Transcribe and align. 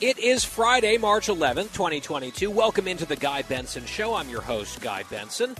It 0.00 0.20
is 0.20 0.44
Friday, 0.44 0.96
March 0.96 1.26
11th, 1.26 1.72
2022. 1.72 2.52
Welcome 2.52 2.86
into 2.86 3.04
the 3.04 3.16
Guy 3.16 3.42
Benson 3.42 3.84
Show. 3.84 4.14
I'm 4.14 4.28
your 4.28 4.40
host, 4.40 4.80
Guy 4.80 5.02
Benson. 5.10 5.56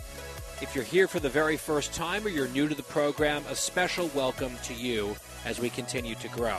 If 0.61 0.73
you're 0.73 0.85
here 0.85 1.09
for 1.09 1.19
the 1.19 1.27
very 1.27 1.57
first 1.57 1.91
time 1.91 2.25
or 2.25 2.29
you're 2.29 2.47
new 2.47 2.69
to 2.69 2.73
the 2.73 2.83
program, 2.83 3.43
a 3.49 3.55
special 3.55 4.09
welcome 4.15 4.53
to 4.63 4.73
you 4.73 5.13
as 5.43 5.59
we 5.59 5.69
continue 5.69 6.15
to 6.15 6.29
grow. 6.29 6.55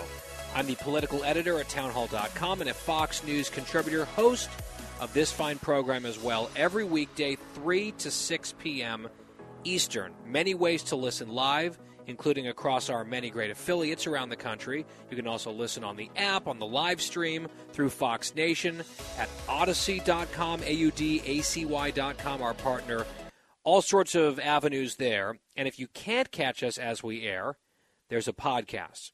I'm 0.55 0.67
the 0.67 0.75
political 0.75 1.25
editor 1.25 1.59
at 1.59 1.71
townhall.com 1.71 2.61
and 2.61 2.69
a 2.69 2.75
Fox 2.75 3.25
News 3.25 3.49
contributor, 3.49 4.05
host 4.05 4.51
of 5.01 5.15
this 5.15 5.33
fine 5.33 5.59
program 5.59 6.05
as 6.05 6.19
well, 6.19 6.51
every 6.57 6.85
weekday, 6.85 7.39
3 7.55 7.93
to 7.93 8.11
6 8.11 8.55
p.m. 8.59 9.09
Eastern. 9.65 10.13
Many 10.27 10.53
ways 10.53 10.83
to 10.83 10.97
listen 10.97 11.31
live 11.31 11.79
including 12.11 12.49
across 12.49 12.91
our 12.91 13.05
many 13.05 13.31
great 13.31 13.51
affiliates 13.51 14.07
around 14.07 14.29
the 14.29 14.37
country. 14.37 14.85
You 15.11 15.17
can 15.17 15.27
also 15.27 15.51
listen 15.51 15.83
on 15.85 15.97
the 15.97 16.11
app, 16.17 16.47
on 16.47 16.59
the 16.59 16.67
live 16.67 17.01
stream, 17.01 17.49
through 17.73 17.91
Fox 17.91 18.35
Nation, 18.35 18.83
at 19.19 19.29
Odyssey.com 19.49 19.71
Audacy.com, 20.11 20.63
A-U-D-A-C-Y.com, 20.63 22.43
our 22.43 22.55
partner. 22.55 23.07
All 23.63 23.83
sorts 23.83 24.15
of 24.15 24.39
avenues 24.39 24.97
there. 24.97 25.39
And 25.57 25.69
if 25.69 25.79
you 25.79 25.87
can't 25.89 26.31
catch 26.31 26.63
us 26.63 26.79
as 26.79 27.03
we 27.03 27.23
air, 27.23 27.57
there's 28.09 28.29
a 28.29 28.33
podcast. 28.33 29.13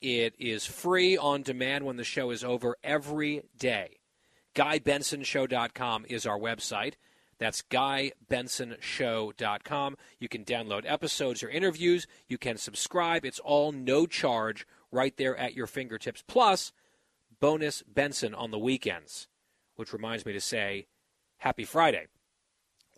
It 0.00 0.34
is 0.38 0.66
free 0.66 1.16
on 1.16 1.42
demand 1.42 1.84
when 1.84 1.96
the 1.96 2.04
show 2.04 2.30
is 2.30 2.44
over 2.44 2.76
every 2.82 3.42
day. 3.56 4.00
GuyBensonShow.com 4.54 6.06
is 6.08 6.26
our 6.26 6.38
website. 6.38 6.94
That's 7.38 7.62
GuyBensonShow.com. 7.62 9.96
You 10.18 10.28
can 10.28 10.44
download 10.44 10.84
episodes 10.86 11.42
or 11.42 11.48
interviews. 11.48 12.06
You 12.28 12.38
can 12.38 12.56
subscribe. 12.56 13.24
It's 13.24 13.40
all 13.40 13.72
no 13.72 14.06
charge 14.06 14.66
right 14.90 15.16
there 15.16 15.36
at 15.36 15.54
your 15.54 15.66
fingertips. 15.66 16.22
Plus, 16.26 16.72
bonus 17.40 17.82
Benson 17.82 18.34
on 18.34 18.50
the 18.50 18.58
weekends, 18.58 19.28
which 19.76 19.92
reminds 19.92 20.24
me 20.24 20.32
to 20.32 20.40
say 20.40 20.86
happy 21.38 21.64
Friday. 21.64 22.06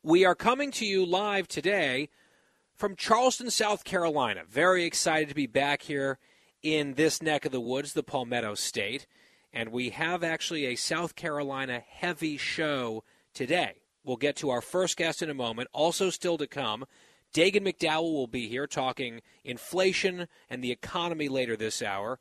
We 0.03 0.25
are 0.25 0.34
coming 0.34 0.71
to 0.73 0.87
you 0.87 1.05
live 1.05 1.48
today 1.48 2.11
from 2.77 2.95
Charleston, 2.95 3.50
South 3.50 3.84
Carolina. 3.84 4.43
Very 4.48 4.84
excited 4.84 5.31
to 5.31 5.34
be 5.34 5.47
back 5.47 5.83
here 5.83 6.19
in 6.62 6.95
this 6.95 7.23
neck 7.23 7.45
of 7.45 7.53
the 7.53 7.61
woods, 7.61 7.95
the 7.95 8.03
Palmetto 8.03 8.55
State. 8.55 9.06
And 9.53 9.73
we 9.73 9.91
have 9.91 10.23
actually 10.23 10.67
a 10.67 10.77
South 10.77 11.17
Carolina 11.17 11.83
heavy 11.89 12.37
show 12.37 13.03
today. 13.33 13.86
We'll 14.07 14.17
get 14.17 14.37
to 14.37 14.51
our 14.51 14.61
first 14.61 14.97
guest 14.97 15.21
in 15.21 15.31
a 15.31 15.35
moment. 15.35 15.69
Also, 15.73 16.11
still 16.11 16.39
to 16.39 16.47
come, 16.47 16.87
Dagen 17.35 17.65
McDowell 17.65 18.12
will 18.12 18.29
be 18.29 18.47
here 18.47 18.69
talking 18.69 19.21
inflation 19.45 20.29
and 20.49 20.62
the 20.62 20.71
economy 20.71 21.29
later 21.29 21.57
this 21.57 21.83
hour. 21.83 22.21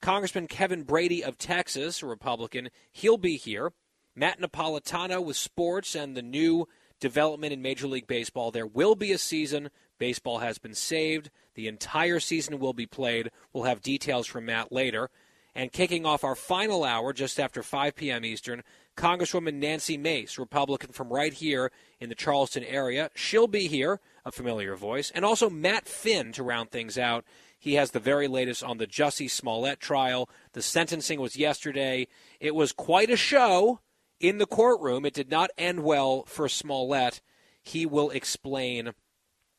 Congressman 0.00 0.46
Kevin 0.46 0.82
Brady 0.82 1.22
of 1.22 1.36
Texas, 1.36 2.02
a 2.02 2.06
Republican, 2.06 2.70
he'll 2.90 3.18
be 3.18 3.36
here. 3.36 3.72
Matt 4.14 4.40
Napolitano 4.40 5.22
with 5.22 5.36
sports 5.36 5.94
and 5.94 6.16
the 6.16 6.22
new 6.22 6.66
development 7.00 7.52
in 7.52 7.60
Major 7.60 7.86
League 7.86 8.06
Baseball. 8.06 8.50
There 8.50 8.66
will 8.66 8.94
be 8.94 9.12
a 9.12 9.18
season. 9.18 9.68
Baseball 9.98 10.38
has 10.38 10.56
been 10.56 10.74
saved. 10.74 11.30
The 11.54 11.68
entire 11.68 12.18
season 12.18 12.58
will 12.58 12.72
be 12.72 12.86
played. 12.86 13.30
We'll 13.52 13.64
have 13.64 13.82
details 13.82 14.26
from 14.26 14.46
Matt 14.46 14.72
later. 14.72 15.10
And 15.54 15.70
kicking 15.72 16.06
off 16.06 16.24
our 16.24 16.34
final 16.34 16.82
hour 16.82 17.12
just 17.12 17.38
after 17.38 17.62
5 17.62 17.94
p.m. 17.94 18.24
Eastern, 18.24 18.62
Congresswoman 18.96 19.54
Nancy 19.54 19.96
Mace, 19.96 20.38
Republican 20.38 20.92
from 20.92 21.12
right 21.12 21.32
here 21.32 21.70
in 22.00 22.08
the 22.08 22.14
Charleston 22.14 22.64
area. 22.64 23.10
She'll 23.14 23.46
be 23.46 23.68
here, 23.68 24.00
a 24.24 24.32
familiar 24.32 24.74
voice. 24.74 25.10
And 25.14 25.24
also 25.24 25.50
Matt 25.50 25.86
Finn 25.86 26.32
to 26.32 26.42
round 26.42 26.70
things 26.70 26.96
out. 26.96 27.24
He 27.58 27.74
has 27.74 27.90
the 27.90 28.00
very 28.00 28.26
latest 28.26 28.62
on 28.62 28.78
the 28.78 28.86
Jussie 28.86 29.30
Smollett 29.30 29.80
trial. 29.80 30.28
The 30.52 30.62
sentencing 30.62 31.20
was 31.20 31.36
yesterday. 31.36 32.08
It 32.40 32.54
was 32.54 32.72
quite 32.72 33.10
a 33.10 33.16
show 33.16 33.80
in 34.18 34.38
the 34.38 34.46
courtroom. 34.46 35.04
It 35.04 35.14
did 35.14 35.30
not 35.30 35.50
end 35.58 35.82
well 35.82 36.24
for 36.24 36.48
Smollett. 36.48 37.20
He 37.62 37.84
will 37.84 38.10
explain 38.10 38.92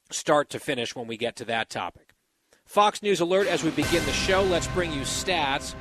start 0.10 0.50
to 0.52 0.60
finish 0.60 0.96
when 0.96 1.08
we 1.08 1.18
get 1.18 1.36
to 1.36 1.46
that 1.46 1.70
topic. 1.70 2.14
Fox 2.66 3.02
News 3.02 3.20
alert 3.20 3.48
as 3.48 3.64
we 3.64 3.72
begin 3.72 4.06
the 4.06 4.14
show. 4.14 4.42
Let's 4.44 4.68
bring 4.68 4.92
you 4.94 5.02
stats. 5.02 5.76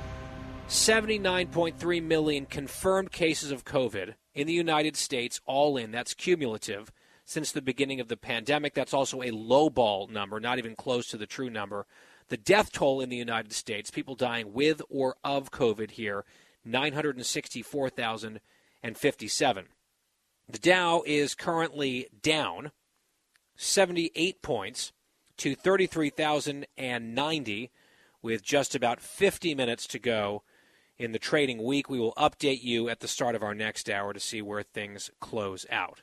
79.3 0.68 2.02
million 2.02 2.44
confirmed 2.44 3.12
cases 3.12 3.52
of 3.52 3.64
COVID 3.64 4.14
in 4.34 4.48
the 4.48 4.52
United 4.52 4.96
States, 4.96 5.40
all 5.46 5.76
in. 5.76 5.92
That's 5.92 6.12
cumulative 6.12 6.90
since 7.24 7.52
the 7.52 7.62
beginning 7.62 8.00
of 8.00 8.08
the 8.08 8.16
pandemic. 8.16 8.74
That's 8.74 8.92
also 8.92 9.22
a 9.22 9.30
low 9.30 9.70
ball 9.70 10.08
number, 10.08 10.40
not 10.40 10.58
even 10.58 10.74
close 10.74 11.06
to 11.08 11.16
the 11.16 11.26
true 11.26 11.50
number. 11.50 11.86
The 12.28 12.36
death 12.36 12.72
toll 12.72 13.00
in 13.00 13.10
the 13.10 13.16
United 13.16 13.52
States, 13.52 13.92
people 13.92 14.16
dying 14.16 14.52
with 14.52 14.82
or 14.90 15.14
of 15.22 15.52
COVID 15.52 15.92
here, 15.92 16.24
964,057. 16.64 19.64
The 20.48 20.58
Dow 20.58 21.04
is 21.06 21.36
currently 21.36 22.08
down 22.22 22.72
78 23.56 24.42
points 24.42 24.92
to 25.36 25.54
33,090 25.54 27.70
with 28.20 28.42
just 28.42 28.74
about 28.74 29.00
50 29.00 29.54
minutes 29.54 29.86
to 29.86 30.00
go 30.00 30.42
in 30.98 31.12
the 31.12 31.18
trading 31.18 31.62
week. 31.62 31.88
We 31.88 31.98
will 31.98 32.14
update 32.14 32.62
you 32.62 32.88
at 32.88 33.00
the 33.00 33.08
start 33.08 33.34
of 33.34 33.42
our 33.42 33.54
next 33.54 33.90
hour 33.90 34.12
to 34.12 34.20
see 34.20 34.42
where 34.42 34.62
things 34.62 35.10
close 35.20 35.66
out. 35.70 36.02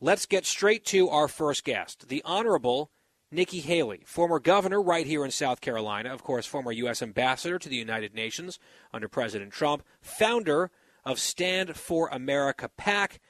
Let's 0.00 0.26
get 0.26 0.46
straight 0.46 0.84
to 0.86 1.08
our 1.10 1.28
first 1.28 1.64
guest, 1.64 2.08
the 2.08 2.22
Honorable 2.24 2.90
Nikki 3.30 3.60
Haley, 3.60 4.02
former 4.06 4.40
governor 4.40 4.82
right 4.82 5.06
here 5.06 5.24
in 5.24 5.30
South 5.30 5.60
Carolina, 5.60 6.12
of 6.12 6.24
course, 6.24 6.46
former 6.46 6.72
U.S. 6.72 7.02
ambassador 7.02 7.58
to 7.58 7.68
the 7.68 7.76
United 7.76 8.14
Nations 8.14 8.58
under 8.92 9.08
President 9.08 9.52
Trump, 9.52 9.84
founder 10.00 10.70
of 11.04 11.20
Stand 11.20 11.76
for 11.76 12.08
America 12.08 12.70
PAC, 12.76 13.20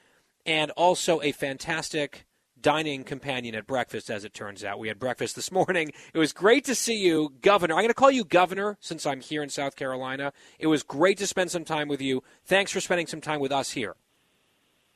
and 0.47 0.71
also 0.71 1.21
a 1.21 1.33
fantastic 1.33 2.25
dining 2.63 3.05
companion 3.05 3.55
at 3.55 3.67
breakfast, 3.67 4.11
as 4.11 4.25
it 4.25 4.35
turns 4.35 4.65
out. 4.65 4.79
We 4.79 4.89
had 4.89 4.99
breakfast 4.99 5.37
this 5.37 5.51
morning. 5.53 5.93
It 6.13 6.19
was 6.19 6.33
great 6.33 6.65
to 6.67 6.75
see 6.75 6.97
you, 6.97 7.33
Governor. 7.43 7.75
I'm 7.75 7.81
going 7.81 7.89
to 7.89 7.95
call 7.95 8.11
you 8.11 8.25
Governor 8.25 8.77
since 8.81 9.07
I'm 9.07 9.21
here 9.21 9.43
in 9.43 9.49
South 9.49 9.77
Carolina. 9.77 10.33
It 10.59 10.67
was 10.67 10.83
great 10.83 11.19
to 11.19 11.27
spend 11.27 11.51
some 11.51 11.65
time 11.65 11.89
with 11.89 12.01
you. 12.01 12.23
Thanks 12.45 12.73
for 12.73 12.81
spending 12.81 13.07
some 13.07 13.21
time 13.21 13.41
with 13.41 13.53
us 13.53 13.73
here. 13.73 13.97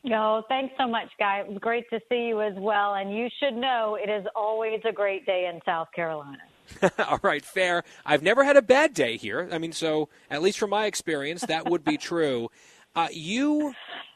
No, 0.04 0.42
thanks 0.48 0.74
so 0.78 0.86
much, 0.86 1.08
Guy. 1.18 1.40
It 1.40 1.48
was 1.48 1.58
great 1.58 1.88
to 1.88 1.98
see 2.10 2.26
you 2.28 2.42
as 2.42 2.52
well. 2.58 2.94
And 2.94 3.16
you 3.16 3.28
should 3.40 3.54
know 3.54 3.96
it 4.00 4.10
is 4.10 4.26
always 4.36 4.80
a 4.84 4.92
great 4.92 5.24
day 5.24 5.50
in 5.52 5.60
South 5.64 5.88
Carolina. 5.94 6.38
All 6.98 7.20
right, 7.22 7.42
fair. 7.42 7.84
I've 8.04 8.22
never 8.22 8.44
had 8.44 8.58
a 8.58 8.62
bad 8.62 8.92
day 8.92 9.16
here. 9.16 9.48
I 9.50 9.56
mean, 9.56 9.72
so 9.72 10.10
at 10.30 10.42
least 10.42 10.58
from 10.58 10.70
my 10.70 10.86
experience, 10.86 11.40
that 11.42 11.68
would 11.70 11.84
be 11.84 11.96
true. 11.96 12.50
Uh, 12.94 13.08
you 13.12 13.72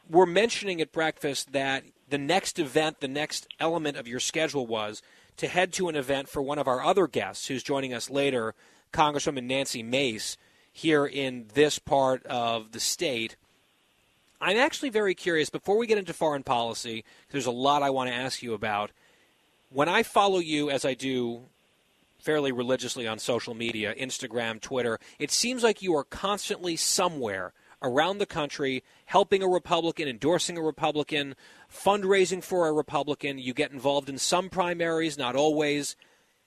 were 0.09 0.27
mentioning 0.27 0.79
at 0.79 0.91
breakfast 0.91 1.53
that 1.53 1.83
the 2.09 2.17
next 2.17 2.59
event, 2.59 2.99
the 2.99 3.07
next 3.07 3.47
element 3.59 3.97
of 3.97 4.07
your 4.07 4.19
schedule 4.19 4.65
was 4.65 5.01
to 5.37 5.47
head 5.47 5.71
to 5.73 5.87
an 5.89 5.95
event 5.95 6.27
for 6.27 6.41
one 6.41 6.59
of 6.59 6.67
our 6.67 6.81
other 6.81 7.07
guests 7.07 7.47
who's 7.47 7.63
joining 7.63 7.93
us 7.93 8.09
later, 8.09 8.55
Congresswoman 8.91 9.43
Nancy 9.43 9.83
Mace, 9.83 10.37
here 10.71 11.05
in 11.05 11.45
this 11.53 11.79
part 11.79 12.25
of 12.25 12.71
the 12.71 12.79
state. 12.79 13.35
I'm 14.41 14.57
actually 14.57 14.89
very 14.89 15.15
curious, 15.15 15.49
before 15.49 15.77
we 15.77 15.87
get 15.87 15.97
into 15.97 16.13
foreign 16.13 16.43
policy, 16.43 17.03
there's 17.31 17.45
a 17.45 17.51
lot 17.51 17.83
I 17.83 17.89
want 17.89 18.09
to 18.09 18.15
ask 18.15 18.41
you 18.41 18.53
about. 18.53 18.91
When 19.69 19.89
I 19.89 20.03
follow 20.03 20.39
you, 20.39 20.69
as 20.69 20.85
I 20.85 20.93
do 20.93 21.41
fairly 22.19 22.51
religiously 22.51 23.07
on 23.07 23.19
social 23.19 23.53
media, 23.53 23.93
Instagram, 23.95 24.61
Twitter, 24.61 24.99
it 25.19 25.31
seems 25.31 25.63
like 25.63 25.81
you 25.81 25.95
are 25.95 26.03
constantly 26.03 26.75
somewhere 26.75 27.53
around 27.81 28.17
the 28.17 28.25
country 28.25 28.83
helping 29.05 29.41
a 29.41 29.47
Republican, 29.47 30.07
endorsing 30.07 30.57
a 30.57 30.61
Republican, 30.61 31.35
fundraising 31.71 32.43
for 32.43 32.67
a 32.67 32.73
Republican. 32.73 33.37
You 33.37 33.53
get 33.53 33.71
involved 33.71 34.09
in 34.09 34.17
some 34.17 34.49
primaries, 34.49 35.17
not 35.17 35.35
always. 35.35 35.95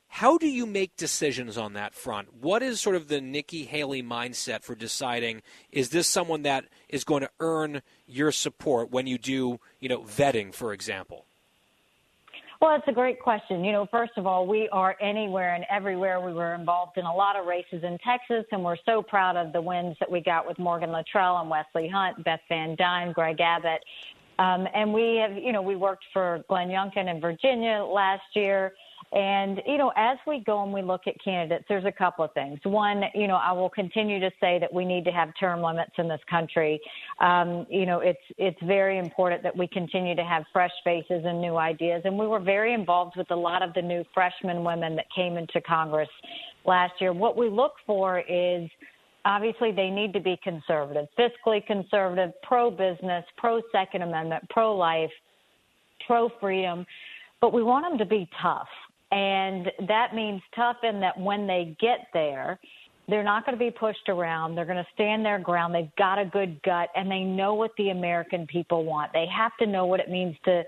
How 0.08 0.36
do 0.36 0.46
you 0.46 0.66
make 0.66 0.96
decisions 0.96 1.56
on 1.56 1.72
that 1.72 1.94
front? 1.94 2.34
What 2.34 2.62
is 2.62 2.80
sort 2.80 2.96
of 2.96 3.08
the 3.08 3.20
Nikki 3.20 3.64
Haley 3.64 4.02
mindset 4.02 4.62
for 4.62 4.74
deciding 4.74 5.40
is 5.70 5.88
this 5.88 6.06
someone 6.06 6.42
that 6.42 6.66
is 6.90 7.02
going 7.02 7.22
to 7.22 7.30
earn 7.40 7.80
your 8.06 8.30
support 8.30 8.90
when 8.90 9.06
you 9.06 9.16
do, 9.16 9.58
you 9.80 9.88
know, 9.88 10.02
vetting, 10.02 10.52
for 10.52 10.74
example? 10.74 11.24
Well, 12.62 12.76
it's 12.76 12.86
a 12.86 12.92
great 12.92 13.18
question. 13.18 13.64
You 13.64 13.72
know, 13.72 13.88
first 13.90 14.12
of 14.16 14.24
all, 14.24 14.46
we 14.46 14.68
are 14.68 14.94
anywhere 15.00 15.56
and 15.56 15.64
everywhere. 15.68 16.20
We 16.20 16.32
were 16.32 16.54
involved 16.54 16.96
in 16.96 17.04
a 17.04 17.12
lot 17.12 17.34
of 17.34 17.44
races 17.44 17.82
in 17.82 17.98
Texas, 18.06 18.44
and 18.52 18.62
we're 18.62 18.76
so 18.86 19.02
proud 19.02 19.36
of 19.36 19.52
the 19.52 19.60
wins 19.60 19.96
that 19.98 20.08
we 20.08 20.20
got 20.20 20.46
with 20.46 20.60
Morgan 20.60 20.92
Luttrell 20.92 21.38
and 21.38 21.50
Wesley 21.50 21.88
Hunt, 21.88 22.22
Beth 22.22 22.38
Van 22.48 22.76
Duyne, 22.76 23.12
Greg 23.12 23.40
Abbott. 23.40 23.82
Um, 24.38 24.68
and 24.76 24.94
we 24.94 25.16
have, 25.16 25.36
you 25.36 25.50
know, 25.50 25.60
we 25.60 25.74
worked 25.74 26.04
for 26.12 26.44
Glenn 26.48 26.68
Youngkin 26.68 27.10
in 27.10 27.20
Virginia 27.20 27.82
last 27.82 28.22
year. 28.34 28.74
And, 29.12 29.60
you 29.66 29.76
know, 29.76 29.92
as 29.94 30.16
we 30.26 30.40
go 30.40 30.62
and 30.62 30.72
we 30.72 30.80
look 30.80 31.02
at 31.06 31.14
candidates, 31.22 31.66
there's 31.68 31.84
a 31.84 31.92
couple 31.92 32.24
of 32.24 32.32
things. 32.32 32.58
One, 32.62 33.02
you 33.14 33.28
know, 33.28 33.36
I 33.36 33.52
will 33.52 33.68
continue 33.68 34.18
to 34.20 34.30
say 34.40 34.58
that 34.58 34.72
we 34.72 34.86
need 34.86 35.04
to 35.04 35.10
have 35.10 35.28
term 35.38 35.60
limits 35.60 35.92
in 35.98 36.08
this 36.08 36.20
country. 36.30 36.80
Um, 37.20 37.66
you 37.68 37.84
know, 37.84 38.00
it's, 38.00 38.22
it's 38.38 38.58
very 38.62 38.98
important 38.98 39.42
that 39.42 39.54
we 39.54 39.68
continue 39.68 40.14
to 40.14 40.24
have 40.24 40.44
fresh 40.50 40.72
faces 40.82 41.24
and 41.26 41.42
new 41.42 41.56
ideas. 41.56 42.00
And 42.06 42.18
we 42.18 42.26
were 42.26 42.40
very 42.40 42.72
involved 42.72 43.16
with 43.18 43.30
a 43.30 43.36
lot 43.36 43.62
of 43.62 43.74
the 43.74 43.82
new 43.82 44.02
freshman 44.14 44.64
women 44.64 44.96
that 44.96 45.06
came 45.14 45.36
into 45.36 45.60
Congress 45.60 46.08
last 46.64 46.94
year. 46.98 47.12
What 47.12 47.36
we 47.36 47.50
look 47.50 47.72
for 47.86 48.20
is, 48.20 48.70
obviously 49.26 49.72
they 49.72 49.90
need 49.90 50.14
to 50.14 50.20
be 50.20 50.38
conservative, 50.42 51.06
fiscally 51.18 51.64
conservative, 51.66 52.32
pro 52.42 52.70
business, 52.70 53.24
pro 53.36 53.60
Second 53.70 54.02
Amendment, 54.02 54.42
pro 54.48 54.74
life, 54.74 55.10
pro 56.06 56.30
freedom, 56.40 56.86
but 57.40 57.52
we 57.52 57.62
want 57.62 57.84
them 57.84 57.98
to 57.98 58.06
be 58.06 58.28
tough. 58.40 58.68
And 59.12 59.70
that 59.86 60.14
means 60.14 60.40
tough 60.56 60.78
in 60.82 60.98
that 61.00 61.18
when 61.20 61.46
they 61.46 61.76
get 61.78 62.08
there, 62.14 62.58
they're 63.08 63.22
not 63.22 63.44
going 63.44 63.56
to 63.56 63.62
be 63.62 63.70
pushed 63.70 64.08
around. 64.08 64.54
They're 64.54 64.64
going 64.64 64.82
to 64.82 64.86
stand 64.94 65.24
their 65.24 65.38
ground. 65.38 65.74
They've 65.74 65.94
got 65.96 66.18
a 66.18 66.24
good 66.24 66.62
gut 66.62 66.88
and 66.96 67.10
they 67.10 67.20
know 67.20 67.52
what 67.52 67.72
the 67.76 67.90
American 67.90 68.46
people 68.46 68.84
want. 68.84 69.12
They 69.12 69.26
have 69.26 69.52
to 69.58 69.66
know 69.66 69.86
what 69.86 70.00
it 70.00 70.08
means 70.10 70.36
to 70.46 70.64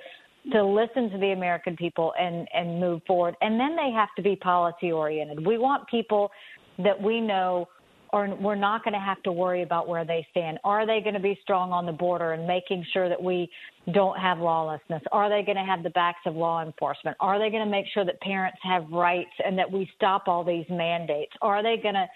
to 0.53 0.63
listen 0.63 1.09
to 1.09 1.17
the 1.17 1.31
American 1.31 1.75
people 1.75 2.13
and 2.21 2.47
and 2.53 2.79
move 2.79 3.01
forward. 3.07 3.35
And 3.41 3.59
then 3.59 3.77
they 3.77 3.91
have 3.93 4.11
to 4.17 4.23
be 4.23 4.37
policy 4.37 4.93
oriented. 4.93 5.47
We 5.47 5.57
want 5.57 5.89
people 5.89 6.31
that 6.79 7.01
we 7.01 7.21
know 7.21 7.69
or 8.15 8.33
we're 8.37 8.55
not 8.55 8.85
going 8.85 8.95
to 8.95 9.01
have 9.01 9.21
to 9.25 9.33
worry 9.33 9.63
about 9.63 9.89
where 9.89 10.05
they 10.05 10.25
stand. 10.31 10.61
Are 10.63 10.87
they 10.87 11.01
going 11.01 11.15
to 11.15 11.21
be 11.21 11.37
strong 11.43 11.73
on 11.73 11.85
the 11.85 11.93
border 11.93 12.33
and 12.33 12.47
making 12.47 12.87
sure 12.93 13.09
that 13.09 13.21
we 13.21 13.51
don't 13.93 14.17
have 14.21 14.39
lawlessness? 14.39 15.03
Are 15.11 15.29
they 15.29 15.45
going 15.45 15.57
to 15.57 15.65
have 15.65 15.83
the 15.83 15.91
backs 15.91 16.21
of 16.25 16.37
law 16.37 16.63
enforcement? 16.65 17.17
Are 17.19 17.41
they 17.41 17.51
going 17.51 17.65
to 17.65 17.71
make 17.71 17.87
sure 17.93 18.05
that 18.05 18.21
parents 18.21 18.59
have 18.63 18.89
rights 18.93 19.33
and 19.45 19.59
that 19.59 19.71
we 19.71 19.91
stop 19.97 20.29
all 20.29 20.45
these 20.45 20.65
mandates? 20.71 21.33
Are 21.43 21.61
they 21.61 21.77
going 21.83 21.95
to 21.95 22.07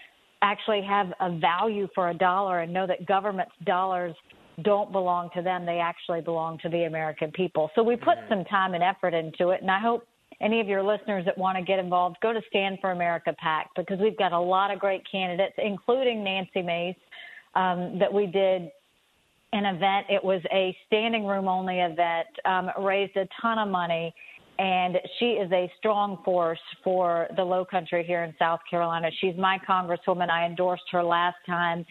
actually 0.41 0.81
have 0.87 1.07
a 1.19 1.37
value 1.37 1.89
for 1.93 2.11
a 2.11 2.13
dollar 2.13 2.61
and 2.61 2.73
know 2.73 2.87
that 2.87 3.05
government's 3.05 3.51
dollars 3.65 4.15
don't 4.63 4.93
belong 4.93 5.29
to 5.35 5.41
them. 5.41 5.65
They 5.65 5.79
actually 5.79 6.21
belong 6.21 6.59
to 6.59 6.69
the 6.69 6.83
American 6.83 7.29
people. 7.31 7.71
So 7.75 7.83
we 7.83 7.97
put 7.97 8.17
mm-hmm. 8.17 8.33
some 8.33 8.45
time 8.45 8.73
and 8.73 8.81
effort 8.81 9.13
into 9.13 9.49
it, 9.49 9.61
and 9.61 9.69
I 9.69 9.79
hope 9.79 10.07
any 10.41 10.59
of 10.61 10.67
your 10.67 10.83
listeners 10.83 11.25
that 11.25 11.37
want 11.37 11.57
to 11.57 11.63
get 11.63 11.79
involved, 11.79 12.17
go 12.21 12.31
to 12.31 12.41
Stand 12.49 12.77
for 12.79 12.91
America 12.91 13.35
PAC 13.37 13.69
because 13.75 13.99
we've 13.99 14.17
got 14.17 14.31
a 14.31 14.39
lot 14.39 14.71
of 14.71 14.79
great 14.79 15.03
candidates, 15.09 15.55
including 15.57 16.23
Nancy 16.23 16.61
Mace, 16.61 16.95
um, 17.55 17.97
that 17.99 18.11
we 18.11 18.25
did 18.25 18.71
an 19.51 19.65
event. 19.65 20.05
It 20.09 20.23
was 20.23 20.41
a 20.51 20.75
standing 20.87 21.25
room 21.25 21.47
only 21.47 21.79
event, 21.79 22.27
um, 22.45 22.69
raised 22.81 23.17
a 23.17 23.27
ton 23.41 23.59
of 23.59 23.67
money. 23.67 24.13
And 24.59 24.97
she 25.19 25.25
is 25.25 25.49
a 25.53 25.71
strong 25.77 26.19
force 26.25 26.59
for 26.83 27.27
the 27.37 27.43
low 27.43 27.63
country 27.63 28.03
here 28.05 28.23
in 28.23 28.33
South 28.37 28.59
Carolina. 28.69 29.09
She's 29.21 29.35
my 29.37 29.57
congresswoman. 29.67 30.29
I 30.29 30.45
endorsed 30.45 30.83
her 30.91 31.01
last 31.01 31.37
time 31.45 31.85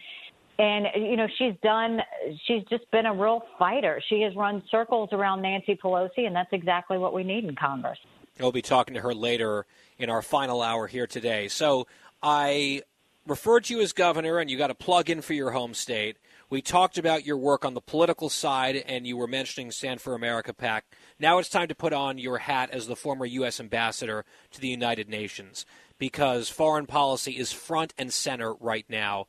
and 0.59 0.87
you 0.95 1.15
know 1.15 1.27
she's 1.37 1.53
done 1.63 1.99
she's 2.45 2.63
just 2.69 2.89
been 2.91 3.05
a 3.05 3.13
real 3.13 3.41
fighter 3.57 4.01
she 4.09 4.21
has 4.21 4.35
run 4.35 4.61
circles 4.69 5.09
around 5.13 5.41
nancy 5.41 5.79
pelosi 5.81 6.27
and 6.27 6.35
that's 6.35 6.51
exactly 6.51 6.97
what 6.97 7.13
we 7.13 7.23
need 7.23 7.45
in 7.45 7.55
congress 7.55 7.97
We'll 8.39 8.51
be 8.51 8.61
talking 8.61 8.93
to 8.93 9.01
her 9.01 9.13
later 9.13 9.65
in 9.97 10.09
our 10.09 10.21
final 10.21 10.61
hour 10.61 10.87
here 10.87 11.07
today. 11.07 11.49
So 11.49 11.87
I 12.23 12.83
referred 13.27 13.65
to 13.65 13.75
you 13.75 13.81
as 13.81 13.91
governor, 13.91 14.39
and 14.39 14.49
you 14.49 14.57
got 14.57 14.71
a 14.71 14.75
plug 14.75 15.09
in 15.09 15.21
for 15.21 15.33
your 15.33 15.51
home 15.51 15.73
state. 15.73 16.17
We 16.49 16.61
talked 16.61 16.97
about 16.97 17.25
your 17.25 17.37
work 17.37 17.65
on 17.65 17.73
the 17.73 17.81
political 17.81 18.29
side, 18.29 18.77
and 18.77 19.05
you 19.05 19.17
were 19.17 19.27
mentioning 19.27 19.71
Stand 19.71 20.01
for 20.01 20.15
America 20.15 20.53
PAC. 20.53 20.85
Now 21.19 21.37
it's 21.37 21.49
time 21.49 21.67
to 21.67 21.75
put 21.75 21.93
on 21.93 22.17
your 22.17 22.39
hat 22.39 22.69
as 22.71 22.87
the 22.87 22.95
former 22.95 23.25
U.S. 23.25 23.59
ambassador 23.59 24.25
to 24.51 24.61
the 24.61 24.69
United 24.69 25.09
Nations 25.09 25.65
because 25.99 26.49
foreign 26.49 26.85
policy 26.85 27.33
is 27.33 27.51
front 27.51 27.93
and 27.97 28.11
center 28.11 28.53
right 28.55 28.85
now. 28.89 29.27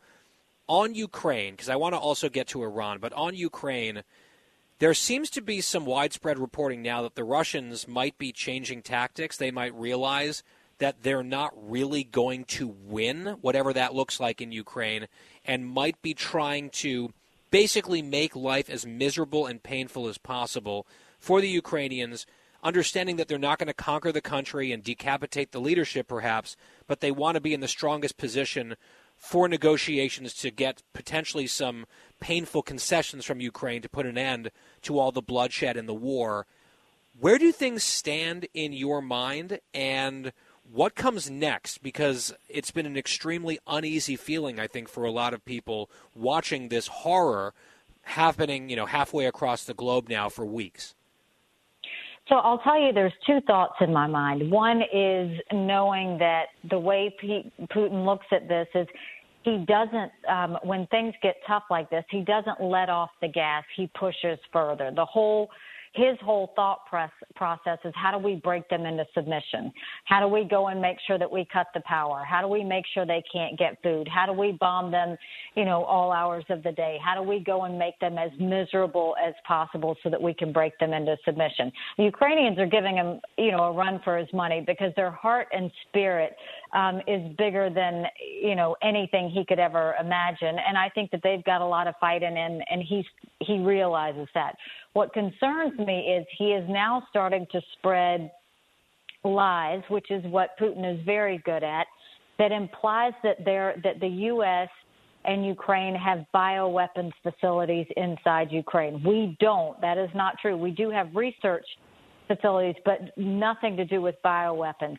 On 0.69 0.95
Ukraine, 0.95 1.55
because 1.55 1.69
I 1.69 1.75
want 1.75 1.95
to 1.95 1.99
also 1.99 2.29
get 2.29 2.47
to 2.49 2.63
Iran, 2.63 3.01
but 3.01 3.13
on 3.15 3.35
Ukraine, 3.35 4.05
there 4.81 4.95
seems 4.95 5.29
to 5.31 5.43
be 5.43 5.61
some 5.61 5.85
widespread 5.85 6.39
reporting 6.39 6.83
now 6.83 7.03
that 7.03 7.15
the 7.15 7.23
Russians 7.23 7.87
might 7.87 8.17
be 8.17 8.33
changing 8.33 8.81
tactics. 8.83 9.37
They 9.37 9.51
might 9.51 9.75
realize 9.75 10.43
that 10.79 11.03
they're 11.03 11.23
not 11.23 11.53
really 11.55 12.03
going 12.03 12.45
to 12.47 12.67
win, 12.67 13.37
whatever 13.43 13.75
that 13.75 13.95
looks 13.95 14.19
like 14.19 14.41
in 14.41 14.53
Ukraine, 14.53 15.07
and 15.45 15.67
might 15.67 16.01
be 16.01 16.15
trying 16.15 16.71
to 16.71 17.13
basically 17.51 18.01
make 18.01 18.35
life 18.35 18.71
as 18.71 18.87
miserable 18.87 19.45
and 19.47 19.63
painful 19.63 20.09
as 20.09 20.17
possible 20.17 20.87
for 21.19 21.43
the 21.43 21.49
Ukrainians, 21.49 22.25
understanding 22.63 23.17
that 23.17 23.29
they're 23.29 23.39
not 23.39 23.59
going 23.59 23.67
to 23.67 23.75
conquer 23.75 24.11
the 24.11 24.23
country 24.23 24.73
and 24.73 24.83
decapitate 24.83 25.53
the 25.53 25.61
leadership, 25.61 26.09
perhaps, 26.09 26.57
but 26.87 27.01
they 27.01 27.11
want 27.11 27.35
to 27.35 27.41
be 27.43 27.53
in 27.53 27.61
the 27.61 27.69
strongest 27.69 28.17
position 28.17 28.77
for 29.21 29.47
negotiations 29.47 30.33
to 30.33 30.51
get 30.51 30.83
potentially 30.95 31.47
some 31.47 31.85
painful 32.21 32.63
concessions 32.63 33.27
from 33.27 33.39
Ukraine 33.39 33.83
to 33.83 33.89
put 33.89 34.07
an 34.07 34.17
end 34.17 34.51
to 34.83 34.99
all 34.99 35.13
the 35.13 35.23
bloodshed 35.23 35.77
in 35.77 35.87
the 35.87 35.95
war. 35.95 36.47
Where 37.19 37.39
do 37.39 37.53
things 37.53 37.83
stand 37.83 38.47
in 38.55 38.73
your 38.73 39.03
mind, 39.03 39.61
and 39.75 40.33
what 40.73 40.95
comes 40.95 41.31
next? 41.31 41.83
Because 41.83 42.33
it's 42.49 42.71
been 42.71 42.87
an 42.87 42.97
extremely 42.97 43.59
uneasy 43.67 44.17
feeling, 44.17 44.59
I 44.59 44.67
think, 44.67 44.89
for 44.89 45.05
a 45.05 45.11
lot 45.11 45.35
of 45.35 45.45
people 45.45 45.91
watching 46.15 46.69
this 46.69 46.87
horror 46.87 47.53
happening, 48.03 48.71
you 48.71 48.77
know, 48.77 48.87
halfway 48.87 49.27
across 49.27 49.65
the 49.65 49.75
globe 49.75 50.09
now 50.09 50.29
for 50.29 50.47
weeks. 50.47 50.95
So 52.29 52.37
I'll 52.37 52.59
tell 52.59 52.81
you, 52.81 52.93
there's 52.93 53.13
two 53.27 53.41
thoughts 53.41 53.75
in 53.81 53.93
my 53.93 54.07
mind. 54.07 54.51
One 54.51 54.83
is 54.93 55.41
knowing 55.53 56.19
that 56.19 56.47
the 56.69 56.79
way 56.79 57.15
Putin 57.21 58.07
looks 58.07 58.27
at 58.31 58.47
this 58.47 58.69
is 58.75 58.87
he 59.43 59.65
doesn't, 59.67 60.13
um, 60.29 60.59
when 60.63 60.87
things 60.89 61.15
get 61.23 61.37
tough 61.47 61.65
like 61.71 61.89
this, 61.91 62.05
he 62.11 62.23
doesn't 62.23 62.61
let 62.61 62.89
off 62.89 63.11
the 63.23 63.29
gas. 63.29 63.65
He 63.77 63.91
pushes 63.99 64.39
further. 64.53 64.91
The 64.95 65.05
whole 65.05 65.49
his 65.93 66.17
whole 66.23 66.53
thought 66.55 66.87
process 66.87 67.79
is 67.85 67.93
how 67.97 68.17
do 68.17 68.19
we 68.19 68.37
break 68.37 68.69
them 68.69 68.87
into 68.87 69.05
submission? 69.13 69.73
How 70.05 70.21
do 70.21 70.29
we 70.29 70.45
go 70.45 70.69
and 70.69 70.81
make 70.81 70.99
sure 71.05 71.19
that 71.19 71.31
we 71.31 71.47
cut 71.53 71.67
the 71.75 71.81
power? 71.81 72.23
How 72.25 72.41
do 72.41 72.47
we 72.47 72.63
make 72.63 72.85
sure 72.95 73.05
they 73.05 73.25
can't 73.33 73.59
get 73.59 73.83
food? 73.83 74.07
How 74.07 74.25
do 74.27 74.33
we 74.33 74.53
bomb 74.53 74.93
them, 74.93 75.17
you 75.57 75.65
know, 75.65 75.83
all 75.83 76.13
hours 76.13 76.45
of 76.49 76.63
the 76.63 76.71
day? 76.71 76.99
How 77.05 77.21
do 77.21 77.29
we 77.29 77.41
go 77.41 77.65
and 77.65 77.77
make 77.77 77.99
them 77.99 78.19
as 78.19 78.31
miserable 78.39 79.17
as 79.25 79.35
possible 79.47 79.97
so 80.05 80.11
that 80.11 80.23
we 80.23 80.33
can 80.33 80.53
break 80.53 80.79
them 80.79 80.93
into 80.93 81.17
submission? 81.25 81.73
The 81.97 82.05
Ukrainians 82.05 82.59
are 82.61 82.67
giving 82.67 82.97
him, 82.97 83.21
you 83.37 83.51
know, 83.51 83.65
a 83.65 83.73
run 83.73 84.01
for 84.05 84.17
his 84.17 84.29
money 84.33 84.63
because 84.65 84.93
their 84.95 85.11
heart 85.11 85.49
and 85.53 85.73
spirit 85.89 86.37
um, 86.73 87.01
is 87.09 87.37
bigger 87.37 87.69
than, 87.69 88.05
you 88.41 88.55
know, 88.55 88.77
anything 88.81 89.29
he 89.29 89.45
could 89.45 89.59
ever 89.59 89.95
imagine. 90.01 90.57
And 90.67 90.79
I 90.79 90.89
think 90.91 91.11
that 91.11 91.21
they've 91.25 91.43
got 91.43 91.63
a 91.63 91.67
lot 91.67 91.89
of 91.89 91.95
fight 92.01 92.23
in, 92.23 92.37
and, 92.37 92.63
and 92.71 92.81
he's, 92.81 93.05
he 93.41 93.59
realizes 93.59 94.29
that. 94.35 94.55
What 94.93 95.13
concerns 95.13 95.79
me 95.79 96.17
is 96.19 96.27
he 96.37 96.53
is 96.53 96.69
now 96.69 97.07
starting 97.11 97.47
to 97.53 97.61
spread 97.79 98.31
lies, 99.25 99.83
which 99.89 100.11
is 100.11 100.25
what 100.25 100.51
Putin 100.61 100.99
is 100.99 101.05
very 101.05 101.39
good 101.45 101.63
at, 101.63 101.87
that 102.39 102.53
implies 102.53 103.13
that 103.23 103.45
there 103.45 103.75
that 103.85 104.01
the 104.01 104.09
U.S. 104.09 104.69
and 105.25 105.47
Ukraine 105.47 105.95
have 105.95 106.25
bioweapons 106.35 107.13
facilities 107.23 107.87
inside 107.97 108.51
Ukraine. 108.51 109.03
We 109.05 109.37
don't. 109.41 109.81
That 109.81 109.99
is 109.99 110.11
not 110.15 110.39
true. 110.41 110.57
We 110.57 110.71
do 110.71 110.91
have 110.91 111.15
research 111.15 111.67
facilities, 112.27 112.77
but 112.85 113.17
nothing 113.17 113.77
to 113.77 113.85
do 113.85 114.01
with 114.01 114.17
bioweapons. 114.25 114.97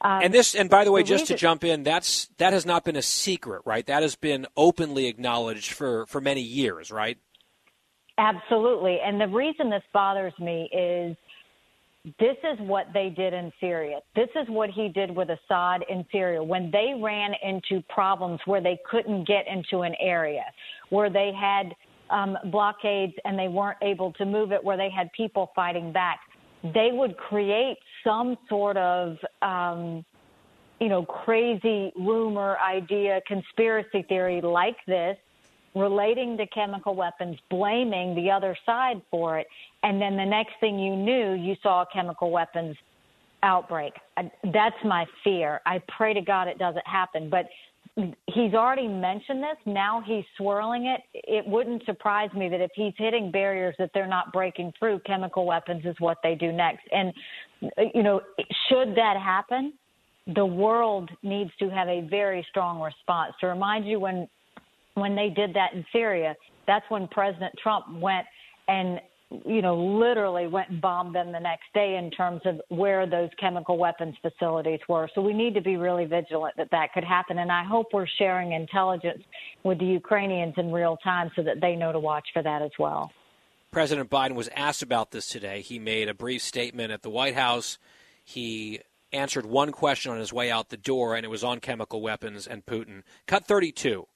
Um, 0.00 0.22
and 0.22 0.34
this, 0.34 0.54
and 0.54 0.68
by 0.68 0.84
the 0.84 0.90
way, 0.90 1.02
the 1.02 1.08
just 1.08 1.22
reason, 1.22 1.36
to 1.36 1.40
jump 1.40 1.64
in, 1.64 1.84
that's 1.84 2.28
that 2.38 2.52
has 2.52 2.66
not 2.66 2.84
been 2.84 2.96
a 2.96 3.02
secret, 3.02 3.62
right? 3.64 3.86
That 3.86 4.02
has 4.02 4.16
been 4.16 4.46
openly 4.56 5.06
acknowledged 5.06 5.72
for 5.72 6.06
for 6.06 6.20
many 6.20 6.40
years, 6.40 6.90
right? 6.90 7.18
Absolutely. 8.18 8.98
And 9.04 9.20
the 9.20 9.28
reason 9.28 9.70
this 9.70 9.82
bothers 9.92 10.34
me 10.38 10.68
is 10.72 11.16
this 12.18 12.36
is 12.42 12.58
what 12.60 12.86
they 12.92 13.10
did 13.10 13.32
in 13.32 13.52
Syria. 13.60 14.00
This 14.16 14.28
is 14.34 14.48
what 14.48 14.70
he 14.70 14.88
did 14.88 15.14
with 15.14 15.28
Assad 15.30 15.84
in 15.88 16.04
Syria. 16.10 16.42
When 16.42 16.70
they 16.70 16.94
ran 17.00 17.32
into 17.42 17.82
problems 17.88 18.40
where 18.44 18.60
they 18.60 18.78
couldn't 18.90 19.26
get 19.26 19.46
into 19.46 19.82
an 19.82 19.94
area, 20.00 20.44
where 20.90 21.10
they 21.10 21.32
had 21.38 21.74
um, 22.10 22.36
blockades 22.50 23.14
and 23.24 23.38
they 23.38 23.48
weren't 23.48 23.78
able 23.82 24.12
to 24.14 24.26
move 24.26 24.52
it, 24.52 24.62
where 24.62 24.76
they 24.76 24.90
had 24.90 25.10
people 25.12 25.52
fighting 25.54 25.92
back, 25.92 26.20
they 26.74 26.90
would 26.92 27.16
create 27.16 27.78
some 28.04 28.36
sort 28.48 28.76
of, 28.76 29.16
um, 29.40 30.04
you 30.80 30.88
know, 30.88 31.04
crazy 31.04 31.92
rumor, 31.96 32.56
idea, 32.58 33.20
conspiracy 33.28 34.04
theory 34.08 34.40
like 34.40 34.76
this 34.86 35.16
relating 35.74 36.36
to 36.36 36.46
chemical 36.48 36.94
weapons, 36.94 37.38
blaming 37.50 38.14
the 38.14 38.30
other 38.30 38.56
side 38.66 39.00
for 39.10 39.38
it, 39.38 39.46
and 39.82 40.00
then 40.00 40.16
the 40.16 40.24
next 40.24 40.52
thing 40.60 40.78
you 40.78 40.94
knew, 40.94 41.32
you 41.32 41.56
saw 41.62 41.82
a 41.82 41.86
chemical 41.92 42.30
weapons 42.30 42.76
outbreak. 43.42 43.94
That's 44.44 44.76
my 44.84 45.06
fear. 45.24 45.60
I 45.66 45.80
pray 45.96 46.14
to 46.14 46.20
God 46.20 46.46
it 46.46 46.58
doesn't 46.58 46.86
happen, 46.86 47.30
but 47.30 47.46
he's 48.26 48.54
already 48.54 48.86
mentioned 48.86 49.42
this. 49.42 49.56
Now 49.66 50.02
he's 50.06 50.24
swirling 50.36 50.86
it. 50.86 51.00
It 51.12 51.46
wouldn't 51.46 51.84
surprise 51.84 52.30
me 52.34 52.48
that 52.48 52.60
if 52.60 52.70
he's 52.74 52.94
hitting 52.96 53.30
barriers 53.30 53.74
that 53.78 53.90
they're 53.92 54.06
not 54.06 54.32
breaking 54.32 54.72
through, 54.78 55.00
chemical 55.00 55.44
weapons 55.44 55.84
is 55.84 55.96
what 55.98 56.18
they 56.22 56.34
do 56.34 56.52
next. 56.52 56.86
And, 56.92 57.12
you 57.94 58.02
know, 58.02 58.20
should 58.68 58.94
that 58.94 59.16
happen, 59.16 59.72
the 60.34 60.46
world 60.46 61.10
needs 61.22 61.50
to 61.58 61.68
have 61.68 61.88
a 61.88 62.02
very 62.02 62.46
strong 62.48 62.80
response. 62.80 63.34
To 63.40 63.48
remind 63.48 63.86
you, 63.86 63.98
when 63.98 64.28
when 64.94 65.14
they 65.14 65.30
did 65.30 65.54
that 65.54 65.72
in 65.74 65.84
Syria, 65.92 66.34
that's 66.66 66.84
when 66.88 67.08
President 67.08 67.52
Trump 67.62 67.86
went 68.00 68.26
and 68.68 69.00
you 69.46 69.62
know, 69.62 69.76
literally 69.76 70.46
went 70.46 70.68
and 70.70 70.80
bombed 70.80 71.14
them 71.14 71.32
the 71.32 71.40
next 71.40 71.64
day 71.74 71.96
in 71.96 72.10
terms 72.10 72.40
of 72.44 72.60
where 72.68 73.06
those 73.06 73.30
chemical 73.38 73.78
weapons 73.78 74.14
facilities 74.20 74.80
were. 74.88 75.08
So 75.14 75.20
we 75.20 75.32
need 75.32 75.54
to 75.54 75.60
be 75.60 75.76
really 75.76 76.04
vigilant 76.04 76.54
that 76.56 76.68
that 76.70 76.92
could 76.92 77.04
happen. 77.04 77.38
And 77.38 77.50
I 77.50 77.64
hope 77.64 77.88
we're 77.92 78.06
sharing 78.18 78.52
intelligence 78.52 79.22
with 79.62 79.78
the 79.78 79.86
Ukrainians 79.86 80.54
in 80.56 80.70
real 80.72 80.96
time 81.02 81.30
so 81.34 81.42
that 81.42 81.60
they 81.60 81.76
know 81.76 81.92
to 81.92 81.98
watch 81.98 82.28
for 82.32 82.42
that 82.42 82.62
as 82.62 82.72
well. 82.78 83.10
President 83.70 84.10
Biden 84.10 84.34
was 84.34 84.50
asked 84.54 84.82
about 84.82 85.12
this 85.12 85.28
today. 85.28 85.62
He 85.62 85.78
made 85.78 86.08
a 86.08 86.14
brief 86.14 86.42
statement 86.42 86.92
at 86.92 87.02
the 87.02 87.10
White 87.10 87.34
House. 87.34 87.78
He 88.22 88.80
answered 89.12 89.46
one 89.46 89.72
question 89.72 90.12
on 90.12 90.18
his 90.18 90.32
way 90.32 90.50
out 90.50 90.68
the 90.68 90.76
door, 90.76 91.16
and 91.16 91.24
it 91.24 91.28
was 91.28 91.42
on 91.42 91.60
chemical 91.60 92.02
weapons 92.02 92.46
and 92.46 92.66
Putin. 92.66 93.02
Cut 93.26 93.46
32. 93.46 94.06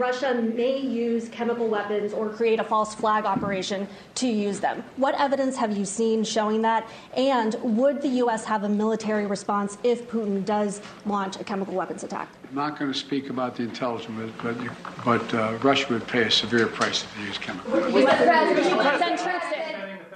Russia 0.00 0.32
may 0.34 0.78
use 0.78 1.28
chemical 1.28 1.66
weapons 1.66 2.12
or 2.12 2.30
create 2.30 2.60
a 2.60 2.64
false 2.64 2.94
flag 2.94 3.24
operation 3.24 3.88
to 4.14 4.28
use 4.28 4.60
them. 4.60 4.84
What 4.96 5.14
evidence 5.20 5.56
have 5.56 5.76
you 5.76 5.84
seen 5.84 6.22
showing 6.22 6.62
that? 6.62 6.88
And 7.16 7.54
would 7.62 8.00
the 8.00 8.08
U.S. 8.22 8.44
have 8.44 8.62
a 8.62 8.68
military 8.68 9.26
response 9.26 9.78
if 9.82 10.08
Putin 10.08 10.44
does 10.44 10.80
launch 11.06 11.40
a 11.40 11.44
chemical 11.44 11.74
weapons 11.74 12.04
attack? 12.04 12.28
I'm 12.48 12.54
not 12.54 12.78
going 12.78 12.92
to 12.92 12.98
speak 12.98 13.30
about 13.30 13.56
the 13.56 13.64
intelligence, 13.64 14.32
but, 14.42 14.56
but 15.04 15.34
uh, 15.34 15.58
Russia 15.60 15.92
would 15.92 16.06
pay 16.06 16.22
a 16.22 16.30
severe 16.30 16.68
price 16.68 17.02
if 17.02 17.16
they 17.16 17.22
use 17.24 17.38
chemical 17.38 17.72
weapons. 17.72 19.20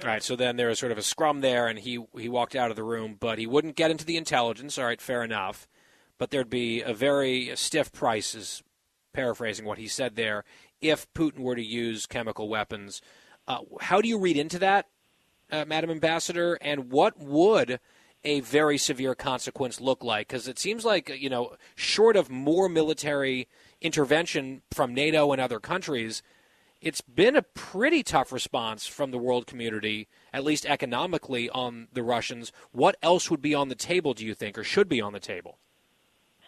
All 0.01 0.07
right, 0.09 0.23
so 0.23 0.37
then 0.37 0.55
there 0.55 0.69
was 0.69 0.79
sort 0.79 0.93
of 0.93 0.97
a 0.97 1.03
scrum 1.03 1.41
there, 1.41 1.67
and 1.67 1.77
he 1.79 1.99
he 2.17 2.29
walked 2.29 2.55
out 2.55 2.69
of 2.69 2.75
the 2.75 2.83
room, 2.83 3.17
but 3.19 3.39
he 3.39 3.45
wouldn't 3.45 3.75
get 3.75 3.91
into 3.91 4.05
the 4.05 4.17
intelligence. 4.17 4.77
All 4.77 4.85
right, 4.85 5.01
fair 5.01 5.21
enough. 5.23 5.67
But 6.17 6.31
there'd 6.31 6.49
be 6.49 6.81
a 6.81 6.93
very 6.93 7.51
stiff 7.55 7.91
prices 7.91 8.63
paraphrasing 9.15 9.65
what 9.65 9.77
he 9.77 9.87
said 9.87 10.15
there, 10.15 10.43
if 10.81 11.11
Putin 11.13 11.39
were 11.39 11.55
to 11.55 11.63
use 11.63 12.05
chemical 12.05 12.49
weapons. 12.49 13.01
Uh, 13.47 13.59
how 13.79 14.01
do 14.01 14.09
you 14.09 14.19
read 14.19 14.37
into 14.37 14.59
that, 14.59 14.87
uh, 15.51 15.65
Madam 15.65 15.89
Ambassador? 15.89 16.55
And 16.61 16.91
what 16.91 17.17
would 17.17 17.79
a 18.23 18.41
very 18.41 18.77
severe 18.77 19.15
consequence 19.15 19.79
look 19.79 20.03
like? 20.03 20.27
Because 20.27 20.47
it 20.47 20.59
seems 20.59 20.83
like, 20.83 21.09
you 21.09 21.29
know, 21.29 21.55
short 21.75 22.15
of 22.17 22.29
more 22.29 22.67
military 22.67 23.47
intervention 23.81 24.61
from 24.71 24.93
NATO 24.93 25.31
and 25.31 25.39
other 25.39 25.59
countries, 25.59 26.21
it's 26.81 27.01
been 27.01 27.35
a 27.35 27.41
pretty 27.41 28.03
tough 28.03 28.31
response 28.31 28.85
from 28.85 29.11
the 29.11 29.17
world 29.17 29.47
community, 29.47 30.07
at 30.33 30.43
least 30.43 30.65
economically, 30.65 31.49
on 31.49 31.87
the 31.93 32.03
Russians. 32.03 32.51
What 32.71 32.97
else 33.01 33.31
would 33.31 33.41
be 33.41 33.55
on 33.55 33.69
the 33.69 33.75
table, 33.75 34.13
do 34.13 34.25
you 34.25 34.33
think, 34.33 34.57
or 34.57 34.63
should 34.63 34.89
be 34.89 35.01
on 35.01 35.13
the 35.13 35.19
table? 35.19 35.59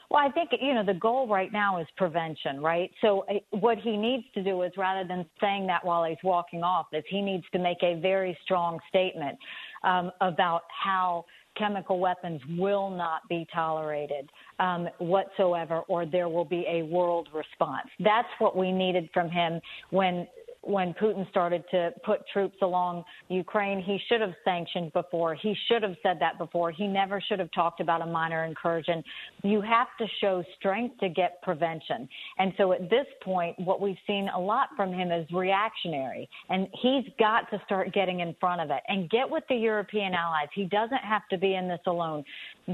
Well, 0.09 0.23
I 0.25 0.31
think, 0.31 0.51
you 0.61 0.73
know, 0.73 0.85
the 0.85 0.93
goal 0.93 1.27
right 1.27 1.51
now 1.51 1.81
is 1.81 1.87
prevention, 1.97 2.61
right? 2.61 2.89
So 3.01 3.25
uh, 3.29 3.39
what 3.49 3.77
he 3.77 3.97
needs 3.97 4.23
to 4.35 4.43
do 4.43 4.61
is 4.61 4.71
rather 4.77 5.05
than 5.05 5.25
saying 5.41 5.67
that 5.67 5.83
while 5.83 6.05
he's 6.05 6.17
walking 6.23 6.63
off, 6.63 6.87
is 6.93 7.03
he 7.09 7.21
needs 7.21 7.43
to 7.51 7.59
make 7.59 7.83
a 7.83 7.99
very 7.99 8.37
strong 8.43 8.79
statement 8.87 9.37
um, 9.83 10.11
about 10.21 10.61
how 10.69 11.25
chemical 11.57 11.99
weapons 11.99 12.39
will 12.57 12.89
not 12.89 13.27
be 13.27 13.45
tolerated 13.53 14.29
um, 14.59 14.87
whatsoever, 14.99 15.81
or 15.87 16.05
there 16.05 16.29
will 16.29 16.45
be 16.45 16.65
a 16.69 16.83
world 16.83 17.27
response. 17.33 17.87
That's 17.99 18.27
what 18.39 18.55
we 18.55 18.71
needed 18.71 19.09
from 19.13 19.29
him 19.29 19.59
when 19.89 20.27
when 20.67 20.93
Putin 20.93 21.29
started 21.29 21.63
to 21.71 21.91
put 22.05 22.27
troops 22.31 22.57
along 22.62 23.05
Ukraine, 23.29 23.81
he 23.81 24.00
should 24.09 24.19
have 24.19 24.33
sanctioned 24.43 24.91
before. 24.91 25.33
He 25.33 25.55
should 25.67 25.81
have 25.81 25.95
said 26.03 26.17
that 26.19 26.38
before. 26.38 26.71
He 26.71 26.88
never 26.88 27.21
should 27.21 27.39
have 27.39 27.51
talked 27.53 27.79
about 27.79 28.01
a 28.01 28.05
minor 28.05 28.43
incursion. 28.43 29.01
You 29.43 29.62
have 29.62 29.88
to 30.00 30.05
show 30.19 30.43
strength 30.59 31.00
to 31.00 31.09
get 31.09 31.41
prevention. 31.41 32.09
And 32.38 32.53
so 32.57 32.74
at 32.74 32.89
this 32.89 33.05
point, 33.24 33.57
what 33.59 33.79
we've 33.79 33.97
seen 34.05 34.29
a 34.36 34.39
lot 34.39 34.69
from 34.75 34.91
him 34.91 35.09
is 35.12 35.25
reactionary. 35.31 36.27
And 36.50 36.67
he's 36.81 37.05
got 37.17 37.50
to 37.51 37.62
start 37.65 37.93
getting 37.93 38.19
in 38.19 38.36
front 38.39 38.59
of 38.59 38.69
it 38.69 38.83
and 38.89 39.09
get 39.09 39.29
with 39.29 39.45
the 39.47 39.55
European 39.55 40.13
allies. 40.13 40.50
He 40.53 40.65
doesn't 40.65 41.01
have 41.03 41.27
to 41.29 41.38
be 41.38 41.55
in 41.55 41.69
this 41.69 41.79
alone. 41.88 42.25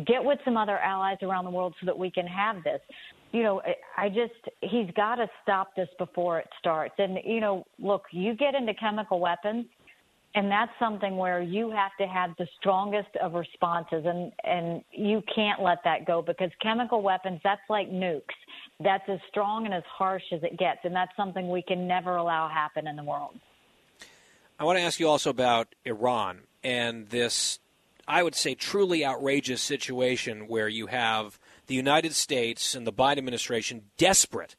Get 0.07 0.23
with 0.23 0.39
some 0.43 0.57
other 0.57 0.79
allies 0.79 1.17
around 1.21 1.45
the 1.45 1.51
world 1.51 1.75
so 1.79 1.85
that 1.85 1.97
we 1.97 2.09
can 2.09 2.25
have 2.25 2.63
this 2.63 2.81
you 3.33 3.41
know, 3.41 3.61
I 3.97 4.09
just, 4.09 4.55
he's 4.61 4.89
got 4.95 5.15
to 5.15 5.27
stop 5.41 5.75
this 5.75 5.89
before 5.97 6.39
it 6.39 6.47
starts. 6.59 6.93
And, 6.99 7.17
you 7.25 7.41
know, 7.41 7.65
look, 7.79 8.03
you 8.11 8.35
get 8.35 8.53
into 8.53 8.75
chemical 8.75 9.19
weapons, 9.19 9.65
and 10.35 10.49
that's 10.49 10.71
something 10.79 11.17
where 11.17 11.41
you 11.41 11.69
have 11.71 11.91
to 11.99 12.07
have 12.07 12.31
the 12.37 12.47
strongest 12.59 13.09
of 13.21 13.33
responses 13.33 14.03
and 14.05 14.31
and 14.43 14.83
you 14.91 15.21
can't 15.33 15.61
let 15.61 15.77
that 15.83 16.05
go 16.05 16.21
because 16.21 16.49
chemical 16.61 17.01
weapons 17.01 17.39
that's 17.43 17.61
like 17.69 17.89
nukes 17.89 18.21
that's 18.79 19.07
as 19.07 19.19
strong 19.29 19.65
and 19.65 19.73
as 19.73 19.83
harsh 19.87 20.23
as 20.31 20.41
it 20.43 20.57
gets 20.57 20.79
and 20.85 20.95
that's 20.95 21.15
something 21.15 21.49
we 21.49 21.61
can 21.61 21.87
never 21.87 22.15
allow 22.15 22.47
happen 22.47 22.87
in 22.87 22.95
the 22.95 23.03
world 23.03 23.35
i 24.59 24.63
want 24.63 24.77
to 24.77 24.81
ask 24.81 24.99
you 24.99 25.07
also 25.07 25.29
about 25.29 25.75
iran 25.85 26.39
and 26.63 27.09
this 27.09 27.59
i 28.07 28.23
would 28.23 28.35
say 28.35 28.55
truly 28.55 29.05
outrageous 29.05 29.61
situation 29.61 30.47
where 30.47 30.67
you 30.67 30.87
have 30.87 31.37
the 31.73 31.77
United 31.77 32.13
States 32.13 32.75
and 32.75 32.85
the 32.85 32.93
Biden 32.93 33.17
administration 33.17 33.85
desperate 33.97 34.55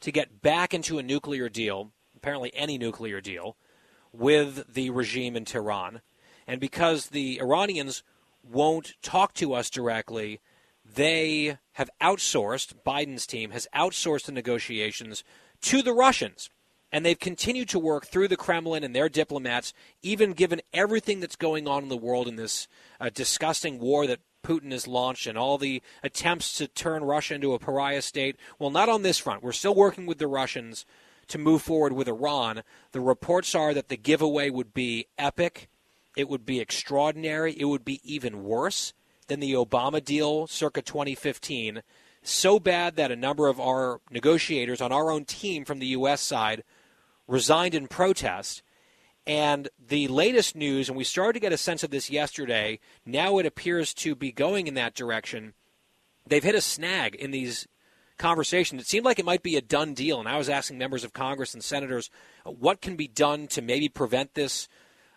to 0.00 0.10
get 0.10 0.42
back 0.42 0.74
into 0.74 0.98
a 0.98 1.02
nuclear 1.02 1.48
deal, 1.48 1.92
apparently 2.16 2.50
any 2.54 2.76
nuclear 2.76 3.20
deal, 3.20 3.56
with 4.12 4.74
the 4.74 4.90
regime 4.90 5.36
in 5.36 5.44
Tehran. 5.44 6.00
And 6.44 6.60
because 6.60 7.10
the 7.10 7.38
Iranians 7.40 8.02
won't 8.42 8.94
talk 9.00 9.32
to 9.34 9.54
us 9.54 9.70
directly, 9.70 10.40
they 10.84 11.58
have 11.74 11.88
outsourced, 12.02 12.82
Biden's 12.84 13.28
team 13.28 13.52
has 13.52 13.68
outsourced 13.72 14.24
the 14.24 14.32
negotiations 14.32 15.22
to 15.60 15.82
the 15.82 15.92
Russians. 15.92 16.50
And 16.90 17.06
they've 17.06 17.16
continued 17.16 17.68
to 17.68 17.78
work 17.78 18.06
through 18.06 18.26
the 18.26 18.36
Kremlin 18.36 18.82
and 18.82 18.92
their 18.92 19.08
diplomats, 19.08 19.72
even 20.02 20.32
given 20.32 20.62
everything 20.72 21.20
that's 21.20 21.36
going 21.36 21.68
on 21.68 21.84
in 21.84 21.88
the 21.90 21.96
world 21.96 22.26
in 22.26 22.34
this 22.34 22.66
uh, 23.00 23.08
disgusting 23.14 23.78
war 23.78 24.08
that 24.08 24.18
Putin 24.46 24.70
has 24.70 24.86
launched 24.86 25.26
and 25.26 25.36
all 25.36 25.58
the 25.58 25.82
attempts 26.04 26.56
to 26.58 26.68
turn 26.68 27.02
Russia 27.02 27.34
into 27.34 27.52
a 27.52 27.58
pariah 27.58 28.00
state. 28.00 28.36
Well, 28.60 28.70
not 28.70 28.88
on 28.88 29.02
this 29.02 29.18
front. 29.18 29.42
We're 29.42 29.50
still 29.50 29.74
working 29.74 30.06
with 30.06 30.18
the 30.18 30.28
Russians 30.28 30.86
to 31.26 31.38
move 31.38 31.62
forward 31.62 31.92
with 31.92 32.06
Iran. 32.06 32.62
The 32.92 33.00
reports 33.00 33.56
are 33.56 33.74
that 33.74 33.88
the 33.88 33.96
giveaway 33.96 34.50
would 34.50 34.72
be 34.72 35.08
epic. 35.18 35.68
It 36.16 36.28
would 36.28 36.46
be 36.46 36.60
extraordinary. 36.60 37.54
It 37.58 37.64
would 37.64 37.84
be 37.84 38.00
even 38.04 38.44
worse 38.44 38.92
than 39.26 39.40
the 39.40 39.54
Obama 39.54 40.02
deal 40.02 40.46
circa 40.46 40.80
2015. 40.80 41.82
So 42.22 42.60
bad 42.60 42.94
that 42.94 43.10
a 43.10 43.16
number 43.16 43.48
of 43.48 43.60
our 43.60 44.00
negotiators 44.10 44.80
on 44.80 44.92
our 44.92 45.10
own 45.10 45.24
team 45.24 45.64
from 45.64 45.80
the 45.80 45.86
U.S. 45.88 46.20
side 46.20 46.62
resigned 47.26 47.74
in 47.74 47.88
protest. 47.88 48.62
And 49.26 49.68
the 49.84 50.06
latest 50.06 50.54
news, 50.54 50.88
and 50.88 50.96
we 50.96 51.02
started 51.02 51.32
to 51.34 51.40
get 51.40 51.52
a 51.52 51.58
sense 51.58 51.82
of 51.82 51.90
this 51.90 52.10
yesterday, 52.10 52.78
now 53.04 53.38
it 53.38 53.46
appears 53.46 53.92
to 53.94 54.14
be 54.14 54.30
going 54.30 54.68
in 54.68 54.74
that 54.74 54.94
direction. 54.94 55.54
They've 56.26 56.44
hit 56.44 56.54
a 56.54 56.60
snag 56.60 57.16
in 57.16 57.32
these 57.32 57.66
conversations. 58.18 58.82
It 58.82 58.86
seemed 58.86 59.04
like 59.04 59.18
it 59.18 59.24
might 59.24 59.42
be 59.42 59.56
a 59.56 59.60
done 59.60 59.94
deal, 59.94 60.20
and 60.20 60.28
I 60.28 60.38
was 60.38 60.48
asking 60.48 60.78
members 60.78 61.02
of 61.02 61.12
Congress 61.12 61.54
and 61.54 61.62
senators 61.62 62.08
what 62.44 62.80
can 62.80 62.94
be 62.94 63.08
done 63.08 63.48
to 63.48 63.62
maybe 63.62 63.88
prevent 63.88 64.34
this 64.34 64.68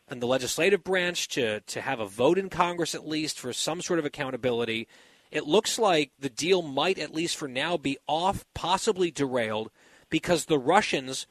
in 0.10 0.20
the 0.20 0.28
legislative 0.28 0.84
branch, 0.84 1.28
to, 1.30 1.60
to 1.62 1.82
have 1.82 2.00
a 2.00 2.08
vote 2.08 2.40
in 2.40 2.50
Congress 2.50 2.96
at 2.96 3.08
least 3.08 3.40
for 3.40 3.54
some 3.54 3.80
sort 3.80 4.00
of 4.00 4.06
accountability. 4.06 4.88
It 5.30 5.46
looks 5.46 5.78
like 5.78 6.12
the 6.20 6.32
deal 6.32 6.64
might, 6.64 6.98
at 6.98 7.14
least 7.14 7.38
for 7.38 7.48
now, 7.48 7.78
be 7.78 8.00
off, 8.08 8.44
possibly 8.56 9.12
derailed, 9.12 9.70
because 10.10 10.46
the 10.46 10.58
Russians 10.58 11.28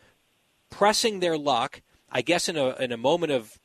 pressing 0.70 1.18
their 1.18 1.36
luck 1.36 1.82
I 2.10 2.22
guess 2.22 2.48
in 2.48 2.56
a 2.56 2.74
in 2.76 2.92
a 2.92 2.96
moment 2.96 3.32
of 3.32 3.58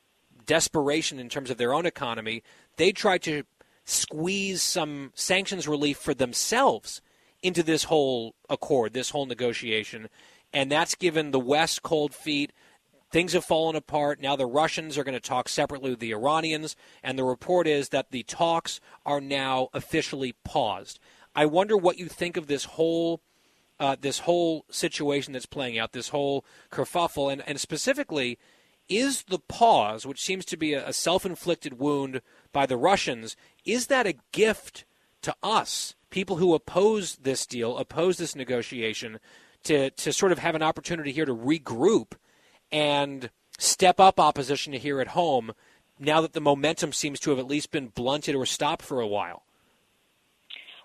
desperation 0.45 1.19
in 1.19 1.29
terms 1.29 1.49
of 1.49 1.57
their 1.57 1.73
own 1.73 1.85
economy, 1.85 2.43
they 2.77 2.91
tried 2.91 3.21
to 3.23 3.43
squeeze 3.85 4.61
some 4.61 5.11
sanctions 5.13 5.67
relief 5.67 5.97
for 5.97 6.13
themselves 6.13 7.01
into 7.41 7.63
this 7.63 7.85
whole 7.85 8.35
accord, 8.49 8.93
this 8.93 9.09
whole 9.09 9.25
negotiation, 9.25 10.09
and 10.53 10.71
that's 10.71 10.95
given 10.95 11.31
the 11.31 11.39
West 11.39 11.83
cold 11.83 12.13
feet. 12.13 12.51
Things 13.11 13.33
have 13.33 13.45
fallen 13.45 13.75
apart. 13.75 14.19
Now 14.19 14.35
the 14.35 14.47
Russians 14.47 14.97
are 14.97 15.03
going 15.03 15.13
to 15.13 15.19
talk 15.19 15.47
separately 15.47 15.91
with 15.91 15.99
the 15.99 16.13
Iranians, 16.13 16.75
and 17.03 17.17
the 17.17 17.23
report 17.23 17.67
is 17.67 17.89
that 17.89 18.09
the 18.09 18.23
talks 18.23 18.79
are 19.05 19.21
now 19.21 19.69
officially 19.73 20.33
paused. 20.43 20.99
I 21.35 21.45
wonder 21.45 21.77
what 21.77 21.99
you 21.99 22.07
think 22.07 22.37
of 22.37 22.47
this 22.47 22.65
whole 22.65 23.21
uh, 23.83 23.97
this 23.99 24.19
whole 24.19 24.63
situation 24.69 25.33
that's 25.33 25.45
playing 25.45 25.77
out, 25.77 25.91
this 25.91 26.09
whole 26.09 26.45
kerfuffle, 26.71 27.29
and, 27.29 27.43
and 27.45 27.59
specifically, 27.59 28.39
is 28.87 29.23
the 29.23 29.39
pause, 29.39 30.05
which 30.05 30.23
seems 30.23 30.45
to 30.45 30.55
be 30.55 30.73
a, 30.73 30.87
a 30.87 30.93
self 30.93 31.25
inflicted 31.25 31.77
wound 31.77 32.21
by 32.53 32.65
the 32.65 32.77
Russians, 32.77 33.35
is 33.65 33.87
that 33.87 34.07
a 34.07 34.15
gift 34.31 34.85
to 35.23 35.35
us, 35.43 35.95
people 36.11 36.37
who 36.37 36.53
oppose 36.53 37.17
this 37.17 37.45
deal, 37.45 37.77
oppose 37.77 38.17
this 38.17 38.37
negotiation, 38.37 39.19
to, 39.63 39.89
to 39.89 40.13
sort 40.13 40.31
of 40.31 40.39
have 40.39 40.55
an 40.55 40.63
opportunity 40.63 41.11
here 41.11 41.25
to 41.25 41.35
regroup 41.35 42.13
and 42.71 43.31
step 43.57 43.99
up 43.99 44.17
opposition 44.17 44.71
here 44.71 45.01
at 45.01 45.09
home 45.09 45.51
now 45.99 46.21
that 46.21 46.31
the 46.31 46.41
momentum 46.41 46.93
seems 46.93 47.19
to 47.19 47.31
have 47.31 47.39
at 47.39 47.47
least 47.47 47.69
been 47.69 47.87
blunted 47.87 48.33
or 48.33 48.45
stopped 48.45 48.81
for 48.81 49.01
a 49.01 49.07
while? 49.07 49.42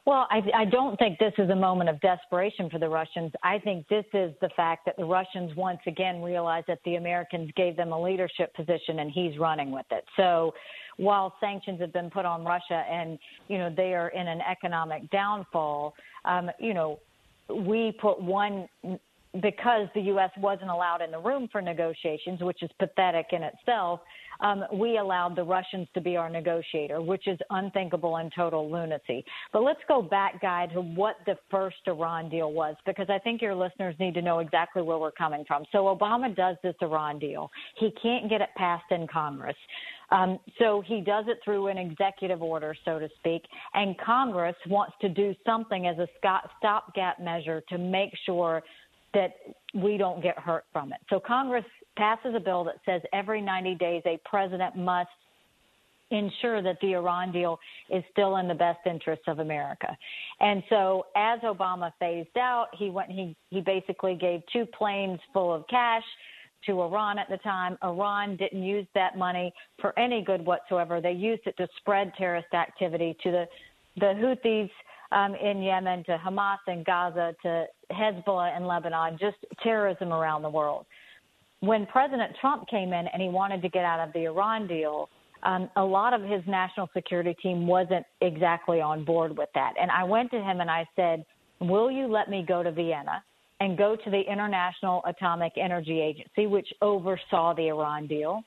Well, 0.09 0.27
I, 0.31 0.41
I 0.57 0.65
don't 0.65 0.99
think 0.99 1.19
this 1.19 1.35
is 1.37 1.50
a 1.50 1.55
moment 1.55 1.91
of 1.91 2.00
desperation 2.00 2.71
for 2.71 2.79
the 2.79 2.88
Russians. 2.88 3.31
I 3.43 3.59
think 3.59 3.87
this 3.88 4.07
is 4.15 4.33
the 4.41 4.49
fact 4.57 4.87
that 4.87 4.97
the 4.97 5.05
Russians 5.05 5.55
once 5.55 5.81
again 5.87 6.23
realize 6.23 6.65
that 6.67 6.79
the 6.87 6.95
Americans 6.95 7.50
gave 7.57 7.77
them 7.77 7.93
a 7.93 8.03
leadership 8.03 8.55
position 8.55 9.00
and 9.00 9.11
he's 9.11 9.37
running 9.37 9.71
with 9.71 9.85
it. 9.91 10.07
So 10.17 10.55
while 10.97 11.35
sanctions 11.41 11.79
have 11.83 11.93
been 11.93 12.09
put 12.09 12.25
on 12.25 12.43
Russia 12.43 12.87
and, 12.91 13.19
you 13.49 13.59
know, 13.59 13.69
they 13.69 13.93
are 13.93 14.09
in 14.09 14.27
an 14.27 14.41
economic 14.50 15.11
downfall, 15.11 15.93
um, 16.25 16.50
you 16.59 16.73
know, 16.73 17.00
we 17.55 17.93
put 18.00 18.19
one 18.19 18.67
because 19.40 19.88
the 19.95 20.00
U.S. 20.02 20.30
wasn't 20.38 20.71
allowed 20.71 21.02
in 21.02 21.11
the 21.11 21.18
room 21.18 21.49
for 21.50 21.61
negotiations, 21.61 22.40
which 22.40 22.62
is 22.62 22.71
pathetic 22.78 23.26
in 23.33 23.42
itself 23.42 24.00
um, 24.40 24.64
we 24.73 24.99
allowed 24.99 25.37
the 25.37 25.42
Russians 25.42 25.88
to 25.95 26.00
be 26.00 26.16
our 26.16 26.30
negotiator, 26.30 27.00
which 27.00 27.26
is 27.26 27.38
unthinkable 27.50 28.16
and 28.16 28.33
total 28.35 28.71
lunacy. 28.71 29.25
But 29.52 29.62
let's 29.62 29.80
go 29.88 30.00
back, 30.00 30.40
Guy, 30.40 30.66
to 30.75 30.80
what 30.80 31.16
the 31.26 31.37
first 31.50 31.76
Iran 31.87 32.28
deal 32.28 32.52
was, 32.52 32.76
because 32.87 33.07
I 33.11 33.18
think 33.18 33.42
your 33.42 33.54
listeners 33.54 33.95
need 33.99 34.14
to 34.14 34.23
know 34.23 34.38
exactly 34.38 34.83
where 34.83 34.99
we're 34.99 35.11
coming 35.11 35.45
from. 35.47 35.64
So 35.73 35.85
Obama 35.85 36.35
does 36.35 36.57
this 36.62 36.75
Iran 36.80 37.18
deal. 37.18 37.50
He 37.78 37.92
can't 38.00 38.28
get 38.28 38.40
it 38.40 38.50
passed 38.57 38.90
in 38.90 39.07
Congress. 39.07 39.57
Um, 40.11 40.38
so 40.59 40.83
he 40.87 41.02
does 41.02 41.26
it 41.28 41.38
through 41.45 41.66
an 41.66 41.76
executive 41.76 42.40
order, 42.42 42.75
so 42.85 42.99
to 42.99 43.11
speak, 43.18 43.42
and 43.75 43.95
Congress 43.99 44.57
wants 44.66 44.95
to 45.02 45.09
do 45.11 45.35
something 45.45 45.87
as 45.87 45.99
a 45.99 46.09
stopgap 46.59 47.21
measure 47.21 47.62
to 47.68 47.76
make 47.76 48.12
sure 48.25 48.62
that 49.15 49.37
we 49.75 49.97
don't 49.97 50.23
get 50.23 50.38
hurt 50.38 50.65
from 50.73 50.93
it. 50.93 50.99
So 51.11 51.21
Congress 51.21 51.65
passes 51.97 52.35
a 52.35 52.41
bill 52.41 52.65
that 52.65 52.77
says 52.87 53.03
every 53.12 53.41
90 53.41 53.75
days 53.77 54.03
a 54.07 54.19
president 54.25 54.77
must 54.77 55.09
ensure 56.11 56.62
that 56.62 56.79
the 56.81 56.95
Iran 56.95 57.33
deal 57.33 57.59
is 57.91 58.03
still 58.12 58.37
in 58.37 58.49
the 58.49 58.55
best 58.55 58.81
interests 58.87 59.25
of 59.27 59.41
America. 59.41 59.97
And 60.41 60.62
so 60.69 61.07
as 61.17 61.41
Obama 61.41 61.93
phased 61.99 62.37
out, 62.38 62.69
he 62.73 62.91
went 62.91 63.11
he 63.11 63.37
he 63.50 63.61
basically 63.61 64.15
gave 64.15 64.41
two 64.53 64.65
planes 64.67 65.21
full 65.33 65.53
of 65.53 65.67
cash 65.69 66.05
to 66.67 66.81
Iran 66.81 67.19
at 67.19 67.29
the 67.29 67.37
time. 67.38 67.77
Iran 67.83 68.37
didn't 68.37 68.62
use 68.62 68.87
that 68.95 69.19
money 69.19 69.53
for 69.81 69.97
any 69.99 70.23
good 70.23 70.45
whatsoever. 70.45 71.00
They 71.00 71.12
used 71.12 71.43
it 71.47 71.57
to 71.59 71.69
spread 71.77 72.12
terrorist 72.17 72.55
activity 72.55 73.17
to 73.23 73.31
the 73.31 73.45
the 73.97 74.07
Houthis 74.07 74.71
um, 75.11 75.35
in 75.35 75.62
Yemen, 75.62 76.05
to 76.05 76.19
Hamas 76.19 76.59
in 76.69 76.85
Gaza, 76.85 77.35
to 77.43 77.67
Hezbollah 77.92 78.57
in 78.57 78.66
Lebanon, 78.66 79.18
just 79.18 79.37
terrorism 79.62 80.12
around 80.12 80.42
the 80.42 80.50
world 80.50 80.87
when 81.61 81.87
President 81.87 82.37
Trump 82.40 82.68
came 82.68 82.92
in 82.92 83.07
and 83.09 83.21
he 83.21 83.28
wanted 83.28 83.62
to 83.62 83.68
get 83.68 83.85
out 83.85 84.07
of 84.07 84.12
the 84.12 84.25
Iran 84.25 84.66
deal, 84.66 85.09
um, 85.42 85.68
a 85.76 85.85
lot 85.85 86.12
of 86.12 86.23
his 86.23 86.42
national 86.47 86.88
security 86.95 87.35
team 87.42 87.66
wasn't 87.66 88.04
exactly 88.21 88.80
on 88.80 89.04
board 89.04 89.37
with 89.37 89.49
that. 89.54 89.75
And 89.80 89.90
I 89.90 90.04
went 90.04 90.30
to 90.33 90.38
him 90.38 90.61
and 90.61 90.71
I 90.71 90.87
said, 90.97 91.25
Will 91.61 91.90
you 91.90 92.07
let 92.07 92.30
me 92.30 92.45
go 92.47 92.62
to 92.62 92.71
Vienna 92.71 93.23
and 93.61 93.76
go 93.76 93.97
to 93.97 94.11
the 94.11 94.21
International 94.21 95.02
Atomic 95.07 95.52
Energy 95.57 96.00
Agency, 96.00 96.47
which 96.47 96.68
oversaw 96.80 97.54
the 97.54 97.68
Iran 97.68 98.07
deal? 98.07 98.45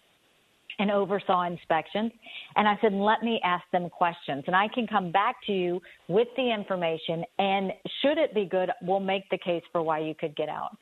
And 0.81 0.89
oversaw 0.89 1.43
inspections. 1.43 2.11
And 2.55 2.67
I 2.67 2.75
said, 2.81 2.91
let 2.91 3.21
me 3.21 3.39
ask 3.43 3.63
them 3.71 3.88
questions. 3.88 4.43
And 4.47 4.55
I 4.55 4.67
can 4.67 4.88
come 4.88 5.11
back 5.11 5.35
to 5.45 5.51
you 5.51 5.79
with 6.07 6.27
the 6.35 6.51
information. 6.51 7.23
And 7.38 7.71
should 8.01 8.17
it 8.17 8.33
be 8.33 8.45
good, 8.45 8.71
we'll 8.81 9.00
make 9.00 9.29
the 9.29 9.38
case 9.38 9.61
for 9.71 9.83
why 9.83 10.00
you 10.00 10.15
could 10.15 10.35
get 10.35 10.50
out. 10.50 10.75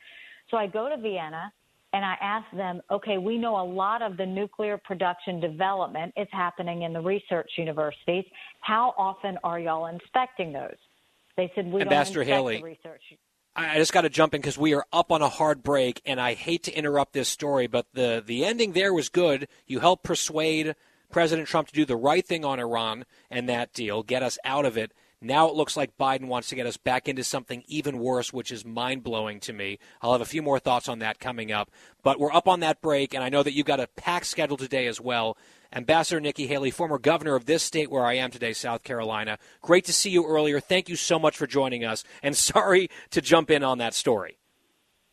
So 0.50 0.56
I 0.56 0.66
go 0.66 0.88
to 0.88 0.96
Vienna 0.96 1.52
and 1.92 2.02
I 2.02 2.14
asked 2.22 2.56
them, 2.56 2.80
okay, 2.90 3.18
we 3.18 3.36
know 3.36 3.60
a 3.60 3.66
lot 3.66 4.00
of 4.00 4.16
the 4.16 4.24
nuclear 4.24 4.78
production 4.78 5.38
development 5.38 6.14
is 6.16 6.28
happening 6.32 6.82
in 6.82 6.94
the 6.94 7.00
research 7.00 7.50
universities. 7.58 8.24
How 8.62 8.94
often 8.96 9.36
are 9.44 9.60
y'all 9.60 9.86
inspecting 9.86 10.50
those? 10.50 10.76
They 11.36 11.52
said 11.54 11.66
we 11.66 11.82
Ambassador 11.82 12.24
don't 12.24 12.28
inspect 12.28 12.36
Haley, 12.36 12.62
research. 12.62 13.02
I 13.56 13.76
just 13.78 13.92
got 13.92 14.02
to 14.02 14.08
jump 14.08 14.34
in 14.34 14.40
because 14.40 14.56
we 14.56 14.74
are 14.74 14.86
up 14.92 15.10
on 15.10 15.22
a 15.22 15.28
hard 15.28 15.62
break, 15.62 16.00
and 16.06 16.20
I 16.20 16.34
hate 16.34 16.62
to 16.64 16.72
interrupt 16.72 17.12
this 17.12 17.28
story, 17.28 17.66
but 17.66 17.86
the 17.92 18.22
the 18.24 18.44
ending 18.44 18.72
there 18.72 18.94
was 18.94 19.08
good. 19.08 19.48
You 19.66 19.80
helped 19.80 20.04
persuade 20.04 20.76
President 21.10 21.48
Trump 21.48 21.68
to 21.68 21.74
do 21.74 21.84
the 21.84 21.96
right 21.96 22.24
thing 22.24 22.44
on 22.44 22.60
Iran 22.60 23.04
and 23.30 23.48
that 23.48 23.72
deal, 23.72 24.02
get 24.02 24.22
us 24.22 24.38
out 24.44 24.64
of 24.64 24.76
it. 24.76 24.92
Now 25.20 25.48
it 25.48 25.54
looks 25.54 25.76
like 25.76 25.98
Biden 25.98 26.28
wants 26.28 26.48
to 26.48 26.54
get 26.54 26.66
us 26.66 26.78
back 26.78 27.06
into 27.06 27.22
something 27.24 27.62
even 27.66 27.98
worse, 27.98 28.32
which 28.32 28.50
is 28.50 28.64
mind 28.64 29.02
blowing 29.02 29.38
to 29.40 29.52
me. 29.52 29.78
I'll 30.00 30.12
have 30.12 30.22
a 30.22 30.26
few 30.26 30.40
more 30.40 30.58
thoughts 30.58 30.88
on 30.88 31.00
that 31.00 31.20
coming 31.20 31.52
up. 31.52 31.70
But 32.02 32.18
we're 32.18 32.32
up 32.32 32.48
on 32.48 32.60
that 32.60 32.80
break, 32.80 33.12
and 33.12 33.22
I 33.22 33.28
know 33.28 33.42
that 33.42 33.52
you've 33.52 33.66
got 33.66 33.80
a 33.80 33.88
packed 33.88 34.26
schedule 34.26 34.56
today 34.56 34.86
as 34.86 34.98
well. 34.98 35.36
Ambassador 35.72 36.20
Nikki 36.20 36.46
Haley, 36.46 36.70
former 36.70 36.98
governor 36.98 37.34
of 37.34 37.46
this 37.46 37.62
state 37.62 37.90
where 37.90 38.04
I 38.04 38.14
am 38.14 38.30
today, 38.30 38.52
South 38.52 38.82
Carolina. 38.82 39.38
Great 39.62 39.84
to 39.86 39.92
see 39.92 40.10
you 40.10 40.26
earlier. 40.26 40.60
Thank 40.60 40.88
you 40.88 40.96
so 40.96 41.18
much 41.18 41.36
for 41.36 41.46
joining 41.46 41.84
us, 41.84 42.04
and 42.22 42.36
sorry 42.50 42.90
to 43.10 43.20
jump 43.20 43.50
in 43.50 43.62
on 43.62 43.78
that 43.78 43.94
story. 43.94 44.38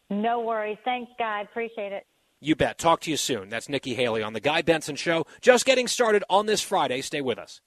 No 0.10 0.40
worries. 0.40 0.78
Thanks, 0.86 1.12
Guy. 1.20 1.42
Appreciate 1.42 1.92
it. 1.92 2.06
You 2.40 2.56
bet. 2.56 2.78
Talk 2.78 3.02
to 3.02 3.12
you 3.12 3.18
soon. 3.18 3.50
That's 3.50 3.68
Nikki 3.68 3.96
Haley 3.96 4.22
on 4.22 4.34
The 4.34 4.40
Guy 4.40 4.62
Benson 4.62 4.96
Show. 4.96 5.26
Just 5.42 5.66
getting 5.66 5.88
started 5.88 6.24
on 6.30 6.46
this 6.46 6.62
Friday. 6.62 7.02
Stay 7.02 7.22
with 7.22 7.40
us. 7.40 7.62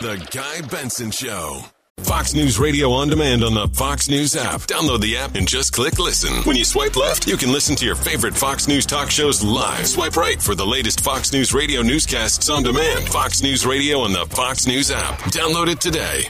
The 0.00 0.16
Guy 0.30 0.66
Benson 0.68 1.10
Show. 1.10 1.62
Fox 2.04 2.34
News 2.34 2.58
Radio 2.58 2.90
on 2.92 3.08
demand 3.08 3.42
on 3.42 3.54
the 3.54 3.66
Fox 3.68 4.10
News 4.10 4.36
app. 4.36 4.60
Download 4.62 5.00
the 5.00 5.16
app 5.16 5.36
and 5.36 5.48
just 5.48 5.72
click 5.72 5.98
listen. 5.98 6.42
When 6.42 6.54
you 6.54 6.64
swipe 6.64 6.96
left, 6.96 7.26
you 7.26 7.36
can 7.36 7.50
listen 7.50 7.74
to 7.76 7.86
your 7.86 7.94
favorite 7.94 8.34
Fox 8.34 8.68
News 8.68 8.84
talk 8.84 9.10
shows 9.10 9.42
live. 9.42 9.86
Swipe 9.86 10.16
right 10.16 10.40
for 10.40 10.54
the 10.54 10.66
latest 10.66 11.00
Fox 11.00 11.32
News 11.32 11.54
Radio 11.54 11.80
newscasts 11.80 12.50
on 12.50 12.62
demand. 12.62 13.08
Fox 13.08 13.42
News 13.42 13.64
Radio 13.64 14.00
on 14.00 14.12
the 14.12 14.26
Fox 14.26 14.66
News 14.66 14.90
app. 14.90 15.18
Download 15.30 15.68
it 15.68 15.80
today. 15.80 16.28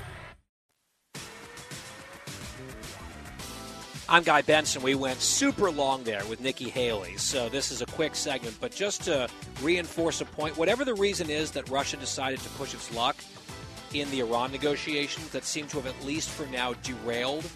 I'm 4.08 4.22
Guy 4.22 4.42
Benson. 4.42 4.82
We 4.82 4.94
went 4.94 5.20
super 5.20 5.70
long 5.70 6.04
there 6.04 6.24
with 6.26 6.40
Nikki 6.40 6.68
Haley, 6.68 7.16
so 7.16 7.48
this 7.48 7.72
is 7.72 7.82
a 7.82 7.87
quick 7.87 8.14
segment. 8.14 8.56
But 8.60 8.70
just 8.70 9.02
to 9.04 9.28
reinforce 9.62 10.20
a 10.20 10.24
point, 10.24 10.56
whatever 10.56 10.84
the 10.84 10.94
reason 10.94 11.30
is 11.30 11.50
that 11.52 11.68
Russia 11.68 11.96
decided 11.96 12.38
to 12.40 12.48
push 12.50 12.74
its 12.74 12.94
luck, 12.94 13.16
in 13.94 14.11
the 14.11 14.20
Iran 14.20 14.50
negotiations 14.52 15.30
that 15.30 15.44
seem 15.44 15.66
to 15.68 15.80
have 15.80 15.87
at 15.87 16.04
least 16.04 16.28
for 16.28 16.46
now 16.46 16.74
derailed 16.83 17.48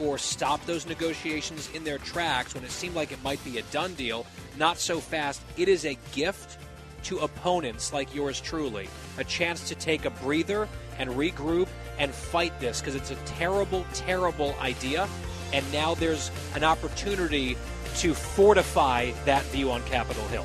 or 0.00 0.18
stopped 0.18 0.66
those 0.66 0.86
negotiations 0.86 1.70
in 1.74 1.84
their 1.84 1.98
tracks 1.98 2.54
when 2.54 2.64
it 2.64 2.70
seemed 2.70 2.94
like 2.94 3.12
it 3.12 3.22
might 3.22 3.42
be 3.44 3.58
a 3.58 3.62
done 3.64 3.94
deal. 3.94 4.26
Not 4.58 4.78
so 4.78 5.00
fast. 5.00 5.40
It 5.56 5.68
is 5.68 5.86
a 5.86 5.96
gift 6.12 6.58
to 7.04 7.18
opponents 7.18 7.92
like 7.92 8.14
yours 8.14 8.40
truly, 8.40 8.88
a 9.16 9.24
chance 9.24 9.68
to 9.68 9.74
take 9.74 10.04
a 10.04 10.10
breather 10.10 10.68
and 10.98 11.10
regroup 11.10 11.68
and 11.98 12.12
fight 12.12 12.58
this 12.60 12.80
because 12.80 12.94
it's 12.94 13.10
a 13.10 13.16
terrible, 13.24 13.86
terrible 13.94 14.54
idea. 14.60 15.08
And 15.52 15.64
now 15.72 15.94
there's 15.94 16.30
an 16.54 16.64
opportunity 16.64 17.56
to 17.98 18.12
fortify 18.12 19.12
that 19.24 19.44
view 19.44 19.70
on 19.70 19.82
Capitol 19.84 20.26
Hill. 20.28 20.44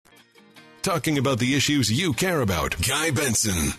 Talking 0.81 1.17
about 1.17 1.39
the 1.39 1.55
issues 1.55 1.91
you 1.91 2.13
care 2.13 2.41
about. 2.41 2.75
Guy 2.87 3.11
Benson. 3.11 3.73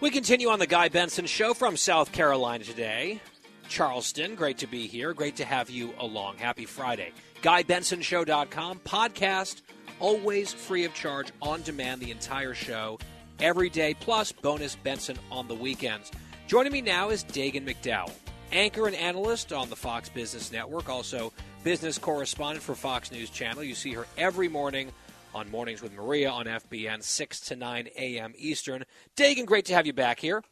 We 0.00 0.10
continue 0.10 0.48
on 0.48 0.58
the 0.58 0.66
Guy 0.66 0.88
Benson 0.88 1.26
Show 1.26 1.54
from 1.54 1.76
South 1.76 2.12
Carolina 2.12 2.64
today. 2.64 3.20
Charleston, 3.68 4.34
great 4.34 4.58
to 4.58 4.66
be 4.66 4.86
here. 4.86 5.14
Great 5.14 5.36
to 5.36 5.44
have 5.44 5.70
you 5.70 5.94
along. 5.98 6.36
Happy 6.36 6.66
Friday. 6.66 7.12
GuyBensonShow.com, 7.42 8.80
podcast 8.80 9.62
always 10.00 10.52
free 10.52 10.84
of 10.84 10.94
charge, 10.94 11.32
on 11.40 11.62
demand, 11.62 12.00
the 12.00 12.10
entire 12.10 12.54
show, 12.54 12.98
every 13.40 13.70
day, 13.70 13.94
plus 13.94 14.32
bonus 14.32 14.76
Benson 14.76 15.18
on 15.30 15.48
the 15.48 15.54
weekends. 15.54 16.10
Joining 16.46 16.72
me 16.72 16.80
now 16.80 17.10
is 17.10 17.22
Dagen 17.22 17.64
McDowell, 17.64 18.12
anchor 18.52 18.86
and 18.86 18.96
analyst 18.96 19.52
on 19.52 19.68
the 19.70 19.76
Fox 19.76 20.08
Business 20.08 20.52
Network, 20.52 20.88
also 20.88 21.32
business 21.64 21.96
correspondent 21.96 22.62
for 22.62 22.74
Fox 22.74 23.10
News 23.10 23.30
Channel. 23.30 23.64
You 23.64 23.74
see 23.74 23.94
her 23.94 24.06
every 24.18 24.48
morning 24.48 24.92
on 25.34 25.50
Mornings 25.50 25.80
with 25.82 25.94
Maria 25.94 26.30
on 26.30 26.44
FBN, 26.44 27.02
6 27.02 27.40
to 27.40 27.56
9 27.56 27.88
a.m. 27.96 28.34
Eastern. 28.36 28.84
Dagen, 29.16 29.46
great 29.46 29.64
to 29.64 29.74
have 29.74 29.86
you 29.86 29.94
back 29.94 30.20
here. 30.20 30.42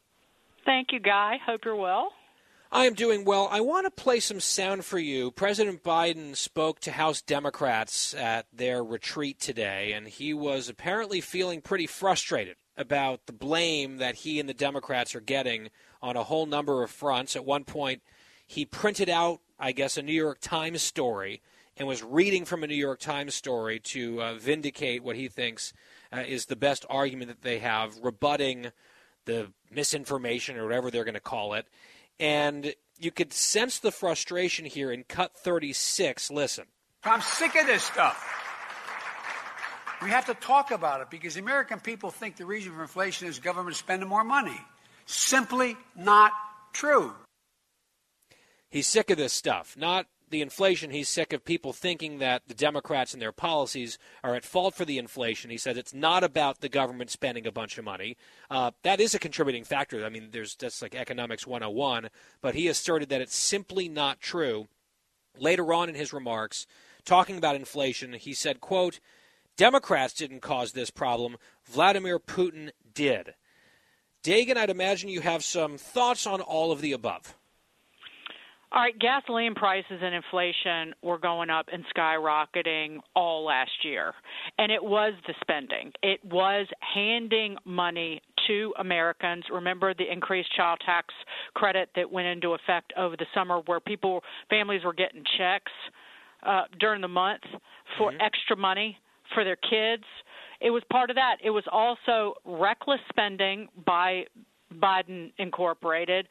Thank 0.65 0.91
you, 0.91 0.99
Guy. 0.99 1.37
Hope 1.45 1.65
you're 1.65 1.75
well. 1.75 2.11
I 2.71 2.85
am 2.85 2.95
doing 2.95 3.23
well. 3.23 3.47
I 3.51 3.61
want 3.61 3.85
to 3.85 3.91
play 3.91 4.19
some 4.19 4.39
sound 4.39 4.83
for 4.83 4.97
you. 4.97 5.29
President 5.29 5.83
Biden 5.83 6.35
spoke 6.35 6.79
to 6.79 6.91
House 6.91 7.21
Democrats 7.21 8.15
at 8.15 8.47
their 8.51 8.83
retreat 8.83 9.39
today, 9.39 9.93
and 9.93 10.07
he 10.07 10.33
was 10.33 10.67
apparently 10.67 11.21
feeling 11.21 11.61
pretty 11.61 11.85
frustrated 11.85 12.55
about 12.75 13.27
the 13.27 13.33
blame 13.33 13.97
that 13.97 14.15
he 14.15 14.39
and 14.39 14.49
the 14.49 14.55
Democrats 14.55 15.13
are 15.13 15.21
getting 15.21 15.69
on 16.01 16.17
a 16.17 16.23
whole 16.23 16.47
number 16.47 16.81
of 16.81 16.89
fronts. 16.89 17.35
At 17.35 17.45
one 17.45 17.63
point, 17.63 18.01
he 18.47 18.65
printed 18.65 19.09
out, 19.09 19.41
I 19.63 19.71
guess, 19.71 19.95
a 19.95 20.01
New 20.01 20.11
York 20.11 20.39
Times 20.41 20.81
story 20.81 21.41
and 21.77 21.87
was 21.87 22.03
reading 22.03 22.43
from 22.43 22.65
a 22.65 22.67
New 22.67 22.75
York 22.75 22.99
Times 22.99 23.33
story 23.33 23.79
to 23.79 24.21
uh, 24.21 24.33
vindicate 24.33 25.01
what 25.01 25.15
he 25.15 25.29
thinks 25.29 25.71
uh, 26.11 26.19
is 26.27 26.47
the 26.47 26.57
best 26.57 26.85
argument 26.89 27.29
that 27.29 27.43
they 27.43 27.59
have, 27.59 27.97
rebutting 28.03 28.73
the 29.23 29.47
misinformation 29.71 30.57
or 30.57 30.65
whatever 30.65 30.91
they're 30.91 31.05
going 31.05 31.13
to 31.13 31.21
call 31.21 31.53
it. 31.53 31.65
And 32.19 32.75
you 32.99 33.09
could 33.09 33.31
sense 33.31 33.79
the 33.79 33.91
frustration 33.93 34.65
here 34.65 34.91
in 34.91 35.05
cut 35.05 35.33
36. 35.33 36.29
Listen. 36.29 36.65
I'm 37.05 37.21
sick 37.21 37.55
of 37.55 37.65
this 37.65 37.83
stuff. 37.83 38.21
We 40.01 40.09
have 40.09 40.25
to 40.25 40.33
talk 40.33 40.71
about 40.71 40.99
it 40.99 41.09
because 41.09 41.35
the 41.35 41.39
American 41.39 41.79
people 41.79 42.11
think 42.11 42.35
the 42.35 42.45
reason 42.45 42.73
for 42.73 42.81
inflation 42.81 43.29
is 43.29 43.39
government 43.39 43.77
spending 43.77 44.09
more 44.09 44.25
money. 44.25 44.59
Simply 45.05 45.77
not 45.95 46.33
true. 46.73 47.13
He's 48.73 48.87
sick 48.87 49.11
of 49.11 49.17
this 49.17 49.33
stuff. 49.33 49.77
Not 49.77 50.07
the 50.31 50.41
inflation. 50.41 50.89
He's 50.89 51.07
sick 51.07 51.31
of 51.31 51.45
people 51.45 51.73
thinking 51.73 52.17
that 52.17 52.47
the 52.47 52.55
Democrats 52.55 53.13
and 53.13 53.21
their 53.21 53.31
policies 53.31 53.99
are 54.23 54.33
at 54.33 54.43
fault 54.43 54.73
for 54.73 54.83
the 54.83 54.97
inflation. 54.97 55.51
He 55.51 55.59
says 55.59 55.77
it's 55.77 55.93
not 55.93 56.23
about 56.23 56.59
the 56.59 56.69
government 56.69 57.11
spending 57.11 57.45
a 57.45 57.51
bunch 57.51 57.77
of 57.77 57.85
money. 57.85 58.17
Uh, 58.49 58.71
that 58.81 58.99
is 58.99 59.13
a 59.13 59.19
contributing 59.19 59.63
factor. 59.63 60.03
I 60.03 60.09
mean, 60.09 60.29
there's 60.31 60.55
that's 60.55 60.81
like 60.81 60.95
economics 60.95 61.45
101. 61.45 62.09
But 62.41 62.55
he 62.55 62.67
asserted 62.67 63.09
that 63.09 63.21
it's 63.21 63.35
simply 63.35 63.87
not 63.87 64.19
true. 64.19 64.67
Later 65.37 65.71
on 65.71 65.87
in 65.87 65.93
his 65.93 66.11
remarks, 66.11 66.65
talking 67.05 67.37
about 67.37 67.55
inflation, 67.55 68.13
he 68.13 68.33
said, 68.33 68.59
"quote 68.59 68.99
Democrats 69.55 70.15
didn't 70.15 70.39
cause 70.39 70.71
this 70.71 70.89
problem. 70.89 71.37
Vladimir 71.63 72.17
Putin 72.17 72.71
did." 72.91 73.35
Dagen, 74.23 74.57
I'd 74.57 74.71
imagine 74.71 75.09
you 75.09 75.21
have 75.21 75.43
some 75.43 75.77
thoughts 75.77 76.25
on 76.25 76.41
all 76.41 76.71
of 76.71 76.81
the 76.81 76.91
above. 76.91 77.35
All 78.73 78.81
right, 78.81 78.97
gasoline 78.97 79.53
prices 79.53 79.99
and 80.01 80.15
inflation 80.15 80.95
were 81.03 81.19
going 81.19 81.51
up 81.51 81.67
and 81.71 81.83
skyrocketing 81.95 82.97
all 83.15 83.45
last 83.45 83.69
year. 83.83 84.13
And 84.57 84.71
it 84.71 84.83
was 84.83 85.13
the 85.27 85.35
spending. 85.41 85.91
It 86.01 86.19
was 86.25 86.65
handing 86.79 87.55
money 87.65 88.19
to 88.47 88.73
Americans. 88.79 89.43
Remember 89.51 89.93
the 89.93 90.11
increased 90.11 90.49
child 90.55 90.79
tax 90.83 91.13
credit 91.53 91.89
that 91.95 92.11
went 92.11 92.27
into 92.27 92.55
effect 92.55 92.93
over 92.97 93.15
the 93.15 93.27
summer 93.35 93.61
where 93.67 93.79
people 93.79 94.23
families 94.49 94.83
were 94.83 94.93
getting 94.93 95.23
checks 95.37 95.71
uh, 96.41 96.63
during 96.79 97.01
the 97.01 97.07
month 97.07 97.43
for 97.99 98.09
mm-hmm. 98.09 98.21
extra 98.21 98.57
money 98.57 98.97
for 99.35 99.43
their 99.43 99.57
kids. 99.57 100.03
It 100.61 100.71
was 100.71 100.81
part 100.91 101.11
of 101.11 101.15
that. 101.15 101.35
It 101.43 101.51
was 101.51 101.63
also 101.71 102.33
reckless 102.43 102.99
spending 103.09 103.67
by 103.85 104.23
Biden 104.73 105.31
Incorporated, 105.37 106.27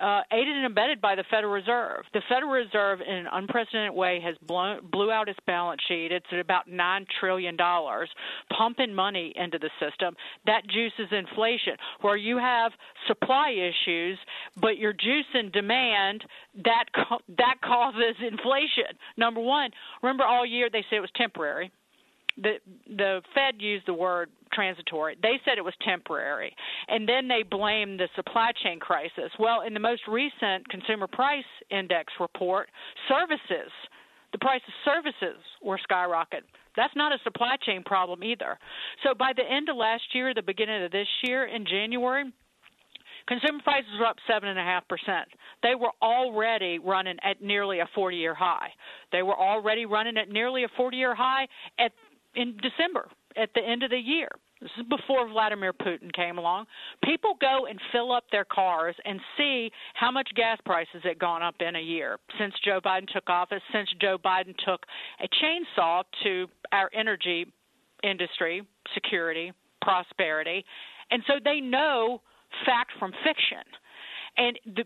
uh, 0.00 0.22
aided 0.32 0.56
and 0.56 0.66
abetted 0.66 1.00
by 1.00 1.14
the 1.14 1.24
Federal 1.30 1.52
Reserve. 1.52 2.04
The 2.12 2.22
Federal 2.28 2.52
Reserve, 2.52 3.00
in 3.00 3.14
an 3.14 3.26
unprecedented 3.32 3.94
way, 3.94 4.20
has 4.24 4.36
blown, 4.46 4.80
blew 4.90 5.10
out 5.10 5.28
its 5.28 5.38
balance 5.46 5.80
sheet. 5.88 6.12
It's 6.12 6.26
at 6.32 6.38
about 6.38 6.68
nine 6.68 7.06
trillion 7.20 7.56
dollars, 7.56 8.08
pumping 8.56 8.94
money 8.94 9.32
into 9.36 9.58
the 9.58 9.70
system. 9.80 10.14
That 10.46 10.62
juices 10.68 11.12
inflation. 11.12 11.74
Where 12.00 12.16
you 12.16 12.38
have 12.38 12.72
supply 13.08 13.50
issues, 13.50 14.18
but 14.60 14.78
you're 14.78 14.94
juicing 14.94 15.52
demand, 15.52 16.24
that 16.64 16.84
that 17.38 17.56
causes 17.64 18.16
inflation. 18.20 18.96
Number 19.16 19.40
one, 19.40 19.70
remember 20.02 20.24
all 20.24 20.46
year 20.46 20.68
they 20.70 20.84
said 20.88 20.96
it 20.96 21.00
was 21.00 21.10
temporary 21.16 21.70
the 22.36 22.54
the 22.86 23.22
Fed 23.34 23.60
used 23.60 23.86
the 23.86 23.94
word 23.94 24.30
transitory. 24.52 25.16
They 25.22 25.40
said 25.44 25.58
it 25.58 25.64
was 25.64 25.74
temporary, 25.84 26.54
and 26.88 27.08
then 27.08 27.28
they 27.28 27.42
blamed 27.42 28.00
the 28.00 28.08
supply 28.16 28.52
chain 28.62 28.78
crisis. 28.78 29.30
Well, 29.38 29.62
in 29.62 29.74
the 29.74 29.80
most 29.80 30.02
recent 30.08 30.68
consumer 30.68 31.06
price 31.06 31.44
index 31.70 32.12
report, 32.20 32.68
services, 33.08 33.72
the 34.32 34.38
price 34.38 34.62
of 34.66 34.74
services 34.84 35.42
were 35.62 35.78
skyrocketing. 35.90 36.48
That's 36.76 36.94
not 36.96 37.12
a 37.12 37.18
supply 37.22 37.56
chain 37.64 37.82
problem 37.84 38.24
either. 38.24 38.58
So 39.02 39.14
by 39.14 39.32
the 39.36 39.42
end 39.42 39.68
of 39.68 39.76
last 39.76 40.04
year, 40.14 40.32
the 40.34 40.42
beginning 40.42 40.82
of 40.84 40.90
this 40.90 41.08
year, 41.22 41.44
in 41.44 41.66
January, 41.66 42.24
consumer 43.28 43.60
prices 43.62 43.90
were 44.00 44.06
up 44.06 44.16
seven 44.26 44.48
and 44.48 44.58
a 44.58 44.62
half 44.62 44.88
percent. 44.88 45.28
They 45.62 45.74
were 45.74 45.92
already 46.00 46.78
running 46.78 47.18
at 47.22 47.42
nearly 47.42 47.80
a 47.80 47.88
40-year 47.96 48.34
high. 48.34 48.68
They 49.12 49.22
were 49.22 49.38
already 49.38 49.84
running 49.84 50.16
at 50.16 50.30
nearly 50.30 50.64
a 50.64 50.68
40-year 50.80 51.14
high 51.14 51.46
at 51.78 51.92
in 52.34 52.56
December 52.62 53.08
at 53.36 53.50
the 53.54 53.60
end 53.60 53.82
of 53.82 53.90
the 53.90 53.98
year. 53.98 54.28
This 54.60 54.70
is 54.78 54.84
before 54.88 55.28
Vladimir 55.28 55.72
Putin 55.72 56.12
came 56.12 56.38
along. 56.38 56.66
People 57.02 57.34
go 57.40 57.66
and 57.68 57.80
fill 57.90 58.12
up 58.12 58.24
their 58.30 58.44
cars 58.44 58.94
and 59.04 59.18
see 59.36 59.70
how 59.94 60.10
much 60.10 60.28
gas 60.36 60.58
prices 60.64 61.02
had 61.02 61.18
gone 61.18 61.42
up 61.42 61.56
in 61.60 61.74
a 61.74 61.80
year 61.80 62.18
since 62.38 62.54
Joe 62.64 62.80
Biden 62.80 63.08
took 63.12 63.28
office, 63.28 63.62
since 63.72 63.88
Joe 64.00 64.18
Biden 64.18 64.54
took 64.64 64.84
a 65.20 65.28
chainsaw 65.42 66.04
to 66.22 66.46
our 66.70 66.90
energy 66.94 67.46
industry, 68.04 68.62
security, 68.94 69.52
prosperity. 69.80 70.64
And 71.10 71.22
so 71.26 71.34
they 71.44 71.60
know 71.60 72.20
fact 72.64 72.92
from 72.98 73.12
fiction. 73.24 73.64
And 74.36 74.58
the 74.64 74.84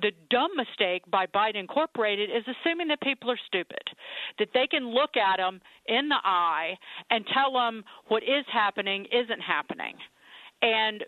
the 0.00 0.12
dumb 0.30 0.50
mistake 0.56 1.02
by 1.10 1.26
Biden 1.26 1.56
Incorporated 1.56 2.30
is 2.30 2.44
assuming 2.46 2.88
that 2.88 3.00
people 3.00 3.30
are 3.30 3.38
stupid, 3.46 3.82
that 4.38 4.48
they 4.54 4.66
can 4.66 4.88
look 4.88 5.16
at 5.16 5.38
them 5.38 5.60
in 5.86 6.08
the 6.08 6.18
eye 6.22 6.76
and 7.10 7.24
tell 7.26 7.52
them 7.52 7.84
what 8.08 8.22
is 8.22 8.44
happening 8.52 9.06
isn't 9.06 9.40
happening 9.40 9.94
and 10.64 11.04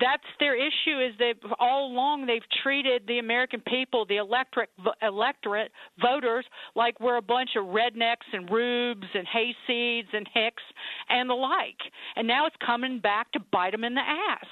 that's 0.00 0.22
their 0.40 0.56
issue 0.56 0.98
is 0.98 1.12
that 1.18 1.34
all 1.60 1.92
along 1.92 2.24
they've 2.24 2.40
treated 2.62 3.02
the 3.06 3.18
American 3.18 3.60
people, 3.60 4.06
the 4.06 4.16
electorate, 4.16 4.70
electorate 5.02 5.70
voters, 6.00 6.46
like 6.74 6.98
we're 6.98 7.18
a 7.18 7.22
bunch 7.22 7.50
of 7.58 7.66
rednecks 7.66 8.24
and 8.32 8.50
rubes 8.50 9.06
and 9.12 9.26
hayseeds 9.26 10.06
and 10.14 10.26
hicks 10.32 10.62
and 11.10 11.28
the 11.28 11.34
like. 11.34 11.76
And 12.16 12.26
now 12.26 12.46
it's 12.46 12.56
coming 12.64 12.98
back 12.98 13.30
to 13.32 13.40
bite 13.52 13.72
them 13.72 13.84
in 13.84 13.94
the 13.94 14.00
ass. 14.00 14.46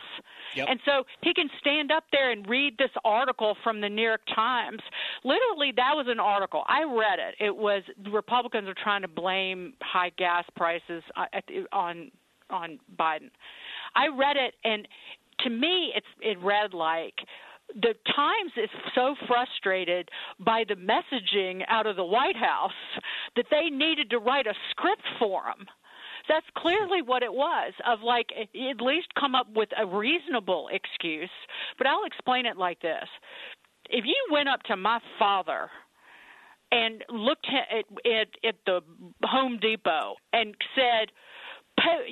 Yep. 0.55 0.67
And 0.69 0.81
so 0.85 1.05
he 1.23 1.33
can 1.33 1.49
stand 1.59 1.91
up 1.91 2.05
there 2.13 2.31
and 2.31 2.47
read 2.47 2.77
this 2.77 2.91
article 3.07 3.57
from 3.65 3.81
the 3.81 3.89
New 3.89 4.03
York 4.03 4.21
Times. 4.35 4.81
Literally, 5.25 5.73
that 5.77 5.93
was 5.95 6.07
an 6.11 6.21
article. 6.21 6.63
I 6.69 6.83
read 6.83 7.19
it. 7.19 7.43
It 7.43 7.57
was 7.57 7.83
Republicans 8.13 8.69
are 8.69 8.75
trying 8.83 9.03
to 9.03 9.09
blame 9.09 9.73
high 9.81 10.11
gas 10.19 10.45
prices 10.57 11.03
uh, 11.17 11.25
on 11.73 12.11
on 12.51 12.79
Biden. 12.99 13.31
I 13.97 14.09
read 14.09 14.37
it, 14.37 14.55
and 14.63 14.87
to 15.41 15.51
me, 15.51 15.93
it's 15.97 16.07
it 16.21 16.39
read 16.43 16.75
like 16.75 17.15
the 17.75 17.95
Times 18.15 18.53
is 18.57 18.71
so 18.95 19.15
frustrated 19.27 20.09
by 20.39 20.65
the 20.69 20.77
messaging 20.77 21.63
out 21.69 21.87
of 21.87 21.97
the 21.97 22.05
White 22.05 22.37
House 22.37 22.71
that 23.35 23.47
they 23.51 23.69
needed 23.71 24.11
to 24.11 24.19
write 24.19 24.47
a 24.47 24.55
script 24.71 25.03
for 25.19 25.43
him. 25.45 25.67
That's 26.29 26.47
clearly 26.57 27.03
what 27.03 27.23
it 27.23 27.33
was 27.33 27.73
of 27.87 28.01
like 28.03 28.27
at 28.39 28.81
least 28.81 29.09
come 29.19 29.35
up 29.35 29.47
with 29.55 29.69
a 29.79 29.87
reasonable 29.87 30.69
excuse. 30.73 31.31
But 31.79 31.87
I'll 31.87 32.05
explain 32.05 32.47
it 32.47 32.57
like 32.57 32.81
this. 32.81 33.07
If 33.91 34.05
you 34.05 34.17
went 34.33 34.49
up 34.49 34.63
to 34.65 34.77
my 34.77 34.99
father 35.19 35.71
and 36.73 37.05
looked 37.11 37.47
at 37.47 37.85
at, 38.11 38.29
at 38.45 38.55
the 38.65 38.81
Home 39.23 39.59
Depot 39.61 40.15
and 40.33 40.55
said, 40.75 41.11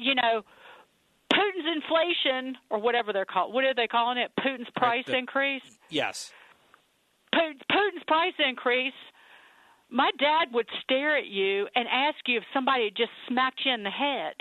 you 0.01 0.15
know, 0.15 0.43
Putin's 1.35 1.67
inflation, 1.77 2.57
or 2.71 2.79
whatever 2.79 3.13
they're 3.13 3.25
called. 3.25 3.53
What 3.53 3.65
are 3.65 3.75
they 3.75 3.89
calling 3.89 4.19
it? 4.19 4.31
Putin's 4.39 4.71
price 4.77 5.05
the, 5.07 5.17
increase. 5.17 5.63
Yes. 5.91 6.33
Putin's 7.35 8.05
price 8.07 8.35
increase. 8.39 8.93
My 9.91 10.11
dad 10.19 10.49
would 10.53 10.67
stare 10.83 11.17
at 11.17 11.27
you 11.27 11.67
and 11.75 11.87
ask 11.91 12.17
you 12.27 12.39
if 12.39 12.45
somebody 12.53 12.85
had 12.85 12.97
just 12.97 13.11
smacked 13.29 13.61
you 13.65 13.73
in 13.73 13.83
the 13.83 13.91
head. 13.91 14.35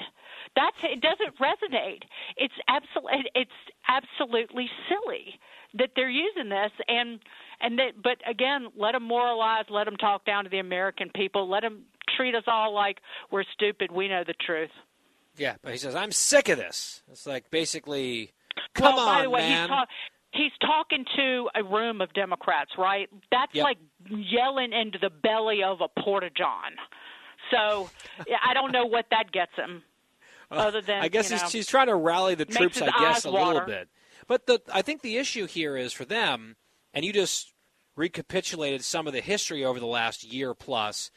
That's 0.55 0.77
it. 0.83 1.01
Doesn't 1.01 1.37
resonate. 1.39 2.03
It's 2.37 2.53
absolutely. 2.67 3.31
It's 3.35 3.51
absolutely 3.87 4.69
silly 4.87 5.39
that 5.75 5.89
they're 5.95 6.09
using 6.09 6.49
this 6.49 6.71
and 6.87 7.19
and 7.59 7.79
that. 7.79 8.01
But 8.03 8.17
again, 8.29 8.67
let 8.77 8.91
them 8.91 9.03
moralize. 9.03 9.65
Let 9.69 9.85
them 9.85 9.97
talk 9.97 10.25
down 10.25 10.43
to 10.43 10.49
the 10.49 10.59
American 10.59 11.09
people. 11.15 11.49
Let 11.49 11.61
them 11.61 11.83
treat 12.15 12.35
us 12.35 12.43
all 12.47 12.73
like 12.73 12.99
we're 13.31 13.43
stupid. 13.53 13.91
We 13.91 14.07
know 14.07 14.23
the 14.25 14.35
truth. 14.45 14.69
Yeah, 15.37 15.55
but 15.61 15.71
he 15.71 15.77
says, 15.77 15.95
I'm 15.95 16.11
sick 16.11 16.49
of 16.49 16.57
this. 16.57 17.01
It's 17.11 17.25
like 17.25 17.49
basically, 17.49 18.31
come 18.75 18.95
well, 18.95 19.07
on, 19.07 19.17
by 19.17 19.21
the 19.23 19.29
way, 19.29 19.39
man. 19.41 19.61
He's, 19.61 19.69
talk- 19.69 19.89
he's 20.31 20.51
talking 20.61 21.05
to 21.15 21.49
a 21.55 21.63
room 21.63 22.01
of 22.01 22.13
Democrats, 22.13 22.71
right? 22.77 23.09
That's 23.31 23.53
Yep. 23.53 23.63
like 23.63 23.77
yelling 24.09 24.73
into 24.73 24.99
the 24.99 25.09
belly 25.09 25.63
of 25.63 25.81
a 25.81 25.87
porta 26.01 26.29
john. 26.35 26.73
So 27.51 27.89
I 28.41 28.53
don't 28.53 28.71
know 28.71 28.85
what 28.85 29.05
that 29.11 29.31
gets 29.31 29.53
him. 29.55 29.83
other 30.51 30.81
than 30.81 31.01
I 31.01 31.07
guess 31.07 31.29
you 31.31 31.37
know, 31.37 31.43
he's, 31.43 31.51
he's 31.51 31.67
trying 31.67 31.87
to 31.87 31.95
rally 31.95 32.35
the 32.35 32.45
troops, 32.45 32.79
I 32.81 32.87
guess, 32.99 33.25
a 33.25 33.31
little 33.31 33.61
bit. 33.61 33.89
But 34.27 34.45
the 34.45 34.61
I 34.71 34.81
think 34.81 35.01
the 35.01 35.17
issue 35.17 35.47
here 35.47 35.75
is 35.75 35.93
for 35.93 36.05
them, 36.05 36.55
and 36.93 37.03
you 37.03 37.11
just 37.11 37.53
recapitulated 37.95 38.83
some 38.83 39.07
of 39.07 39.13
the 39.13 39.21
history 39.21 39.63
over 39.65 39.79
the 39.79 39.85
last 39.87 40.23
year 40.23 40.53
plus. 40.53 41.11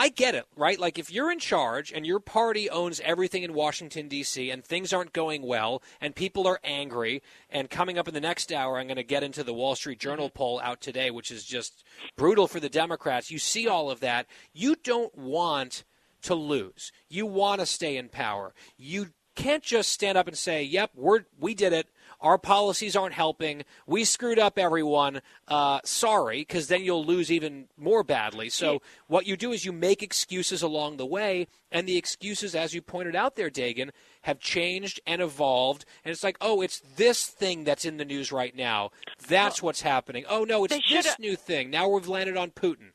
I 0.00 0.10
get 0.10 0.36
it, 0.36 0.46
right? 0.56 0.78
Like 0.78 0.96
if 0.96 1.10
you're 1.10 1.32
in 1.32 1.40
charge 1.40 1.92
and 1.92 2.06
your 2.06 2.20
party 2.20 2.70
owns 2.70 3.00
everything 3.00 3.42
in 3.42 3.52
Washington 3.52 4.06
D.C. 4.06 4.48
and 4.48 4.64
things 4.64 4.92
aren't 4.92 5.12
going 5.12 5.42
well 5.42 5.82
and 6.00 6.14
people 6.14 6.46
are 6.46 6.60
angry, 6.62 7.20
and 7.50 7.68
coming 7.68 7.98
up 7.98 8.06
in 8.06 8.14
the 8.14 8.20
next 8.20 8.52
hour, 8.52 8.78
I'm 8.78 8.86
going 8.86 8.96
to 8.96 9.02
get 9.02 9.24
into 9.24 9.42
the 9.42 9.52
Wall 9.52 9.74
Street 9.74 9.98
Journal 9.98 10.28
mm-hmm. 10.28 10.38
poll 10.38 10.60
out 10.62 10.80
today, 10.80 11.10
which 11.10 11.32
is 11.32 11.44
just 11.44 11.82
brutal 12.16 12.46
for 12.46 12.60
the 12.60 12.68
Democrats. 12.68 13.32
You 13.32 13.40
see 13.40 13.66
all 13.66 13.90
of 13.90 13.98
that. 13.98 14.28
You 14.52 14.76
don't 14.76 15.16
want 15.18 15.82
to 16.22 16.36
lose. 16.36 16.92
You 17.08 17.26
want 17.26 17.58
to 17.60 17.66
stay 17.66 17.96
in 17.96 18.08
power. 18.08 18.54
You 18.76 19.08
can't 19.34 19.64
just 19.64 19.90
stand 19.90 20.16
up 20.16 20.28
and 20.28 20.38
say, 20.38 20.62
"Yep, 20.62 20.92
we're 20.94 21.24
we 21.40 21.54
did 21.54 21.72
it. 21.72 21.88
Our 22.20 22.38
policies 22.38 22.96
aren't 22.96 23.14
helping. 23.14 23.64
We 23.86 24.04
screwed 24.04 24.38
up, 24.38 24.58
everyone. 24.58 25.20
Uh, 25.46 25.80
sorry," 25.84 26.40
because 26.40 26.68
then 26.68 26.82
you'll 26.82 27.04
lose 27.04 27.30
even 27.30 27.68
more 27.76 28.02
badly. 28.02 28.48
So 28.48 28.82
what 29.06 29.26
you 29.26 29.36
do 29.36 29.52
is 29.52 29.64
you 29.64 29.72
make 29.72 30.02
excuses 30.02 30.62
along 30.62 30.96
the 30.96 31.06
way, 31.06 31.46
and 31.70 31.86
the 31.86 31.96
excuses, 31.96 32.54
as 32.54 32.74
you 32.74 32.82
pointed 32.82 33.14
out 33.14 33.36
there, 33.36 33.50
Dagen, 33.50 33.92
have 34.22 34.40
changed 34.40 35.00
and 35.06 35.22
evolved. 35.22 35.84
And 36.04 36.12
it's 36.12 36.24
like, 36.24 36.38
oh, 36.40 36.60
it's 36.60 36.80
this 36.96 37.26
thing 37.26 37.64
that's 37.64 37.84
in 37.84 37.96
the 37.96 38.04
news 38.04 38.32
right 38.32 38.54
now. 38.54 38.90
That's 39.28 39.62
what's 39.62 39.82
happening. 39.82 40.24
Oh 40.28 40.44
no, 40.44 40.64
it's 40.64 40.78
this 40.90 41.18
new 41.18 41.36
thing. 41.36 41.70
Now 41.70 41.88
we've 41.88 42.08
landed 42.08 42.36
on 42.36 42.50
Putin. 42.50 42.92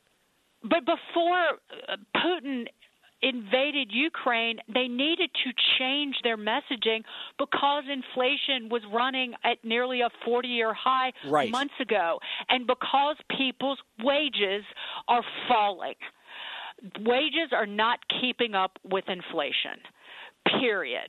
But 0.63 0.85
before 0.85 1.59
uh, 1.89 1.97
Putin 2.15 2.67
invaded 3.23 3.89
Ukraine, 3.91 4.59
they 4.71 4.87
needed 4.87 5.31
to 5.43 5.51
change 5.79 6.15
their 6.23 6.37
messaging 6.37 7.03
because 7.39 7.83
inflation 7.91 8.69
was 8.69 8.81
running 8.93 9.33
at 9.43 9.63
nearly 9.63 10.01
a 10.01 10.09
40 10.25 10.47
year 10.49 10.73
high 10.73 11.13
Right. 11.25 11.49
months 11.49 11.73
ago. 11.79 12.19
And 12.49 12.67
because 12.67 13.15
people's 13.35 13.79
wages 14.03 14.63
are 15.07 15.23
falling. 15.47 15.95
Wages 16.99 17.49
are 17.53 17.65
not 17.65 17.99
keeping 18.19 18.55
up 18.55 18.77
with 18.83 19.05
inflation, 19.07 19.79
period. 20.59 21.07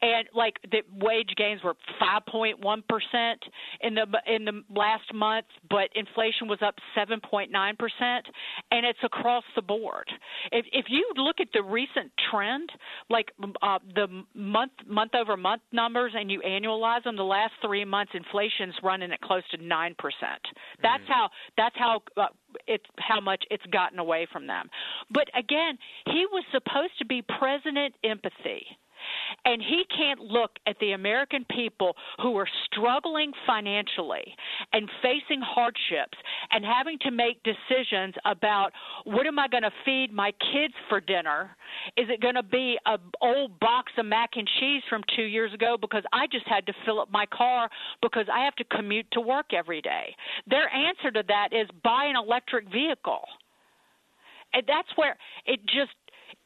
And 0.00 0.28
like 0.34 0.54
the 0.70 0.82
wage 1.00 1.30
gains 1.36 1.62
were 1.64 1.74
5.1 2.00 2.54
percent 2.88 3.42
in 3.80 3.94
the 3.94 4.06
in 4.32 4.44
the 4.44 4.62
last 4.70 5.12
month, 5.12 5.46
but 5.68 5.88
inflation 5.94 6.46
was 6.46 6.60
up 6.62 6.76
7.9 6.96 7.48
percent, 7.78 8.26
and 8.70 8.86
it's 8.86 8.98
across 9.02 9.44
the 9.56 9.62
board. 9.62 10.08
If 10.52 10.66
if 10.72 10.86
you 10.88 11.10
look 11.16 11.40
at 11.40 11.48
the 11.52 11.62
recent 11.62 12.12
trend, 12.30 12.70
like 13.10 13.32
uh, 13.62 13.78
the 13.94 14.24
month 14.34 14.72
month 14.86 15.14
over 15.14 15.36
month 15.36 15.62
numbers, 15.72 16.12
and 16.14 16.30
you 16.30 16.40
annualize 16.46 17.02
them, 17.04 17.16
the 17.16 17.22
last 17.22 17.54
three 17.64 17.84
months 17.84 18.12
inflation's 18.14 18.74
running 18.82 19.10
at 19.10 19.20
close 19.20 19.42
to 19.50 19.62
nine 19.62 19.96
percent. 19.98 20.42
That's 20.80 21.02
how 21.08 21.28
that's 21.56 21.76
how 21.76 22.02
uh, 22.16 22.26
it's 22.66 22.84
how 22.98 23.20
much 23.20 23.44
it's 23.50 23.66
gotten 23.72 23.98
away 23.98 24.26
from 24.32 24.46
them. 24.46 24.68
But 25.10 25.28
again, 25.36 25.78
he 26.06 26.26
was 26.30 26.44
supposed 26.52 26.98
to 26.98 27.04
be 27.04 27.22
president 27.22 27.94
empathy. 28.04 28.66
And 29.44 29.62
he 29.62 29.84
can't 29.96 30.20
look 30.20 30.52
at 30.66 30.76
the 30.80 30.92
American 30.92 31.44
people 31.50 31.94
who 32.20 32.36
are 32.36 32.48
struggling 32.66 33.32
financially 33.46 34.34
and 34.72 34.88
facing 35.02 35.40
hardships 35.40 36.18
and 36.50 36.64
having 36.64 36.98
to 37.00 37.10
make 37.10 37.42
decisions 37.42 38.14
about 38.24 38.72
what 39.04 39.26
am 39.26 39.38
I 39.38 39.48
going 39.48 39.62
to 39.62 39.72
feed 39.84 40.12
my 40.12 40.32
kids 40.52 40.74
for 40.88 41.00
dinner? 41.00 41.50
Is 41.96 42.06
it 42.08 42.20
going 42.20 42.34
to 42.34 42.42
be 42.42 42.78
a 42.86 42.98
old 43.20 43.58
box 43.60 43.92
of 43.98 44.06
mac 44.06 44.30
and 44.36 44.48
cheese 44.60 44.82
from 44.88 45.02
2 45.16 45.22
years 45.22 45.52
ago 45.54 45.76
because 45.80 46.02
I 46.12 46.26
just 46.26 46.46
had 46.46 46.66
to 46.66 46.72
fill 46.84 47.00
up 47.00 47.10
my 47.10 47.26
car 47.26 47.68
because 48.02 48.26
I 48.32 48.44
have 48.44 48.54
to 48.56 48.64
commute 48.64 49.06
to 49.12 49.20
work 49.20 49.52
every 49.52 49.80
day? 49.80 50.14
Their 50.46 50.68
answer 50.72 51.10
to 51.10 51.22
that 51.28 51.48
is 51.52 51.68
buy 51.84 52.06
an 52.06 52.16
electric 52.16 52.70
vehicle. 52.70 53.24
And 54.52 54.62
that's 54.66 54.88
where 54.96 55.16
it 55.46 55.60
just 55.66 55.92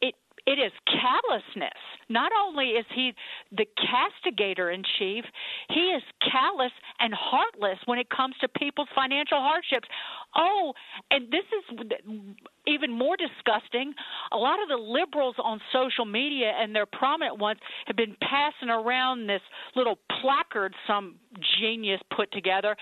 it 0.01 0.15
it 0.47 0.59
is 0.59 0.73
callousness. 0.87 1.79
Not 2.09 2.33
only 2.45 2.71
is 2.71 2.85
he 2.95 3.15
the 3.53 3.67
castigator 3.79 4.71
in 4.75 4.83
chief, 4.99 5.25
he 5.69 5.93
is 5.93 6.03
callous 6.21 6.73
and 6.99 7.15
heartless 7.15 7.79
when 7.87 7.99
it 7.99 8.11
comes 8.11 8.35
to 8.41 8.49
people's 8.49 8.89
financial 8.95 9.39
hardships. 9.39 9.89
Oh, 10.37 10.73
and 11.11 11.31
this 11.31 11.45
is 11.53 11.79
even 12.67 12.91
more 12.91 13.17
disgusting. 13.17 13.93
A 14.33 14.37
lot 14.37 14.63
of 14.63 14.69
the 14.69 14.83
liberals 14.83 15.35
on 15.43 15.61
social 15.73 16.05
media 16.05 16.53
and 16.59 16.75
their 16.75 16.87
prominent 16.87 17.39
ones 17.39 17.61
have 17.87 17.97
been 17.97 18.17
passing 18.21 18.71
around 18.71 19.27
this 19.27 19.43
little 19.75 19.99
placard 20.21 20.75
some 20.87 21.17
genius 21.61 22.01
put 22.17 22.31
together 22.33 22.77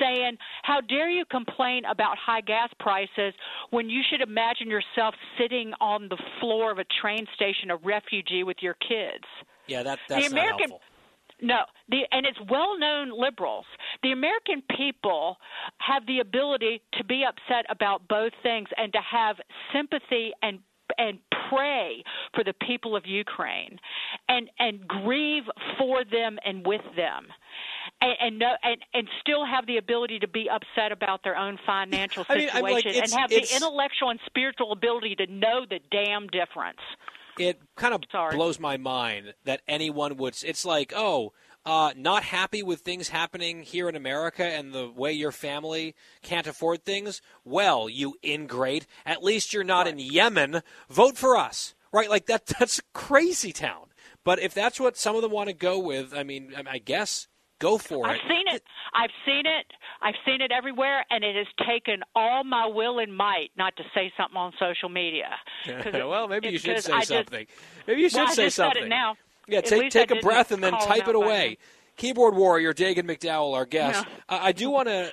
saying, 0.00 0.36
How 0.62 0.80
dare 0.80 1.10
you 1.10 1.24
complain 1.30 1.84
about 1.84 2.16
high 2.18 2.40
gas 2.40 2.70
prices 2.80 3.34
when 3.70 3.88
you 3.88 4.02
should 4.10 4.20
imagine 4.20 4.68
yourself 4.68 5.14
sitting 5.38 5.72
on 5.80 6.08
the 6.08 6.18
floor 6.40 6.72
of 6.72 6.78
a 6.78 6.84
train 7.00 7.26
station, 7.34 7.70
a 7.70 7.76
refugee 7.76 8.42
with 8.42 8.56
your 8.60 8.74
kids? 8.74 9.24
Yeah, 9.68 9.82
that 9.82 9.98
that's 10.08 10.28
the 10.28 10.34
not 10.34 10.60
helpful. 10.60 10.80
No, 11.40 11.60
the 11.88 12.02
and 12.12 12.26
it's 12.26 12.38
well-known 12.50 13.10
liberals. 13.18 13.66
The 14.02 14.12
American 14.12 14.62
people 14.76 15.36
have 15.78 16.06
the 16.06 16.20
ability 16.20 16.82
to 16.94 17.04
be 17.04 17.24
upset 17.24 17.66
about 17.68 18.08
both 18.08 18.32
things 18.42 18.68
and 18.76 18.92
to 18.92 19.00
have 19.00 19.36
sympathy 19.72 20.32
and 20.42 20.60
and 20.98 21.18
pray 21.50 22.02
for 22.34 22.44
the 22.44 22.54
people 22.66 22.96
of 22.96 23.06
Ukraine 23.06 23.78
and 24.28 24.48
and 24.58 24.86
grieve 24.86 25.44
for 25.78 26.04
them 26.04 26.38
and 26.44 26.66
with 26.66 26.82
them. 26.96 27.26
And 28.00 28.16
and, 28.20 28.38
no, 28.38 28.52
and 28.62 28.78
and 28.94 29.08
still 29.20 29.44
have 29.44 29.66
the 29.66 29.76
ability 29.76 30.20
to 30.20 30.28
be 30.28 30.48
upset 30.48 30.92
about 30.92 31.22
their 31.22 31.36
own 31.36 31.58
financial 31.66 32.24
situation 32.24 32.50
I'm 32.54 32.62
like, 32.62 32.86
and 32.86 33.12
have 33.12 33.30
the 33.30 33.46
intellectual 33.54 34.10
and 34.10 34.20
spiritual 34.26 34.72
ability 34.72 35.16
to 35.16 35.26
know 35.26 35.66
the 35.68 35.80
damn 35.90 36.28
difference. 36.28 36.80
It 37.38 37.60
kind 37.76 37.94
of 37.94 38.02
blows 38.32 38.58
my 38.58 38.76
mind 38.76 39.34
that 39.44 39.62
anyone 39.68 40.16
would. 40.16 40.36
It's 40.44 40.64
like, 40.64 40.92
oh, 40.94 41.32
uh, 41.64 41.92
not 41.96 42.22
happy 42.22 42.62
with 42.62 42.80
things 42.80 43.08
happening 43.08 43.62
here 43.62 43.88
in 43.88 43.96
America 43.96 44.44
and 44.44 44.72
the 44.72 44.88
way 44.88 45.12
your 45.12 45.32
family 45.32 45.94
can't 46.22 46.46
afford 46.46 46.84
things. 46.84 47.20
Well, 47.44 47.88
you 47.88 48.14
ingrate. 48.24 48.86
At 49.04 49.24
least 49.24 49.52
you're 49.52 49.64
not 49.64 49.88
in 49.88 49.98
Yemen. 49.98 50.62
Vote 50.88 51.16
for 51.16 51.36
us, 51.36 51.74
right? 51.92 52.08
Like 52.08 52.26
that. 52.26 52.46
That's 52.58 52.80
crazy 52.92 53.52
town. 53.52 53.86
But 54.22 54.40
if 54.40 54.52
that's 54.54 54.80
what 54.80 54.96
some 54.96 55.14
of 55.14 55.22
them 55.22 55.30
want 55.30 55.50
to 55.50 55.54
go 55.54 55.78
with, 55.78 56.12
I 56.12 56.24
mean, 56.24 56.52
I 56.68 56.78
guess 56.78 57.28
go 57.58 57.78
for 57.78 58.06
it. 58.06 58.10
I've 58.10 58.28
seen 58.28 58.44
it. 58.48 58.62
I've 58.94 59.10
seen 59.24 59.46
it. 59.46 59.66
I've 60.02 60.14
seen 60.24 60.40
it 60.40 60.52
everywhere, 60.52 61.04
and 61.10 61.24
it 61.24 61.36
has 61.36 61.46
taken 61.66 62.02
all 62.14 62.44
my 62.44 62.66
will 62.66 62.98
and 62.98 63.14
might 63.16 63.50
not 63.56 63.76
to 63.76 63.82
say 63.94 64.12
something 64.16 64.36
on 64.36 64.52
social 64.58 64.88
media. 64.88 65.28
well, 65.92 66.28
maybe 66.28 66.48
you 66.48 66.58
should 66.58 66.82
say 66.82 66.92
I 66.92 66.98
just- 67.00 67.08
something. 67.08 67.46
Maybe 67.86 68.02
you 68.02 68.08
should 68.08 68.18
well, 68.18 68.28
I 68.28 68.34
say 68.34 68.44
just 68.44 68.56
said 68.56 68.64
something. 68.64 68.84
it 68.84 68.88
now. 68.88 69.16
Yeah, 69.48 69.58
At 69.58 69.66
take 69.66 69.90
take 69.90 70.10
a 70.10 70.16
breath 70.16 70.50
and 70.50 70.62
then 70.62 70.72
type 70.72 71.06
it 71.06 71.14
away. 71.14 71.58
Keyboard 71.96 72.34
warrior 72.34 72.72
Dagen 72.74 73.06
McDowell, 73.06 73.54
our 73.54 73.64
guest. 73.64 74.04
Yeah. 74.06 74.14
I 74.28 74.48
I 74.48 74.52
do 74.52 74.70
want 74.70 74.88
to 74.88 75.12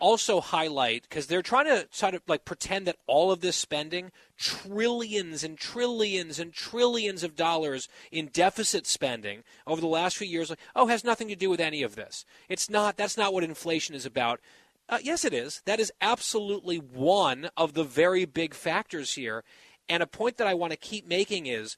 also 0.00 0.40
highlight 0.40 1.02
because 1.02 1.26
they're 1.26 1.42
trying 1.42 1.66
to 1.66 1.86
sort 1.90 2.14
of 2.14 2.22
like 2.26 2.44
pretend 2.44 2.86
that 2.86 2.96
all 3.06 3.30
of 3.30 3.40
this 3.40 3.56
spending, 3.56 4.10
trillions 4.36 5.44
and 5.44 5.58
trillions 5.58 6.38
and 6.38 6.52
trillions 6.52 7.22
of 7.22 7.36
dollars 7.36 7.88
in 8.10 8.26
deficit 8.26 8.86
spending 8.86 9.42
over 9.66 9.80
the 9.80 9.86
last 9.86 10.16
few 10.16 10.26
years, 10.26 10.50
like, 10.50 10.58
oh, 10.74 10.86
has 10.86 11.04
nothing 11.04 11.28
to 11.28 11.36
do 11.36 11.50
with 11.50 11.60
any 11.60 11.82
of 11.82 11.96
this. 11.96 12.24
It's 12.48 12.70
not. 12.70 12.96
That's 12.96 13.16
not 13.16 13.32
what 13.32 13.44
inflation 13.44 13.94
is 13.94 14.06
about. 14.06 14.40
Uh, 14.88 14.98
yes, 15.02 15.24
it 15.24 15.34
is. 15.34 15.62
That 15.66 15.80
is 15.80 15.92
absolutely 16.00 16.78
one 16.78 17.50
of 17.56 17.74
the 17.74 17.84
very 17.84 18.24
big 18.24 18.54
factors 18.54 19.14
here. 19.14 19.44
And 19.88 20.02
a 20.02 20.06
point 20.06 20.36
that 20.38 20.46
I 20.46 20.54
want 20.54 20.72
to 20.72 20.78
keep 20.78 21.06
making 21.06 21.46
is 21.46 21.76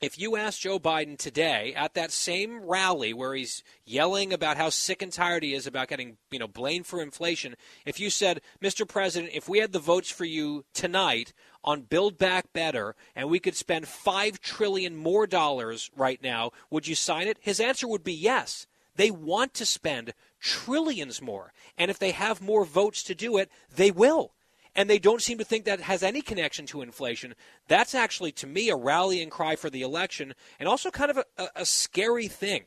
if 0.00 0.18
you 0.18 0.36
ask 0.36 0.60
Joe 0.60 0.78
Biden 0.78 1.16
today 1.16 1.72
at 1.74 1.94
that 1.94 2.12
same 2.12 2.62
rally 2.64 3.14
where 3.14 3.34
he's 3.34 3.62
yelling 3.84 4.32
about 4.32 4.56
how 4.56 4.68
sick 4.68 5.00
and 5.00 5.12
tired 5.12 5.42
he 5.42 5.54
is 5.54 5.66
about 5.66 5.88
getting, 5.88 6.18
you 6.30 6.38
know, 6.38 6.48
blamed 6.48 6.86
for 6.86 7.00
inflation, 7.00 7.54
if 7.86 7.98
you 7.98 8.10
said, 8.10 8.42
"Mr. 8.62 8.86
President, 8.86 9.32
if 9.34 9.48
we 9.48 9.58
had 9.58 9.72
the 9.72 9.78
votes 9.78 10.10
for 10.10 10.24
you 10.24 10.64
tonight 10.74 11.32
on 11.62 11.82
Build 11.82 12.18
Back 12.18 12.52
Better 12.52 12.94
and 13.14 13.30
we 13.30 13.38
could 13.38 13.56
spend 13.56 13.88
5 13.88 14.40
trillion 14.40 14.96
more 14.96 15.26
dollars 15.26 15.90
right 15.96 16.22
now, 16.22 16.50
would 16.70 16.86
you 16.86 16.94
sign 16.94 17.26
it?" 17.26 17.38
His 17.40 17.60
answer 17.60 17.88
would 17.88 18.04
be 18.04 18.14
yes. 18.14 18.66
They 18.96 19.10
want 19.10 19.54
to 19.54 19.66
spend 19.66 20.14
trillions 20.40 21.22
more, 21.22 21.52
and 21.78 21.90
if 21.90 21.98
they 21.98 22.12
have 22.12 22.40
more 22.40 22.64
votes 22.64 23.02
to 23.04 23.14
do 23.14 23.38
it, 23.38 23.50
they 23.74 23.90
will 23.90 24.34
and 24.74 24.88
they 24.90 24.98
don't 24.98 25.22
seem 25.22 25.38
to 25.38 25.44
think 25.44 25.64
that 25.64 25.80
has 25.80 26.02
any 26.02 26.20
connection 26.20 26.66
to 26.66 26.82
inflation. 26.82 27.34
That's 27.68 27.94
actually, 27.94 28.32
to 28.32 28.46
me, 28.46 28.68
a 28.70 28.76
rallying 28.76 29.30
cry 29.30 29.56
for 29.56 29.70
the 29.70 29.82
election 29.82 30.34
and 30.58 30.68
also 30.68 30.90
kind 30.90 31.10
of 31.10 31.18
a, 31.18 31.48
a, 31.56 31.64
scary 31.64 32.28
thing. 32.28 32.64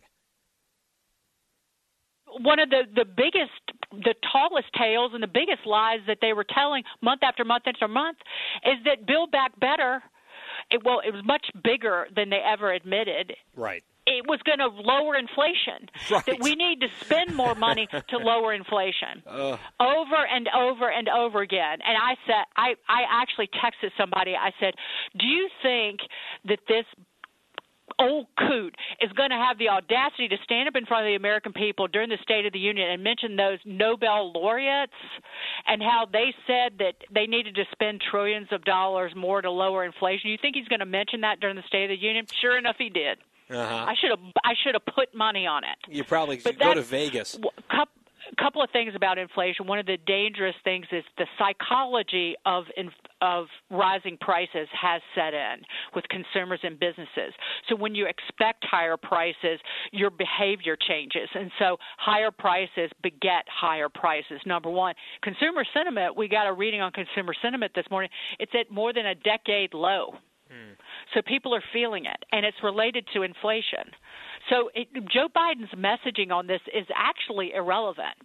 one 2.39 2.59
of 2.59 2.69
the 2.69 2.83
the 2.93 3.05
biggest 3.05 3.51
the 3.91 4.13
tallest 4.31 4.67
tales 4.77 5.11
and 5.13 5.23
the 5.23 5.27
biggest 5.27 5.65
lies 5.65 5.99
that 6.07 6.17
they 6.21 6.33
were 6.33 6.43
telling 6.45 6.83
month 7.01 7.23
after 7.23 7.43
month 7.43 7.63
after 7.65 7.87
month 7.87 8.17
is 8.65 8.75
that 8.85 9.05
build 9.07 9.31
back 9.31 9.57
better 9.59 10.03
it 10.69 10.83
well 10.83 10.99
it 11.05 11.11
was 11.13 11.23
much 11.25 11.47
bigger 11.63 12.07
than 12.15 12.29
they 12.29 12.41
ever 12.45 12.71
admitted 12.71 13.33
Right. 13.55 13.83
It 14.07 14.25
was 14.27 14.39
going 14.43 14.59
to 14.59 14.67
lower 14.67 15.15
inflation. 15.15 15.89
Right. 16.09 16.25
That 16.25 16.39
we 16.39 16.55
need 16.55 16.79
to 16.81 16.87
spend 17.01 17.35
more 17.35 17.53
money 17.53 17.87
to 17.91 18.17
lower 18.31 18.53
inflation. 18.53 19.23
Ugh. 19.27 19.59
Over 19.79 20.25
and 20.25 20.47
over 20.55 20.89
and 20.89 21.09
over 21.09 21.41
again. 21.41 21.79
And 21.85 21.97
I 21.97 22.15
said, 22.25 22.45
I, 22.55 22.75
I 22.87 23.01
actually 23.11 23.47
texted 23.47 23.91
somebody. 23.97 24.33
I 24.33 24.51
said, 24.57 24.73
Do 25.19 25.27
you 25.27 25.49
think 25.61 25.99
that 26.45 26.59
this 26.69 26.85
old 27.99 28.27
coot 28.37 28.75
is 29.01 29.11
going 29.13 29.31
to 29.31 29.35
have 29.35 29.57
the 29.57 29.69
audacity 29.69 30.27
to 30.27 30.37
stand 30.43 30.67
up 30.67 30.75
in 30.75 30.85
front 30.85 31.05
of 31.05 31.11
the 31.11 31.15
American 31.15 31.51
people 31.53 31.87
during 31.87 32.09
the 32.09 32.17
State 32.21 32.45
of 32.45 32.53
the 32.53 32.59
Union 32.59 32.89
and 32.89 33.03
mention 33.03 33.35
those 33.35 33.59
Nobel 33.65 34.31
laureates 34.33 34.93
and 35.67 35.81
how 35.81 36.05
they 36.11 36.33
said 36.45 36.77
that 36.79 36.95
they 37.13 37.25
needed 37.25 37.55
to 37.55 37.63
spend 37.71 38.01
trillions 38.11 38.47
of 38.51 38.63
dollars 38.63 39.13
more 39.15 39.41
to 39.41 39.49
lower 39.51 39.83
inflation? 39.83 40.29
You 40.29 40.37
think 40.41 40.55
he's 40.55 40.67
going 40.67 40.79
to 40.79 40.85
mention 40.85 41.21
that 41.21 41.39
during 41.39 41.55
the 41.55 41.63
State 41.67 41.85
of 41.85 41.89
the 41.89 42.01
Union? 42.05 42.25
Sure 42.41 42.57
enough, 42.57 42.75
he 42.77 42.89
did. 42.89 43.17
Uh-huh. 43.49 43.85
I 43.87 43.93
should 43.99 44.09
have 44.09 44.19
I 44.43 44.53
should 44.63 44.75
have 44.75 44.85
put 44.93 45.13
money 45.15 45.47
on 45.47 45.63
it. 45.63 45.77
You 45.87 46.03
probably 46.03 46.39
But 46.43 46.59
go 46.59 46.73
to 46.73 46.81
Vegas. 46.81 47.33
W- 47.33 47.49
coup- 47.69 47.85
couple 48.37 48.61
of 48.61 48.69
things 48.71 48.93
about 48.95 49.17
inflation. 49.17 49.67
One 49.67 49.79
of 49.79 49.85
the 49.85 49.97
dangerous 50.05 50.55
things 50.63 50.85
is 50.91 51.03
the 51.17 51.25
psychology 51.37 52.35
of 52.45 52.65
of 53.21 53.45
rising 53.69 54.17
prices 54.19 54.67
has 54.79 55.01
set 55.15 55.33
in 55.33 55.61
with 55.95 56.05
consumers 56.09 56.59
and 56.63 56.79
businesses. 56.79 57.33
So 57.69 57.75
when 57.75 57.95
you 57.95 58.05
expect 58.05 58.65
higher 58.65 58.97
prices, 58.97 59.59
your 59.91 60.09
behavior 60.09 60.75
changes, 60.75 61.29
and 61.33 61.51
so 61.57 61.77
higher 61.97 62.31
prices 62.31 62.91
beget 63.01 63.45
higher 63.47 63.89
prices. 63.89 64.41
Number 64.45 64.69
one, 64.69 64.93
consumer 65.21 65.65
sentiment. 65.73 66.15
We 66.17 66.27
got 66.27 66.47
a 66.47 66.53
reading 66.53 66.81
on 66.81 66.91
consumer 66.91 67.33
sentiment 67.41 67.71
this 67.75 67.85
morning. 67.89 68.09
It's 68.39 68.51
at 68.59 68.69
more 68.71 68.93
than 68.93 69.05
a 69.05 69.15
decade 69.15 69.73
low. 69.73 70.15
Hmm. 70.49 70.73
So 71.13 71.21
people 71.21 71.53
are 71.53 71.63
feeling 71.73 72.05
it, 72.05 72.23
and 72.31 72.45
it's 72.45 72.57
related 72.63 73.05
to 73.13 73.23
inflation. 73.23 73.91
So 74.49 74.69
it, 74.73 74.87
Joe 75.11 75.27
Biden's 75.35 75.73
messaging 75.75 76.31
on 76.31 76.47
this 76.47 76.61
is 76.73 76.85
actually 76.95 77.53
irrelevant, 77.53 78.15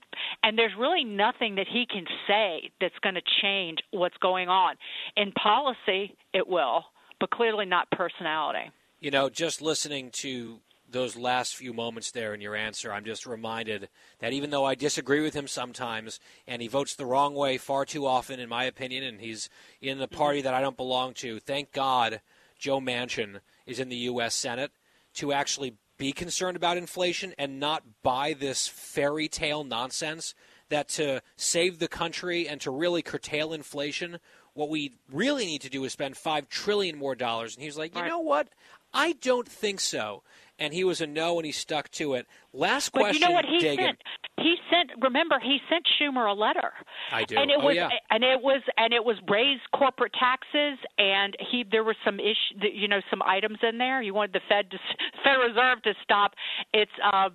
and 0.43 0.57
there's 0.57 0.73
really 0.79 1.05
nothing 1.05 1.57
that 1.57 1.67
he 1.71 1.87
can 1.87 2.05
say 2.29 2.71
that's 2.81 2.99
going 3.03 3.17
to 3.17 3.23
change 3.43 3.79
what's 3.91 4.17
going 4.19 4.49
on. 4.49 4.77
In 5.17 5.33
policy, 5.33 6.17
it 6.33 6.47
will, 6.47 6.85
but 7.19 7.31
clearly 7.31 7.67
not 7.67 7.91
personality. 7.91 8.71
You 9.01 9.11
know, 9.11 9.29
just 9.29 9.61
listening 9.61 10.11
to 10.15 10.61
those 10.93 11.17
last 11.17 11.57
few 11.57 11.73
moments 11.73 12.11
there 12.11 12.35
in 12.35 12.41
your 12.41 12.55
answer, 12.55 12.93
I'm 12.93 13.05
just 13.05 13.27
reminded 13.27 13.89
that 14.21 14.33
even 14.33 14.51
though 14.51 14.65
I 14.65 14.75
disagree 14.75 15.21
with 15.21 15.35
him 15.35 15.49
sometimes, 15.49 16.21
and 16.47 16.63
he 16.63 16.69
votes 16.69 16.95
the 16.95 17.07
wrong 17.07 17.35
way 17.35 17.59
far 17.59 17.85
too 17.85 18.07
often, 18.07 18.39
in 18.39 18.49
my 18.49 18.65
opinion, 18.65 19.05
and 19.05 19.21
he's 19.21 19.49
in 19.81 19.99
the 19.99 20.09
party 20.09 20.43
that 20.43 20.55
I 20.55 20.61
don't 20.61 20.77
belong 20.77 21.15
to, 21.15 21.41
thank 21.41 21.73
God 21.73 22.21
Joe 22.59 22.81
Manchin 22.81 23.41
is 23.67 23.81
in 23.81 23.89
the 23.89 23.97
U.S. 23.97 24.35
Senate 24.35 24.73
to 25.15 25.33
actually 25.33 25.75
be 25.99 26.13
concerned 26.13 26.57
about 26.57 26.77
inflation 26.77 27.35
and 27.39 27.61
not 27.61 27.83
buy 28.03 28.35
this 28.35 28.67
fairy 28.67 29.29
tale 29.29 29.65
nonsense 29.65 30.35
that 30.69 30.89
to 30.89 31.23
save 31.37 31.79
the 31.79 31.89
country 31.89 32.49
and 32.49 32.61
to 32.61 32.71
really 32.71 33.03
curtail 33.03 33.53
inflation, 33.53 34.19
what 34.55 34.69
we 34.69 34.93
really 35.11 35.47
need 35.47 35.61
to 35.61 35.71
do 35.71 35.85
is 35.85 35.93
spend 35.93 36.17
five 36.17 36.49
trillion 36.49 36.99
more 36.99 37.15
dollars. 37.15 37.55
And 37.55 37.63
he's 37.63 37.77
like, 37.77 37.95
you 37.95 38.05
know 38.05 38.21
what? 38.21 38.49
I 38.93 39.13
don't 39.13 39.49
think 39.49 39.81
so. 39.81 40.23
And 40.63 40.73
he 40.73 40.85
was 40.85 41.01
a 41.01 41.09
no, 41.09 41.39
and 41.41 41.45
he 41.45 41.51
stuck 41.51 41.91
to 41.93 42.15
it. 42.15 42.29
Last 42.55 42.93
But 42.93 43.01
question, 43.01 43.21
you 43.23 43.29
know 43.29 43.35
what 43.35 43.45
he 43.47 43.59
Dagen. 43.59 43.85
sent? 43.85 43.99
He 44.39 44.55
sent. 44.71 44.91
Remember, 45.03 45.41
he 45.43 45.59
sent 45.69 45.85
Schumer 45.99 46.31
a 46.31 46.35
letter. 46.35 46.73
I 47.11 47.25
do. 47.25 47.37
And 47.37 47.51
it 47.51 47.57
Oh, 47.61 47.67
was, 47.67 47.75
yeah. 47.75 47.89
and 48.11 48.23
it 48.23 48.41
was, 48.41 48.63
and 48.77 48.93
it 48.93 49.05
was 49.05 49.17
raised 49.29 49.63
corporate 49.75 50.13
taxes, 50.13 50.79
and 50.99 51.35
he 51.51 51.65
there 51.69 51.83
were 51.83 51.97
some 52.05 52.21
issue, 52.21 52.69
you 52.73 52.87
know, 52.87 53.01
some 53.11 53.23
items 53.23 53.59
in 53.63 53.79
there. 53.79 54.03
You 54.03 54.15
wanted 54.15 54.35
the 54.35 54.41
Fed, 54.49 54.71
to, 54.71 54.79
Federal 55.25 55.49
Reserve, 55.49 55.83
to 55.83 55.95
stop 56.03 56.35
its 56.73 56.93
uh, 57.03 57.31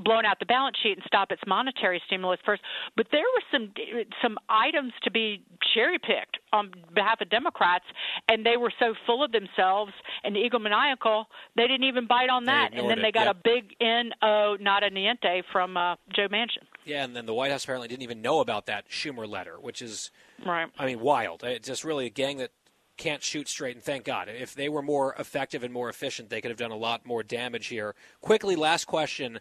blowing 0.00 0.26
out 0.26 0.38
the 0.38 0.46
balance 0.46 0.76
sheet 0.82 0.92
and 0.98 1.02
stop 1.06 1.32
its 1.32 1.42
monetary 1.46 2.02
stimulus 2.06 2.40
first. 2.44 2.60
But 2.96 3.06
there 3.12 3.22
were 3.22 3.42
some 3.50 3.72
some 4.20 4.36
items 4.50 4.92
to 5.04 5.10
be 5.10 5.42
cherry 5.74 5.98
picked 5.98 6.36
on 6.52 6.72
behalf 6.94 7.20
of 7.20 7.30
Democrats, 7.30 7.84
and 8.28 8.44
they 8.44 8.56
were 8.56 8.72
so 8.78 8.94
full 9.06 9.22
of 9.22 9.32
themselves 9.32 9.92
and 10.24 10.36
egomaniacal 10.36 11.24
they 11.56 11.66
didn't 11.66 11.84
even 11.84 12.06
bite 12.06 12.30
on 12.30 12.44
that. 12.44 12.70
And 12.72 12.88
then 12.88 13.02
they 13.02 13.12
got 13.12 13.26
yep. 13.26 13.36
a 13.36 13.40
big 13.42 13.74
N 13.80 14.12
O 14.22 14.56
nada 14.60 14.90
niente 14.90 15.42
from 15.52 15.76
uh, 15.76 15.96
Joe 16.14 16.28
Manchin. 16.28 16.64
Yeah, 16.84 17.04
and 17.04 17.14
then 17.14 17.26
the 17.26 17.34
White 17.34 17.50
House 17.52 17.64
apparently 17.64 17.88
didn't 17.88 18.02
even 18.02 18.22
know 18.22 18.40
about 18.40 18.66
that 18.66 18.88
Schumer 18.88 19.28
letter, 19.28 19.58
which 19.60 19.82
is, 19.82 20.10
Right. 20.44 20.68
I 20.78 20.86
mean, 20.86 21.00
wild. 21.00 21.42
It's 21.44 21.68
just 21.68 21.84
really 21.84 22.06
a 22.06 22.10
gang 22.10 22.38
that 22.38 22.50
can't 22.96 23.22
shoot 23.22 23.48
straight, 23.48 23.76
and 23.76 23.84
thank 23.84 24.04
God. 24.04 24.28
If 24.28 24.54
they 24.54 24.68
were 24.68 24.82
more 24.82 25.14
effective 25.18 25.62
and 25.62 25.72
more 25.72 25.88
efficient, 25.88 26.30
they 26.30 26.40
could 26.40 26.50
have 26.50 26.58
done 26.58 26.70
a 26.70 26.76
lot 26.76 27.06
more 27.06 27.22
damage 27.22 27.66
here. 27.66 27.94
Quickly, 28.20 28.56
last 28.56 28.86
question. 28.86 29.40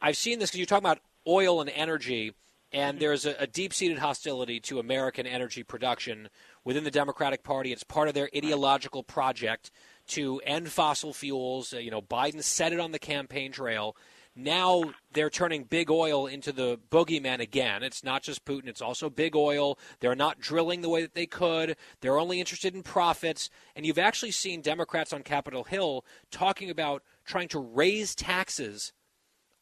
I've 0.00 0.16
seen 0.16 0.38
this 0.38 0.50
because 0.50 0.58
you're 0.58 0.66
talking 0.66 0.84
about 0.84 1.00
oil 1.26 1.60
and 1.60 1.70
energy, 1.70 2.34
and 2.76 2.98
there's 2.98 3.24
a, 3.24 3.34
a 3.38 3.46
deep 3.46 3.72
seated 3.72 3.98
hostility 3.98 4.60
to 4.60 4.78
American 4.78 5.26
energy 5.26 5.62
production 5.62 6.28
within 6.62 6.84
the 6.84 6.90
Democratic 6.90 7.42
Party. 7.42 7.72
It's 7.72 7.82
part 7.82 8.06
of 8.06 8.12
their 8.12 8.28
ideological 8.36 9.02
project 9.02 9.70
to 10.08 10.42
end 10.44 10.68
fossil 10.68 11.14
fuels. 11.14 11.72
Uh, 11.72 11.78
you 11.78 11.90
know, 11.90 12.02
Biden 12.02 12.42
said 12.42 12.74
it 12.74 12.78
on 12.78 12.92
the 12.92 12.98
campaign 12.98 13.50
trail. 13.50 13.96
Now 14.34 14.92
they're 15.14 15.30
turning 15.30 15.64
big 15.64 15.90
oil 15.90 16.26
into 16.26 16.52
the 16.52 16.78
boogeyman 16.90 17.40
again. 17.40 17.82
It's 17.82 18.04
not 18.04 18.22
just 18.22 18.44
Putin, 18.44 18.68
it's 18.68 18.82
also 18.82 19.08
big 19.08 19.34
oil. 19.34 19.78
They're 20.00 20.14
not 20.14 20.38
drilling 20.38 20.82
the 20.82 20.90
way 20.90 21.00
that 21.00 21.14
they 21.14 21.24
could. 21.24 21.78
They're 22.02 22.18
only 22.18 22.40
interested 22.40 22.74
in 22.74 22.82
profits. 22.82 23.48
And 23.74 23.86
you've 23.86 23.98
actually 23.98 24.32
seen 24.32 24.60
Democrats 24.60 25.14
on 25.14 25.22
Capitol 25.22 25.64
Hill 25.64 26.04
talking 26.30 26.68
about 26.68 27.02
trying 27.24 27.48
to 27.48 27.58
raise 27.58 28.14
taxes 28.14 28.92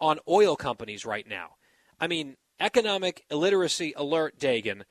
on 0.00 0.18
oil 0.28 0.56
companies 0.56 1.06
right 1.06 1.28
now. 1.28 1.50
I 2.00 2.08
mean, 2.08 2.36
economic 2.64 3.24
illiteracy 3.30 3.92
alert, 3.96 4.38
Dagen. 4.38 4.84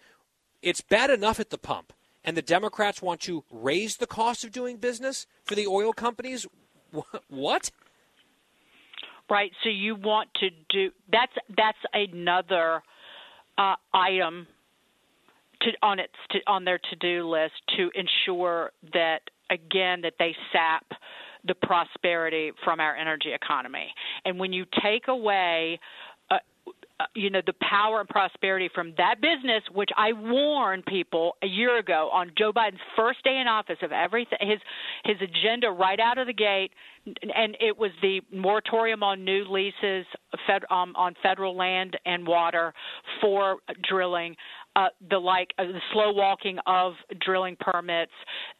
It's 0.61 0.81
bad 0.81 1.09
enough 1.09 1.39
at 1.39 1.49
the 1.49 1.57
pump. 1.57 1.91
And 2.23 2.37
the 2.37 2.41
Democrats 2.41 3.01
want 3.01 3.19
to 3.21 3.43
raise 3.51 3.97
the 3.97 4.07
cost 4.07 4.45
of 4.45 4.51
doing 4.53 4.77
business 4.77 5.27
for 5.43 5.55
the 5.55 5.67
oil 5.67 5.91
companies? 5.91 6.47
What? 7.27 7.71
Right. 9.29 9.51
So 9.63 9.69
you 9.69 9.95
want 9.95 10.29
to 10.35 10.49
do 10.69 10.91
that's 11.11 11.33
that's 11.57 11.77
another 11.93 12.83
uh, 13.57 13.75
item 13.93 14.47
to 15.61 15.71
on 15.81 15.99
its 15.99 16.13
to, 16.31 16.39
on 16.45 16.65
their 16.65 16.77
to 16.77 16.95
do 16.97 17.27
list 17.27 17.53
to 17.77 17.89
ensure 17.95 18.71
that 18.93 19.21
again 19.49 20.01
that 20.01 20.13
they 20.19 20.35
sap 20.51 20.85
the 21.45 21.55
prosperity 21.55 22.51
from 22.63 22.79
our 22.79 22.95
energy 22.95 23.33
economy. 23.33 23.87
And 24.23 24.39
when 24.39 24.53
you 24.53 24.65
take 24.81 25.07
away 25.07 25.79
you 27.15 27.29
know 27.29 27.41
the 27.45 27.53
power 27.53 27.99
and 27.99 28.09
prosperity 28.09 28.69
from 28.73 28.93
that 28.97 29.15
business, 29.21 29.63
which 29.73 29.89
I 29.97 30.13
warned 30.13 30.85
people 30.85 31.35
a 31.41 31.47
year 31.47 31.77
ago 31.77 32.09
on 32.13 32.31
Joe 32.37 32.51
Biden's 32.53 32.79
first 32.95 33.23
day 33.23 33.39
in 33.39 33.47
office 33.47 33.77
of 33.81 33.91
everything, 33.91 34.37
his 34.41 34.59
his 35.03 35.17
agenda 35.21 35.71
right 35.71 35.99
out 35.99 36.17
of 36.17 36.27
the 36.27 36.33
gate, 36.33 36.71
and 37.05 37.57
it 37.59 37.77
was 37.77 37.91
the 38.01 38.21
moratorium 38.31 39.03
on 39.03 39.23
new 39.25 39.45
leases 39.49 40.05
fed, 40.47 40.63
um, 40.69 40.93
on 40.95 41.15
federal 41.21 41.55
land 41.55 41.97
and 42.05 42.25
water 42.25 42.73
for 43.21 43.57
drilling, 43.89 44.35
uh, 44.75 44.87
the 45.09 45.17
like 45.17 45.49
uh, 45.57 45.63
the 45.63 45.81
slow 45.91 46.11
walking 46.11 46.57
of 46.65 46.93
drilling 47.21 47.57
permits, 47.59 48.11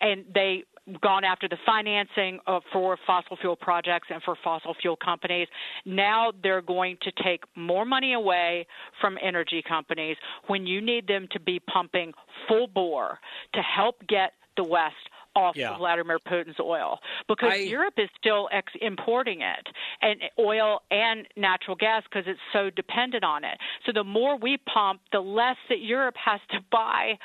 and 0.02 0.26
they 0.34 0.64
gone 1.02 1.24
after 1.24 1.48
the 1.48 1.58
financing 1.66 2.40
uh, 2.48 2.60
for 2.72 2.98
fossil 3.08 3.38
fuel 3.38 3.56
projects 3.56 4.08
and 4.12 4.22
for 4.24 4.36
fossil 4.44 4.76
fuel 4.82 4.98
companies. 4.98 5.48
Now 5.86 6.32
they're 6.42 6.62
going 6.62 6.98
to 7.02 7.12
take 7.24 7.44
more 7.56 7.86
money 7.86 8.14
away 8.14 8.68
from 9.00 9.18
energy 9.22 9.64
companies 9.68 10.18
when 10.48 10.66
you 10.66 10.82
need 10.82 11.08
them 11.08 11.28
to 11.32 11.40
be 11.40 11.60
pumping 11.60 12.14
full 12.48 12.68
bore 12.68 13.20
to 13.54 13.62
help 13.62 13.96
get 14.08 14.34
the 14.58 14.64
West 14.64 14.96
off 15.36 15.56
Yeah. 15.56 15.72
of 15.72 15.78
Vladimir 15.78 16.20
Putin's 16.20 16.60
oil 16.60 17.00
because 17.28 17.54
I- 17.54 17.58
Europe 17.58 17.96
is 17.98 18.10
still 18.18 18.50
ex- 18.52 18.74
importing 18.82 19.42
it 19.42 19.68
and 20.02 20.22
oil 20.40 20.82
and 20.92 21.28
natural 21.36 21.76
gas 21.76 22.04
because 22.04 22.28
it's 22.28 22.40
so 22.52 22.70
dependent 22.70 23.24
on 23.24 23.44
it. 23.44 23.58
So 23.86 23.92
the 23.92 24.04
more 24.04 24.36
we 24.38 24.58
pump, 24.58 25.02
the 25.12 25.22
less 25.22 25.58
that 25.70 25.80
Europe 25.80 26.16
has 26.18 26.40
to 26.52 26.60
buy 26.72 27.18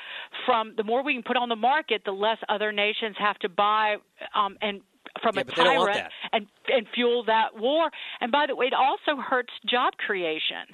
from. 0.45 0.75
The 0.75 0.83
more 0.83 1.03
we 1.03 1.13
can 1.13 1.23
put 1.23 1.37
on 1.37 1.49
the 1.49 1.55
market, 1.55 2.03
the 2.05 2.11
less 2.11 2.37
other 2.49 2.71
nations 2.71 3.15
have 3.19 3.37
to 3.39 3.49
buy 3.49 3.97
um, 4.33 4.57
and 4.61 4.81
from 5.21 5.35
Yeah, 5.35 5.41
a 5.41 5.45
but 5.45 5.55
they 5.55 5.63
don't 5.63 5.77
want 5.77 5.93
tyrant 5.93 6.13
and 6.33 6.47
and 6.71 6.87
fuel 6.93 7.23
that 7.25 7.55
war. 7.57 7.89
And 8.21 8.31
by 8.31 8.45
the 8.47 8.55
way, 8.55 8.67
it 8.67 8.73
also 8.73 9.19
hurts 9.21 9.53
job 9.65 9.93
creation. 9.97 10.67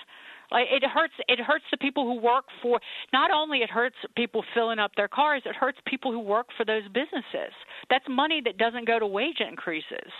Like 0.51 0.67
it 0.71 0.83
hurts 0.83 1.13
it 1.27 1.39
hurts 1.39 1.65
the 1.71 1.77
people 1.77 2.05
who 2.05 2.19
work 2.19 2.45
for 2.61 2.79
not 3.13 3.31
only 3.31 3.59
it 3.59 3.69
hurts 3.69 3.95
people 4.15 4.43
filling 4.53 4.79
up 4.79 4.91
their 4.95 5.07
cars, 5.07 5.43
it 5.45 5.55
hurts 5.55 5.79
people 5.85 6.11
who 6.11 6.19
work 6.19 6.47
for 6.57 6.65
those 6.65 6.83
businesses. 6.87 7.53
That's 7.89 8.05
money 8.09 8.41
that 8.45 8.57
doesn't 8.57 8.87
go 8.87 8.99
to 8.99 9.07
wage 9.07 9.39
increases. 9.39 10.11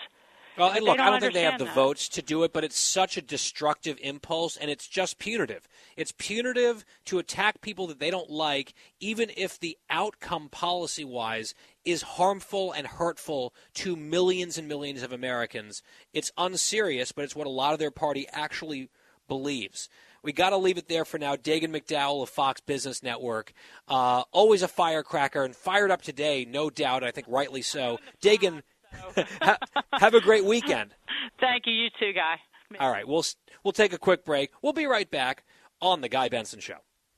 Well, 0.57 0.71
and 0.71 0.85
look, 0.85 0.97
they 0.97 1.03
I 1.03 1.09
don't 1.09 1.19
think 1.19 1.33
they 1.33 1.43
have 1.43 1.59
the 1.59 1.65
that. 1.65 1.75
votes 1.75 2.07
to 2.09 2.21
do 2.21 2.43
it, 2.43 2.53
but 2.53 2.63
it's 2.63 2.79
such 2.79 3.17
a 3.17 3.21
destructive 3.21 3.97
impulse, 4.01 4.55
and 4.55 4.71
it's 4.71 4.87
just 4.87 5.19
punitive. 5.19 5.67
It's 5.97 6.13
punitive 6.17 6.85
to 7.05 7.19
attack 7.19 7.59
people 7.59 7.87
that 7.87 7.99
they 7.99 8.09
don't 8.09 8.29
like, 8.29 8.73
even 9.01 9.31
if 9.35 9.59
the 9.59 9.77
outcome 9.89 10.47
policy 10.47 11.03
wise 11.03 11.55
is 11.83 12.03
harmful 12.03 12.71
and 12.71 12.87
hurtful 12.87 13.53
to 13.75 13.97
millions 13.97 14.57
and 14.57 14.67
millions 14.67 15.03
of 15.03 15.11
Americans. 15.11 15.83
It's 16.13 16.31
unserious, 16.37 17.11
but 17.11 17.25
it's 17.25 17.35
what 17.35 17.47
a 17.47 17.51
lot 17.51 17.73
of 17.73 17.79
their 17.79 17.91
party 17.91 18.25
actually 18.31 18.89
believes. 19.27 19.89
We 20.25 20.33
got 20.33 20.49
to 20.49 20.57
leave 20.57 20.79
it 20.79 20.87
there 20.87 21.05
for 21.05 21.19
now. 21.19 21.35
Dagen 21.35 21.71
McDowell 21.71 22.23
of 22.23 22.29
Fox 22.29 22.59
Business 22.59 23.03
Network, 23.03 23.53
uh, 23.87 24.23
always 24.31 24.63
a 24.63 24.67
firecracker 24.67 25.43
and 25.43 25.55
fired 25.55 25.91
up 25.91 26.01
today, 26.01 26.45
no 26.49 26.71
doubt. 26.71 27.03
I 27.03 27.11
think 27.11 27.27
rightly 27.29 27.61
so. 27.61 27.99
Dagen, 28.21 28.63
ha- 29.41 29.59
have 29.93 30.15
a 30.15 30.21
great 30.21 30.43
weekend. 30.43 30.95
Thank 31.39 31.67
you. 31.67 31.73
You 31.73 31.89
too, 31.99 32.11
guy. 32.11 32.39
All 32.79 32.89
right, 32.89 33.07
we'll 33.07 33.23
we'll 33.63 33.71
take 33.71 33.93
a 33.93 33.99
quick 33.99 34.25
break. 34.25 34.49
We'll 34.63 34.73
be 34.73 34.87
right 34.87 35.09
back 35.09 35.43
on 35.79 36.01
the 36.01 36.09
Guy 36.09 36.29
Benson 36.29 36.59
Show. 36.59 36.77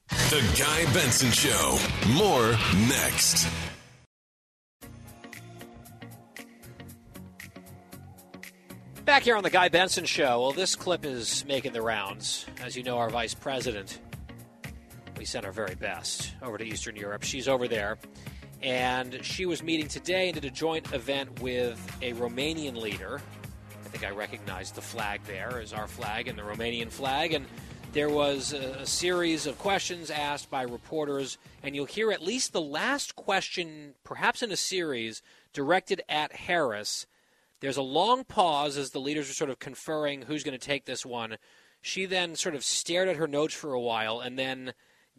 The 0.09 0.43
Guy 0.59 0.93
Benson 0.93 1.31
Show. 1.31 1.77
More 2.09 2.51
next. 2.89 3.47
Back 9.07 9.23
here 9.23 9.37
on 9.37 9.43
the 9.43 9.49
Guy 9.49 9.69
Benson 9.69 10.03
Show. 10.03 10.41
Well, 10.41 10.51
this 10.51 10.75
clip 10.75 11.05
is 11.05 11.45
making 11.45 11.71
the 11.71 11.81
rounds. 11.81 12.45
As 12.61 12.75
you 12.75 12.83
know, 12.83 12.97
our 12.97 13.09
vice 13.09 13.33
president, 13.33 14.01
we 15.17 15.23
sent 15.23 15.45
our 15.45 15.53
very 15.53 15.75
best 15.75 16.33
over 16.41 16.57
to 16.57 16.65
Eastern 16.65 16.97
Europe. 16.97 17.23
She's 17.23 17.47
over 17.47 17.69
there. 17.69 17.99
And 18.61 19.23
she 19.23 19.45
was 19.45 19.63
meeting 19.63 19.87
today 19.87 20.27
and 20.27 20.33
did 20.33 20.43
a 20.43 20.53
joint 20.53 20.91
event 20.91 21.39
with 21.39 21.79
a 22.01 22.11
Romanian 22.15 22.75
leader. 22.75 23.21
I 23.85 23.87
think 23.87 24.05
I 24.05 24.09
recognize 24.09 24.71
the 24.71 24.81
flag 24.81 25.21
there 25.25 25.61
as 25.61 25.71
our 25.71 25.87
flag 25.87 26.27
and 26.27 26.37
the 26.37 26.43
Romanian 26.43 26.91
flag. 26.91 27.31
And 27.31 27.45
there 27.93 28.09
was 28.09 28.51
a, 28.51 28.79
a 28.81 28.85
series 28.85 29.47
of 29.47 29.57
questions 29.57 30.11
asked 30.11 30.49
by 30.49 30.63
reporters. 30.63 31.37
And 31.63 31.73
you'll 31.73 31.85
hear 31.85 32.11
at 32.11 32.21
least 32.21 32.51
the 32.51 32.59
last 32.59 33.15
question, 33.15 33.93
perhaps 34.03 34.43
in 34.43 34.51
a 34.51 34.57
series, 34.57 35.21
directed 35.53 36.01
at 36.09 36.33
Harris. 36.33 37.05
There's 37.59 37.77
a 37.77 37.81
long 37.81 38.23
pause 38.23 38.77
as 38.77 38.91
the 38.91 38.99
leaders 38.99 39.29
are 39.29 39.33
sort 39.33 39.49
of 39.49 39.59
conferring 39.59 40.23
who's 40.23 40.43
going 40.43 40.57
to 40.57 40.65
take 40.65 40.85
this 40.85 41.05
one. 41.05 41.37
She 41.81 42.05
then 42.05 42.35
sort 42.35 42.55
of 42.55 42.63
stared 42.63 43.07
at 43.07 43.15
her 43.15 43.27
notes 43.27 43.53
for 43.53 43.73
a 43.73 43.79
while 43.81 44.19
and 44.19 44.37
then 44.37 44.73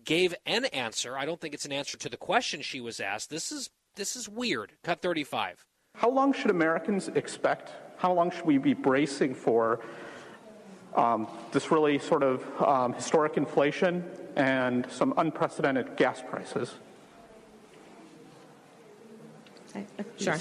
gave 0.04 0.34
an 0.46 0.66
answer. 0.66 1.16
I 1.16 1.24
don't 1.24 1.40
think 1.40 1.54
it's 1.54 1.64
an 1.64 1.72
answer 1.72 1.96
to 1.98 2.08
the 2.08 2.16
question 2.16 2.62
she 2.62 2.80
was 2.80 3.00
asked. 3.00 3.30
This 3.30 3.50
is 3.50 3.70
this 3.96 4.14
is 4.14 4.28
weird. 4.28 4.72
Cut 4.84 5.02
35. 5.02 5.66
How 5.94 6.08
long 6.08 6.32
should 6.32 6.50
Americans 6.50 7.08
expect? 7.08 7.72
How 7.96 8.12
long 8.12 8.30
should 8.30 8.44
we 8.44 8.58
be 8.58 8.74
bracing 8.74 9.34
for 9.34 9.80
um, 10.94 11.26
this 11.50 11.72
really 11.72 11.98
sort 11.98 12.22
of 12.22 12.44
um, 12.62 12.92
historic 12.92 13.36
inflation 13.36 14.04
and 14.36 14.86
some 14.90 15.14
unprecedented 15.16 15.96
gas 15.96 16.22
prices? 16.22 16.76
Sure. 20.16 20.36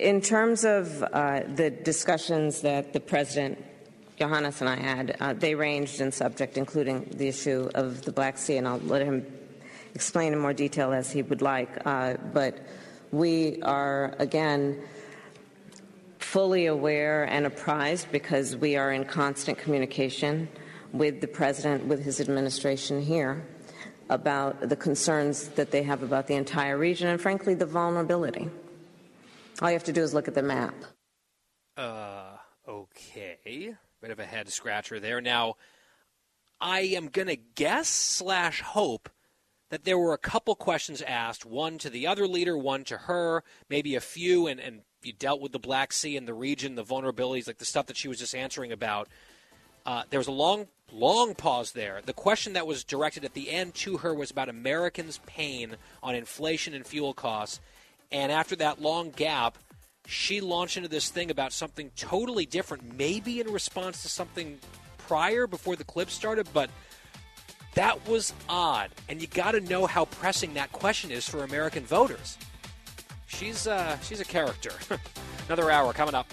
In 0.00 0.22
terms 0.22 0.64
of 0.64 1.02
uh, 1.02 1.42
the 1.54 1.68
discussions 1.68 2.62
that 2.62 2.94
the 2.94 3.00
President, 3.00 3.62
Iohannis, 4.18 4.62
and 4.62 4.70
I 4.70 4.76
had, 4.76 5.16
uh, 5.20 5.34
they 5.34 5.54
ranged 5.54 6.00
in 6.00 6.10
subject, 6.10 6.56
including 6.56 7.04
the 7.16 7.28
issue 7.28 7.68
of 7.74 8.00
the 8.00 8.10
Black 8.10 8.38
Sea, 8.38 8.56
and 8.56 8.66
I'll 8.66 8.78
let 8.78 9.02
him 9.02 9.26
explain 9.94 10.32
in 10.32 10.38
more 10.38 10.54
detail 10.54 10.94
as 10.94 11.12
he 11.12 11.20
would 11.20 11.42
like. 11.42 11.68
Uh, 11.84 12.14
but 12.32 12.66
we 13.12 13.60
are, 13.60 14.14
again, 14.18 14.82
fully 16.18 16.64
aware 16.64 17.24
and 17.24 17.44
apprised 17.44 18.10
because 18.10 18.56
we 18.56 18.76
are 18.76 18.92
in 18.92 19.04
constant 19.04 19.58
communication 19.58 20.48
with 20.94 21.20
the 21.20 21.28
President, 21.28 21.84
with 21.84 22.02
his 22.02 22.20
administration 22.20 23.02
here, 23.02 23.46
about 24.08 24.66
the 24.66 24.76
concerns 24.76 25.48
that 25.48 25.70
they 25.70 25.82
have 25.82 26.02
about 26.02 26.26
the 26.26 26.36
entire 26.36 26.78
region 26.78 27.08
and, 27.08 27.20
frankly, 27.20 27.52
the 27.52 27.66
vulnerability. 27.66 28.48
All 29.60 29.68
you 29.68 29.74
have 29.74 29.84
to 29.84 29.92
do 29.92 30.02
is 30.02 30.14
look 30.14 30.28
at 30.28 30.34
the 30.34 30.42
map. 30.42 30.74
Uh, 31.76 32.36
okay. 32.66 33.74
Bit 34.00 34.10
of 34.10 34.18
a 34.18 34.24
head 34.24 34.48
scratcher 34.48 34.98
there. 34.98 35.20
Now, 35.20 35.56
I 36.60 36.80
am 36.80 37.08
going 37.08 37.28
to 37.28 37.36
guess 37.36 37.88
slash 37.88 38.62
hope 38.62 39.10
that 39.70 39.84
there 39.84 39.98
were 39.98 40.12
a 40.12 40.18
couple 40.18 40.54
questions 40.54 41.00
asked, 41.02 41.46
one 41.46 41.78
to 41.78 41.90
the 41.90 42.06
other 42.06 42.26
leader, 42.26 42.56
one 42.56 42.84
to 42.84 42.96
her, 42.96 43.44
maybe 43.68 43.94
a 43.94 44.00
few, 44.00 44.46
and, 44.46 44.58
and 44.58 44.80
you 45.02 45.12
dealt 45.12 45.40
with 45.40 45.52
the 45.52 45.58
Black 45.58 45.92
Sea 45.92 46.16
and 46.16 46.26
the 46.26 46.34
region, 46.34 46.74
the 46.74 46.84
vulnerabilities, 46.84 47.46
like 47.46 47.58
the 47.58 47.64
stuff 47.64 47.86
that 47.86 47.96
she 47.96 48.08
was 48.08 48.18
just 48.18 48.34
answering 48.34 48.72
about. 48.72 49.08
Uh, 49.86 50.02
there 50.10 50.20
was 50.20 50.26
a 50.26 50.32
long, 50.32 50.66
long 50.92 51.34
pause 51.34 51.72
there. 51.72 52.00
The 52.04 52.12
question 52.12 52.54
that 52.54 52.66
was 52.66 52.84
directed 52.84 53.24
at 53.24 53.34
the 53.34 53.50
end 53.50 53.74
to 53.76 53.98
her 53.98 54.14
was 54.14 54.30
about 54.30 54.48
Americans' 54.48 55.20
pain 55.24 55.76
on 56.02 56.14
inflation 56.14 56.74
and 56.74 56.86
fuel 56.86 57.14
costs. 57.14 57.60
And 58.12 58.32
after 58.32 58.56
that 58.56 58.80
long 58.80 59.10
gap, 59.10 59.58
she 60.06 60.40
launched 60.40 60.76
into 60.76 60.88
this 60.88 61.10
thing 61.10 61.30
about 61.30 61.52
something 61.52 61.90
totally 61.96 62.46
different, 62.46 62.96
maybe 62.96 63.40
in 63.40 63.52
response 63.52 64.02
to 64.02 64.08
something 64.08 64.58
prior 64.98 65.46
before 65.46 65.76
the 65.76 65.84
clip 65.84 66.10
started, 66.10 66.48
but 66.52 66.70
that 67.74 68.06
was 68.08 68.32
odd. 68.48 68.90
And 69.08 69.20
you 69.20 69.28
got 69.28 69.52
to 69.52 69.60
know 69.60 69.86
how 69.86 70.06
pressing 70.06 70.54
that 70.54 70.72
question 70.72 71.10
is 71.10 71.28
for 71.28 71.44
American 71.44 71.84
voters. 71.84 72.36
She's 73.26 73.66
uh, 73.66 73.98
she's 74.00 74.20
a 74.20 74.24
character. 74.24 74.72
Another 75.46 75.70
hour 75.70 75.92
coming 75.92 76.14
up. 76.14 76.26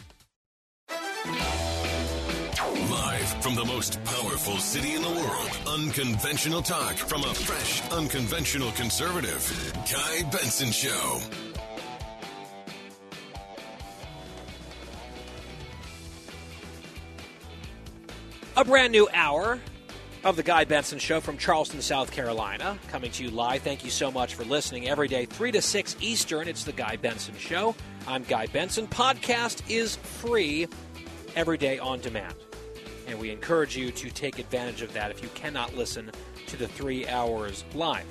Live 2.89 3.43
from 3.43 3.55
the 3.55 3.65
most 3.65 4.03
powerful 4.03 4.57
city 4.57 4.95
in 4.95 5.01
the 5.01 5.09
world, 5.09 5.59
unconventional 5.67 6.61
talk 6.61 6.95
from 6.95 7.23
a 7.23 7.33
fresh, 7.33 7.81
unconventional 7.91 8.71
conservative. 8.71 9.73
Guy 9.91 10.23
Benson 10.31 10.71
Show. 10.71 11.21
A 18.57 18.65
brand 18.65 18.91
new 18.91 19.07
hour 19.13 19.59
of 20.23 20.35
the 20.35 20.41
Guy 20.41 20.63
Benson 20.63 20.97
Show 20.97 21.21
from 21.21 21.37
Charleston, 21.37 21.79
South 21.79 22.09
Carolina, 22.09 22.79
coming 22.87 23.11
to 23.11 23.23
you 23.23 23.29
live. 23.29 23.61
Thank 23.61 23.83
you 23.83 23.91
so 23.91 24.09
much 24.09 24.33
for 24.33 24.45
listening 24.45 24.89
every 24.89 25.07
day, 25.07 25.25
3 25.25 25.51
to 25.51 25.61
6 25.61 25.95
Eastern. 26.01 26.47
It's 26.47 26.63
the 26.63 26.71
Guy 26.71 26.95
Benson 26.95 27.35
Show. 27.37 27.75
I'm 28.07 28.23
Guy 28.23 28.47
Benson. 28.47 28.87
Podcast 28.87 29.61
is 29.69 29.97
free 29.97 30.67
every 31.35 31.59
day 31.59 31.77
on 31.77 31.99
demand. 31.99 32.33
And 33.05 33.19
we 33.19 33.29
encourage 33.29 33.77
you 33.77 33.91
to 33.91 34.09
take 34.09 34.39
advantage 34.39 34.81
of 34.81 34.91
that 34.93 35.11
if 35.11 35.21
you 35.21 35.29
cannot 35.35 35.75
listen 35.75 36.09
to 36.47 36.57
the 36.57 36.67
three 36.67 37.07
hours 37.07 37.63
live. 37.75 38.07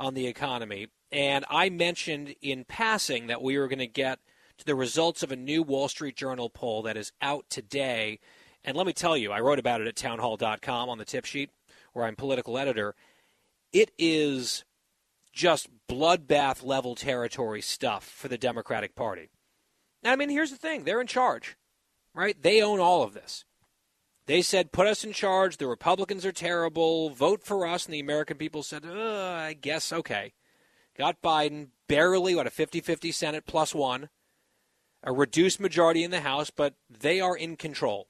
on 0.00 0.14
the 0.14 0.26
economy. 0.26 0.88
And 1.12 1.44
I 1.48 1.70
mentioned 1.70 2.34
in 2.42 2.64
passing 2.64 3.28
that 3.28 3.40
we 3.40 3.56
were 3.56 3.68
going 3.68 3.78
to 3.78 3.86
get 3.86 4.18
to 4.58 4.66
the 4.66 4.74
results 4.74 5.22
of 5.22 5.30
a 5.30 5.36
new 5.36 5.62
Wall 5.62 5.86
Street 5.86 6.16
Journal 6.16 6.50
poll 6.50 6.82
that 6.82 6.96
is 6.96 7.12
out 7.22 7.48
today. 7.48 8.18
And 8.64 8.76
let 8.76 8.86
me 8.86 8.92
tell 8.92 9.16
you, 9.16 9.30
I 9.30 9.38
wrote 9.38 9.60
about 9.60 9.80
it 9.80 9.86
at 9.86 9.94
townhall.com 9.94 10.88
on 10.88 10.98
the 10.98 11.04
tip 11.04 11.24
sheet, 11.24 11.50
where 11.92 12.04
I'm 12.04 12.16
political 12.16 12.58
editor. 12.58 12.96
It 13.72 13.92
is 13.96 14.64
just 15.40 15.70
bloodbath 15.88 16.62
level 16.62 16.94
territory 16.94 17.62
stuff 17.62 18.04
for 18.04 18.28
the 18.28 18.36
Democratic 18.36 18.94
Party. 18.94 19.30
Now, 20.02 20.12
I 20.12 20.16
mean, 20.16 20.28
here's 20.28 20.50
the 20.50 20.58
thing 20.58 20.84
they're 20.84 21.00
in 21.00 21.06
charge, 21.06 21.56
right? 22.14 22.40
They 22.40 22.60
own 22.60 22.78
all 22.78 23.02
of 23.02 23.14
this. 23.14 23.46
They 24.26 24.42
said, 24.42 24.70
put 24.70 24.86
us 24.86 25.02
in 25.02 25.14
charge. 25.14 25.56
The 25.56 25.66
Republicans 25.66 26.26
are 26.26 26.32
terrible. 26.32 27.08
Vote 27.08 27.42
for 27.42 27.66
us. 27.66 27.86
And 27.86 27.94
the 27.94 28.00
American 28.00 28.36
people 28.36 28.62
said, 28.62 28.84
uh, 28.84 28.90
I 28.90 29.54
guess, 29.54 29.92
okay. 29.92 30.34
Got 30.96 31.22
Biden, 31.22 31.68
barely, 31.88 32.34
what, 32.34 32.46
a 32.46 32.50
50 32.50 32.82
50 32.82 33.10
Senate 33.10 33.46
plus 33.46 33.74
one, 33.74 34.10
a 35.02 35.10
reduced 35.10 35.58
majority 35.58 36.04
in 36.04 36.10
the 36.10 36.20
House, 36.20 36.50
but 36.50 36.74
they 36.90 37.18
are 37.18 37.36
in 37.36 37.56
control. 37.56 38.08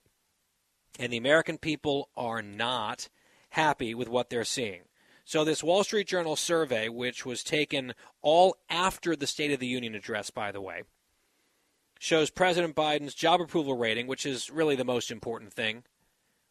And 0.98 1.12
the 1.12 1.16
American 1.16 1.58
people 1.58 2.08
are 2.16 2.42
not 2.42 3.08
happy 3.50 3.94
with 3.94 4.08
what 4.08 4.30
they're 4.30 4.44
seeing. 4.44 4.82
So, 5.30 5.44
this 5.44 5.62
Wall 5.62 5.84
Street 5.84 6.08
Journal 6.08 6.34
survey, 6.34 6.88
which 6.88 7.24
was 7.24 7.44
taken 7.44 7.94
all 8.20 8.56
after 8.68 9.14
the 9.14 9.28
State 9.28 9.52
of 9.52 9.60
the 9.60 9.66
Union 9.68 9.94
address, 9.94 10.28
by 10.28 10.50
the 10.50 10.60
way, 10.60 10.82
shows 12.00 12.30
President 12.30 12.74
Biden's 12.74 13.14
job 13.14 13.40
approval 13.40 13.76
rating, 13.76 14.08
which 14.08 14.26
is 14.26 14.50
really 14.50 14.74
the 14.74 14.84
most 14.84 15.08
important 15.08 15.52
thing, 15.52 15.84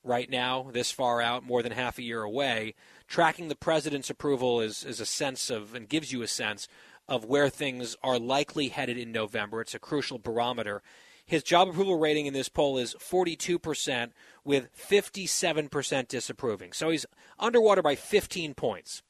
right 0.02 0.30
now, 0.30 0.70
this 0.72 0.92
far 0.92 1.20
out, 1.22 1.44
more 1.44 1.62
than 1.62 1.74
half 1.74 1.98
a 1.98 2.04
year 2.04 2.22
away. 2.22 2.74
Tracking 3.06 3.50
the 3.50 3.56
president's 3.56 4.10
approval 4.10 4.62
is, 4.62 4.86
is 4.86 5.02
a 5.02 5.06
sense 5.06 5.50
of, 5.50 5.76
and 5.76 5.90
gives 5.90 6.14
you 6.14 6.22
a 6.22 6.28
sense 6.28 6.70
of 7.06 7.26
where 7.26 7.50
things 7.50 7.98
are 8.02 8.18
likely 8.18 8.70
headed 8.70 8.98
in 8.98 9.12
November. 9.12 9.60
It's 9.60 9.76
a 9.76 9.80
crucial 9.80 10.20
barometer. 10.20 10.82
His 11.30 11.44
job 11.44 11.70
approval 11.70 12.00
rating 12.00 12.26
in 12.26 12.34
this 12.34 12.50
poll 12.50 12.80
is 12.80 12.96
42%, 12.96 14.10
with 14.44 14.76
57% 14.76 16.08
disapproving. 16.08 16.74
So 16.74 16.90
he's 16.90 17.06
underwater 17.38 17.84
by 17.84 17.94
15 17.94 18.56
points. 18.56 19.04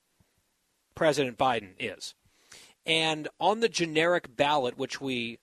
President 0.96 1.38
Biden 1.38 1.76
is. 1.80 2.16
And 2.86 3.30
on 3.40 3.62
the 3.62 3.70
generic 3.70 4.36
ballot, 4.36 4.78
which 4.78 5.00
we 5.00 5.40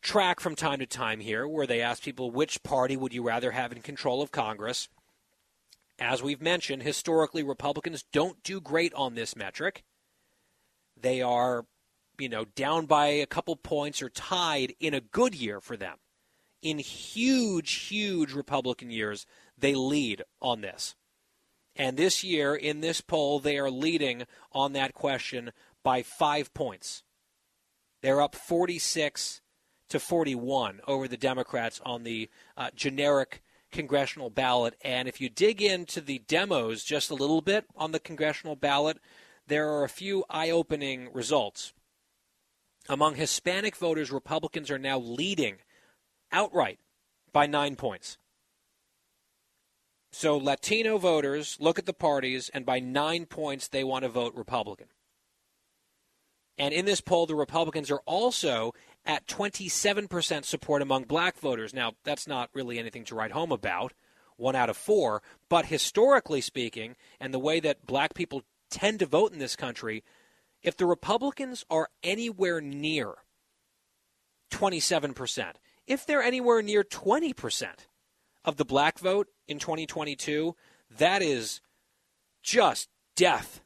track 0.00 0.38
from 0.38 0.54
time 0.54 0.78
to 0.78 0.86
time 0.86 1.18
here, 1.18 1.48
where 1.48 1.66
they 1.66 1.80
ask 1.80 2.04
people 2.04 2.30
which 2.30 2.62
party 2.62 2.96
would 2.96 3.12
you 3.12 3.24
rather 3.24 3.50
have 3.50 3.72
in 3.72 3.82
control 3.82 4.22
of 4.22 4.30
Congress, 4.30 4.88
as 5.98 6.22
we've 6.22 6.40
mentioned, 6.40 6.84
historically 6.84 7.42
Republicans 7.42 8.04
don't 8.12 8.44
do 8.44 8.60
great 8.60 8.94
on 8.94 9.16
this 9.16 9.34
metric. 9.34 9.82
They 10.96 11.20
are, 11.20 11.66
you 12.18 12.28
know, 12.28 12.44
down 12.44 12.86
by 12.86 13.06
a 13.06 13.26
couple 13.26 13.56
points 13.56 14.02
or 14.02 14.08
tied 14.08 14.74
in 14.80 14.94
a 14.94 15.00
good 15.00 15.34
year 15.34 15.60
for 15.60 15.76
them. 15.76 15.98
In 16.62 16.78
huge, 16.78 17.72
huge 17.72 18.32
Republican 18.32 18.90
years, 18.90 19.26
they 19.56 19.74
lead 19.74 20.22
on 20.40 20.60
this. 20.60 20.96
And 21.76 21.96
this 21.96 22.24
year, 22.24 22.54
in 22.54 22.80
this 22.80 23.00
poll, 23.00 23.38
they 23.38 23.58
are 23.58 23.70
leading 23.70 24.24
on 24.52 24.72
that 24.72 24.94
question 24.94 25.52
by 25.82 26.02
five 26.02 26.52
points. 26.54 27.02
They're 28.02 28.22
up 28.22 28.34
46 28.34 29.42
to 29.90 30.00
41 30.00 30.80
over 30.86 31.06
the 31.06 31.16
Democrats 31.16 31.80
on 31.84 32.02
the 32.02 32.28
uh, 32.56 32.70
generic 32.74 33.42
congressional 33.70 34.30
ballot. 34.30 34.74
And 34.82 35.06
if 35.06 35.20
you 35.20 35.28
dig 35.28 35.62
into 35.62 36.00
the 36.00 36.20
demos 36.20 36.82
just 36.82 37.10
a 37.10 37.14
little 37.14 37.42
bit 37.42 37.66
on 37.76 37.92
the 37.92 38.00
congressional 38.00 38.56
ballot, 38.56 38.98
there 39.46 39.70
are 39.70 39.84
a 39.84 39.88
few 39.88 40.24
eye 40.30 40.50
opening 40.50 41.12
results. 41.12 41.72
Among 42.88 43.14
Hispanic 43.14 43.76
voters, 43.76 44.12
Republicans 44.12 44.70
are 44.70 44.78
now 44.78 44.98
leading 44.98 45.56
outright 46.30 46.78
by 47.32 47.46
nine 47.46 47.76
points. 47.76 48.18
So 50.12 50.36
Latino 50.36 50.96
voters 50.96 51.58
look 51.60 51.78
at 51.78 51.86
the 51.86 51.92
parties, 51.92 52.48
and 52.54 52.64
by 52.64 52.78
nine 52.78 53.26
points, 53.26 53.68
they 53.68 53.84
want 53.84 54.04
to 54.04 54.08
vote 54.08 54.34
Republican. 54.34 54.86
And 56.58 56.72
in 56.72 56.86
this 56.86 57.02
poll, 57.02 57.26
the 57.26 57.34
Republicans 57.34 57.90
are 57.90 58.00
also 58.06 58.72
at 59.04 59.26
27% 59.26 60.44
support 60.44 60.80
among 60.80 61.04
black 61.04 61.38
voters. 61.38 61.74
Now, 61.74 61.92
that's 62.04 62.26
not 62.26 62.50
really 62.54 62.78
anything 62.78 63.04
to 63.04 63.14
write 63.14 63.32
home 63.32 63.52
about, 63.52 63.92
one 64.36 64.56
out 64.56 64.70
of 64.70 64.76
four. 64.76 65.22
But 65.50 65.66
historically 65.66 66.40
speaking, 66.40 66.96
and 67.20 67.34
the 67.34 67.38
way 67.38 67.60
that 67.60 67.86
black 67.86 68.14
people 68.14 68.42
tend 68.70 69.00
to 69.00 69.06
vote 69.06 69.32
in 69.32 69.38
this 69.38 69.54
country, 69.56 70.02
if 70.66 70.76
the 70.76 70.86
Republicans 70.86 71.64
are 71.70 71.88
anywhere 72.02 72.60
near 72.60 73.14
27%, 74.50 75.52
if 75.86 76.04
they're 76.04 76.22
anywhere 76.22 76.60
near 76.60 76.84
20% 76.84 77.66
of 78.44 78.56
the 78.56 78.64
black 78.66 78.98
vote 78.98 79.28
in 79.48 79.58
2022, 79.58 80.56
that 80.98 81.22
is 81.22 81.60
just 82.42 82.88
death 83.16 83.62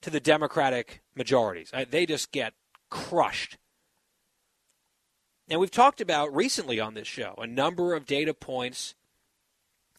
to 0.00 0.10
the 0.10 0.20
Democratic 0.20 1.02
majorities. 1.16 1.70
Uh, 1.74 1.84
they 1.90 2.06
just 2.06 2.32
get 2.32 2.54
crushed 2.90 3.58
Now, 5.48 5.58
we've 5.58 5.70
talked 5.70 6.00
about 6.00 6.34
recently 6.34 6.80
on 6.80 6.94
this 6.94 7.08
show 7.08 7.34
a 7.38 7.46
number 7.46 7.94
of 7.94 8.06
data 8.06 8.34
points 8.34 8.94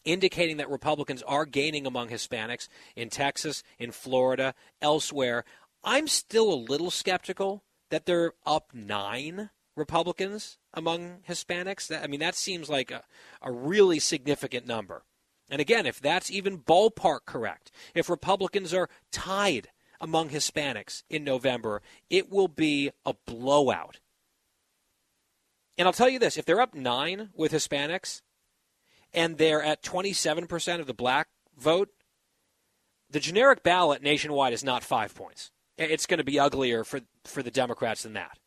indicating 0.04 0.56
that 0.58 0.70
Republicans 0.70 1.22
are 1.22 1.44
gaining 1.44 1.86
among 1.86 2.08
Hispanics 2.08 2.68
in 2.96 3.10
Texas, 3.10 3.62
in 3.78 3.92
Florida, 3.92 4.54
elsewhere. 4.80 5.44
I'm 5.82 6.08
still 6.08 6.52
a 6.52 6.54
little 6.54 6.90
skeptical 6.90 7.64
that 7.90 8.06
they're 8.06 8.32
up 8.46 8.70
nine 8.74 9.50
Republicans 9.76 10.58
among 10.74 11.20
Hispanics. 11.28 11.90
I 12.02 12.06
mean, 12.06 12.20
that 12.20 12.34
seems 12.34 12.68
like 12.68 12.90
a, 12.90 13.02
a 13.42 13.50
really 13.50 13.98
significant 13.98 14.66
number. 14.66 15.04
And 15.48 15.60
again, 15.60 15.86
if 15.86 16.00
that's 16.00 16.30
even 16.30 16.58
ballpark 16.58 17.20
correct, 17.26 17.70
if 17.94 18.08
Republicans 18.08 18.72
are 18.72 18.88
tied 19.10 19.68
among 20.00 20.30
Hispanics 20.30 21.02
in 21.08 21.24
November, 21.24 21.82
it 22.08 22.30
will 22.30 22.48
be 22.48 22.90
a 23.04 23.14
blowout 23.26 23.98
and 25.80 25.86
I'll 25.86 25.94
tell 25.94 26.10
you 26.10 26.18
this 26.18 26.36
if 26.36 26.44
they're 26.44 26.60
up 26.60 26.74
nine 26.74 27.30
with 27.34 27.52
Hispanics 27.52 28.20
and 29.14 29.38
they're 29.38 29.62
at 29.62 29.82
27% 29.82 30.78
of 30.78 30.86
the 30.86 30.92
black 30.92 31.28
vote, 31.56 31.88
the 33.08 33.18
generic 33.18 33.62
ballot 33.62 34.02
nationwide 34.02 34.52
is 34.52 34.62
not 34.62 34.84
five 34.84 35.14
points. 35.14 35.52
It's 35.80 36.06
going 36.06 36.18
to 36.18 36.24
be 36.24 36.38
uglier 36.38 36.84
for, 36.84 37.00
for 37.24 37.42
the 37.42 37.50
Democrats 37.50 38.02
than 38.02 38.12
that. 38.12 38.38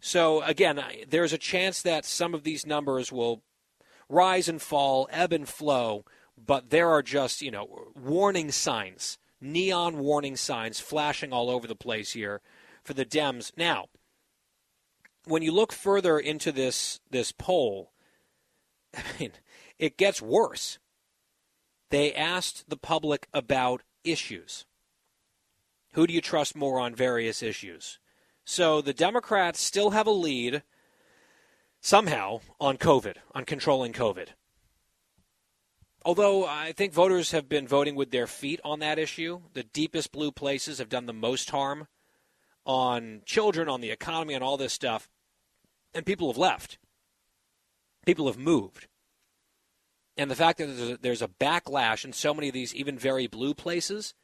So, 0.00 0.42
again, 0.42 0.82
there's 1.08 1.32
a 1.32 1.38
chance 1.38 1.82
that 1.82 2.04
some 2.04 2.34
of 2.34 2.44
these 2.44 2.64
numbers 2.64 3.12
will 3.12 3.42
rise 4.08 4.48
and 4.48 4.62
fall, 4.62 5.08
ebb 5.12 5.32
and 5.32 5.46
flow, 5.46 6.04
but 6.36 6.70
there 6.70 6.88
are 6.88 7.02
just, 7.02 7.42
you 7.42 7.50
know, 7.50 7.92
warning 7.94 8.50
signs, 8.50 9.18
neon 9.40 9.98
warning 9.98 10.36
signs 10.36 10.80
flashing 10.80 11.32
all 11.32 11.50
over 11.50 11.66
the 11.66 11.74
place 11.74 12.12
here 12.12 12.40
for 12.84 12.94
the 12.94 13.04
Dems. 13.04 13.52
Now, 13.56 13.86
when 15.26 15.42
you 15.42 15.52
look 15.52 15.72
further 15.72 16.18
into 16.18 16.52
this 16.52 17.00
this 17.10 17.32
poll, 17.32 17.92
I 18.96 19.02
mean, 19.20 19.32
it 19.78 19.98
gets 19.98 20.22
worse. 20.22 20.78
They 21.90 22.14
asked 22.14 22.64
the 22.68 22.76
public 22.76 23.28
about 23.34 23.82
issues. 24.04 24.64
Who 25.98 26.06
do 26.06 26.14
you 26.14 26.20
trust 26.20 26.54
more 26.54 26.78
on 26.78 26.94
various 26.94 27.42
issues? 27.42 27.98
So 28.44 28.80
the 28.80 28.92
Democrats 28.92 29.60
still 29.60 29.90
have 29.90 30.06
a 30.06 30.12
lead 30.12 30.62
somehow 31.80 32.38
on 32.60 32.78
COVID, 32.78 33.16
on 33.34 33.44
controlling 33.44 33.92
COVID. 33.92 34.28
Although 36.04 36.46
I 36.46 36.70
think 36.70 36.92
voters 36.92 37.32
have 37.32 37.48
been 37.48 37.66
voting 37.66 37.96
with 37.96 38.12
their 38.12 38.28
feet 38.28 38.60
on 38.64 38.78
that 38.78 39.00
issue, 39.00 39.40
the 39.54 39.64
deepest 39.64 40.12
blue 40.12 40.30
places 40.30 40.78
have 40.78 40.88
done 40.88 41.06
the 41.06 41.12
most 41.12 41.50
harm 41.50 41.88
on 42.64 43.22
children, 43.24 43.68
on 43.68 43.80
the 43.80 43.90
economy, 43.90 44.36
on 44.36 44.42
all 44.42 44.56
this 44.56 44.72
stuff 44.72 45.10
and 45.92 46.06
people 46.06 46.28
have 46.28 46.38
left. 46.38 46.78
People 48.06 48.28
have 48.28 48.38
moved. 48.38 48.86
And 50.16 50.30
the 50.30 50.36
fact 50.36 50.58
that 50.58 50.98
there's 51.02 51.22
a, 51.22 51.26
backlash 51.26 52.04
in 52.04 52.12
so 52.12 52.32
many 52.32 52.46
of 52.46 52.54
these 52.54 52.72
even 52.72 52.96
very 52.96 53.26
blue 53.26 53.52
places, 53.52 54.14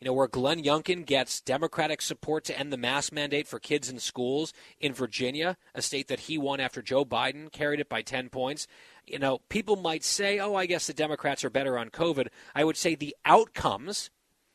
you 0.00 0.06
know, 0.06 0.14
where 0.14 0.28
Glenn 0.28 0.62
Youngkin 0.62 1.04
gets 1.04 1.42
Democratic 1.42 2.00
support 2.00 2.44
to 2.44 2.58
end 2.58 2.72
the 2.72 2.78
mask 2.78 3.12
mandate 3.12 3.46
for 3.46 3.58
kids 3.58 3.90
in 3.90 3.98
schools 3.98 4.54
in 4.78 4.94
Virginia, 4.94 5.58
a 5.74 5.82
state 5.82 6.08
that 6.08 6.20
he 6.20 6.38
won 6.38 6.58
after 6.58 6.80
Joe 6.80 7.04
Biden 7.04 7.52
carried 7.52 7.80
it 7.80 7.88
by 7.90 8.00
10 8.00 8.30
points. 8.30 8.66
You 9.06 9.18
know, 9.18 9.40
people 9.50 9.76
might 9.76 10.02
say, 10.02 10.38
oh, 10.38 10.54
I 10.54 10.64
guess 10.64 10.86
the 10.86 10.94
Democrats 10.94 11.44
are 11.44 11.50
better 11.50 11.76
on 11.76 11.90
COVID. 11.90 12.28
I 12.54 12.64
would 12.64 12.78
say 12.78 12.94
the 12.94 13.14
outcomes, 13.26 14.08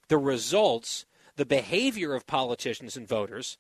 the 0.08 0.18
results, 0.18 1.06
the 1.36 1.46
behavior 1.46 2.16
of 2.16 2.26
politicians 2.26 2.98
and 2.98 3.08
voters 3.08 3.60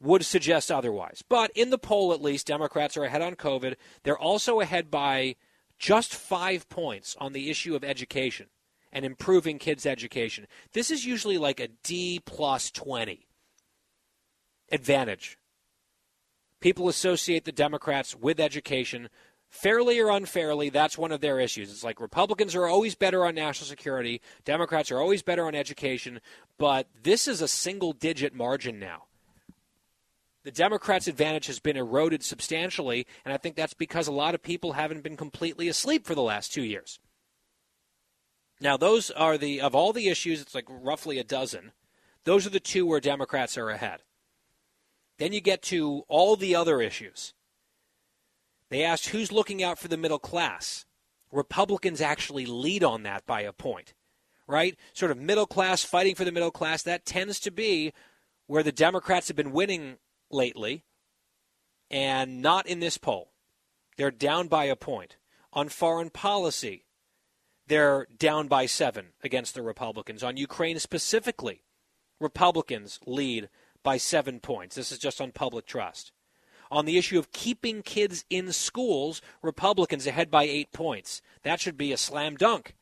would 0.00 0.24
suggest 0.24 0.72
otherwise. 0.72 1.22
But 1.28 1.52
in 1.54 1.70
the 1.70 1.78
poll, 1.78 2.12
at 2.12 2.22
least, 2.22 2.48
Democrats 2.48 2.96
are 2.96 3.04
ahead 3.04 3.22
on 3.22 3.36
COVID. 3.36 3.76
They're 4.02 4.18
also 4.18 4.58
ahead 4.58 4.90
by 4.90 5.36
just 5.78 6.12
five 6.12 6.68
points 6.68 7.16
on 7.20 7.32
the 7.32 7.50
issue 7.50 7.76
of 7.76 7.84
education 7.84 8.48
and 8.94 9.04
improving 9.04 9.58
kids' 9.58 9.84
education. 9.84 10.46
This 10.72 10.90
is 10.90 11.04
usually 11.04 11.36
like 11.36 11.60
a 11.60 11.68
D 11.82 12.20
plus 12.24 12.70
20 12.70 13.26
advantage. 14.72 15.38
People 16.60 16.88
associate 16.88 17.44
the 17.44 17.52
Democrats 17.52 18.14
with 18.14 18.40
education. 18.40 19.10
Fairly 19.50 20.00
or 20.00 20.10
unfairly, 20.10 20.70
that's 20.70 20.96
one 20.96 21.12
of 21.12 21.20
their 21.20 21.38
issues. 21.38 21.70
It's 21.70 21.84
like 21.84 22.00
Republicans 22.00 22.54
are 22.54 22.66
always 22.66 22.94
better 22.94 23.26
on 23.26 23.34
national 23.34 23.68
security, 23.68 24.22
Democrats 24.44 24.90
are 24.90 24.98
always 24.98 25.22
better 25.22 25.46
on 25.46 25.54
education, 25.54 26.20
but 26.58 26.88
this 27.02 27.28
is 27.28 27.42
a 27.42 27.48
single 27.48 27.92
digit 27.92 28.34
margin 28.34 28.78
now 28.78 29.04
the 30.44 30.52
Democrats' 30.52 31.08
advantage 31.08 31.46
has 31.46 31.58
been 31.58 31.76
eroded 31.76 32.22
substantially, 32.22 33.06
and 33.24 33.32
I 33.32 33.38
think 33.38 33.56
that's 33.56 33.74
because 33.74 34.06
a 34.06 34.12
lot 34.12 34.34
of 34.34 34.42
people 34.42 34.72
haven't 34.72 35.02
been 35.02 35.16
completely 35.16 35.68
asleep 35.68 36.06
for 36.06 36.14
the 36.14 36.22
last 36.22 36.52
two 36.52 36.62
years. 36.62 37.00
Now, 38.64 38.78
those 38.78 39.10
are 39.10 39.36
the, 39.36 39.60
of 39.60 39.74
all 39.74 39.92
the 39.92 40.08
issues, 40.08 40.40
it's 40.40 40.54
like 40.54 40.64
roughly 40.70 41.18
a 41.18 41.24
dozen, 41.24 41.72
those 42.24 42.46
are 42.46 42.50
the 42.50 42.58
two 42.58 42.86
where 42.86 42.98
Democrats 42.98 43.58
are 43.58 43.68
ahead. 43.68 44.00
Then 45.18 45.34
you 45.34 45.42
get 45.42 45.60
to 45.64 46.04
all 46.08 46.34
the 46.34 46.56
other 46.56 46.80
issues. 46.80 47.34
They 48.70 48.82
asked 48.82 49.08
who's 49.08 49.30
looking 49.30 49.62
out 49.62 49.78
for 49.78 49.88
the 49.88 49.98
middle 49.98 50.18
class. 50.18 50.86
Republicans 51.30 52.00
actually 52.00 52.46
lead 52.46 52.82
on 52.82 53.02
that 53.02 53.26
by 53.26 53.42
a 53.42 53.52
point, 53.52 53.92
right? 54.48 54.78
Sort 54.94 55.10
of 55.10 55.18
middle 55.18 55.46
class 55.46 55.84
fighting 55.84 56.14
for 56.14 56.24
the 56.24 56.32
middle 56.32 56.50
class. 56.50 56.82
That 56.82 57.04
tends 57.04 57.38
to 57.40 57.50
be 57.50 57.92
where 58.46 58.62
the 58.62 58.72
Democrats 58.72 59.28
have 59.28 59.36
been 59.36 59.52
winning 59.52 59.98
lately, 60.30 60.84
and 61.90 62.40
not 62.40 62.66
in 62.66 62.80
this 62.80 62.96
poll. 62.96 63.32
They're 63.98 64.10
down 64.10 64.48
by 64.48 64.64
a 64.64 64.74
point. 64.74 65.18
On 65.52 65.68
foreign 65.68 66.08
policy, 66.08 66.86
they're 67.66 68.06
down 68.18 68.48
by 68.48 68.66
seven 68.66 69.08
against 69.22 69.54
the 69.54 69.62
Republicans. 69.62 70.22
On 70.22 70.36
Ukraine 70.36 70.78
specifically, 70.78 71.62
Republicans 72.20 73.00
lead 73.06 73.48
by 73.82 73.96
seven 73.96 74.40
points. 74.40 74.76
This 74.76 74.92
is 74.92 74.98
just 74.98 75.20
on 75.20 75.32
public 75.32 75.66
trust. 75.66 76.12
On 76.70 76.86
the 76.86 76.98
issue 76.98 77.18
of 77.18 77.32
keeping 77.32 77.82
kids 77.82 78.24
in 78.30 78.50
schools, 78.52 79.20
Republicans 79.42 80.06
ahead 80.06 80.30
by 80.30 80.44
eight 80.44 80.72
points. 80.72 81.22
That 81.42 81.60
should 81.60 81.76
be 81.76 81.92
a 81.92 81.96
slam 81.96 82.36
dunk. 82.36 82.74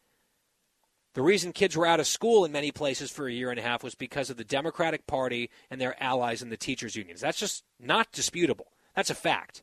The 1.15 1.23
reason 1.23 1.53
kids 1.53 1.77
were 1.77 1.87
out 1.87 2.01
of 2.01 2.07
school 2.07 2.45
in 2.45 2.53
many 2.53 2.73
places 2.73 3.11
for 3.11 3.29
a 3.29 3.33
year 3.33 3.51
and 3.51 3.59
a 3.59 3.63
half 3.63 3.83
was 3.83 3.95
because 3.95 4.31
of 4.31 4.39
the 4.39 4.45
Democratic 4.45 5.07
Party 5.07 5.51
and 5.71 5.79
their 5.79 6.01
allies 6.03 6.41
in 6.41 6.49
the 6.49 6.57
teachers' 6.57 6.97
unions. 6.97 7.21
That's 7.21 7.39
just 7.39 7.65
not 7.79 8.13
disputable. 8.13 8.73
That's 8.97 9.11
a 9.11 9.15
fact. 9.15 9.63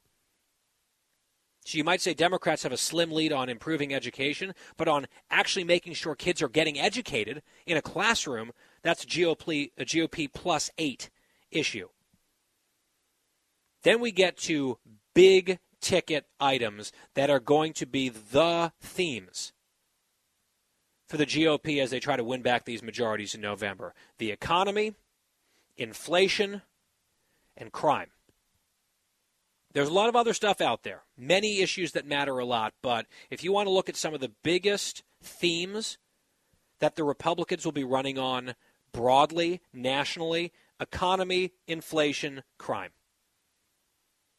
So 1.69 1.77
you 1.77 1.83
might 1.83 2.01
say 2.01 2.15
Democrats 2.15 2.63
have 2.63 2.71
a 2.71 2.77
slim 2.77 3.11
lead 3.11 3.31
on 3.31 3.47
improving 3.47 3.93
education, 3.93 4.55
but 4.75 4.87
on 4.87 5.05
actually 5.29 5.65
making 5.65 5.93
sure 5.93 6.15
kids 6.15 6.41
are 6.41 6.49
getting 6.49 6.79
educated 6.79 7.43
in 7.67 7.77
a 7.77 7.81
classroom, 7.83 8.53
that's 8.81 9.05
GOP, 9.05 9.69
a 9.77 9.83
uh, 9.83 9.85
GOP 9.85 10.33
plus 10.33 10.71
eight 10.79 11.11
issue. 11.51 11.89
Then 13.83 13.99
we 13.99 14.11
get 14.11 14.35
to 14.37 14.79
big 15.13 15.59
ticket 15.79 16.25
items 16.39 16.91
that 17.13 17.29
are 17.29 17.39
going 17.39 17.73
to 17.73 17.85
be 17.85 18.09
the 18.09 18.71
themes 18.81 19.53
for 21.05 21.17
the 21.17 21.27
GOP 21.27 21.79
as 21.79 21.91
they 21.91 21.99
try 21.99 22.15
to 22.15 22.23
win 22.23 22.41
back 22.41 22.65
these 22.65 22.81
majorities 22.81 23.35
in 23.35 23.41
November 23.41 23.93
the 24.17 24.31
economy, 24.31 24.95
inflation, 25.77 26.63
and 27.55 27.71
crime. 27.71 28.09
There's 29.79 29.87
a 29.87 29.93
lot 29.93 30.09
of 30.09 30.15
other 30.17 30.33
stuff 30.33 30.59
out 30.59 30.83
there, 30.83 31.03
many 31.17 31.61
issues 31.61 31.93
that 31.93 32.05
matter 32.05 32.37
a 32.37 32.43
lot, 32.43 32.73
but 32.81 33.05
if 33.29 33.45
you 33.45 33.53
want 33.53 33.67
to 33.67 33.71
look 33.71 33.87
at 33.87 33.95
some 33.95 34.13
of 34.13 34.19
the 34.19 34.33
biggest 34.43 35.03
themes 35.23 35.97
that 36.79 36.97
the 36.97 37.05
Republicans 37.05 37.63
will 37.63 37.71
be 37.71 37.85
running 37.85 38.19
on 38.19 38.55
broadly, 38.91 39.61
nationally, 39.71 40.51
economy, 40.81 41.53
inflation, 41.65 42.43
crime. 42.57 42.89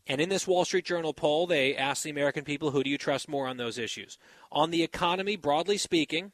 And 0.07 0.20
in 0.20 0.28
this 0.28 0.47
Wall 0.47 0.66
Street 0.66 0.84
Journal 0.84 1.14
poll, 1.14 1.47
they 1.47 1.74
asked 1.74 2.05
the 2.05 2.11
American 2.11 2.45
people 2.45 2.72
who 2.72 2.84
do 2.84 2.91
you 2.91 2.99
trust 2.99 3.26
more 3.26 3.47
on 3.47 3.57
those 3.57 3.78
issues? 3.78 4.18
On 4.53 4.70
the 4.70 4.82
economy, 4.82 5.36
broadly 5.36 5.78
speaking, 5.78 6.32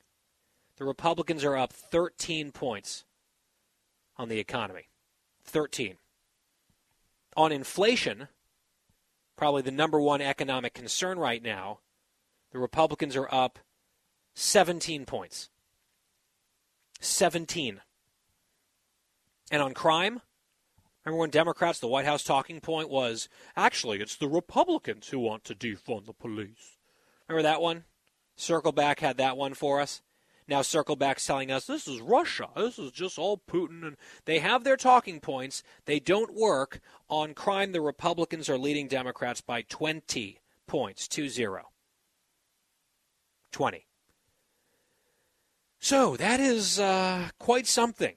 the 0.78 0.84
Republicans 0.84 1.44
are 1.44 1.56
up 1.56 1.72
13 1.72 2.50
points 2.50 3.04
on 4.16 4.28
the 4.28 4.40
economy. 4.40 4.88
13. 5.44 5.98
On 7.36 7.52
inflation, 7.52 8.26
probably 9.36 9.62
the 9.62 9.70
number 9.70 10.00
one 10.00 10.20
economic 10.20 10.74
concern 10.74 11.18
right 11.18 11.42
now, 11.42 11.80
the 12.52 12.58
Republicans 12.58 13.16
are 13.16 13.32
up 13.32 13.58
17 14.34 15.04
points. 15.04 15.50
17. 17.00 17.80
And 19.50 19.62
on 19.62 19.74
crime, 19.74 20.20
remember 21.04 21.20
when 21.20 21.30
Democrats, 21.30 21.78
the 21.78 21.88
White 21.88 22.06
House 22.06 22.24
talking 22.24 22.60
point 22.60 22.88
was 22.88 23.28
actually 23.56 24.00
it's 24.00 24.16
the 24.16 24.28
Republicans 24.28 25.08
who 25.08 25.18
want 25.18 25.44
to 25.44 25.54
defund 25.54 26.06
the 26.06 26.12
police. 26.12 26.78
Remember 27.28 27.42
that 27.42 27.60
one? 27.60 27.84
Circle 28.36 28.72
Back 28.72 29.00
had 29.00 29.16
that 29.18 29.36
one 29.36 29.54
for 29.54 29.80
us. 29.80 30.02
Now 30.48 30.62
Circle 30.62 30.96
Back's 30.96 31.26
telling 31.26 31.50
us 31.50 31.66
this 31.66 31.88
is 31.88 32.00
Russia. 32.00 32.48
This 32.56 32.78
is 32.78 32.92
just 32.92 33.18
all 33.18 33.40
Putin. 33.50 33.84
And 33.86 33.96
they 34.24 34.38
have 34.38 34.64
their 34.64 34.76
talking 34.76 35.20
points. 35.20 35.62
They 35.86 35.98
don't 35.98 36.34
work. 36.34 36.80
On 37.08 37.34
crime, 37.34 37.72
the 37.72 37.80
Republicans 37.80 38.48
are 38.48 38.58
leading 38.58 38.88
Democrats 38.88 39.40
by 39.40 39.62
20 39.62 40.40
points, 40.66 41.08
2 41.08 41.28
0. 41.28 41.68
20. 43.52 43.86
So 45.78 46.16
that 46.16 46.40
is 46.40 46.78
uh, 46.78 47.28
quite 47.38 47.66
something 47.66 48.14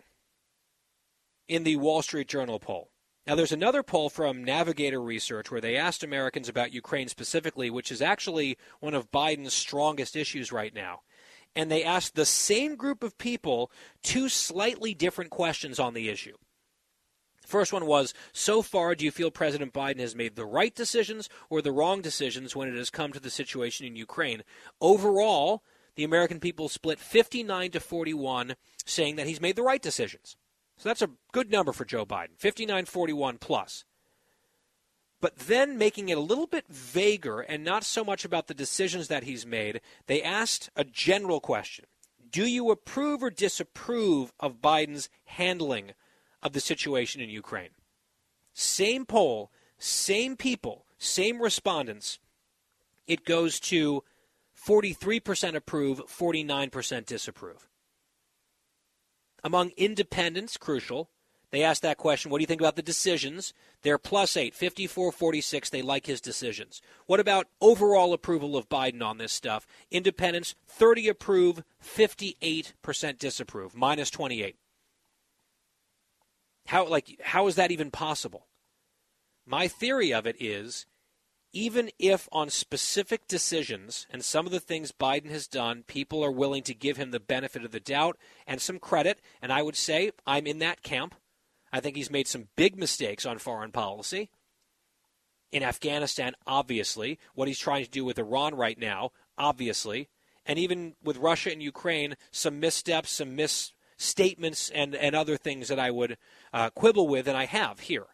in 1.48 1.64
the 1.64 1.78
Wall 1.78 2.02
Street 2.02 2.28
Journal 2.28 2.60
poll. 2.60 2.92
Now, 3.28 3.36
there's 3.36 3.52
another 3.52 3.84
poll 3.84 4.10
from 4.10 4.44
Navigator 4.44 5.00
Research 5.00 5.52
where 5.52 5.62
they 5.62 5.76
asked 5.76 6.04
Americans 6.04 6.50
about 6.50 6.74
Ukraine 6.74 7.10
specifically, 7.10 7.70
which 7.70 7.92
is 7.92 8.02
actually 8.02 8.58
one 8.80 8.96
of 8.96 9.12
Biden's 9.12 9.54
strongest 9.54 10.16
issues 10.16 10.52
right 10.52 10.74
now. 10.74 11.02
And 11.60 11.70
they 11.70 11.84
asked 11.84 12.16
the 12.16 12.26
same 12.26 12.78
group 12.78 13.04
of 13.04 13.18
people 13.18 13.70
two 14.02 14.30
slightly 14.30 14.94
different 14.94 15.30
questions 15.30 15.78
on 15.78 15.94
the 15.94 16.08
issue. 16.08 16.38
First 17.46 17.74
one 17.74 17.86
was 17.86 18.14
So 18.32 18.62
far, 18.62 18.96
do 18.96 19.04
you 19.04 19.12
feel 19.12 19.30
President 19.30 19.74
Biden 19.74 20.00
has 20.00 20.16
made 20.16 20.38
the 20.38 20.46
right 20.46 20.74
decisions 20.74 21.28
or 21.50 21.62
the 21.62 21.74
wrong 21.74 22.02
decisions 22.02 22.56
when 22.56 22.70
it 22.70 22.78
has 22.78 22.90
come 22.90 23.12
to 23.12 23.20
the 23.20 23.30
situation 23.30 23.86
in 23.86 23.98
Ukraine? 23.98 24.44
Overall, 24.80 25.62
the 25.96 26.06
American 26.06 26.40
people 26.40 26.70
split 26.70 26.98
59 26.98 27.72
to 27.72 27.82
41, 27.82 28.56
saying 28.86 29.18
that 29.18 29.28
he's 29.28 29.42
made 29.42 29.58
the 29.58 29.62
right 29.62 29.82
decisions. 29.82 30.38
So 30.78 30.88
that's 30.88 31.02
a 31.02 31.12
good 31.34 31.52
number 31.52 31.74
for 31.74 31.84
Joe 31.84 32.06
Biden, 32.06 32.38
59 32.38 32.86
41 32.86 33.38
plus. 33.38 33.84
But 35.22 35.38
then 35.38 35.78
making 35.78 36.10
it 36.10 36.18
a 36.18 36.22
little 36.22 36.48
bit 36.48 36.66
vaguer 36.70 37.42
and 37.42 37.64
not 37.64 37.84
so 37.84 38.04
much 38.04 38.24
about 38.24 38.48
the 38.48 38.54
decisions 38.54 39.08
that 39.10 39.24
he's 39.24 39.46
made, 39.46 39.82
they 40.08 40.24
asked 40.24 40.70
a 40.76 40.84
general 40.84 41.40
question 41.42 41.86
Do 42.32 42.46
you 42.46 42.72
approve 42.72 43.22
or 43.22 43.30
disapprove 43.30 44.32
of 44.40 44.62
Biden's 44.62 45.10
handling 45.26 45.92
of 46.42 46.54
the 46.54 46.62
situation 46.62 47.22
in 47.22 47.30
Ukraine? 47.30 47.72
Same 48.54 49.06
poll, 49.06 49.52
same 49.78 50.38
people, 50.38 50.86
same 50.98 51.42
respondents. 51.42 52.20
It 53.08 53.26
goes 53.26 53.60
to 53.62 54.04
43% 54.68 55.56
approve, 55.56 56.02
49% 56.08 57.06
disapprove. 57.06 57.68
Among 59.44 59.72
independents, 59.78 60.58
crucial, 60.58 61.10
they 61.52 61.64
asked 61.64 61.82
that 61.82 61.98
question, 61.98 62.30
what 62.30 62.38
do 62.38 62.44
you 62.44 62.48
think 62.48 62.62
about 62.62 62.76
the 62.76 62.82
decisions? 62.82 63.54
They're 63.82 63.98
plus 63.98 64.38
8, 64.38 64.54
54 64.54 65.12
46. 65.12 65.70
They 65.70 65.82
like 65.82 66.06
his 66.06 66.22
decisions. 66.22 66.82
What 67.08 67.20
about 67.20 67.48
overall 67.60 68.14
approval 68.14 68.56
of 68.56 68.70
Biden 68.70 69.04
on 69.04 69.18
this 69.18 69.34
stuff? 69.34 69.66
Independents, 69.90 70.56
30 70.68 71.08
approve, 71.08 71.64
58% 71.84 73.18
disapprove, 73.18 73.76
minus 73.76 74.12
28. 74.12 74.56
How, 76.68 76.88
like, 76.88 77.20
how 77.24 77.48
is 77.48 77.56
that 77.56 77.72
even 77.72 77.90
possible? 77.90 78.46
My 79.48 79.68
theory 79.68 80.14
of 80.14 80.28
it 80.28 80.36
is 80.40 80.86
even 81.52 81.90
if 81.98 82.30
on 82.32 82.50
specific 82.50 83.28
decisions 83.28 84.06
and 84.12 84.24
some 84.24 84.46
of 84.46 84.52
the 84.52 84.60
things 84.60 84.92
Biden 84.92 85.32
has 85.32 85.48
done, 85.48 85.84
people 85.88 86.24
are 86.24 86.32
willing 86.32 86.62
to 86.64 86.76
give 86.76 86.98
him 86.98 87.10
the 87.10 87.20
benefit 87.20 87.66
of 87.66 87.72
the 87.72 87.80
doubt 87.80 88.18
and 88.46 88.62
some 88.62 88.78
credit, 88.78 89.20
and 89.42 89.52
I 89.52 89.64
would 89.64 89.76
say 89.76 90.12
I'm 90.28 90.46
in 90.46 90.60
that 90.60 90.84
camp. 90.84 91.16
I 91.72 91.80
think 91.80 91.96
he's 91.96 92.12
made 92.12 92.28
some 92.28 92.48
big 92.56 92.78
mistakes 92.78 93.26
on 93.26 93.38
foreign 93.38 93.72
policy. 93.72 94.30
In 95.52 95.64
Afghanistan, 95.64 96.34
obviously. 96.46 97.20
What 97.34 97.48
he's 97.48 97.60
trying 97.60 97.84
to 97.84 97.90
do 97.90 98.06
with 98.06 98.20
Iran 98.20 98.56
right 98.56 98.78
now, 98.78 99.12
obviously. 99.38 100.10
And 100.46 100.58
even 100.58 100.96
with 101.04 101.18
Russia 101.18 101.52
and 101.52 101.62
Ukraine, 101.62 102.16
some 102.32 102.60
missteps, 102.60 103.12
some 103.12 103.36
misstatements, 103.36 104.70
and, 104.70 104.96
and 104.96 105.16
other 105.16 105.38
things 105.38 105.68
that 105.68 105.80
I 105.80 105.92
would 105.92 106.18
uh, 106.54 106.70
quibble 106.72 107.08
with, 107.08 107.28
and 107.28 107.38
I 107.38 107.46
have 107.46 107.82
here. 107.82 108.08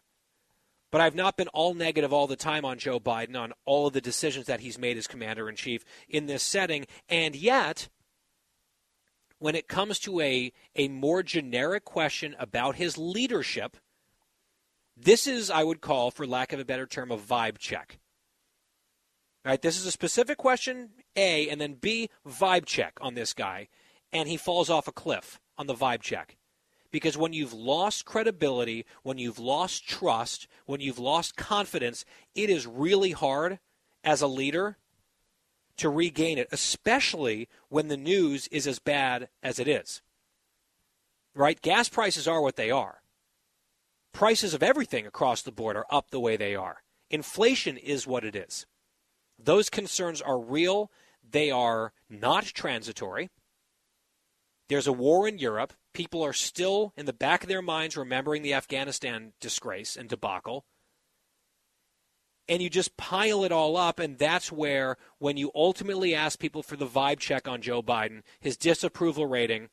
But 0.90 1.00
I've 1.00 1.14
not 1.14 1.36
been 1.36 1.48
all 1.48 1.74
negative 1.74 2.12
all 2.12 2.26
the 2.26 2.36
time 2.36 2.64
on 2.64 2.78
Joe 2.78 3.00
Biden, 3.00 3.38
on 3.38 3.52
all 3.64 3.86
of 3.86 3.92
the 3.92 4.00
decisions 4.00 4.46
that 4.46 4.60
he's 4.60 4.78
made 4.78 4.96
as 4.96 5.06
commander 5.06 5.48
in 5.48 5.56
chief 5.56 5.84
in 6.08 6.26
this 6.26 6.42
setting. 6.42 6.86
And 7.08 7.34
yet, 7.34 7.88
when 9.38 9.54
it 9.54 9.68
comes 9.68 9.98
to 10.00 10.20
a, 10.20 10.52
a 10.74 10.88
more 10.88 11.22
generic 11.22 11.84
question 11.84 12.34
about 12.38 12.76
his 12.76 12.96
leadership, 12.96 13.76
this 14.96 15.26
is, 15.26 15.50
I 15.50 15.62
would 15.62 15.80
call, 15.80 16.10
for 16.10 16.26
lack 16.26 16.52
of 16.52 16.60
a 16.60 16.64
better 16.64 16.86
term, 16.86 17.10
a 17.10 17.18
vibe 17.18 17.58
check. 17.58 17.98
Right, 19.44 19.60
this 19.60 19.78
is 19.78 19.86
a 19.86 19.92
specific 19.92 20.38
question, 20.38 20.90
A, 21.14 21.48
and 21.48 21.60
then 21.60 21.74
B, 21.74 22.10
vibe 22.26 22.64
check 22.64 22.94
on 23.00 23.14
this 23.14 23.32
guy, 23.32 23.68
and 24.12 24.28
he 24.28 24.36
falls 24.36 24.68
off 24.68 24.88
a 24.88 24.92
cliff 24.92 25.40
on 25.56 25.66
the 25.66 25.74
vibe 25.74 26.00
check. 26.00 26.36
Because 26.90 27.16
when 27.16 27.32
you've 27.32 27.52
lost 27.52 28.06
credibility, 28.06 28.86
when 29.02 29.18
you've 29.18 29.38
lost 29.38 29.86
trust, 29.86 30.48
when 30.64 30.80
you've 30.80 30.98
lost 30.98 31.36
confidence, 31.36 32.04
it 32.34 32.48
is 32.50 32.66
really 32.66 33.12
hard 33.12 33.58
as 34.02 34.22
a 34.22 34.26
leader 34.26 34.78
to 35.76 35.88
regain 35.88 36.38
it, 36.38 36.48
especially 36.50 37.48
when 37.68 37.88
the 37.88 37.96
news 37.96 38.48
is 38.48 38.66
as 38.66 38.78
bad 38.78 39.28
as 39.42 39.58
it 39.58 39.68
is. 39.68 40.02
Right? 41.34 41.60
Gas 41.60 41.88
prices 41.88 42.26
are 42.26 42.40
what 42.40 42.56
they 42.56 42.70
are. 42.70 43.02
Prices 44.12 44.54
of 44.54 44.62
everything 44.62 45.06
across 45.06 45.42
the 45.42 45.52
board 45.52 45.76
are 45.76 45.86
up 45.90 46.10
the 46.10 46.20
way 46.20 46.36
they 46.36 46.54
are. 46.54 46.82
Inflation 47.10 47.76
is 47.76 48.06
what 48.06 48.24
it 48.24 48.34
is. 48.34 48.66
Those 49.38 49.68
concerns 49.68 50.22
are 50.22 50.38
real. 50.38 50.90
They 51.28 51.50
are 51.50 51.92
not 52.08 52.44
transitory. 52.44 53.28
There's 54.68 54.86
a 54.86 54.92
war 54.92 55.28
in 55.28 55.38
Europe. 55.38 55.74
People 55.92 56.24
are 56.24 56.32
still 56.32 56.92
in 56.96 57.06
the 57.06 57.12
back 57.12 57.42
of 57.42 57.48
their 57.48 57.62
minds 57.62 57.96
remembering 57.96 58.42
the 58.42 58.54
Afghanistan 58.54 59.32
disgrace 59.40 59.96
and 59.96 60.08
debacle. 60.08 60.64
And 62.48 62.62
you 62.62 62.70
just 62.70 62.96
pile 62.96 63.44
it 63.44 63.52
all 63.52 63.76
up. 63.76 63.98
And 63.98 64.18
that's 64.18 64.52
where, 64.52 64.96
when 65.18 65.36
you 65.36 65.50
ultimately 65.54 66.14
ask 66.14 66.38
people 66.38 66.62
for 66.62 66.76
the 66.76 66.86
vibe 66.86 67.18
check 67.18 67.48
on 67.48 67.62
Joe 67.62 67.82
Biden, 67.82 68.22
his 68.40 68.56
disapproval 68.56 69.26
rating 69.26 69.68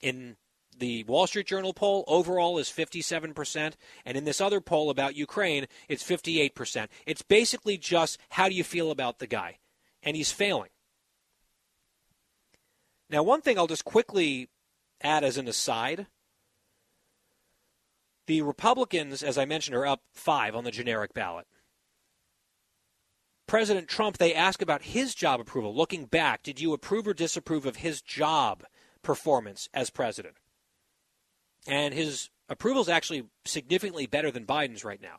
in 0.00 0.36
the 0.80 1.04
Wall 1.04 1.26
Street 1.26 1.46
Journal 1.46 1.74
poll 1.74 2.04
overall 2.06 2.58
is 2.58 2.68
57%, 2.68 3.74
and 4.04 4.16
in 4.16 4.24
this 4.24 4.40
other 4.40 4.60
poll 4.60 4.90
about 4.90 5.14
Ukraine, 5.14 5.66
it's 5.88 6.02
58%. 6.02 6.88
It's 7.06 7.22
basically 7.22 7.76
just 7.76 8.18
how 8.30 8.48
do 8.48 8.54
you 8.54 8.64
feel 8.64 8.90
about 8.90 9.18
the 9.18 9.26
guy? 9.26 9.58
And 10.02 10.16
he's 10.16 10.32
failing. 10.32 10.70
Now, 13.10 13.22
one 13.22 13.42
thing 13.42 13.58
I'll 13.58 13.66
just 13.66 13.84
quickly 13.84 14.48
add 15.02 15.24
as 15.24 15.36
an 15.36 15.48
aside 15.48 16.06
the 18.26 18.42
Republicans, 18.42 19.22
as 19.22 19.38
I 19.38 19.44
mentioned, 19.44 19.76
are 19.76 19.86
up 19.86 20.02
five 20.12 20.54
on 20.54 20.64
the 20.64 20.70
generic 20.70 21.12
ballot. 21.14 21.46
President 23.46 23.88
Trump, 23.88 24.18
they 24.18 24.32
ask 24.32 24.62
about 24.62 24.82
his 24.82 25.14
job 25.14 25.40
approval. 25.40 25.74
Looking 25.74 26.04
back, 26.04 26.44
did 26.44 26.60
you 26.60 26.72
approve 26.72 27.08
or 27.08 27.14
disapprove 27.14 27.66
of 27.66 27.76
his 27.76 28.00
job 28.00 28.64
performance 29.02 29.68
as 29.74 29.90
president? 29.90 30.36
And 31.66 31.92
his 31.92 32.30
approval 32.48 32.82
is 32.82 32.88
actually 32.88 33.24
significantly 33.44 34.06
better 34.06 34.30
than 34.30 34.46
Biden's 34.46 34.84
right 34.84 35.02
now. 35.02 35.18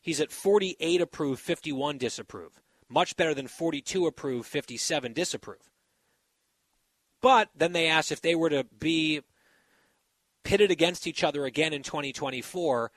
He's 0.00 0.20
at 0.20 0.32
48 0.32 1.02
approve, 1.02 1.38
51 1.38 1.98
disapprove. 1.98 2.60
Much 2.88 3.16
better 3.16 3.34
than 3.34 3.46
42 3.46 4.06
approve, 4.06 4.46
57 4.46 5.12
disapprove. 5.12 5.70
But 7.20 7.50
then 7.54 7.72
they 7.72 7.86
asked 7.86 8.10
if 8.10 8.22
they 8.22 8.34
were 8.34 8.50
to 8.50 8.64
be 8.64 9.20
pitted 10.44 10.70
against 10.70 11.06
each 11.06 11.22
other 11.22 11.44
again 11.44 11.72
in 11.72 11.82
2024, 11.82 12.90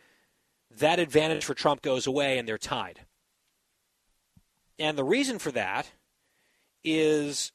that 0.78 1.00
advantage 1.00 1.46
for 1.46 1.54
Trump 1.54 1.82
goes 1.82 2.08
away 2.08 2.38
and 2.38 2.48
they're 2.48 2.58
tied. 2.58 3.02
And 4.80 4.98
the 4.98 5.04
reason 5.04 5.40
for 5.40 5.52
that 5.52 5.92
is 6.84 7.52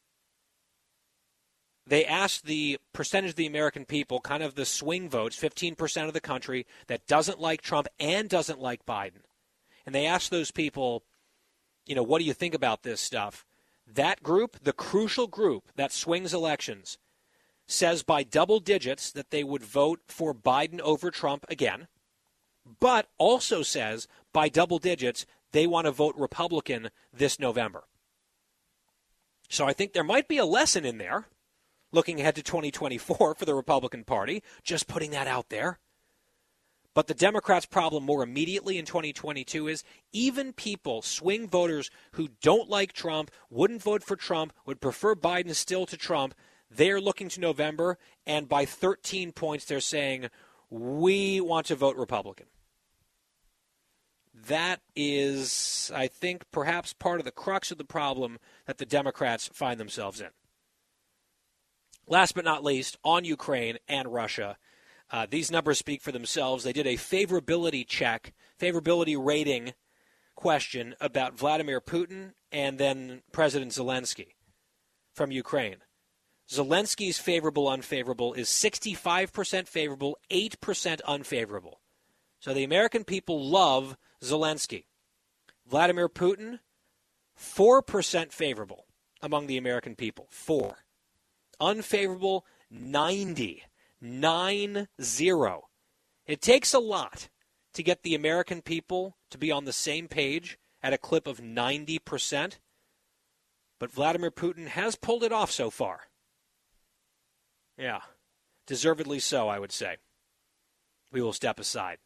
they 1.86 2.04
asked 2.04 2.44
the 2.44 2.78
percentage 2.92 3.30
of 3.30 3.36
the 3.36 3.46
American 3.46 3.84
people, 3.84 4.20
kind 4.20 4.42
of 4.42 4.54
the 4.54 4.64
swing 4.64 5.08
votes, 5.08 5.40
15% 5.40 6.06
of 6.06 6.12
the 6.12 6.20
country 6.20 6.66
that 6.86 7.06
doesn't 7.06 7.40
like 7.40 7.62
Trump 7.62 7.88
and 7.98 8.28
doesn't 8.28 8.60
like 8.60 8.86
Biden. 8.86 9.22
And 9.86 9.94
they 9.94 10.06
asked 10.06 10.30
those 10.30 10.50
people, 10.50 11.02
you 11.86 11.94
know, 11.94 12.02
what 12.02 12.18
do 12.18 12.24
you 12.24 12.34
think 12.34 12.54
about 12.54 12.82
this 12.82 13.00
stuff? 13.00 13.46
That 13.86 14.22
group, 14.22 14.58
the 14.62 14.74
crucial 14.74 15.26
group 15.26 15.72
that 15.76 15.92
swings 15.92 16.34
elections, 16.34 16.98
says 17.68 18.02
by 18.02 18.24
double 18.24 18.58
digits 18.58 19.12
that 19.12 19.30
they 19.30 19.44
would 19.44 19.62
vote 19.62 20.00
for 20.08 20.34
Biden 20.34 20.80
over 20.80 21.10
Trump 21.10 21.44
again, 21.48 21.86
but 22.80 23.08
also 23.18 23.62
says 23.62 24.08
by 24.32 24.48
double 24.48 24.78
digits 24.78 25.26
they 25.52 25.66
want 25.66 25.84
to 25.84 25.92
vote 25.92 26.16
Republican 26.16 26.90
this 27.12 27.38
November. 27.38 27.84
So 29.48 29.66
I 29.66 29.72
think 29.72 29.92
there 29.92 30.04
might 30.04 30.28
be 30.28 30.38
a 30.38 30.44
lesson 30.44 30.84
in 30.84 30.98
there 30.98 31.26
looking 31.92 32.20
ahead 32.20 32.34
to 32.34 32.42
2024 32.42 33.34
for 33.34 33.44
the 33.44 33.54
Republican 33.54 34.04
Party, 34.04 34.42
just 34.62 34.88
putting 34.88 35.10
that 35.12 35.26
out 35.26 35.48
there. 35.48 35.78
But 36.94 37.06
the 37.06 37.14
Democrats' 37.14 37.66
problem 37.66 38.04
more 38.04 38.22
immediately 38.22 38.76
in 38.76 38.84
2022 38.84 39.68
is 39.68 39.84
even 40.12 40.52
people, 40.52 41.00
swing 41.00 41.46
voters 41.46 41.90
who 42.12 42.28
don't 42.42 42.68
like 42.68 42.92
Trump, 42.92 43.30
wouldn't 43.50 43.82
vote 43.82 44.02
for 44.02 44.16
Trump, 44.16 44.52
would 44.66 44.80
prefer 44.80 45.14
Biden 45.14 45.54
still 45.54 45.86
to 45.86 45.96
Trump, 45.96 46.34
they're 46.70 47.00
looking 47.00 47.28
to 47.30 47.40
November, 47.40 47.98
and 48.26 48.48
by 48.48 48.64
13 48.64 49.32
points, 49.32 49.64
they're 49.64 49.80
saying, 49.80 50.28
we 50.70 51.40
want 51.40 51.66
to 51.66 51.76
vote 51.76 51.96
Republican. 51.96 52.46
That 54.34 54.80
is, 54.94 55.90
I 55.94 56.06
think, 56.06 56.44
perhaps 56.52 56.92
part 56.92 57.20
of 57.20 57.24
the 57.24 57.32
crux 57.32 57.70
of 57.70 57.78
the 57.78 57.84
problem 57.84 58.38
that 58.66 58.78
the 58.78 58.86
Democrats 58.86 59.50
find 59.52 59.80
themselves 59.80 60.20
in. 60.20 60.28
Last 62.06 62.34
but 62.34 62.44
not 62.44 62.64
least, 62.64 62.96
on 63.04 63.24
Ukraine 63.24 63.78
and 63.88 64.12
Russia, 64.12 64.56
uh, 65.10 65.26
these 65.28 65.50
numbers 65.50 65.78
speak 65.78 66.02
for 66.02 66.12
themselves. 66.12 66.64
They 66.64 66.72
did 66.72 66.86
a 66.86 66.94
favorability 66.94 67.86
check, 67.86 68.32
favorability 68.60 69.16
rating 69.18 69.72
question 70.34 70.94
about 71.00 71.36
Vladimir 71.36 71.80
Putin 71.80 72.32
and 72.52 72.78
then 72.78 73.22
President 73.32 73.72
Zelensky 73.72 74.34
from 75.14 75.32
Ukraine. 75.32 75.78
Zelensky's 76.50 77.18
favorable 77.18 77.68
unfavorable 77.68 78.32
is 78.34 78.48
65% 78.48 79.68
favorable, 79.68 80.18
8% 80.30 81.00
unfavorable. 81.06 81.80
So 82.40 82.54
the 82.54 82.64
American 82.64 83.04
people 83.04 83.44
love 83.44 83.96
Zelensky. 84.22 84.84
Vladimir 85.66 86.08
Putin, 86.08 86.60
4% 87.38 88.32
favorable 88.32 88.86
among 89.20 89.46
the 89.46 89.58
American 89.58 89.94
people. 89.94 90.28
4 90.30 90.78
unfavorable 91.60 92.46
90. 92.70 93.64
9 94.00 94.88
0. 95.00 95.68
It 96.26 96.40
takes 96.40 96.72
a 96.72 96.78
lot 96.78 97.28
to 97.74 97.82
get 97.82 98.02
the 98.02 98.14
American 98.14 98.62
people 98.62 99.16
to 99.30 99.38
be 99.38 99.50
on 99.50 99.64
the 99.64 99.72
same 99.72 100.08
page 100.08 100.58
at 100.82 100.92
a 100.92 100.98
clip 100.98 101.26
of 101.26 101.40
90%. 101.40 102.58
But 103.80 103.90
Vladimir 103.90 104.30
Putin 104.30 104.68
has 104.68 104.96
pulled 104.96 105.24
it 105.24 105.32
off 105.32 105.50
so 105.50 105.70
far. 105.70 106.02
Yeah, 107.78 108.00
deservedly 108.66 109.20
so, 109.20 109.48
I 109.48 109.58
would 109.58 109.72
say. 109.72 109.96
We 111.12 111.22
will 111.22 111.32
step 111.32 111.60
aside. 111.60 111.98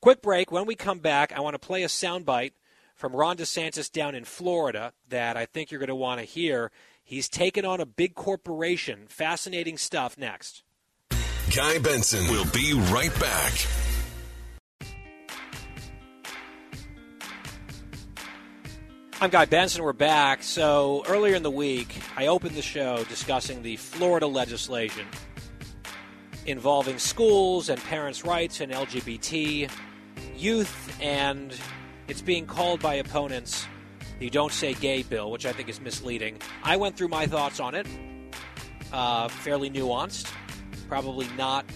Quick 0.00 0.20
break. 0.22 0.50
When 0.50 0.66
we 0.66 0.74
come 0.74 0.98
back, 0.98 1.32
I 1.32 1.40
want 1.40 1.54
to 1.54 1.66
play 1.66 1.82
a 1.82 1.88
soundbite 1.88 2.52
from 2.94 3.14
Ron 3.14 3.36
DeSantis 3.36 3.90
down 3.90 4.14
in 4.14 4.24
Florida 4.24 4.92
that 5.08 5.36
I 5.36 5.46
think 5.46 5.70
you're 5.70 5.78
going 5.80 5.88
to 5.88 5.94
want 5.94 6.20
to 6.20 6.26
hear 6.26 6.70
He's 7.10 7.28
taken 7.28 7.64
on 7.64 7.80
a 7.80 7.86
big 7.86 8.14
corporation. 8.14 9.06
Fascinating 9.08 9.78
stuff 9.78 10.16
next. 10.16 10.62
Guy 11.52 11.80
Benson 11.80 12.28
will 12.28 12.44
be 12.52 12.72
right 12.72 13.12
back. 13.18 13.52
I'm 19.22 19.28
Guy 19.28 19.44
Benson. 19.44 19.82
We're 19.82 19.92
back. 19.92 20.42
So, 20.42 21.04
earlier 21.06 21.34
in 21.34 21.42
the 21.42 21.50
week, 21.50 21.94
I 22.16 22.28
opened 22.28 22.54
the 22.54 22.62
show 22.62 23.04
discussing 23.04 23.62
the 23.62 23.76
Florida 23.76 24.26
legislation 24.26 25.06
involving 26.46 26.98
schools 26.98 27.68
and 27.68 27.78
parents' 27.84 28.24
rights 28.24 28.62
and 28.62 28.72
LGBT 28.72 29.70
youth, 30.34 30.96
and 31.02 31.54
it's 32.08 32.22
being 32.22 32.46
called 32.46 32.80
by 32.80 32.94
opponents 32.94 33.66
the 34.20 34.30
Don't 34.30 34.52
Say 34.52 34.72
Gay 34.72 35.02
bill, 35.02 35.30
which 35.30 35.44
I 35.44 35.52
think 35.52 35.68
is 35.68 35.82
misleading. 35.82 36.38
I 36.62 36.78
went 36.78 36.96
through 36.96 37.08
my 37.08 37.26
thoughts 37.26 37.60
on 37.60 37.74
it, 37.74 37.86
uh, 38.90 39.28
fairly 39.28 39.68
nuanced, 39.68 40.32
probably 40.88 41.28
not 41.36 41.66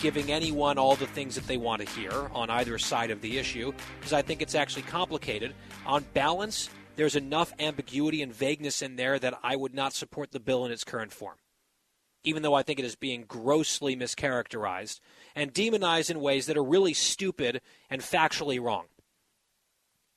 giving 0.00 0.32
anyone 0.32 0.78
all 0.78 0.96
the 0.96 1.06
things 1.06 1.36
that 1.36 1.46
they 1.46 1.58
want 1.58 1.80
to 1.80 1.88
hear 1.92 2.28
on 2.32 2.50
either 2.50 2.76
side 2.76 3.12
of 3.12 3.20
the 3.20 3.38
issue, 3.38 3.72
because 4.00 4.12
I 4.12 4.22
think 4.22 4.42
it's 4.42 4.56
actually 4.56 4.82
complicated. 4.82 5.54
On 5.86 6.04
balance, 6.12 6.70
there's 6.98 7.14
enough 7.14 7.52
ambiguity 7.60 8.22
and 8.22 8.34
vagueness 8.34 8.82
in 8.82 8.96
there 8.96 9.20
that 9.20 9.38
I 9.40 9.54
would 9.54 9.72
not 9.72 9.92
support 9.92 10.32
the 10.32 10.40
bill 10.40 10.66
in 10.66 10.72
its 10.72 10.82
current 10.82 11.12
form, 11.12 11.36
even 12.24 12.42
though 12.42 12.54
I 12.54 12.64
think 12.64 12.80
it 12.80 12.84
is 12.84 12.96
being 12.96 13.22
grossly 13.22 13.94
mischaracterized 13.94 14.98
and 15.36 15.52
demonized 15.52 16.10
in 16.10 16.18
ways 16.20 16.46
that 16.46 16.56
are 16.56 16.64
really 16.64 16.92
stupid 16.92 17.60
and 17.88 18.02
factually 18.02 18.60
wrong. 18.60 18.86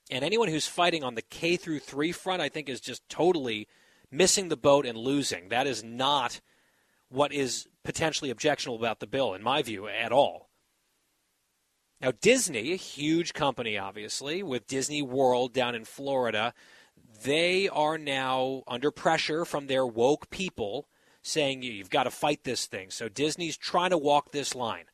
And 0.09 0.25
anyone 0.25 0.47
who's 0.47 0.65
fighting 0.65 1.03
on 1.03 1.13
the 1.13 1.21
K 1.21 1.55
through 1.55 1.81
3 1.81 2.11
front, 2.13 2.41
I 2.41 2.49
think, 2.49 2.67
is 2.67 2.81
just 2.81 3.07
totally 3.07 3.67
missing 4.09 4.49
the 4.49 4.57
boat 4.57 4.87
and 4.87 4.97
losing. 4.97 5.49
That 5.49 5.67
is 5.67 5.83
not 5.83 6.41
what 7.09 7.31
is 7.31 7.67
potentially 7.83 8.31
objectionable 8.31 8.79
about 8.79 8.99
the 8.99 9.05
bill, 9.05 9.35
in 9.35 9.43
my 9.43 9.61
view, 9.61 9.87
at 9.87 10.11
all. 10.11 10.49
Now, 12.01 12.11
Disney, 12.19 12.73
a 12.73 12.77
huge 12.77 13.33
company, 13.33 13.77
obviously, 13.77 14.41
with 14.41 14.67
Disney 14.67 15.03
World 15.03 15.53
down 15.53 15.75
in 15.75 15.85
Florida, 15.85 16.53
they 17.23 17.69
are 17.69 17.97
now 17.97 18.63
under 18.67 18.89
pressure 18.89 19.45
from 19.45 19.67
their 19.67 19.85
woke 19.85 20.29
people 20.31 20.87
saying 21.21 21.61
you've 21.61 21.91
got 21.91 22.03
to 22.03 22.11
fight 22.11 22.43
this 22.43 22.65
thing. 22.65 22.89
So 22.89 23.07
Disney's 23.07 23.57
trying 23.57 23.91
to 23.91 23.97
walk 23.97 24.31
this 24.31 24.55
line 24.55 24.85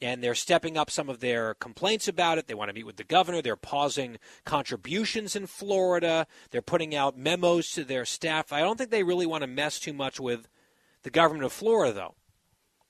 and 0.00 0.22
they're 0.22 0.34
stepping 0.34 0.76
up 0.76 0.90
some 0.90 1.08
of 1.08 1.20
their 1.20 1.54
complaints 1.54 2.08
about 2.08 2.36
it. 2.36 2.48
They 2.48 2.54
want 2.54 2.70
to 2.70 2.74
meet 2.74 2.86
with 2.86 2.96
the 2.96 3.04
governor. 3.04 3.40
They're 3.40 3.56
pausing 3.56 4.18
contributions 4.44 5.36
in 5.36 5.46
Florida. 5.46 6.26
They're 6.50 6.60
putting 6.60 6.94
out 6.94 7.16
memos 7.16 7.70
to 7.72 7.84
their 7.84 8.04
staff. 8.04 8.52
I 8.52 8.60
don't 8.60 8.76
think 8.76 8.90
they 8.90 9.04
really 9.04 9.26
want 9.26 9.42
to 9.42 9.46
mess 9.46 9.78
too 9.78 9.92
much 9.92 10.18
with 10.18 10.48
the 11.02 11.10
government 11.10 11.44
of 11.44 11.52
Florida, 11.52 11.92
though, 11.92 12.14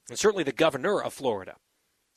and 0.08 0.18
certainly 0.18 0.44
the 0.44 0.52
governor 0.52 1.02
of 1.02 1.12
Florida, 1.12 1.56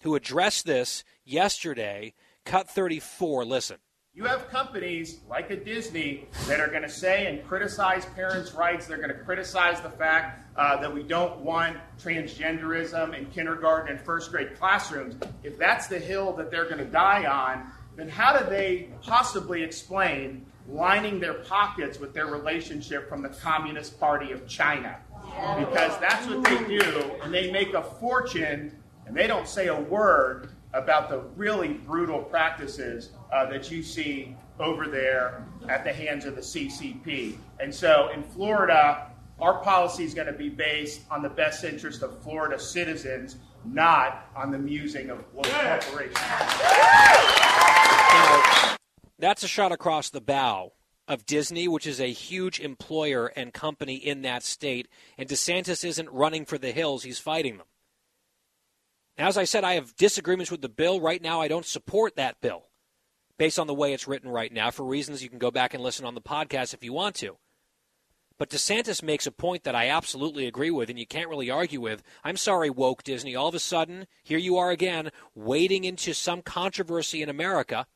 who 0.05 0.15
addressed 0.15 0.65
this 0.65 1.03
yesterday. 1.23 2.13
Cut 2.45 2.69
34. 2.69 3.43
Listen. 3.43 3.77
You 4.13 4.23
have 4.23 4.47
companies 4.49 5.19
like 5.27 5.49
a 5.49 5.57
Disney 5.57 6.27
that 6.47 6.61
are 6.61 6.69
going 6.69 6.83
to 6.83 6.89
say 6.89 7.25
and 7.25 7.45
criticize 7.45 8.05
parents' 8.05 8.53
rights. 8.53 8.87
They're 8.87 8.97
going 8.97 9.09
to 9.09 9.23
criticize 9.25 9.81
the 9.81 9.89
fact 9.89 10.47
uh, 10.55 10.77
that 10.77 10.93
we 10.93 11.03
don't 11.03 11.41
want 11.41 11.75
transgenderism 11.99 13.17
in 13.17 13.25
kindergarten 13.25 13.93
and 13.93 14.05
first 14.05 14.31
grade 14.31 14.57
classrooms. 14.57 15.15
If 15.43 15.57
that's 15.57 15.87
the 15.87 15.99
hill 15.99 16.31
that 16.33 16.49
they're 16.49 16.63
going 16.63 16.77
to 16.77 16.85
die 16.85 17.25
on, 17.25 17.69
then 17.97 18.07
how 18.07 18.37
do 18.37 18.49
they 18.49 18.89
possibly 19.01 19.63
explain 19.63 20.45
lining 20.69 21.19
their 21.19 21.33
pockets 21.33 21.99
with 21.99 22.13
their 22.13 22.27
relationship 22.27 23.09
from 23.09 23.21
the 23.21 23.29
Communist 23.29 23.99
Party 23.99 24.31
of 24.31 24.47
China? 24.47 24.97
Because 25.59 25.99
that's 25.99 26.25
what 26.27 26.43
they 26.45 26.77
do, 26.77 27.11
and 27.21 27.33
they 27.33 27.51
make 27.51 27.73
a 27.73 27.83
fortune, 27.83 28.71
and 29.05 29.15
they 29.15 29.27
don't 29.27 29.47
say 29.47 29.67
a 29.67 29.79
word 29.79 30.49
about 30.73 31.09
the 31.09 31.19
really 31.35 31.69
brutal 31.69 32.19
practices 32.19 33.11
uh, 33.31 33.45
that 33.45 33.71
you 33.71 33.81
see 33.81 34.35
over 34.59 34.87
there 34.87 35.45
at 35.69 35.83
the 35.83 35.93
hands 35.93 36.25
of 36.25 36.35
the 36.35 36.41
CCP. 36.41 37.37
And 37.59 37.73
so 37.73 38.09
in 38.13 38.23
Florida, 38.23 39.11
our 39.39 39.61
policy 39.61 40.03
is 40.03 40.13
going 40.13 40.27
to 40.27 40.33
be 40.33 40.49
based 40.49 41.01
on 41.09 41.21
the 41.21 41.29
best 41.29 41.63
interest 41.63 42.03
of 42.03 42.21
Florida 42.21 42.59
citizens, 42.59 43.37
not 43.65 44.29
on 44.35 44.51
the 44.51 44.59
musing 44.59 45.09
of 45.09 45.23
local 45.33 45.51
corporations. 45.51 46.17
That's 49.17 49.43
a 49.43 49.47
shot 49.47 49.71
across 49.71 50.09
the 50.09 50.21
bow 50.21 50.73
of 51.07 51.25
Disney, 51.25 51.67
which 51.67 51.87
is 51.87 52.01
a 52.01 52.11
huge 52.11 52.59
employer 52.59 53.27
and 53.27 53.53
company 53.53 53.95
in 53.95 54.23
that 54.23 54.43
state. 54.43 54.87
And 55.17 55.29
DeSantis 55.29 55.85
isn't 55.85 56.09
running 56.09 56.45
for 56.45 56.57
the 56.57 56.71
hills, 56.71 57.03
he's 57.03 57.19
fighting 57.19 57.57
them. 57.57 57.67
Now, 59.17 59.27
as 59.27 59.37
I 59.37 59.45
said, 59.45 59.63
I 59.63 59.73
have 59.73 59.95
disagreements 59.95 60.51
with 60.51 60.61
the 60.61 60.69
bill. 60.69 60.99
Right 60.99 61.21
now, 61.21 61.41
I 61.41 61.47
don't 61.47 61.65
support 61.65 62.15
that 62.15 62.41
bill 62.41 62.63
based 63.37 63.59
on 63.59 63.67
the 63.67 63.73
way 63.73 63.93
it's 63.93 64.07
written 64.07 64.29
right 64.29 64.51
now 64.51 64.71
for 64.71 64.85
reasons 64.85 65.23
you 65.23 65.29
can 65.29 65.39
go 65.39 65.51
back 65.51 65.73
and 65.73 65.83
listen 65.83 66.05
on 66.05 66.15
the 66.15 66.21
podcast 66.21 66.73
if 66.73 66.83
you 66.83 66.93
want 66.93 67.15
to. 67.15 67.37
But 68.37 68.49
DeSantis 68.49 69.01
makes 69.01 69.25
a 69.25 69.31
point 69.31 69.63
that 69.63 69.75
I 69.75 69.87
absolutely 69.87 70.45
agree 70.45 70.71
with, 70.71 70.89
and 70.89 70.99
you 70.99 71.07
can't 71.07 71.29
really 71.29 71.49
argue 71.49 71.79
with. 71.79 72.03
I'm 72.23 72.35
sorry, 72.35 72.69
woke 72.69 73.03
Disney. 73.03 73.33
All 73.33 73.47
of 73.47 73.55
a 73.55 73.59
sudden, 73.59 74.07
here 74.23 74.37
you 74.37 74.57
are 74.57 74.71
again, 74.71 75.11
wading 75.33 75.85
into 75.85 76.13
some 76.13 76.41
controversy 76.41 77.21
in 77.21 77.29
America 77.29 77.87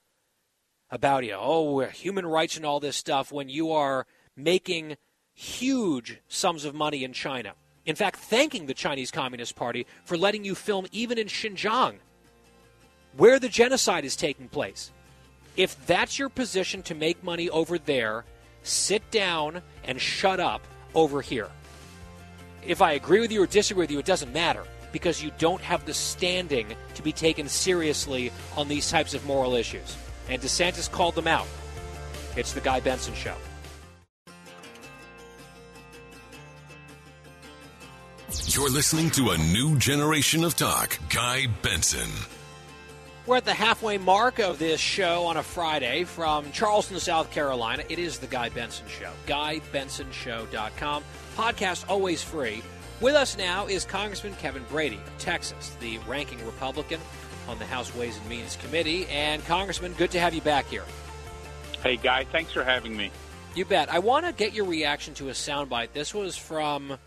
about 0.89 1.25
you. 1.25 1.35
Oh, 1.37 1.81
human 1.81 2.25
rights 2.25 2.55
and 2.55 2.65
all 2.65 2.79
this 2.79 2.95
stuff 2.95 3.33
when 3.33 3.49
you 3.49 3.71
are 3.71 4.07
making 4.37 4.95
huge 5.33 6.21
sums 6.29 6.63
of 6.63 6.73
money 6.73 7.03
in 7.03 7.11
China. 7.11 7.53
In 7.85 7.95
fact, 7.95 8.19
thanking 8.19 8.65
the 8.65 8.73
Chinese 8.73 9.11
Communist 9.11 9.55
Party 9.55 9.85
for 10.05 10.17
letting 10.17 10.43
you 10.43 10.55
film 10.55 10.85
even 10.91 11.17
in 11.17 11.27
Xinjiang, 11.27 11.95
where 13.17 13.39
the 13.39 13.49
genocide 13.49 14.05
is 14.05 14.15
taking 14.15 14.47
place. 14.47 14.91
If 15.57 15.85
that's 15.87 16.19
your 16.19 16.29
position 16.29 16.83
to 16.83 16.95
make 16.95 17.23
money 17.23 17.49
over 17.49 17.77
there, 17.77 18.25
sit 18.63 19.09
down 19.11 19.61
and 19.83 19.99
shut 19.99 20.39
up 20.39 20.61
over 20.93 21.21
here. 21.21 21.49
If 22.65 22.81
I 22.81 22.93
agree 22.93 23.19
with 23.19 23.31
you 23.31 23.41
or 23.43 23.47
disagree 23.47 23.83
with 23.83 23.91
you, 23.91 23.99
it 23.99 24.05
doesn't 24.05 24.33
matter 24.33 24.63
because 24.91 25.23
you 25.23 25.31
don't 25.37 25.61
have 25.61 25.85
the 25.85 25.93
standing 25.93 26.67
to 26.95 27.01
be 27.01 27.11
taken 27.11 27.47
seriously 27.47 28.31
on 28.57 28.67
these 28.67 28.89
types 28.89 29.13
of 29.13 29.25
moral 29.25 29.55
issues. 29.55 29.95
And 30.29 30.41
DeSantis 30.41 30.91
called 30.91 31.15
them 31.15 31.27
out. 31.27 31.47
It's 32.35 32.53
the 32.53 32.61
Guy 32.61 32.79
Benson 32.79 33.13
Show. 33.15 33.35
You're 38.29 38.69
listening 38.69 39.09
to 39.11 39.31
a 39.31 39.37
new 39.39 39.75
generation 39.77 40.43
of 40.43 40.55
talk. 40.55 40.99
Guy 41.09 41.47
Benson. 41.63 42.09
We're 43.25 43.37
at 43.37 43.45
the 43.45 43.55
halfway 43.55 43.97
mark 43.97 44.37
of 44.37 44.59
this 44.59 44.79
show 44.79 45.23
on 45.25 45.37
a 45.37 45.41
Friday 45.41 46.03
from 46.03 46.51
Charleston, 46.51 46.99
South 46.99 47.31
Carolina. 47.31 47.83
It 47.89 47.97
is 47.97 48.19
the 48.19 48.27
Guy 48.27 48.49
Benson 48.49 48.85
Show. 48.87 49.11
GuyBensonShow.com. 49.25 51.03
Podcast 51.35 51.89
always 51.89 52.21
free. 52.21 52.61
With 53.01 53.15
us 53.15 53.35
now 53.35 53.65
is 53.65 53.83
Congressman 53.83 54.35
Kevin 54.35 54.63
Brady 54.69 54.97
of 54.97 55.17
Texas, 55.17 55.75
the 55.79 55.97
ranking 56.07 56.45
Republican 56.45 56.99
on 57.47 57.57
the 57.57 57.65
House 57.65 57.95
Ways 57.95 58.15
and 58.15 58.29
Means 58.29 58.57
Committee. 58.57 59.07
And, 59.07 59.43
Congressman, 59.45 59.93
good 59.93 60.11
to 60.11 60.19
have 60.19 60.35
you 60.35 60.41
back 60.41 60.67
here. 60.67 60.85
Hey, 61.81 61.97
Guy, 61.97 62.25
thanks 62.25 62.51
for 62.51 62.63
having 62.63 62.95
me. 62.95 63.09
You 63.55 63.65
bet. 63.65 63.91
I 63.91 63.97
want 63.97 64.27
to 64.27 64.33
get 64.33 64.53
your 64.53 64.65
reaction 64.65 65.15
to 65.15 65.29
a 65.29 65.33
soundbite. 65.33 65.93
This 65.93 66.13
was 66.13 66.37
from 66.37 66.99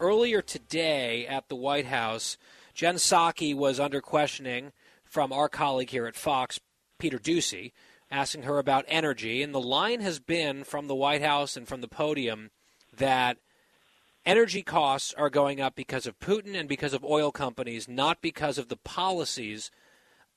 earlier 0.00 0.42
today 0.42 1.26
at 1.26 1.48
the 1.48 1.56
White 1.56 1.86
House. 1.86 2.36
Jen 2.74 2.96
Psaki 2.96 3.54
was 3.54 3.78
under 3.78 4.00
questioning 4.00 4.72
from 5.04 5.32
our 5.32 5.48
colleague 5.48 5.90
here 5.90 6.06
at 6.06 6.16
Fox, 6.16 6.58
Peter 6.98 7.18
Doocy, 7.18 7.72
asking 8.10 8.42
her 8.42 8.58
about 8.58 8.84
energy. 8.88 9.42
And 9.42 9.54
the 9.54 9.60
line 9.60 10.00
has 10.00 10.18
been 10.18 10.64
from 10.64 10.86
the 10.88 10.94
White 10.94 11.22
House 11.22 11.56
and 11.56 11.68
from 11.68 11.80
the 11.80 11.88
podium 11.88 12.50
that 12.96 13.38
energy 14.24 14.62
costs 14.62 15.14
are 15.14 15.30
going 15.30 15.60
up 15.60 15.74
because 15.74 16.06
of 16.06 16.18
Putin 16.18 16.54
and 16.54 16.68
because 16.68 16.94
of 16.94 17.04
oil 17.04 17.30
companies, 17.30 17.88
not 17.88 18.22
because 18.22 18.58
of 18.58 18.68
the 18.68 18.76
policies 18.76 19.70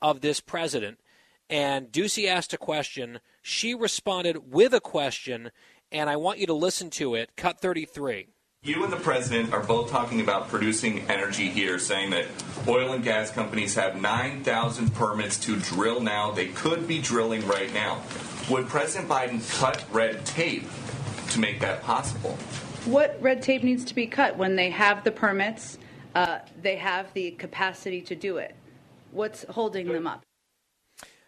of 0.01 0.21
this 0.21 0.39
president. 0.39 0.99
And 1.49 1.91
Doocy 1.91 2.27
asked 2.27 2.53
a 2.53 2.57
question. 2.57 3.19
She 3.41 3.73
responded 3.75 4.51
with 4.51 4.73
a 4.73 4.79
question, 4.79 5.51
and 5.91 6.09
I 6.09 6.15
want 6.15 6.39
you 6.39 6.47
to 6.47 6.53
listen 6.53 6.89
to 6.91 7.15
it. 7.15 7.31
Cut 7.35 7.59
33. 7.59 8.27
You 8.65 8.85
and 8.85 8.93
the 8.93 8.97
president 8.97 9.51
are 9.51 9.61
both 9.61 9.89
talking 9.89 10.21
about 10.21 10.47
producing 10.47 10.99
energy 11.09 11.49
here, 11.49 11.77
saying 11.77 12.11
that 12.11 12.27
oil 12.65 12.93
and 12.93 13.03
gas 13.03 13.29
companies 13.29 13.75
have 13.75 13.99
9,000 13.99 14.95
permits 14.95 15.37
to 15.41 15.57
drill 15.57 15.99
now. 15.99 16.31
They 16.31 16.47
could 16.47 16.87
be 16.87 17.01
drilling 17.01 17.45
right 17.45 17.73
now. 17.73 18.01
Would 18.49 18.69
President 18.69 19.09
Biden 19.09 19.59
cut 19.59 19.83
red 19.91 20.25
tape 20.25 20.63
to 21.31 21.41
make 21.41 21.59
that 21.59 21.83
possible? 21.83 22.37
What 22.85 23.17
red 23.19 23.41
tape 23.41 23.63
needs 23.63 23.83
to 23.83 23.93
be 23.93 24.07
cut 24.07 24.37
when 24.37 24.55
they 24.55 24.69
have 24.69 25.03
the 25.03 25.11
permits? 25.11 25.77
Uh, 26.15 26.39
they 26.61 26.77
have 26.77 27.11
the 27.13 27.31
capacity 27.31 27.99
to 28.03 28.15
do 28.15 28.37
it. 28.37 28.55
What's 29.11 29.43
holding 29.49 29.89
them 29.89 30.07
up? 30.07 30.23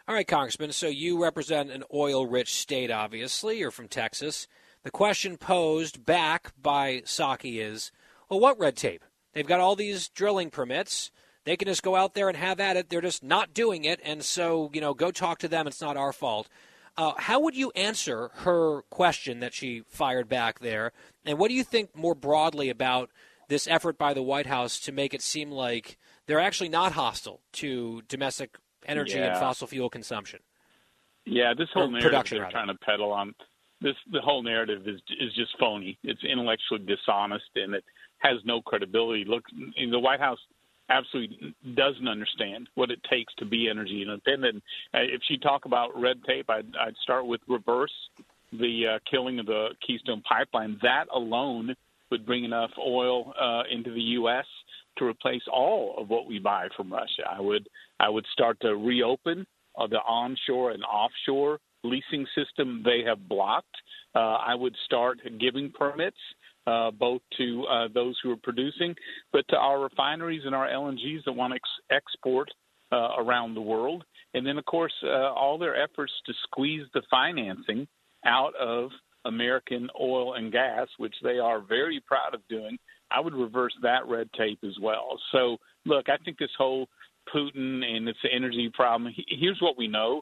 All 0.08 0.16
right, 0.16 0.26
Congressman. 0.26 0.72
So 0.72 0.88
you 0.88 1.22
represent 1.22 1.70
an 1.70 1.84
oil 1.94 2.28
rich 2.28 2.54
state, 2.54 2.92
obviously. 2.92 3.60
You're 3.60 3.72
from 3.72 3.90
Texas. 3.90 4.48
The 4.86 4.92
question 4.92 5.36
posed 5.38 6.06
back 6.06 6.54
by 6.62 7.02
Psaki 7.02 7.60
is, 7.60 7.92
well, 8.30 8.40
what 8.40 8.60
red 8.60 8.76
tape? 8.78 9.04
They've 9.34 9.46
got 9.48 9.60
all 9.60 9.76
these 9.76 10.10
drilling 10.10 10.52
permits. 10.52 11.10
They 11.44 11.58
can 11.58 11.68
just 11.68 11.82
go 11.82 11.96
out 11.96 12.14
there 12.14 12.30
and 12.30 12.38
have 12.38 12.60
at 12.60 12.78
it. 12.78 12.90
They're 12.90 13.02
just 13.02 13.24
not 13.24 13.52
doing 13.52 13.84
it. 13.84 14.00
And 14.04 14.24
so, 14.24 14.70
you 14.74 14.80
know, 14.82 14.94
go 14.94 15.10
talk 15.10 15.40
to 15.40 15.48
them. 15.48 15.66
It's 15.66 15.82
not 15.82 15.98
our 15.98 16.14
fault. 16.14 16.48
Uh, 16.98 17.14
how 17.18 17.40
would 17.40 17.56
you 17.56 17.72
answer 17.76 18.30
her 18.36 18.84
question 18.92 19.40
that 19.40 19.56
she 19.56 19.82
fired 19.90 20.30
back 20.30 20.60
there? 20.60 20.92
And 21.26 21.40
what 21.40 21.48
do 21.48 21.56
you 21.56 21.64
think 21.64 21.96
more 21.96 22.14
broadly 22.14 22.70
about 22.70 23.10
this 23.50 23.68
effort 23.68 23.98
by 23.98 24.14
the 24.14 24.22
White 24.22 24.46
House 24.46 24.80
to 24.82 24.92
make 24.92 25.16
it 25.16 25.24
seem 25.24 25.50
like 25.50 25.98
they're 26.28 26.40
actually 26.40 26.70
not 26.70 26.92
hostile 26.92 27.42
to 27.54 28.04
domestic 28.08 28.56
energy 28.86 29.18
Yeah. 29.18 29.32
and 29.32 29.40
fossil 29.40 29.66
fuel 29.66 29.90
consumption? 29.90 30.42
Yeah, 31.26 31.56
this 31.58 31.70
whole 31.74 31.88
narrative 31.90 32.12
production, 32.12 32.36
they're 32.38 32.44
rather. 32.44 32.52
trying 32.54 32.68
to 32.68 32.76
peddle 32.86 33.12
on 33.12 33.34
this 33.82 33.96
the 34.12 34.22
whole 34.22 34.44
narrative 34.44 34.88
is 34.88 35.02
is 35.20 35.34
just 35.34 35.58
phony. 35.60 35.98
It's 36.04 36.24
intellectually 36.24 36.82
dishonest 36.86 37.46
and 37.56 37.74
it 37.74 37.84
has 38.20 38.38
no 38.46 38.62
credibility. 38.62 39.26
Look, 39.26 39.44
the 39.76 40.00
White 40.00 40.20
House 40.20 40.40
absolutely 40.90 41.56
doesn't 41.76 42.08
understand 42.08 42.70
what 42.76 42.92
it 42.92 43.00
takes 43.10 43.34
to 43.36 43.46
be 43.46 43.70
energy 43.70 44.02
independent. 44.02 44.64
Uh, 44.94 45.00
if 45.02 45.22
she 45.28 45.38
talk 45.38 45.66
about 45.66 46.00
red 46.00 46.24
tape, 46.24 46.50
I'd, 46.50 46.76
I'd 46.80 46.96
start 47.02 47.26
with 47.26 47.42
reverse 47.48 47.94
the 48.52 48.96
uh, 48.96 49.00
killing 49.10 49.40
of 49.40 49.48
the 49.48 49.70
Keystone 49.86 50.22
Pipeline. 50.22 50.78
That 50.82 51.06
alone 51.14 51.76
would 52.12 52.26
bring 52.26 52.44
enough 52.46 52.72
oil 52.80 53.34
uh, 53.40 53.64
into 53.72 53.92
the 53.92 54.02
U.S. 54.02 54.46
to 54.98 55.06
replace 55.06 55.42
all 55.52 55.96
of 55.98 56.10
what 56.10 56.28
we 56.28 56.40
buy 56.40 56.68
from 56.78 56.92
Russia. 56.92 57.24
I 57.30 57.42
would 57.42 57.68
I 58.00 58.10
would 58.10 58.26
start 58.32 58.60
to 58.62 58.76
reopen 58.76 59.46
uh, 59.78 59.88
the 59.88 60.00
onshore 60.00 60.72
and 60.72 60.84
offshore 60.84 61.60
leasing 61.86 62.26
system 62.36 62.82
they 62.84 63.02
have 63.06 63.28
blocked. 63.28 63.76
Uh, 64.14 64.38
I 64.52 64.56
would 64.56 64.76
start 64.86 65.20
giving 65.40 65.72
permits 65.72 66.18
uh, 66.68 66.92
both 66.92 67.22
to 67.38 67.66
uh, 67.70 67.88
those 67.94 68.18
who 68.24 68.32
are 68.32 68.38
producing, 68.42 68.96
but 69.32 69.46
to 69.50 69.56
our 69.58 69.82
refineries 69.82 70.42
and 70.46 70.56
our 70.56 70.68
LNGs 70.68 71.24
that 71.26 71.34
want 71.34 71.52
to 71.52 71.56
ex- 71.56 72.04
export 72.04 72.50
uh, 72.92 73.10
around 73.20 73.54
the 73.54 73.62
world. 73.62 74.04
And 74.34 74.46
then, 74.46 74.58
of 74.58 74.66
course, 74.66 74.94
uh, 75.04 75.32
all 75.34 75.58
their 75.58 75.82
efforts 75.82 76.12
to 76.26 76.34
squeeze 76.44 76.86
the 76.94 77.04
financing 77.10 77.88
out 78.26 78.54
of 78.56 78.90
American 79.26 79.90
oil 80.00 80.34
and 80.36 80.52
gas, 80.52 80.88
which 80.98 81.16
they 81.24 81.40
are 81.40 81.60
very 81.62 82.02
proud 82.06 82.34
of 82.34 82.42
doing. 82.50 82.78
I 83.12 83.20
would 83.20 83.34
reverse 83.34 83.74
that 83.82 84.08
red 84.08 84.30
tape 84.38 84.60
as 84.64 84.76
well. 84.82 85.20
So, 85.32 85.58
look, 85.86 86.10
I 86.10 86.18
think 86.24 86.38
this 86.38 86.50
whole 86.58 86.88
Putin 87.34 87.84
and 87.84 88.08
it's 88.08 88.20
the 88.24 88.34
energy 88.34 88.70
problem. 88.74 89.12
he- 89.16 89.26
Here's 89.40 89.60
what 89.62 89.78
we 89.78 89.88
know: 89.88 90.22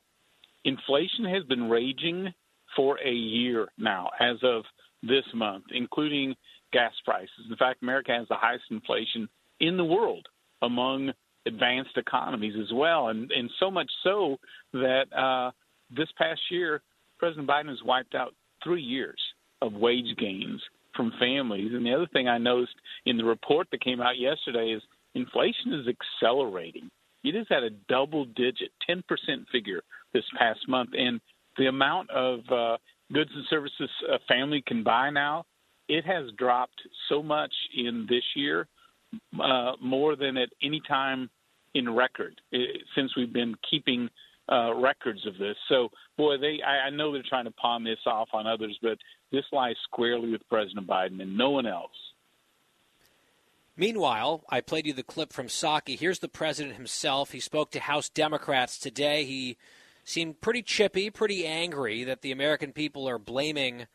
inflation 0.66 1.26
has 1.26 1.44
been 1.44 1.70
raging 1.70 2.34
for 2.76 2.98
a 3.00 3.12
year 3.12 3.68
now, 3.78 4.10
as 4.20 4.38
of 4.44 4.64
this 5.02 5.26
month, 5.34 5.66
including 5.72 6.36
gas 6.72 6.94
prices. 7.06 7.30
In 7.50 7.56
fact, 7.58 7.84
America 7.84 8.12
has 8.12 8.28
the 8.30 8.36
highest 8.36 8.64
inflation 8.72 9.28
in 9.60 9.78
the 9.78 9.84
world 9.84 10.26
among 10.62 11.12
advanced 11.46 11.98
economies 11.98 12.56
as 12.60 12.72
well, 12.74 13.10
and 13.10 13.32
and 13.32 13.50
so 13.60 13.70
much 13.70 13.90
so 14.04 14.38
that 14.72 15.06
uh, 15.16 15.52
this 15.96 16.10
past 16.18 16.42
year, 16.50 16.82
President 17.20 17.48
Biden 17.48 17.70
has 17.70 17.84
wiped 17.86 18.16
out 18.16 18.34
three 18.64 18.82
years 18.82 19.20
of 19.62 19.74
wage 19.74 20.16
gains 20.18 20.62
from 20.96 21.12
families. 21.20 21.72
And 21.74 21.86
the 21.86 21.94
other 21.94 22.08
thing 22.14 22.28
I 22.28 22.38
noticed 22.38 22.76
in 23.06 23.18
the 23.18 23.26
report 23.26 23.68
that 23.72 23.82
came 23.82 24.02
out 24.02 24.18
yesterday 24.18 24.72
is 24.72 24.82
inflation 25.16 25.74
is 25.74 25.88
accelerating 25.88 26.90
it 27.24 27.36
is 27.36 27.48
at 27.52 27.64
a 27.64 27.70
double 27.88 28.26
digit, 28.26 28.72
10% 28.90 29.02
figure 29.52 29.82
this 30.14 30.24
past 30.38 30.60
month. 30.68 30.92
And 30.98 31.20
the 31.58 31.68
amount 31.68 32.10
of 32.12 32.40
uh, 32.52 32.78
goods 33.12 33.32
and 33.34 33.46
services 33.50 33.90
a 34.12 34.20
family 34.28 34.64
can 34.66 34.84
buy 34.84 35.10
now, 35.10 35.46
it 35.88 36.06
has 36.06 36.26
dropped 36.38 36.82
so 37.10 37.22
much 37.22 37.54
in 37.76 38.06
this 38.10 38.24
year, 38.36 38.68
uh, 39.42 39.74
more 39.82 40.16
than 40.16 40.38
at 40.38 40.50
any 40.62 40.82
time 40.88 41.30
in 41.74 41.94
record 41.94 42.40
uh, 42.54 42.58
since 42.96 43.16
we've 43.16 43.34
been 43.34 43.56
keeping 43.70 44.10
uh, 44.52 44.74
records 44.76 45.26
of 45.26 45.38
this. 45.38 45.56
So, 45.70 45.90
boy, 46.18 46.38
they 46.38 46.60
I, 46.66 46.88
I 46.88 46.90
know 46.90 47.14
they're 47.14 47.24
trying 47.28 47.46
to 47.46 47.52
pawn 47.52 47.84
this 47.84 48.00
off 48.06 48.30
on 48.34 48.46
others, 48.46 48.78
but 48.82 48.98
this 49.32 49.46
lies 49.52 49.76
squarely 49.86 50.32
with 50.32 50.42
President 50.50 50.88
Biden 50.88 51.22
and 51.22 51.38
no 51.38 51.52
one 51.52 51.66
else. 51.66 51.92
Meanwhile, 53.76 54.44
I 54.50 54.62
played 54.62 54.86
you 54.86 54.94
the 54.94 55.02
clip 55.02 55.34
from 55.34 55.48
Psaki. 55.48 55.98
Here's 55.98 56.20
the 56.20 56.28
president 56.28 56.76
himself. 56.76 57.32
He 57.32 57.40
spoke 57.40 57.72
to 57.72 57.80
House 57.80 58.08
Democrats 58.08 58.78
today. 58.78 59.24
He 59.26 59.58
seemed 60.04 60.42
pretty 60.42 60.62
chippy, 60.62 61.10
pretty 61.10 61.46
angry 61.46 62.04
that 62.04 62.22
the 62.22 62.32
American 62.32 62.74
people 62.74 63.08
are 63.08 63.18
blaming 63.18 63.88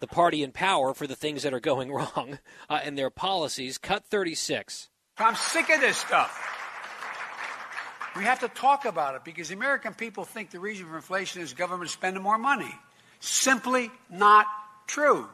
the 0.00 0.06
party 0.06 0.42
in 0.42 0.52
power 0.52 0.92
for 0.94 1.06
the 1.06 1.16
things 1.16 1.42
that 1.42 1.54
are 1.54 1.60
going 1.60 1.90
wrong 1.92 2.38
uh, 2.68 2.80
in 2.84 2.94
their 2.94 3.10
policies. 3.10 3.78
Cut 3.78 4.04
36. 4.04 4.88
I'm 5.18 5.34
sick 5.34 5.70
of 5.70 5.80
this 5.80 5.96
stuff. 5.96 6.52
We 8.16 8.24
have 8.24 8.40
to 8.40 8.48
talk 8.48 8.86
about 8.86 9.14
it 9.14 9.24
because 9.24 9.48
the 9.48 9.54
American 9.54 9.92
people 9.92 10.24
think 10.24 10.50
the 10.50 10.60
reason 10.60 10.86
for 10.86 10.96
inflation 10.96 11.42
is 11.42 11.52
government 11.52 11.90
spending 11.90 12.22
more 12.22 12.38
money. 12.38 12.74
Simply 13.20 13.90
not 14.10 14.46
true. 14.86 15.28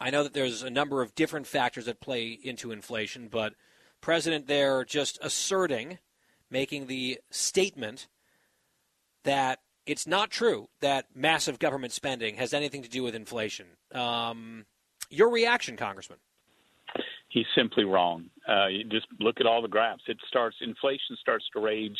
I 0.00 0.10
know 0.10 0.24
that 0.24 0.34
there's 0.34 0.62
a 0.62 0.70
number 0.70 1.00
of 1.00 1.14
different 1.14 1.46
factors 1.46 1.86
that 1.86 2.00
play 2.00 2.38
into 2.42 2.72
inflation, 2.72 3.28
but 3.28 3.54
President 4.00 4.48
there 4.48 4.84
just 4.84 5.18
asserting, 5.22 5.98
making 6.50 6.86
the 6.86 7.20
statement 7.30 8.08
that 9.24 9.60
it's 9.86 10.06
not 10.06 10.30
true 10.30 10.68
that 10.80 11.06
massive 11.14 11.58
government 11.58 11.92
spending 11.92 12.36
has 12.36 12.52
anything 12.52 12.82
to 12.82 12.88
do 12.88 13.02
with 13.02 13.14
inflation. 13.14 13.66
Um, 13.92 14.66
your 15.10 15.30
reaction, 15.30 15.76
Congressman? 15.76 16.18
He's 17.28 17.46
simply 17.54 17.84
wrong. 17.84 18.26
Uh, 18.46 18.66
just 18.90 19.06
look 19.18 19.40
at 19.40 19.46
all 19.46 19.62
the 19.62 19.68
graphs. 19.68 20.02
It 20.06 20.18
starts 20.28 20.56
inflation 20.60 21.16
starts 21.20 21.44
to 21.54 21.60
rage 21.60 21.96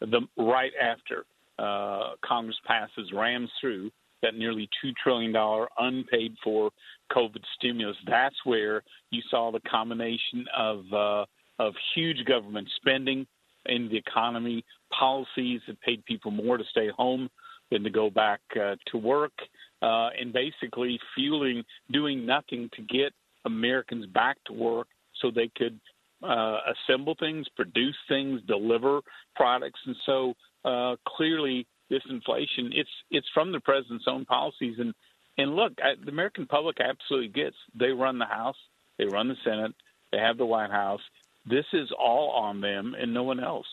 the 0.00 0.20
right 0.36 0.72
after 0.80 1.24
uh, 1.58 2.14
Congress 2.24 2.56
passes 2.66 3.12
rams 3.12 3.50
through 3.60 3.90
that 4.22 4.34
nearly 4.36 4.68
$2 4.84 4.92
trillion 5.02 5.34
unpaid 5.78 6.34
for 6.42 6.70
COVID 7.12 7.42
stimulus. 7.56 7.96
That's 8.06 8.36
where 8.44 8.82
you 9.10 9.20
saw 9.30 9.50
the 9.50 9.60
combination 9.60 10.46
of, 10.56 10.84
uh, 10.92 11.24
of 11.58 11.74
huge 11.94 12.24
government 12.24 12.68
spending 12.76 13.26
in 13.66 13.88
the 13.88 13.96
economy, 13.96 14.64
policies 14.96 15.60
that 15.66 15.80
paid 15.80 16.04
people 16.04 16.30
more 16.30 16.56
to 16.56 16.64
stay 16.70 16.88
home 16.96 17.28
than 17.70 17.82
to 17.82 17.90
go 17.90 18.10
back 18.10 18.40
uh, 18.56 18.76
to 18.86 18.98
work, 18.98 19.32
uh, 19.80 20.10
and 20.18 20.32
basically 20.32 20.98
fueling, 21.14 21.64
doing 21.90 22.26
nothing 22.26 22.68
to 22.74 22.82
get 22.82 23.12
Americans 23.44 24.06
back 24.06 24.36
to 24.46 24.52
work 24.52 24.86
so 25.20 25.30
they 25.30 25.50
could 25.56 25.78
uh, 26.22 26.58
assemble 26.88 27.16
things, 27.18 27.46
produce 27.56 27.96
things, 28.08 28.40
deliver 28.46 29.00
products. 29.34 29.80
And 29.86 29.96
so 30.06 30.34
uh, 30.64 30.96
clearly, 31.06 31.66
this 31.92 32.02
inflation 32.08 32.70
it's 32.72 32.90
it's 33.10 33.26
from 33.34 33.52
the 33.52 33.60
president's 33.60 34.06
own 34.08 34.24
policies 34.24 34.76
and 34.78 34.94
and 35.36 35.54
look 35.54 35.72
I, 35.78 35.92
the 36.02 36.10
american 36.10 36.46
public 36.46 36.78
absolutely 36.80 37.28
gets 37.28 37.56
they 37.78 37.90
run 37.90 38.18
the 38.18 38.24
house 38.24 38.56
they 38.98 39.04
run 39.04 39.28
the 39.28 39.36
senate 39.44 39.72
they 40.10 40.18
have 40.18 40.38
the 40.38 40.46
white 40.46 40.70
house 40.70 41.02
this 41.44 41.66
is 41.72 41.90
all 41.98 42.30
on 42.30 42.60
them 42.60 42.94
and 42.98 43.12
no 43.12 43.22
one 43.22 43.40
else 43.40 43.66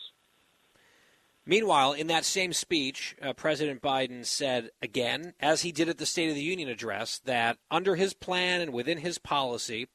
Meanwhile, 1.46 1.94
in 1.94 2.06
that 2.08 2.24
same 2.24 2.52
speech, 2.52 3.16
uh, 3.20 3.32
President 3.32 3.82
Biden 3.82 4.24
said 4.24 4.70
again, 4.82 5.34
as 5.40 5.62
he 5.62 5.72
did 5.72 5.88
at 5.88 5.98
the 5.98 6.06
State 6.06 6.28
of 6.28 6.36
the 6.36 6.42
Union 6.42 6.68
address, 6.68 7.18
that 7.24 7.58
under 7.70 7.96
his 7.96 8.12
plan 8.12 8.60
and 8.60 8.72
within 8.72 8.98
his 8.98 9.18
policy, 9.18 9.88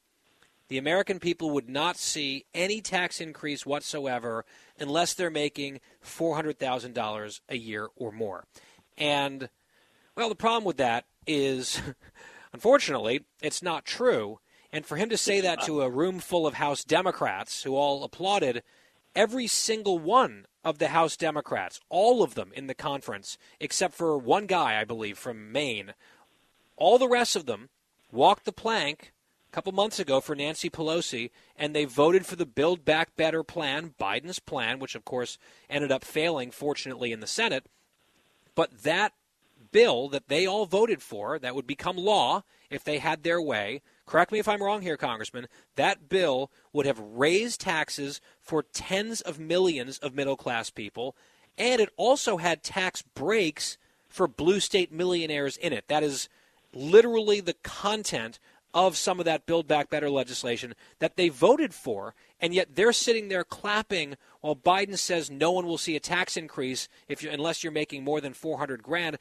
the 0.68 0.76
American 0.76 1.20
people 1.20 1.50
would 1.50 1.68
not 1.68 1.96
see 1.96 2.44
any 2.52 2.80
tax 2.80 3.20
increase 3.20 3.64
whatsoever 3.64 4.44
unless 4.78 5.14
they're 5.14 5.30
making 5.30 5.80
$400,000 6.04 7.40
a 7.48 7.56
year 7.56 7.88
or 7.96 8.10
more. 8.10 8.44
And, 8.98 9.48
well, 10.16 10.28
the 10.28 10.34
problem 10.34 10.64
with 10.64 10.78
that 10.78 11.06
is, 11.26 11.80
unfortunately, 12.52 13.24
it's 13.40 13.62
not 13.62 13.84
true. 13.84 14.40
And 14.72 14.84
for 14.84 14.96
him 14.96 15.08
to 15.08 15.16
say 15.16 15.40
that 15.40 15.62
to 15.62 15.82
a 15.82 15.90
room 15.90 16.18
full 16.18 16.46
of 16.46 16.54
House 16.54 16.84
Democrats 16.84 17.62
who 17.62 17.76
all 17.76 18.04
applauded, 18.04 18.62
every 19.14 19.46
single 19.46 19.98
one 19.98 20.46
of 20.64 20.78
the 20.78 20.88
House 20.88 21.16
Democrats, 21.16 21.80
all 21.88 22.22
of 22.22 22.34
them 22.34 22.52
in 22.54 22.66
the 22.66 22.74
conference, 22.74 23.38
except 23.60 23.94
for 23.94 24.18
one 24.18 24.46
guy, 24.46 24.80
I 24.80 24.84
believe, 24.84 25.18
from 25.18 25.52
Maine, 25.52 25.94
all 26.76 26.98
the 26.98 27.08
rest 27.08 27.36
of 27.36 27.46
them 27.46 27.70
walked 28.12 28.44
the 28.44 28.52
plank 28.52 29.12
a 29.50 29.54
couple 29.54 29.72
months 29.72 29.98
ago 29.98 30.20
for 30.20 30.34
Nancy 30.34 30.68
Pelosi, 30.68 31.30
and 31.56 31.74
they 31.74 31.84
voted 31.84 32.26
for 32.26 32.36
the 32.36 32.44
Build 32.44 32.84
Back 32.84 33.16
Better 33.16 33.42
plan, 33.42 33.94
Biden's 33.98 34.38
plan, 34.38 34.78
which 34.78 34.94
of 34.94 35.04
course 35.04 35.38
ended 35.70 35.90
up 35.92 36.04
failing, 36.04 36.50
fortunately, 36.50 37.12
in 37.12 37.20
the 37.20 37.26
Senate. 37.26 37.64
But 38.54 38.82
that 38.82 39.12
bill 39.72 40.08
that 40.08 40.28
they 40.28 40.46
all 40.46 40.66
voted 40.66 41.02
for, 41.02 41.38
that 41.38 41.54
would 41.54 41.66
become 41.66 41.96
law 41.96 42.42
if 42.70 42.84
they 42.84 42.98
had 42.98 43.22
their 43.22 43.40
way, 43.40 43.82
correct 44.06 44.32
me 44.32 44.38
if 44.38 44.48
I'm 44.48 44.62
wrong 44.62 44.82
here, 44.82 44.96
Congressman, 44.96 45.48
that 45.74 46.08
bill 46.08 46.50
would 46.72 46.86
have 46.86 46.98
raised 46.98 47.60
taxes 47.60 48.20
for 48.40 48.62
tens 48.62 49.20
of 49.20 49.38
millions 49.38 49.98
of 49.98 50.14
middle 50.14 50.36
class 50.36 50.70
people, 50.70 51.16
and 51.58 51.80
it 51.80 51.90
also 51.96 52.36
had 52.36 52.62
tax 52.62 53.02
breaks 53.02 53.78
for 54.08 54.26
blue 54.26 54.60
state 54.60 54.92
millionaires 54.92 55.56
in 55.56 55.72
it. 55.72 55.88
That 55.88 56.02
is 56.02 56.28
literally 56.72 57.40
the 57.40 57.54
content 57.62 58.38
of 58.76 58.96
some 58.96 59.18
of 59.18 59.24
that 59.24 59.46
Build 59.46 59.66
Back 59.66 59.88
Better 59.88 60.10
legislation 60.10 60.74
that 60.98 61.16
they 61.16 61.30
voted 61.30 61.72
for, 61.72 62.14
and 62.40 62.52
yet 62.52 62.74
they're 62.74 62.92
sitting 62.92 63.28
there 63.28 63.42
clapping 63.42 64.16
while 64.42 64.54
Biden 64.54 64.98
says 64.98 65.30
no 65.30 65.50
one 65.50 65.66
will 65.66 65.78
see 65.78 65.96
a 65.96 66.00
tax 66.00 66.36
increase 66.36 66.88
if 67.08 67.22
you, 67.22 67.30
unless 67.30 67.64
you're 67.64 67.72
making 67.72 68.04
more 68.04 68.20
than 68.20 68.34
400 68.34 68.82
grand. 68.82 69.16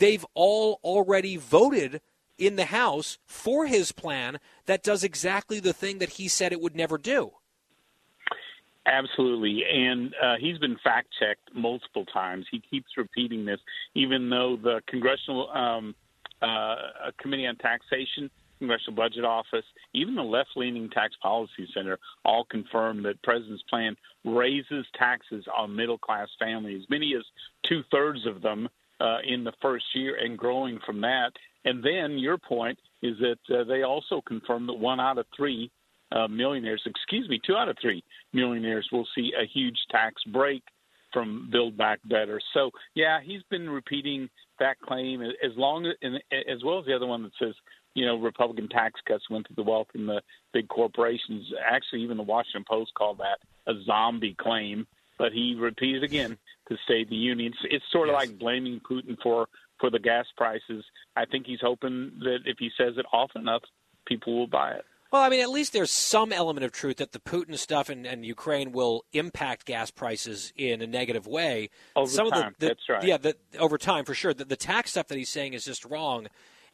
They've 0.00 0.26
all 0.34 0.80
already 0.82 1.36
voted 1.36 2.00
in 2.38 2.56
the 2.56 2.66
House 2.66 3.18
for 3.26 3.66
his 3.66 3.92
plan 3.92 4.38
that 4.66 4.82
does 4.82 5.04
exactly 5.04 5.60
the 5.60 5.72
thing 5.72 5.98
that 5.98 6.10
he 6.10 6.28
said 6.28 6.52
it 6.52 6.60
would 6.60 6.76
never 6.76 6.98
do. 6.98 7.32
Absolutely. 8.86 9.64
And 9.64 10.14
uh, 10.22 10.36
he's 10.38 10.58
been 10.58 10.76
fact 10.82 11.08
checked 11.18 11.54
multiple 11.54 12.04
times. 12.06 12.46
He 12.50 12.62
keeps 12.70 12.86
repeating 12.96 13.44
this, 13.44 13.58
even 13.94 14.30
though 14.30 14.56
the 14.56 14.80
Congressional 14.86 15.50
um, 15.50 15.94
uh, 16.40 16.76
Committee 17.18 17.46
on 17.46 17.56
Taxation 17.56 18.30
Congressional 18.58 18.96
Budget 18.96 19.24
Office, 19.24 19.64
even 19.92 20.14
the 20.14 20.22
left 20.22 20.50
leaning 20.56 20.88
Tax 20.90 21.14
Policy 21.20 21.68
Center 21.74 21.98
all 22.24 22.44
confirm 22.44 23.02
that 23.02 23.20
President's 23.22 23.62
plan 23.68 23.96
raises 24.24 24.86
taxes 24.98 25.44
on 25.56 25.76
middle 25.76 25.98
class 25.98 26.28
families, 26.38 26.84
many 26.88 27.14
as 27.16 27.24
two 27.68 27.82
thirds 27.90 28.26
of 28.26 28.42
them 28.42 28.68
uh, 29.00 29.18
in 29.26 29.44
the 29.44 29.52
first 29.60 29.84
year 29.94 30.16
and 30.16 30.38
growing 30.38 30.78
from 30.86 31.00
that. 31.02 31.32
And 31.66 31.84
then 31.84 32.18
your 32.18 32.38
point 32.38 32.78
is 33.02 33.16
that 33.18 33.54
uh, 33.54 33.64
they 33.64 33.82
also 33.82 34.22
confirmed 34.26 34.68
that 34.68 34.78
one 34.78 35.00
out 35.00 35.18
of 35.18 35.26
three 35.36 35.70
uh, 36.12 36.28
millionaires, 36.28 36.82
excuse 36.86 37.28
me, 37.28 37.40
two 37.44 37.56
out 37.56 37.68
of 37.68 37.76
three 37.80 38.02
millionaires 38.32 38.88
will 38.90 39.06
see 39.14 39.32
a 39.38 39.46
huge 39.46 39.76
tax 39.90 40.22
break 40.32 40.62
from 41.12 41.48
Build 41.52 41.76
Back 41.76 42.00
Better. 42.04 42.40
So 42.54 42.70
yeah, 42.94 43.18
he's 43.22 43.42
been 43.50 43.68
repeating 43.68 44.30
that 44.58 44.78
claim 44.80 45.20
as 45.22 45.52
long 45.56 45.86
as, 45.86 45.94
as 46.32 46.64
well 46.64 46.78
as 46.78 46.86
the 46.86 46.94
other 46.94 47.06
one 47.06 47.24
that 47.24 47.32
says 47.38 47.54
you 47.96 48.04
know, 48.04 48.18
Republican 48.18 48.68
tax 48.68 49.00
cuts 49.08 49.28
went 49.30 49.46
to 49.46 49.54
the 49.54 49.62
wealth 49.62 49.88
and 49.94 50.06
the 50.06 50.20
big 50.52 50.68
corporations. 50.68 51.50
Actually, 51.66 52.02
even 52.02 52.18
the 52.18 52.22
Washington 52.22 52.64
Post 52.68 52.92
called 52.94 53.18
that 53.18 53.38
a 53.66 53.72
zombie 53.84 54.36
claim. 54.38 54.86
But 55.18 55.32
he 55.32 55.56
repeated 55.58 56.04
again 56.04 56.36
to 56.68 56.76
State 56.84 57.08
the 57.08 57.16
Union. 57.16 57.54
It's, 57.54 57.74
it's 57.74 57.84
sort 57.90 58.10
of 58.10 58.12
yes. 58.12 58.28
like 58.28 58.38
blaming 58.38 58.80
Putin 58.80 59.16
for 59.22 59.48
for 59.80 59.90
the 59.90 59.98
gas 59.98 60.26
prices. 60.36 60.84
I 61.16 61.24
think 61.24 61.46
he's 61.46 61.60
hoping 61.60 62.12
that 62.20 62.38
if 62.44 62.58
he 62.58 62.70
says 62.76 62.94
it 62.96 63.06
often 63.12 63.42
enough, 63.42 63.62
people 64.06 64.36
will 64.36 64.46
buy 64.46 64.72
it. 64.72 64.84
Well, 65.12 65.22
I 65.22 65.28
mean, 65.28 65.40
at 65.40 65.50
least 65.50 65.72
there's 65.72 65.90
some 65.90 66.32
element 66.32 66.64
of 66.64 66.72
truth 66.72 66.96
that 66.96 67.12
the 67.12 67.20
Putin 67.20 67.56
stuff 67.56 67.88
and, 67.88 68.06
and 68.06 68.26
Ukraine 68.26 68.72
will 68.72 69.04
impact 69.12 69.64
gas 69.64 69.90
prices 69.90 70.52
in 70.56 70.82
a 70.82 70.86
negative 70.86 71.26
way. 71.26 71.70
Over 71.94 72.10
some 72.10 72.30
time, 72.30 72.48
of 72.48 72.54
the, 72.58 72.66
the 72.66 72.66
that's 72.66 72.88
right. 72.88 73.04
Yeah, 73.04 73.16
the, 73.16 73.36
over 73.58 73.78
time 73.78 74.04
for 74.04 74.14
sure. 74.14 74.34
The, 74.34 74.44
the 74.44 74.56
tax 74.56 74.90
stuff 74.90 75.06
that 75.08 75.16
he's 75.16 75.30
saying 75.30 75.54
is 75.54 75.64
just 75.64 75.84
wrong 75.84 76.26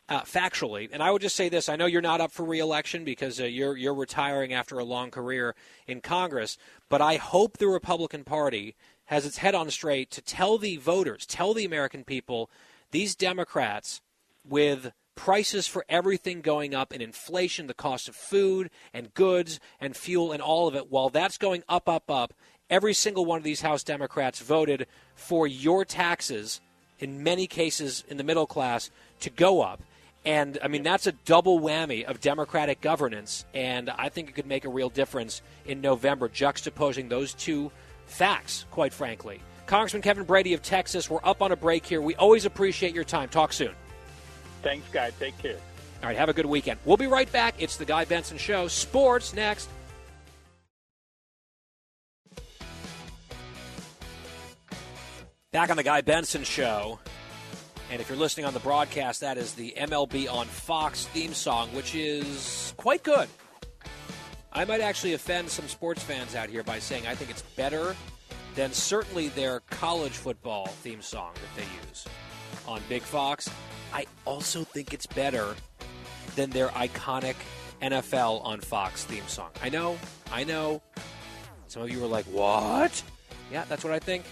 uh, 0.08 0.22
factually. 0.22 0.88
And 0.92 1.02
I 1.02 1.10
would 1.10 1.22
just 1.22 1.36
say 1.36 1.48
this: 1.48 1.68
I 1.68 1.76
know 1.76 1.86
you're 1.86 2.00
not 2.00 2.20
up 2.20 2.32
for 2.32 2.44
reelection 2.44 3.04
because 3.04 3.40
uh, 3.40 3.44
you're 3.44 3.76
you're 3.76 3.94
retiring 3.94 4.52
after 4.52 4.78
a 4.78 4.84
long 4.84 5.10
career 5.10 5.54
in 5.86 6.00
Congress, 6.00 6.56
but 6.88 7.00
I 7.02 7.16
hope 7.16 7.58
the 7.58 7.68
Republican 7.68 8.24
Party 8.24 8.74
has 9.06 9.26
its 9.26 9.38
head 9.38 9.54
on 9.54 9.70
straight 9.70 10.10
to 10.10 10.22
tell 10.22 10.58
the 10.58 10.76
voters, 10.78 11.26
tell 11.26 11.52
the 11.54 11.64
American 11.64 12.02
people, 12.02 12.50
these 12.92 13.16
Democrats 13.16 14.00
with 14.48 14.92
prices 15.14 15.66
for 15.66 15.84
everything 15.88 16.40
going 16.40 16.74
up 16.74 16.92
and 16.92 17.02
inflation, 17.02 17.66
the 17.66 17.74
cost 17.74 18.08
of 18.08 18.16
food 18.16 18.70
and 18.94 19.12
goods 19.14 19.60
and 19.80 19.96
fuel 19.96 20.32
and 20.32 20.40
all 20.40 20.68
of 20.68 20.74
it, 20.74 20.90
while 20.90 21.10
that's 21.10 21.36
going 21.36 21.62
up, 21.68 21.88
up, 21.88 22.10
up, 22.10 22.32
every 22.70 22.94
single 22.94 23.24
one 23.24 23.38
of 23.38 23.44
these 23.44 23.60
House 23.60 23.82
Democrats 23.82 24.40
voted 24.40 24.86
for 25.14 25.46
your 25.46 25.84
taxes, 25.84 26.60
in 26.98 27.22
many 27.22 27.46
cases 27.46 28.04
in 28.08 28.16
the 28.16 28.24
middle 28.24 28.46
class, 28.46 28.90
to 29.20 29.30
go 29.30 29.60
up. 29.60 29.82
And 30.24 30.58
I 30.62 30.68
mean, 30.68 30.82
that's 30.82 31.06
a 31.06 31.12
double 31.12 31.60
whammy 31.60 32.04
of 32.04 32.20
Democratic 32.20 32.80
governance. 32.80 33.44
And 33.54 33.90
I 33.90 34.08
think 34.08 34.28
it 34.28 34.32
could 34.32 34.46
make 34.46 34.64
a 34.64 34.70
real 34.70 34.88
difference 34.88 35.42
in 35.66 35.80
November, 35.80 36.28
juxtaposing 36.28 37.08
those 37.08 37.34
two 37.34 37.72
facts, 38.06 38.64
quite 38.70 38.92
frankly. 38.92 39.40
Congressman 39.72 40.02
Kevin 40.02 40.24
Brady 40.24 40.52
of 40.52 40.60
Texas, 40.60 41.08
we're 41.08 41.24
up 41.24 41.40
on 41.40 41.50
a 41.50 41.56
break 41.56 41.86
here. 41.86 42.02
We 42.02 42.14
always 42.16 42.44
appreciate 42.44 42.94
your 42.94 43.04
time. 43.04 43.30
Talk 43.30 43.54
soon. 43.54 43.72
Thanks, 44.62 44.86
guys. 44.90 45.14
Take 45.18 45.38
care. 45.38 45.56
All 46.02 46.08
right, 46.10 46.16
have 46.18 46.28
a 46.28 46.34
good 46.34 46.44
weekend. 46.44 46.78
We'll 46.84 46.98
be 46.98 47.06
right 47.06 47.32
back. 47.32 47.54
It's 47.56 47.78
the 47.78 47.86
Guy 47.86 48.04
Benson 48.04 48.36
Show. 48.36 48.68
Sports 48.68 49.32
next. 49.32 49.70
Back 55.52 55.70
on 55.70 55.78
the 55.78 55.82
Guy 55.82 56.02
Benson 56.02 56.44
Show. 56.44 56.98
And 57.90 57.98
if 57.98 58.10
you're 58.10 58.18
listening 58.18 58.44
on 58.44 58.52
the 58.52 58.60
broadcast, 58.60 59.22
that 59.22 59.38
is 59.38 59.54
the 59.54 59.72
MLB 59.78 60.30
on 60.30 60.48
Fox 60.48 61.06
theme 61.06 61.32
song, 61.32 61.70
which 61.70 61.94
is 61.94 62.74
quite 62.76 63.02
good. 63.02 63.26
I 64.52 64.66
might 64.66 64.82
actually 64.82 65.14
offend 65.14 65.48
some 65.48 65.66
sports 65.66 66.02
fans 66.02 66.34
out 66.34 66.50
here 66.50 66.62
by 66.62 66.78
saying 66.78 67.06
I 67.06 67.14
think 67.14 67.30
it's 67.30 67.40
better 67.56 67.96
than 68.54 68.72
certainly 68.72 69.28
their 69.28 69.60
college 69.60 70.12
football 70.12 70.66
theme 70.66 71.02
song 71.02 71.32
that 71.34 71.60
they 71.60 71.88
use 71.88 72.06
on 72.66 72.80
Big 72.88 73.02
Fox. 73.02 73.48
I 73.92 74.06
also 74.24 74.64
think 74.64 74.92
it's 74.92 75.06
better 75.06 75.54
than 76.36 76.50
their 76.50 76.68
iconic 76.68 77.36
NFL 77.80 78.44
on 78.44 78.60
Fox 78.60 79.04
theme 79.04 79.26
song. 79.26 79.50
I 79.62 79.68
know, 79.68 79.98
I 80.30 80.44
know. 80.44 80.82
Some 81.66 81.82
of 81.82 81.90
you 81.90 82.02
are 82.04 82.08
like, 82.08 82.26
what? 82.26 83.02
Yeah, 83.50 83.64
that's 83.68 83.84
what 83.84 83.92
I 83.92 83.98
think. 83.98 84.24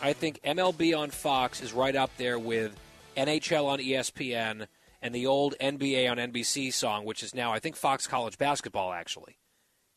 I 0.00 0.12
think 0.12 0.40
MLB 0.42 0.98
on 0.98 1.10
Fox 1.10 1.62
is 1.62 1.72
right 1.72 1.94
up 1.94 2.10
there 2.16 2.38
with 2.38 2.74
NHL 3.16 3.66
on 3.66 3.78
ESPN 3.78 4.66
and 5.00 5.14
the 5.14 5.26
old 5.26 5.54
NBA 5.60 6.10
on 6.10 6.16
NBC 6.16 6.72
song, 6.72 7.04
which 7.04 7.22
is 7.22 7.34
now, 7.34 7.52
I 7.52 7.58
think, 7.58 7.76
Fox 7.76 8.06
College 8.06 8.38
Basketball, 8.38 8.92
actually. 8.92 9.38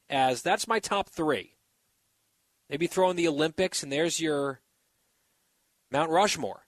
As 0.10 0.42
that's 0.42 0.68
my 0.68 0.80
top 0.80 1.10
three. 1.10 1.55
Maybe 2.70 2.88
throw 2.88 3.10
in 3.10 3.16
the 3.16 3.28
Olympics, 3.28 3.84
and 3.84 3.92
there's 3.92 4.20
your 4.20 4.62
Mount 5.92 6.10
Rushmore 6.10 6.66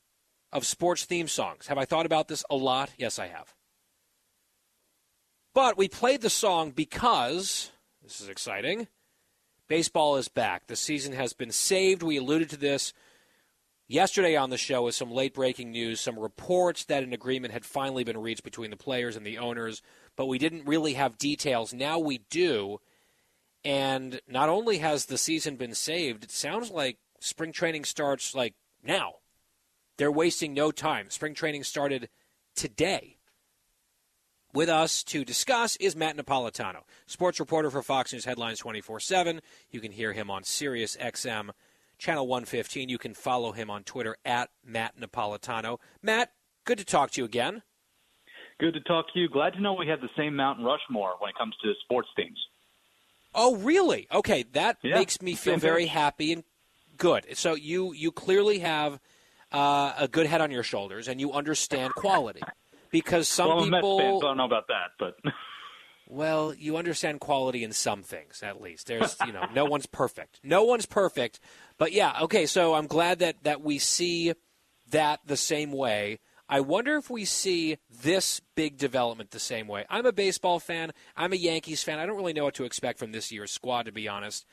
of 0.52 0.66
sports 0.66 1.06
theme 1.06 1.28
songs. 1.28 1.68
Have 1.68 1.78
I 1.78 1.86
thought 1.86 2.06
about 2.06 2.28
this 2.28 2.44
a 2.50 2.56
lot? 2.56 2.92
Yes, 2.98 3.20
I 3.20 3.28
have. 3.28 3.54
But 5.54 5.78
we 5.78 5.88
played 5.88 6.22
the 6.22 6.30
song 6.30 6.72
because, 6.72 7.72
this 8.04 8.22
is 8.22 8.30
exciting, 8.30 8.88
baseball 9.68 10.18
is 10.18 10.28
back. 10.28 10.68
The 10.68 10.76
season 10.76 11.14
has 11.14 11.34
been 11.34 11.52
saved. 11.52 12.04
We 12.04 12.18
alluded 12.18 12.52
to 12.52 12.58
this 12.58 12.94
yesterday 13.88 14.36
on 14.36 14.52
the 14.52 14.58
show 14.58 14.84
with 14.84 14.96
some 14.96 15.12
late 15.12 15.34
breaking 15.34 15.72
news, 15.72 16.00
some 16.00 16.20
reports 16.20 16.86
that 16.86 17.04
an 17.04 17.12
agreement 17.12 17.54
had 17.54 17.66
finally 17.66 18.04
been 18.04 18.22
reached 18.22 18.44
between 18.44 18.70
the 18.70 18.78
players 18.78 19.16
and 19.16 19.26
the 19.26 19.40
owners, 19.40 19.82
but 20.16 20.28
we 20.28 20.38
didn't 20.38 20.68
really 20.68 20.94
have 20.94 21.18
details. 21.18 21.74
Now 21.74 21.98
we 21.98 22.20
do. 22.30 22.80
And 23.68 24.22
not 24.30 24.48
only 24.48 24.78
has 24.78 25.08
the 25.08 25.18
season 25.18 25.58
been 25.58 25.76
saved, 25.76 26.24
it 26.24 26.32
sounds 26.32 26.72
like 26.72 27.00
spring 27.20 27.52
training 27.52 27.84
starts 27.84 28.34
like 28.34 28.54
now. 28.82 29.16
They're 29.98 30.10
wasting 30.10 30.54
no 30.54 30.72
time. 30.72 31.10
Spring 31.10 31.34
training 31.34 31.66
started 31.66 32.08
today. 32.56 33.18
With 34.54 34.70
us 34.70 35.04
to 35.04 35.26
discuss 35.26 35.76
is 35.76 35.98
Matt 35.98 36.16
Napolitano, 36.16 36.84
sports 37.08 37.42
reporter 37.42 37.70
for 37.70 37.84
Fox 37.84 38.14
News 38.14 38.24
Headlines 38.24 38.60
24 38.60 39.02
7. 39.02 39.42
You 39.70 39.82
can 39.82 39.92
hear 39.92 40.14
him 40.14 40.32
on 40.32 40.46
Sirius 40.46 40.96
XM 40.96 41.50
Channel 41.98 42.26
115. 42.26 42.88
You 42.88 42.98
can 42.98 43.14
follow 43.14 43.52
him 43.52 43.70
on 43.70 43.84
Twitter 43.84 44.16
at 44.24 44.50
Matt 44.64 44.98
Napolitano. 44.98 45.80
Matt, 46.02 46.32
good 46.64 46.78
to 46.78 46.86
talk 46.86 47.12
to 47.12 47.22
you 47.22 47.26
again. 47.26 47.64
Good 48.62 48.76
to 48.76 48.82
talk 48.82 49.08
to 49.14 49.20
you. 49.20 49.28
Glad 49.28 49.56
to 49.56 49.62
know 49.62 49.74
we 49.74 49.90
have 49.90 50.00
the 50.00 50.08
same 50.16 50.38
Mount 50.38 50.60
Rushmore 50.64 51.16
when 51.20 51.32
it 51.32 51.38
comes 51.38 51.56
to 51.62 51.74
sports 51.84 52.08
teams. 52.16 52.40
Oh, 53.38 53.56
really? 53.56 54.08
Okay, 54.12 54.44
that 54.54 54.78
Yeah, 54.84 54.96
makes 54.96 55.22
me 55.22 55.36
feel 55.36 55.58
very 55.58 55.86
happy 55.86 56.34
and 56.34 56.44
good. 56.98 57.26
So 57.38 57.54
you 57.54 57.94
you 57.94 58.12
clearly 58.12 58.60
have 58.60 59.00
uh, 59.52 59.94
a 59.98 60.08
good 60.08 60.26
head 60.26 60.42
on 60.42 60.52
your 60.52 60.64
shoulders, 60.64 61.08
and 61.08 61.22
you 61.22 61.32
understand 61.32 61.96
quality. 61.96 62.44
Because 62.90 63.28
some 63.28 63.50
well, 63.50 63.60
I'm 63.60 63.68
a 63.68 63.72
Mets 63.72 63.82
people, 63.86 63.98
fan, 64.00 64.20
don't 64.20 64.38
know 64.38 64.46
about 64.46 64.68
that, 64.70 64.92
but 64.98 65.16
well, 66.10 66.54
you 66.54 66.78
understand 66.78 67.20
quality 67.20 67.64
in 67.64 67.74
some 67.74 68.02
things, 68.02 68.42
at 68.42 68.62
least. 68.62 68.88
There's, 68.88 69.22
you 69.22 69.32
know, 69.34 69.46
no 69.54 69.66
one's 69.66 69.86
perfect. 69.86 70.40
No 70.44 70.64
one's 70.64 70.86
perfect. 70.86 71.40
But 71.78 71.92
yeah, 71.92 72.18
okay, 72.24 72.46
so 72.46 72.74
I'm 72.76 72.88
glad 72.88 73.20
that, 73.20 73.44
that 73.44 73.62
we 73.62 73.78
see 73.78 74.34
that 74.90 75.20
the 75.26 75.38
same 75.38 75.72
way. 75.74 76.20
I 76.50 76.62
wonder 76.62 76.96
if 76.96 77.10
we 77.10 77.26
see 77.26 77.78
this 77.90 78.42
big 78.56 78.78
development 78.78 79.32
the 79.32 79.40
same 79.40 79.68
way. 79.68 79.86
I'm 79.90 80.06
a 80.06 80.14
baseball 80.14 80.60
fan. 80.60 80.94
I'm 81.16 81.34
a 81.34 81.38
Yankees 81.38 81.84
fan. 81.84 82.00
I 82.00 82.06
don't 82.06 82.16
really 82.16 82.34
know 82.34 82.46
what 82.46 82.56
to 82.56 82.64
expect 82.64 83.00
from 83.00 83.12
this 83.12 83.32
year's 83.32 83.52
squad, 83.52 83.84
to 83.84 83.92
be 83.92 84.08
honest. 84.08 84.46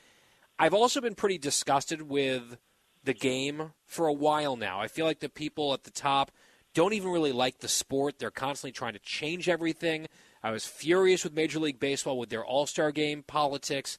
I've 0.59 0.73
also 0.73 0.99
been 0.99 1.15
pretty 1.15 1.37
disgusted 1.37 2.03
with 2.03 2.57
the 3.03 3.13
game 3.13 3.73
for 3.85 4.07
a 4.07 4.13
while 4.13 4.57
now. 4.57 4.81
I 4.81 4.87
feel 4.87 5.05
like 5.05 5.19
the 5.19 5.29
people 5.29 5.73
at 5.73 5.83
the 5.83 5.91
top 5.91 6.31
don't 6.73 6.93
even 6.93 7.11
really 7.11 7.31
like 7.31 7.59
the 7.59 7.67
sport. 7.69 8.19
They're 8.19 8.31
constantly 8.31 8.73
trying 8.73 8.93
to 8.93 8.99
change 8.99 9.47
everything. 9.47 10.07
I 10.43 10.51
was 10.51 10.65
furious 10.65 11.23
with 11.23 11.33
Major 11.33 11.59
League 11.59 11.79
Baseball 11.79 12.19
with 12.19 12.29
their 12.29 12.45
All 12.45 12.65
Star 12.65 12.91
game 12.91 13.23
politics 13.23 13.97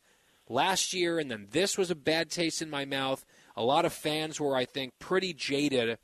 last 0.48 0.92
year, 0.92 1.18
and 1.18 1.30
then 1.30 1.48
this 1.50 1.78
was 1.78 1.90
a 1.90 1.96
bad 1.96 2.30
taste 2.30 2.60
in 2.60 2.68
my 2.68 2.84
mouth. 2.84 3.24
A 3.56 3.64
lot 3.64 3.86
of 3.86 3.92
fans 3.92 4.38
were, 4.38 4.54
I 4.54 4.66
think, 4.66 4.92
pretty 4.98 5.32
jaded 5.32 5.98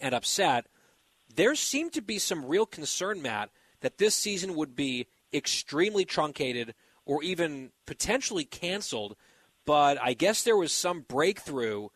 and 0.00 0.14
upset. 0.14 0.66
There 1.34 1.54
seemed 1.54 1.92
to 1.94 2.02
be 2.02 2.18
some 2.18 2.44
real 2.44 2.66
concern, 2.66 3.22
Matt, 3.22 3.50
that 3.80 3.98
this 3.98 4.14
season 4.14 4.54
would 4.54 4.76
be 4.76 5.06
extremely 5.32 6.04
truncated 6.04 6.74
or 7.04 7.22
even 7.22 7.70
potentially 7.86 8.44
canceled. 8.44 9.16
But 9.66 9.98
I 10.00 10.14
guess 10.14 10.42
there 10.42 10.56
was 10.56 10.72
some 10.72 11.00
breakthrough, 11.00 11.88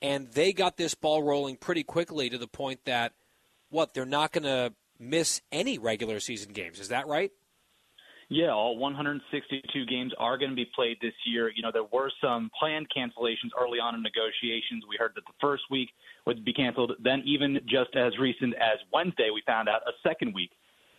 and 0.00 0.28
they 0.32 0.52
got 0.52 0.76
this 0.76 0.94
ball 0.94 1.22
rolling 1.22 1.56
pretty 1.56 1.84
quickly 1.84 2.28
to 2.30 2.38
the 2.38 2.48
point 2.48 2.84
that, 2.84 3.12
what, 3.70 3.94
they're 3.94 4.04
not 4.04 4.32
going 4.32 4.44
to 4.44 4.74
miss 4.98 5.40
any 5.50 5.78
regular 5.78 6.20
season 6.20 6.52
games. 6.52 6.78
Is 6.78 6.88
that 6.88 7.06
right? 7.06 7.32
Yeah, 8.32 8.48
all 8.48 8.78
162 8.78 9.84
games 9.84 10.14
are 10.18 10.38
going 10.38 10.50
to 10.50 10.56
be 10.56 10.64
played 10.74 10.96
this 11.02 11.12
year. 11.26 11.52
You 11.54 11.62
know, 11.62 11.70
there 11.70 11.84
were 11.84 12.10
some 12.18 12.50
planned 12.58 12.86
cancellations 12.88 13.52
early 13.60 13.78
on 13.78 13.94
in 13.94 14.02
negotiations. 14.02 14.84
We 14.88 14.96
heard 14.98 15.12
that 15.16 15.26
the 15.26 15.34
first 15.38 15.64
week 15.70 15.90
would 16.26 16.42
be 16.42 16.54
canceled. 16.54 16.92
Then, 16.98 17.22
even 17.26 17.60
just 17.68 17.94
as 17.94 18.16
recent 18.18 18.54
as 18.54 18.78
Wednesday, 18.90 19.28
we 19.28 19.42
found 19.46 19.68
out 19.68 19.82
a 19.86 19.92
second 20.02 20.32
week 20.32 20.50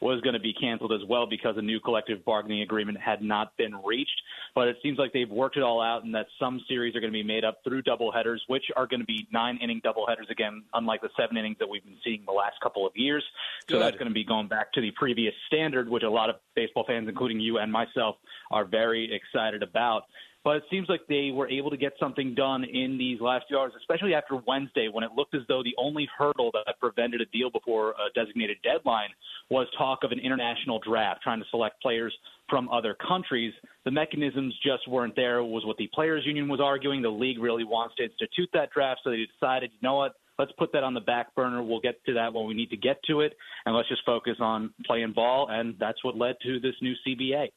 was 0.03 0.21
going 0.21 0.33
to 0.33 0.39
be 0.39 0.53
canceled 0.53 0.91
as 0.91 0.99
well 1.07 1.25
because 1.25 1.55
a 1.57 1.61
new 1.61 1.79
collective 1.79 2.23
bargaining 2.25 2.61
agreement 2.61 2.97
had 2.99 3.21
not 3.21 3.55
been 3.57 3.73
reached. 3.83 4.21
But 4.53 4.67
it 4.67 4.77
seems 4.83 4.99
like 4.99 5.13
they've 5.13 5.29
worked 5.29 5.57
it 5.57 5.63
all 5.63 5.81
out 5.81 6.03
and 6.03 6.13
that 6.13 6.27
some 6.39 6.61
series 6.67 6.95
are 6.95 6.99
going 6.99 7.11
to 7.11 7.17
be 7.17 7.23
made 7.23 7.43
up 7.43 7.59
through 7.63 7.83
doubleheaders, 7.83 8.39
which 8.47 8.65
are 8.75 8.85
going 8.85 8.99
to 8.99 9.05
be 9.05 9.27
nine 9.31 9.57
inning 9.61 9.81
doubleheaders 9.81 10.29
again, 10.29 10.63
unlike 10.73 11.01
the 11.01 11.09
seven 11.17 11.37
innings 11.37 11.57
that 11.59 11.69
we've 11.69 11.83
been 11.83 11.97
seeing 12.03 12.23
the 12.25 12.33
last 12.33 12.55
couple 12.61 12.85
of 12.85 12.93
years. 12.95 13.23
So 13.69 13.79
that's 13.79 13.97
going 13.97 14.09
to 14.09 14.13
be 14.13 14.25
going 14.25 14.47
back 14.47 14.71
to 14.73 14.81
the 14.81 14.91
previous 14.91 15.33
standard, 15.47 15.89
which 15.89 16.03
a 16.03 16.09
lot 16.09 16.29
of 16.29 16.35
baseball 16.55 16.83
fans, 16.85 17.07
including 17.07 17.39
you 17.39 17.57
and 17.57 17.71
myself, 17.71 18.17
are 18.51 18.65
very 18.65 19.13
excited 19.13 19.63
about. 19.63 20.03
But 20.43 20.57
it 20.57 20.63
seems 20.69 20.89
like 20.89 21.01
they 21.07 21.31
were 21.33 21.49
able 21.49 21.69
to 21.69 21.77
get 21.77 21.93
something 21.99 22.35
done 22.35 22.65
in 22.65 22.97
these 22.97 23.21
last 23.21 23.45
few 23.47 23.57
hours, 23.57 23.71
especially 23.77 24.13
after 24.13 24.35
Wednesday, 24.45 24.89
when 24.91 25.03
it 25.03 25.11
looked 25.15 25.35
as 25.35 25.41
though 25.47 25.63
the 25.63 25.73
only 25.77 26.07
hurdle 26.17 26.51
that 26.53 26.79
prevented 26.81 27.21
a 27.21 27.25
deal 27.27 27.49
before 27.49 27.91
a 27.91 28.11
designated 28.13 28.57
deadline 28.61 29.09
was 29.49 29.67
talk 29.77 30.03
of 30.03 30.11
an 30.11 30.19
international 30.19 30.79
draft, 30.79 31.21
trying 31.23 31.39
to 31.39 31.45
select 31.49 31.81
players 31.81 32.13
from 32.49 32.67
other 32.69 32.95
countries. 33.07 33.53
The 33.85 33.91
mechanisms 33.91 34.53
just 34.61 34.85
weren't 34.87 35.15
there, 35.15 35.43
was 35.43 35.65
what 35.65 35.77
the 35.77 35.89
Players 35.93 36.23
Union 36.25 36.49
was 36.49 36.59
arguing. 36.59 37.01
The 37.01 37.09
league 37.09 37.39
really 37.39 37.63
wants 37.63 37.95
to 37.95 38.03
institute 38.03 38.49
that 38.53 38.69
draft, 38.71 39.01
so 39.03 39.11
they 39.11 39.25
decided, 39.39 39.71
you 39.71 39.79
know 39.81 39.95
what? 39.95 40.13
Let's 40.37 40.51
put 40.57 40.73
that 40.73 40.83
on 40.83 40.93
the 40.93 40.99
back 40.99 41.33
burner. 41.35 41.63
We'll 41.63 41.79
get 41.79 42.03
to 42.05 42.13
that 42.15 42.33
when 42.33 42.47
we 42.47 42.53
need 42.53 42.71
to 42.71 42.77
get 42.77 42.97
to 43.07 43.21
it, 43.21 43.33
and 43.65 43.75
let's 43.75 43.87
just 43.87 44.01
focus 44.05 44.37
on 44.39 44.73
playing 44.85 45.13
ball. 45.13 45.47
And 45.49 45.75
that's 45.79 46.03
what 46.03 46.17
led 46.17 46.35
to 46.43 46.59
this 46.59 46.73
new 46.81 46.95
CBA. 47.07 47.49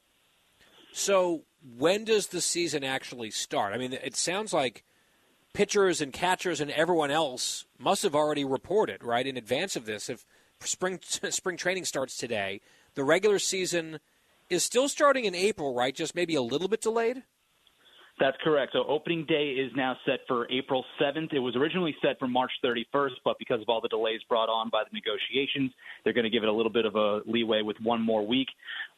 So 0.92 1.42
when 1.74 2.04
does 2.04 2.28
the 2.28 2.40
season 2.40 2.84
actually 2.84 3.30
start? 3.30 3.72
I 3.72 3.78
mean, 3.78 3.92
it 3.92 4.16
sounds 4.16 4.52
like 4.52 4.84
pitchers 5.52 6.00
and 6.00 6.12
catchers 6.12 6.60
and 6.60 6.70
everyone 6.70 7.10
else 7.10 7.64
must 7.78 8.02
have 8.02 8.14
already 8.14 8.44
reported 8.44 9.02
right 9.02 9.26
in 9.26 9.36
advance 9.36 9.74
of 9.74 9.86
this. 9.86 10.08
If 10.08 10.24
spring 10.60 11.00
spring 11.02 11.56
training 11.56 11.84
starts 11.84 12.16
today, 12.16 12.60
the 12.94 13.04
regular 13.04 13.38
season 13.38 14.00
is 14.48 14.62
still 14.62 14.88
starting 14.88 15.24
in 15.24 15.34
April, 15.34 15.74
right? 15.74 15.94
Just 15.94 16.14
maybe 16.14 16.34
a 16.34 16.42
little 16.42 16.68
bit 16.68 16.82
delayed. 16.82 17.22
That's 18.18 18.36
correct. 18.42 18.72
So 18.72 18.82
opening 18.88 19.26
day 19.26 19.50
is 19.50 19.70
now 19.76 19.94
set 20.06 20.20
for 20.26 20.50
April 20.50 20.84
7th. 20.98 21.34
It 21.34 21.38
was 21.38 21.54
originally 21.54 21.94
set 22.00 22.18
for 22.18 22.26
March 22.26 22.50
31st, 22.64 23.10
but 23.24 23.38
because 23.38 23.60
of 23.60 23.68
all 23.68 23.82
the 23.82 23.88
delays 23.88 24.20
brought 24.26 24.48
on 24.48 24.70
by 24.70 24.84
the 24.84 24.94
negotiations, 24.94 25.70
they're 26.02 26.14
going 26.14 26.24
to 26.24 26.30
give 26.30 26.42
it 26.42 26.48
a 26.48 26.52
little 26.52 26.72
bit 26.72 26.86
of 26.86 26.96
a 26.96 27.20
leeway 27.26 27.60
with 27.60 27.76
one 27.82 28.00
more 28.00 28.26
week. 28.26 28.48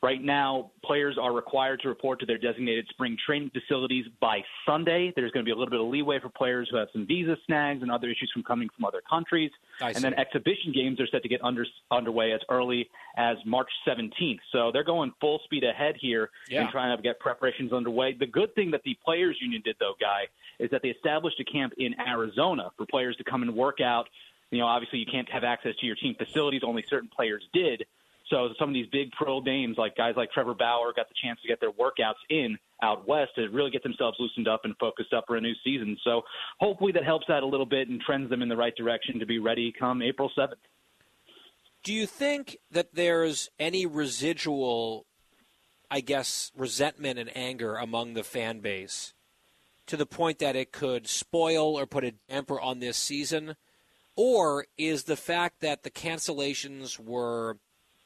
Right 0.01 0.23
now, 0.23 0.71
players 0.85 1.19
are 1.21 1.33
required 1.33 1.81
to 1.81 1.89
report 1.89 2.21
to 2.21 2.27
their 2.27 2.39
designated 2.39 2.87
spring 2.89 3.17
training 3.27 3.51
facilities 3.51 4.05
by 4.21 4.45
Sunday. 4.65 5.13
There's 5.17 5.33
going 5.33 5.45
to 5.45 5.49
be 5.49 5.51
a 5.51 5.57
little 5.57 5.71
bit 5.73 5.81
of 5.81 5.89
leeway 5.89 6.21
for 6.21 6.29
players 6.29 6.69
who 6.71 6.77
have 6.77 6.87
some 6.93 7.05
visa 7.05 7.37
snags 7.47 7.83
and 7.83 7.91
other 7.91 8.07
issues 8.07 8.31
from 8.33 8.45
coming 8.45 8.69
from 8.77 8.85
other 8.85 9.03
countries. 9.11 9.51
I 9.81 9.91
and 9.91 9.97
then 9.97 10.15
exhibition 10.15 10.71
games 10.73 11.01
are 11.01 11.09
set 11.09 11.25
to 11.25 11.29
get 11.29 11.43
under, 11.43 11.67
underway 11.91 12.31
as 12.31 12.41
early 12.49 12.89
as 13.17 13.39
March 13.45 13.71
17th. 13.89 14.39
So 14.53 14.71
they're 14.73 14.85
going 14.85 15.13
full 15.21 15.41
speed 15.43 15.65
ahead 15.65 15.97
here 16.01 16.31
Yeah. 16.49 16.61
and 16.63 16.71
trying 16.71 16.97
to 16.97 17.03
get 17.03 17.19
preparations 17.19 17.73
underway. 17.73 18.13
The 18.13 18.27
good 18.27 18.55
thing 18.55 18.71
that 18.71 18.85
the 18.85 18.97
Players 19.05 19.37
Union 19.41 19.63
did, 19.65 19.75
though, 19.81 19.95
Guy, 20.01 20.29
is 20.61 20.71
that 20.71 20.83
they 20.83 20.91
established 20.91 21.41
a 21.41 21.45
camp 21.45 21.73
in 21.77 21.99
Arizona 21.99 22.71
for 22.77 22.87
players 22.87 23.17
to 23.17 23.25
come 23.25 23.43
and 23.43 23.53
work 23.53 23.81
out. 23.81 24.09
You 24.53 24.59
know, 24.59 24.67
obviously 24.67 25.01
you 25.01 25.07
can't 25.07 25.29
have 25.31 25.43
access 25.43 25.75
to 25.81 25.87
your 25.87 25.97
team 25.97 26.15
facilities; 26.15 26.63
only 26.65 26.85
certain 26.89 27.09
players 27.09 27.43
did. 27.53 27.85
So 28.31 28.51
some 28.59 28.69
of 28.69 28.75
these 28.75 28.87
big 28.93 29.11
pro 29.13 29.41
names, 29.41 29.77
like 29.79 29.97
guys 29.97 30.15
like 30.17 30.31
Trevor 30.33 30.55
Bauer, 30.55 30.93
got 30.95 31.09
the 31.09 31.15
chance 31.23 31.41
to 31.43 31.49
get 31.49 31.61
their 31.61 31.73
workouts 31.73 32.21
in 32.29 32.59
out 32.83 33.09
west 33.09 33.33
to 33.37 33.49
really 33.49 33.71
get 33.71 33.83
themselves 33.83 34.17
loosened 34.21 34.47
up 34.47 34.61
and 34.65 34.75
focused 34.79 35.13
up 35.13 35.25
for 35.27 35.37
a 35.37 35.41
new 35.41 35.55
season. 35.65 35.97
So 36.05 36.23
hopefully 36.61 36.93
that 36.93 37.05
helps 37.05 37.29
out 37.31 37.43
a 37.43 37.47
little 37.47 37.67
bit 37.67 37.89
and 37.89 38.01
trends 38.01 38.31
them 38.31 38.43
in 38.43 38.49
the 38.49 38.57
right 38.57 38.75
direction 38.77 39.19
to 39.19 39.27
be 39.27 39.39
ready 39.39 39.73
come 39.77 40.03
April 40.03 40.31
7th. 40.37 40.53
Do 41.83 41.93
you 41.93 42.07
think 42.07 42.59
that 42.71 42.95
there's 42.95 43.49
any 43.59 43.87
residual, 43.87 45.07
I 45.91 46.01
guess, 46.01 46.53
resentment 46.57 47.19
and 47.19 47.35
anger 47.37 47.77
among 47.77 48.15
the 48.15 48.25
fan 48.25 48.61
base 48.61 49.15
to 49.87 49.97
the 49.97 50.07
point 50.07 50.39
that 50.41 50.55
it 50.55 50.71
could 50.71 51.07
spoil 51.07 51.79
or 51.79 51.87
put 51.87 52.05
a 52.05 52.15
damper 52.29 52.61
on 52.61 52.81
this 52.81 52.99
season? 52.99 53.57
Or 54.17 54.67
is 54.77 55.05
the 55.05 55.17
fact 55.17 55.61
that 55.61 55.85
the 55.85 55.91
cancellations 55.91 56.99
were 56.99 57.59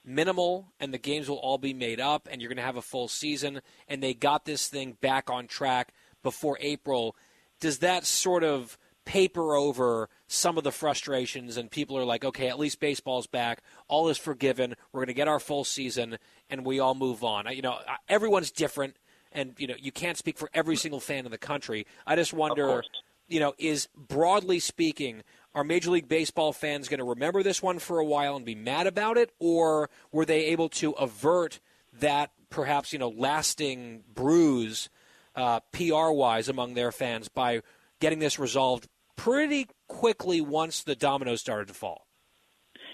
minimal 0.05 0.73
and 0.81 0.93
the 0.93 0.99
games 0.99 1.29
will 1.29 1.37
all 1.37 1.59
be 1.59 1.75
made 1.75 2.01
up 2.01 2.29
and 2.31 2.41
you're 2.41 2.49
going 2.49 2.57
to 2.57 2.63
have 2.63 2.77
a 2.77 2.83
full 2.83 3.09
season 3.09 3.61
and 3.89 4.03
they 4.03 4.15
got 4.15 4.45
this 4.45 4.69
thing 4.69 4.97
back 5.01 5.31
on 5.31 5.47
track 5.47 5.93
before 6.23 6.59
April, 6.61 7.17
does 7.61 7.79
that 7.79 8.05
sort 8.05 8.45
of 8.45 8.79
paper 9.05 9.55
over 9.55 10.09
some 10.27 10.57
of 10.57 10.65
the 10.65 10.73
frustrations 10.73 11.57
and 11.57 11.71
people 11.71 11.99
are 11.99 12.05
like, 12.05 12.25
okay, 12.25 12.49
at 12.49 12.59
least 12.59 12.81
baseball's 12.81 13.27
back. 13.27 13.63
All 13.89 14.09
is 14.09 14.19
forgiven. 14.19 14.75
We're 14.93 15.01
going 15.01 15.09
to 15.09 15.15
get 15.15 15.29
our 15.29 15.41
full 15.41 15.65
season 15.65 16.19
and 16.49 16.65
we 16.65 16.79
all 16.79 16.95
move 16.95 17.25
on. 17.25 17.47
You 17.53 17.63
know, 17.63 17.79
everyone's 18.09 18.51
different 18.51 18.97
and, 19.33 19.55
you 19.59 19.67
know, 19.67 19.75
you 19.79 19.93
can't 19.93 20.17
speak 20.17 20.39
for 20.39 20.51
every 20.55 20.77
single 20.77 21.01
fan 21.01 21.25
in 21.25 21.31
the 21.31 21.39
country. 21.39 21.87
I 22.07 22.17
just 22.17 22.33
wonder, 22.33 22.83
you 23.29 23.41
know, 23.41 23.55
is 23.59 23.89
broadly 23.97 24.61
speaking, 24.61 25.23
are 25.55 25.65
Major 25.65 25.91
League 25.91 26.09
Baseball 26.09 26.53
fans 26.53 26.89
going 26.89 26.99
to 26.99 27.05
remember 27.05 27.43
this 27.43 27.63
one 27.63 27.79
for 27.79 27.99
a 27.99 28.05
while 28.05 28.37
and 28.37 28.45
be 28.45 28.55
mad 28.55 28.87
about 28.87 29.19
it, 29.19 29.31
or 29.39 29.91
were 30.11 30.25
they 30.25 30.47
able 30.47 30.69
to 30.71 30.93
avert 30.93 31.61
that 31.93 32.33
perhaps 32.51 32.93
you 32.93 32.99
know 32.99 33.11
lasting 33.11 34.05
bruise, 34.13 34.89
uh, 35.37 35.61
PR 35.73 36.11
wise, 36.11 36.49
among 36.49 36.75
their 36.75 36.93
fans 36.93 37.29
by 37.29 37.63
getting 38.01 38.19
this 38.19 38.39
resolved 38.39 38.89
pretty 39.17 39.69
quickly 39.89 40.41
once 40.41 40.83
the 40.83 40.97
dominoes 40.97 41.41
started 41.41 41.69
to 41.69 41.75
fall? 41.75 42.07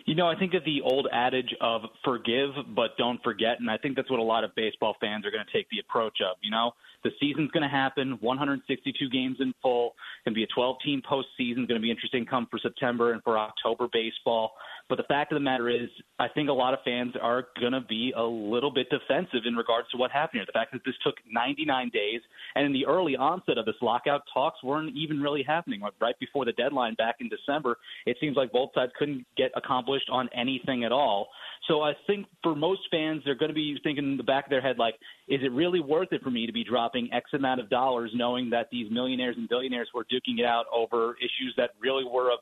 You 0.08 0.14
know, 0.14 0.26
I 0.26 0.38
think 0.38 0.54
of 0.54 0.64
the 0.64 0.80
old 0.80 1.06
adage 1.12 1.54
of 1.60 1.82
forgive 2.02 2.52
but 2.74 2.96
don't 2.96 3.22
forget, 3.22 3.60
and 3.60 3.70
I 3.70 3.76
think 3.76 3.94
that's 3.94 4.10
what 4.10 4.18
a 4.18 4.22
lot 4.22 4.42
of 4.42 4.54
baseball 4.54 4.96
fans 5.02 5.26
are 5.26 5.30
going 5.30 5.44
to 5.44 5.52
take 5.52 5.68
the 5.68 5.80
approach 5.80 6.16
of. 6.22 6.38
You 6.40 6.50
know, 6.50 6.72
the 7.04 7.10
season's 7.20 7.50
going 7.50 7.62
to 7.62 7.68
happen, 7.68 8.16
162 8.22 9.10
games 9.10 9.36
in 9.38 9.52
full, 9.60 9.94
going 10.24 10.32
to 10.32 10.34
be 10.34 10.44
a 10.44 10.58
12-team 10.58 11.02
postseason, 11.02 11.68
going 11.68 11.78
to 11.78 11.80
be 11.80 11.90
interesting 11.90 12.24
come 12.24 12.48
for 12.50 12.58
September 12.58 13.12
and 13.12 13.22
for 13.22 13.36
October 13.36 13.86
baseball. 13.92 14.52
But 14.88 14.96
the 14.96 15.04
fact 15.04 15.32
of 15.32 15.36
the 15.36 15.40
matter 15.40 15.68
is, 15.68 15.88
I 16.18 16.28
think 16.28 16.48
a 16.48 16.52
lot 16.52 16.72
of 16.72 16.80
fans 16.82 17.12
are 17.20 17.48
going 17.60 17.72
to 17.72 17.80
be 17.82 18.12
a 18.16 18.22
little 18.22 18.70
bit 18.72 18.88
defensive 18.88 19.42
in 19.44 19.54
regards 19.54 19.86
to 19.90 19.98
what 19.98 20.10
happened 20.10 20.38
here. 20.38 20.46
The 20.46 20.52
fact 20.52 20.72
that 20.72 20.80
this 20.84 20.94
took 21.04 21.16
99 21.30 21.90
days, 21.92 22.20
and 22.54 22.64
in 22.64 22.72
the 22.72 22.86
early 22.86 23.14
onset 23.14 23.58
of 23.58 23.66
this 23.66 23.74
lockout, 23.82 24.22
talks 24.32 24.62
weren't 24.62 24.96
even 24.96 25.20
really 25.20 25.42
happening. 25.42 25.82
Right 26.00 26.18
before 26.18 26.46
the 26.46 26.52
deadline 26.52 26.94
back 26.94 27.16
in 27.20 27.28
December, 27.28 27.76
it 28.06 28.16
seems 28.18 28.36
like 28.36 28.50
both 28.50 28.70
sides 28.74 28.92
couldn't 28.98 29.26
get 29.36 29.50
accomplished 29.56 30.08
on 30.10 30.30
anything 30.34 30.84
at 30.84 30.92
all. 30.92 31.28
So 31.66 31.82
I 31.82 31.92
think 32.06 32.26
for 32.42 32.54
most 32.54 32.80
fans, 32.90 33.22
they're 33.24 33.34
going 33.34 33.50
to 33.50 33.54
be 33.54 33.78
thinking 33.82 34.04
in 34.04 34.16
the 34.16 34.22
back 34.22 34.46
of 34.46 34.50
their 34.50 34.62
head, 34.62 34.78
like, 34.78 34.94
is 35.28 35.40
it 35.42 35.52
really 35.52 35.80
worth 35.80 36.12
it 36.12 36.22
for 36.22 36.30
me 36.30 36.46
to 36.46 36.52
be 36.52 36.64
dropping 36.64 37.12
X 37.12 37.30
amount 37.34 37.60
of 37.60 37.68
dollars 37.68 38.10
knowing 38.14 38.48
that 38.50 38.68
these 38.72 38.90
millionaires 38.90 39.36
and 39.36 39.48
billionaires 39.50 39.88
were 39.94 40.04
duking 40.04 40.38
it 40.38 40.46
out 40.46 40.64
over 40.72 41.16
issues 41.18 41.52
that 41.58 41.70
really 41.78 42.04
were 42.04 42.32
of 42.32 42.38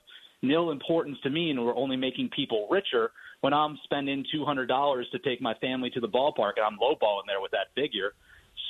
nil 0.46 0.70
importance 0.70 1.18
to 1.22 1.30
me 1.30 1.50
and 1.50 1.64
were 1.64 1.74
only 1.74 1.96
making 1.96 2.30
people 2.34 2.68
richer 2.70 3.12
when 3.40 3.52
I'm 3.52 3.78
spending 3.84 4.24
$200 4.34 5.10
to 5.10 5.18
take 5.20 5.40
my 5.40 5.54
family 5.54 5.90
to 5.90 6.00
the 6.00 6.08
ballpark 6.08 6.52
and 6.56 6.64
I'm 6.66 6.78
lowballing 6.78 7.26
there 7.26 7.40
with 7.40 7.52
that 7.52 7.68
figure. 7.74 8.12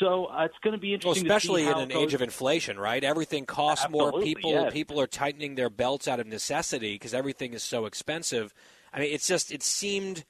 So 0.01 0.27
uh, 0.27 0.44
it's 0.44 0.55
going 0.62 0.73
to 0.73 0.81
be 0.81 0.89
Well, 0.89 0.94
interesting, 0.94 1.27
especially 1.27 1.65
to 1.65 1.73
see 1.73 1.81
in 1.81 1.90
an 1.90 1.97
age 1.97 2.12
of 2.12 2.20
inflation, 2.20 2.78
right? 2.78 3.03
Everything 3.03 3.47
costs 3.47 3.89
more. 3.89 4.20
People 4.20 4.51
yes. 4.51 4.73
people 4.73 5.01
are 5.01 5.07
tightening 5.07 5.55
their 5.55 5.70
belts 5.70 6.07
out 6.07 6.20
of 6.20 6.27
necessity 6.27 6.94
because 6.94 7.15
everything 7.15 7.55
is 7.55 7.62
so 7.62 7.86
expensive. 7.86 8.53
I 8.93 9.01
mean, 9.01 9.12
it's 9.12 9.27
just 9.27 9.51
it 9.51 9.62
seemed 9.62 10.24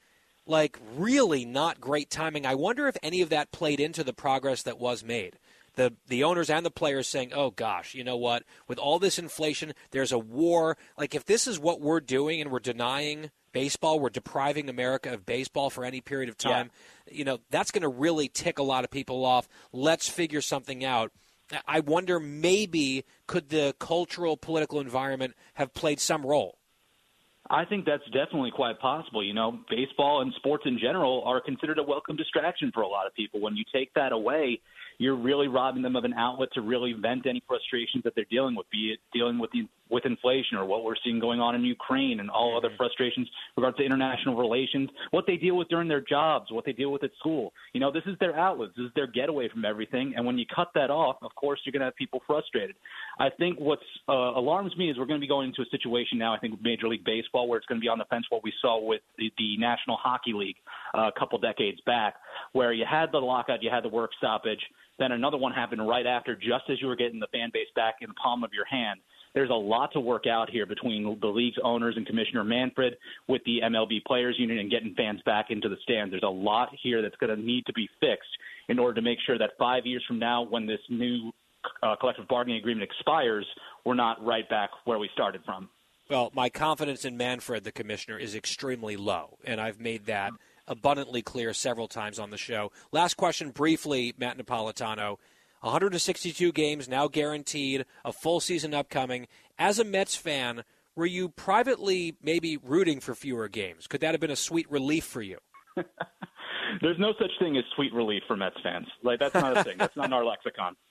like 0.45 0.79
really 0.95 1.43
not 1.43 1.81
great 1.81 2.09
timing. 2.09 2.45
I 2.45 2.55
wonder 2.55 2.87
if 2.87 2.95
any 3.03 3.21
of 3.21 3.29
that 3.29 3.51
played 3.51 3.79
into 3.79 4.03
the 4.03 4.13
progress 4.13 4.63
that 4.63 4.79
was 4.79 5.03
made. 5.03 5.37
The 5.77 5.93
the 6.07 6.23
owners 6.23 6.49
and 6.49 6.65
the 6.65 6.71
players 6.71 7.07
saying, 7.07 7.33
"Oh 7.33 7.51
gosh, 7.51 7.93
you 7.93 8.03
know 8.03 8.17
what? 8.17 8.43
With 8.67 8.79
all 8.79 8.97
this 8.97 9.19
inflation, 9.19 9.73
there's 9.91 10.11
a 10.11 10.17
war. 10.17 10.75
Like 10.97 11.13
if 11.13 11.23
this 11.23 11.47
is 11.47 11.59
what 11.59 11.79
we're 11.79 11.99
doing 11.99 12.41
and 12.41 12.51
we're 12.51 12.59
denying 12.59 13.29
baseball, 13.51 13.99
we're 13.99 14.09
depriving 14.09 14.69
America 14.69 15.13
of 15.13 15.25
baseball 15.25 15.69
for 15.69 15.85
any 15.85 16.01
period 16.01 16.29
of 16.29 16.37
time. 16.37 16.71
You 17.09 17.25
know, 17.25 17.37
that's 17.51 17.69
going 17.69 17.83
to 17.83 17.89
really 17.89 18.27
tick 18.27 18.57
a 18.57 18.63
lot 18.63 18.83
of 18.85 18.89
people 18.89 19.23
off. 19.23 19.47
Let's 19.71 20.09
figure 20.09 20.41
something 20.41 20.83
out." 20.83 21.11
I 21.65 21.79
wonder 21.79 22.19
maybe 22.19 23.05
could 23.25 23.47
the 23.49 23.73
cultural 23.79 24.35
political 24.35 24.81
environment 24.81 25.33
have 25.53 25.73
played 25.73 26.01
some 26.01 26.25
role? 26.25 26.57
I 27.49 27.63
think 27.63 27.85
that's 27.85 28.03
definitely 28.07 28.51
quite 28.51 28.79
possible. 28.79 29.23
You 29.23 29.33
know, 29.33 29.59
baseball 29.69 30.21
and 30.21 30.33
sports 30.33 30.65
in 30.65 30.77
general 30.77 31.23
are 31.25 31.39
considered 31.39 31.79
a 31.79 31.83
welcome 31.83 32.17
distraction 32.17 32.71
for 32.73 32.81
a 32.81 32.87
lot 32.87 33.07
of 33.07 33.13
people. 33.13 33.39
When 33.39 33.55
you 33.55 33.63
take 33.71 33.93
that 33.93 34.11
away, 34.11 34.59
you're 34.97 35.15
really 35.15 35.47
robbing 35.47 35.83
them 35.83 35.95
of 35.95 36.03
an 36.03 36.13
outlet 36.13 36.49
to 36.53 36.61
really 36.61 36.93
vent 36.93 37.27
any 37.27 37.43
frustrations 37.47 38.03
that 38.03 38.13
they're 38.15 38.25
dealing 38.29 38.55
with, 38.55 38.69
be 38.71 38.93
it 38.93 38.99
dealing 39.13 39.37
with 39.37 39.51
the, 39.51 39.67
with 39.89 40.05
inflation 40.05 40.57
or 40.57 40.65
what 40.65 40.83
we're 40.83 40.95
seeing 41.03 41.19
going 41.19 41.39
on 41.39 41.55
in 41.55 41.63
Ukraine 41.63 42.19
and 42.19 42.29
all 42.29 42.57
other 42.57 42.73
frustrations 42.75 43.27
with 43.55 43.63
regards 43.63 43.77
to 43.77 43.85
international 43.85 44.35
relations, 44.35 44.89
what 45.11 45.25
they 45.27 45.37
deal 45.37 45.55
with 45.55 45.67
during 45.69 45.87
their 45.87 46.01
jobs, 46.01 46.51
what 46.51 46.65
they 46.65 46.73
deal 46.73 46.91
with 46.91 47.03
at 47.03 47.11
school. 47.19 47.53
You 47.73 47.79
know, 47.79 47.91
this 47.91 48.03
is 48.05 48.15
their 48.19 48.37
outlet, 48.37 48.69
this 48.75 48.85
is 48.85 48.91
their 48.95 49.07
getaway 49.07 49.49
from 49.49 49.65
everything. 49.65 50.13
And 50.15 50.25
when 50.25 50.37
you 50.37 50.45
cut 50.53 50.69
that 50.75 50.89
off, 50.89 51.17
of 51.21 51.33
course, 51.35 51.59
you're 51.63 51.71
going 51.71 51.81
to 51.81 51.85
have 51.85 51.95
people 51.95 52.21
frustrated. 52.25 52.75
I 53.19 53.29
think 53.29 53.59
what's 53.59 53.81
uh, 54.09 54.13
alarms 54.13 54.75
me 54.77 54.89
is 54.89 54.97
we're 54.97 55.05
going 55.05 55.19
to 55.19 55.23
be 55.23 55.27
going 55.27 55.49
into 55.49 55.61
a 55.61 55.69
situation 55.69 56.17
now. 56.17 56.33
I 56.33 56.39
think 56.39 56.53
with 56.53 56.61
Major 56.63 56.87
League 56.87 57.05
Baseball, 57.05 57.47
where 57.47 57.57
it's 57.57 57.67
going 57.67 57.79
to 57.79 57.83
be 57.83 57.89
on 57.89 57.99
the 57.99 58.05
fence. 58.05 58.25
What 58.29 58.43
we 58.43 58.53
saw 58.61 58.83
with 58.83 59.01
the, 59.17 59.31
the 59.37 59.57
National 59.57 59.97
Hockey 59.97 60.33
League 60.33 60.57
uh, 60.93 61.09
a 61.15 61.19
couple 61.19 61.37
decades 61.37 61.79
back, 61.85 62.15
where 62.53 62.73
you 62.73 62.85
had 62.89 63.11
the 63.11 63.19
lockout, 63.19 63.61
you 63.61 63.69
had 63.69 63.83
the 63.83 63.89
work 63.89 64.11
stoppage, 64.17 64.59
then 64.99 65.11
another 65.11 65.37
one 65.37 65.51
happened 65.51 65.87
right 65.87 66.05
after, 66.05 66.35
just 66.35 66.69
as 66.69 66.81
you 66.81 66.87
were 66.87 66.95
getting 66.95 67.19
the 67.19 67.27
fan 67.27 67.49
base 67.53 67.67
back 67.75 67.95
in 68.01 68.09
the 68.09 68.15
palm 68.15 68.43
of 68.43 68.51
your 68.53 68.65
hand. 68.65 68.99
There's 69.33 69.49
a 69.49 69.53
lot 69.53 69.91
to 69.93 69.99
work 69.99 70.25
out 70.25 70.49
here 70.49 70.65
between 70.65 71.19
the 71.21 71.27
league's 71.27 71.57
owners 71.63 71.95
and 71.95 72.07
Commissioner 72.07 72.43
Manfred 72.43 72.97
with 73.27 73.43
the 73.45 73.59
MLB 73.63 74.03
Players 74.05 74.35
Union 74.39 74.57
and 74.57 74.71
getting 74.71 74.95
fans 74.95 75.21
back 75.25 75.47
into 75.49 75.69
the 75.69 75.75
stands. 75.83 76.11
There's 76.11 76.23
a 76.23 76.27
lot 76.27 76.69
here 76.81 77.01
that's 77.01 77.15
going 77.17 77.35
to 77.35 77.41
need 77.41 77.65
to 77.67 77.73
be 77.73 77.87
fixed 77.99 78.29
in 78.67 78.79
order 78.79 78.95
to 78.95 79.01
make 79.01 79.19
sure 79.25 79.37
that 79.37 79.51
five 79.59 79.85
years 79.85 80.03
from 80.07 80.17
now, 80.17 80.43
when 80.43 80.65
this 80.65 80.79
new 80.89 81.31
uh, 81.83 81.95
collective 81.99 82.27
bargaining 82.27 82.57
agreement 82.57 82.89
expires, 82.89 83.45
we're 83.85 83.93
not 83.93 84.23
right 84.25 84.49
back 84.49 84.69
where 84.85 84.97
we 84.97 85.09
started 85.13 85.41
from. 85.45 85.69
Well, 86.09 86.31
my 86.33 86.49
confidence 86.49 87.03
in 87.03 87.17
Manfred, 87.17 87.63
the 87.63 87.71
commissioner, 87.71 88.17
is 88.17 88.33
extremely 88.33 88.95
low, 88.95 89.37
and 89.43 89.59
I've 89.59 89.79
made 89.79 90.05
that 90.05 90.31
abundantly 90.67 91.21
clear 91.21 91.53
several 91.53 91.87
times 91.87 92.19
on 92.19 92.29
the 92.29 92.37
show. 92.37 92.71
Last 92.91 93.15
question, 93.15 93.51
briefly, 93.51 94.13
Matt 94.17 94.37
Napolitano. 94.37 95.17
162 95.61 96.51
games 96.51 96.87
now 96.87 97.07
guaranteed, 97.07 97.85
a 98.05 98.13
full 98.13 98.39
season 98.39 98.73
upcoming. 98.73 99.27
As 99.57 99.79
a 99.79 99.83
Mets 99.83 100.15
fan, 100.15 100.63
were 100.95 101.05
you 101.05 101.29
privately 101.29 102.15
maybe 102.21 102.57
rooting 102.57 102.99
for 102.99 103.15
fewer 103.15 103.47
games? 103.47 103.87
Could 103.87 104.01
that 104.01 104.13
have 104.13 104.21
been 104.21 104.31
a 104.31 104.35
sweet 104.35 104.69
relief 104.69 105.05
for 105.05 105.21
you? 105.21 105.39
There's 106.81 106.99
no 106.99 107.13
such 107.19 107.31
thing 107.39 107.57
as 107.57 107.63
sweet 107.75 107.93
relief 107.93 108.23
for 108.27 108.35
Mets 108.35 108.57
fans. 108.61 108.87
Like 109.03 109.19
that's 109.19 109.33
not 109.33 109.57
a 109.57 109.63
thing. 109.63 109.77
That's 109.77 109.95
not 109.95 110.07
in 110.07 110.13
our 110.13 110.25
lexicon. 110.25 110.75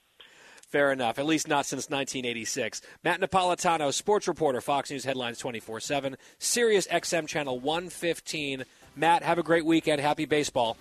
Fair 0.68 0.90
enough. 0.90 1.18
At 1.18 1.26
least 1.26 1.46
not 1.46 1.64
since 1.64 1.88
1986. 1.90 2.82
Matt 3.04 3.20
Napolitano, 3.20 3.92
sports 3.92 4.26
reporter, 4.26 4.60
Fox 4.60 4.90
News 4.90 5.04
Headlines 5.04 5.38
24 5.38 5.80
7, 5.80 6.16
Sirius 6.38 6.86
XM 6.88 7.28
Channel 7.28 7.60
115. 7.60 8.64
Matt, 8.96 9.22
have 9.22 9.38
a 9.38 9.42
great 9.42 9.64
weekend. 9.64 10.00
Happy 10.00 10.24
baseball. 10.24 10.76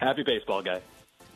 Happy 0.00 0.24
baseball, 0.24 0.62
guy. 0.62 0.80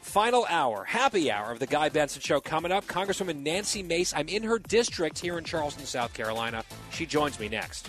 Final 0.01 0.47
hour, 0.49 0.85
happy 0.85 1.31
hour 1.33 1.51
of 1.51 1.59
the 1.59 1.67
Guy 1.67 1.89
Benson 1.89 2.23
Show 2.23 2.41
coming 2.41 2.71
up. 2.71 2.87
Congresswoman 2.87 3.43
Nancy 3.43 3.83
Mace. 3.83 4.13
I'm 4.15 4.29
in 4.29 4.43
her 4.45 4.59
district 4.59 5.19
here 5.19 5.39
in 5.39 5.45
Charleston, 5.45 5.85
South 5.85 6.15
Carolina. 6.15 6.63
She 6.91 7.07
joins 7.07 7.41
me 7.41 7.49
next. 7.49 7.89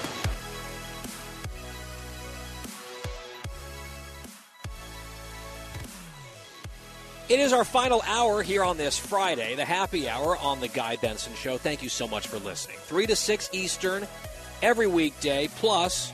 It 7.31 7.39
is 7.39 7.53
our 7.53 7.63
final 7.63 8.03
hour 8.05 8.43
here 8.43 8.61
on 8.61 8.75
this 8.75 8.97
Friday, 8.99 9.55
the 9.55 9.63
happy 9.63 10.09
hour 10.09 10.35
on 10.35 10.59
the 10.59 10.67
Guy 10.67 10.97
Benson 10.97 11.33
Show. 11.33 11.57
Thank 11.57 11.81
you 11.81 11.87
so 11.87 12.05
much 12.05 12.27
for 12.27 12.37
listening. 12.39 12.75
3 12.81 13.05
to 13.07 13.15
6 13.15 13.49
Eastern 13.53 14.05
every 14.61 14.87
weekday, 14.87 15.47
plus 15.55 16.11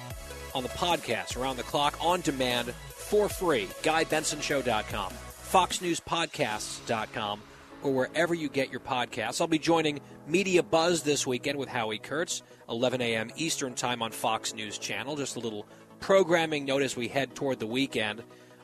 on 0.54 0.62
the 0.62 0.70
podcast 0.70 1.36
around 1.36 1.58
the 1.58 1.64
clock 1.64 1.98
on 2.00 2.22
demand 2.22 2.72
for 2.90 3.30
free. 3.30 3.66
GuyBensonShow.com, 3.82 5.12
FoxNewsPodcasts.com, 5.52 7.42
or 7.82 7.92
wherever 7.92 8.36
you 8.36 8.48
get 8.48 8.70
your 8.70 8.82
podcasts. 8.82 9.42
I'll 9.42 9.48
be 9.48 9.58
joining 9.58 10.00
Media 10.28 10.62
Buzz 10.62 11.02
this 11.02 11.26
weekend 11.26 11.58
with 11.58 11.70
Howie 11.70 11.98
Kurtz, 11.98 12.44
11 12.70 13.02
a.m. 13.02 13.32
Eastern 13.36 13.74
Time 13.74 14.04
on 14.04 14.12
Fox 14.12 14.54
News 14.54 14.78
Channel. 14.78 15.16
Just 15.16 15.36
a 15.36 15.40
little 15.40 15.66
programming 16.00 16.66
note 16.66 16.84
as 16.84 16.96
we 16.96 17.08
head 17.08 17.34
toward 17.34 17.58
the 17.58 17.66
weekend. 17.66 18.22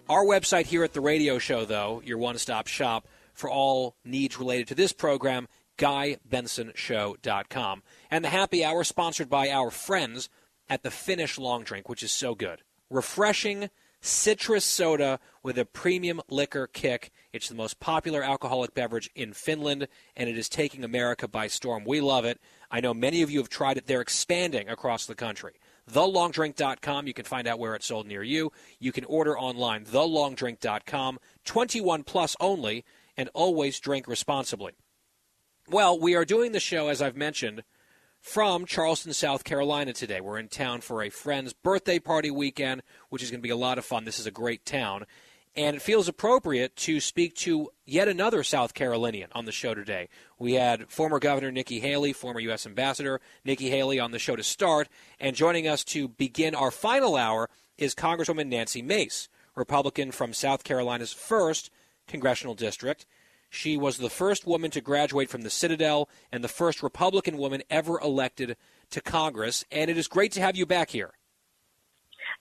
Our 0.10 0.26
website 0.26 0.66
here 0.66 0.84
at 0.84 0.92
the 0.92 1.00
radio 1.00 1.40
show, 1.40 1.64
though, 1.64 2.02
your 2.04 2.18
one 2.18 2.38
stop 2.38 2.68
shop 2.68 3.08
for 3.34 3.50
all 3.50 3.96
needs 4.04 4.38
related 4.38 4.68
to 4.68 4.76
this 4.76 4.92
program, 4.92 5.48
GuyBensonShow.com. 5.78 7.84
And 8.12 8.26
the 8.26 8.30
happy 8.30 8.66
hour 8.66 8.84
sponsored 8.84 9.30
by 9.30 9.50
our 9.50 9.72
friends 9.72 10.28
at 10.68 10.84
the 10.84 10.92
Finnish 10.92 11.38
Long 11.38 11.64
Drink, 11.64 11.88
which 11.88 12.04
is 12.04 12.12
so 12.12 12.36
good. 12.36 12.64
Refreshing 12.90 13.70
citrus 14.02 14.66
soda 14.66 15.22
with 15.42 15.58
a 15.58 15.64
premium 15.64 16.20
liquor 16.30 16.68
kick. 16.68 17.10
It's 17.32 17.48
the 17.48 17.56
most 17.56 17.80
popular 17.80 18.22
alcoholic 18.22 18.74
beverage 18.74 19.10
in 19.16 19.32
Finland, 19.32 19.88
and 20.18 20.30
it 20.30 20.38
is 20.38 20.50
taking 20.50 20.84
America 20.84 21.30
by 21.30 21.48
storm. 21.48 21.86
We 21.86 22.02
love 22.02 22.26
it. 22.26 22.42
I 22.70 22.82
know 22.82 22.94
many 22.94 23.22
of 23.22 23.32
you 23.32 23.40
have 23.40 23.48
tried 23.48 23.78
it. 23.78 23.88
They're 23.88 24.02
expanding 24.02 24.68
across 24.68 25.06
the 25.06 25.16
country 25.16 25.54
thelongdrink.com. 25.92 27.08
You 27.08 27.14
can 27.14 27.26
find 27.26 27.48
out 27.48 27.60
where 27.60 27.76
it's 27.76 27.88
sold 27.88 28.08
near 28.08 28.24
you. 28.24 28.52
You 28.80 28.92
can 28.92 29.06
order 29.06 29.38
online, 29.38 29.86
thelongdrink.com, 29.86 31.20
21 31.46 32.04
plus 32.04 32.36
only, 32.40 32.86
and 33.18 33.30
always 33.34 33.80
drink 33.80 34.08
responsibly. 34.08 34.74
Well, 35.70 36.00
we 36.00 36.16
are 36.16 36.26
doing 36.26 36.52
the 36.52 36.60
show, 36.60 36.90
as 36.90 37.02
I've 37.02 37.16
mentioned, 37.16 37.64
from 38.20 38.66
Charleston, 38.66 39.14
South 39.14 39.44
Carolina 39.44 39.94
today. 39.94 40.22
We're 40.22 40.40
in 40.40 40.48
town 40.48 40.82
for 40.82 41.04
a 41.04 41.10
friend's 41.10 41.54
birthday 41.54 42.00
party 42.00 42.32
weekend, 42.32 42.82
which 43.10 43.22
is 43.22 43.30
going 43.30 43.40
to 43.40 43.44
be 43.44 43.50
a 43.50 43.56
lot 43.56 43.78
of 43.78 43.86
fun. 43.86 44.06
This 44.06 44.20
is 44.20 44.26
a 44.26 44.32
great 44.32 44.66
town. 44.66 45.06
And 45.56 45.76
it 45.76 45.82
feels 45.84 46.08
appropriate 46.08 46.76
to 46.78 47.00
speak 47.00 47.36
to 47.36 47.70
yet 47.86 48.08
another 48.08 48.44
South 48.44 48.74
Carolinian 48.74 49.30
on 49.34 49.46
the 49.46 49.52
show 49.52 49.76
today. 49.76 50.10
We 50.40 50.54
had 50.54 50.90
former 50.90 51.20
Governor 51.20 51.52
Nikki 51.52 51.80
Haley, 51.80 52.12
former 52.12 52.40
U.S. 52.40 52.66
Ambassador 52.66 53.22
Nikki 53.46 53.70
Haley 53.70 54.00
on 54.00 54.12
the 54.12 54.18
show 54.18 54.36
to 54.36 54.42
start. 54.42 54.90
And 55.20 55.36
joining 55.36 55.68
us 55.68 55.84
to 55.86 56.08
begin 56.08 56.56
our 56.56 56.72
final 56.72 57.16
hour 57.16 57.52
is 57.78 57.94
Congresswoman 57.94 58.48
Nancy 58.48 58.82
Mace, 58.82 59.30
Republican 59.56 60.12
from 60.12 60.34
South 60.34 60.64
Carolina's 60.64 61.14
1st 61.14 61.70
Congressional 62.08 62.56
District. 62.56 63.06
She 63.52 63.78
was 63.78 63.98
the 63.98 64.10
first 64.10 64.48
woman 64.48 64.72
to 64.72 64.82
graduate 64.82 65.30
from 65.30 65.44
the 65.44 65.52
Citadel 65.52 66.10
and 66.32 66.44
the 66.44 66.48
first 66.48 66.82
Republican 66.82 67.38
woman 67.38 67.62
ever 67.70 68.00
elected 68.00 68.58
to 68.90 69.02
Congress. 69.02 69.64
And 69.72 69.92
it 69.92 69.98
is 69.98 70.08
great 70.08 70.32
to 70.32 70.42
have 70.42 70.56
you 70.56 70.66
back 70.66 70.90
here. 70.90 71.14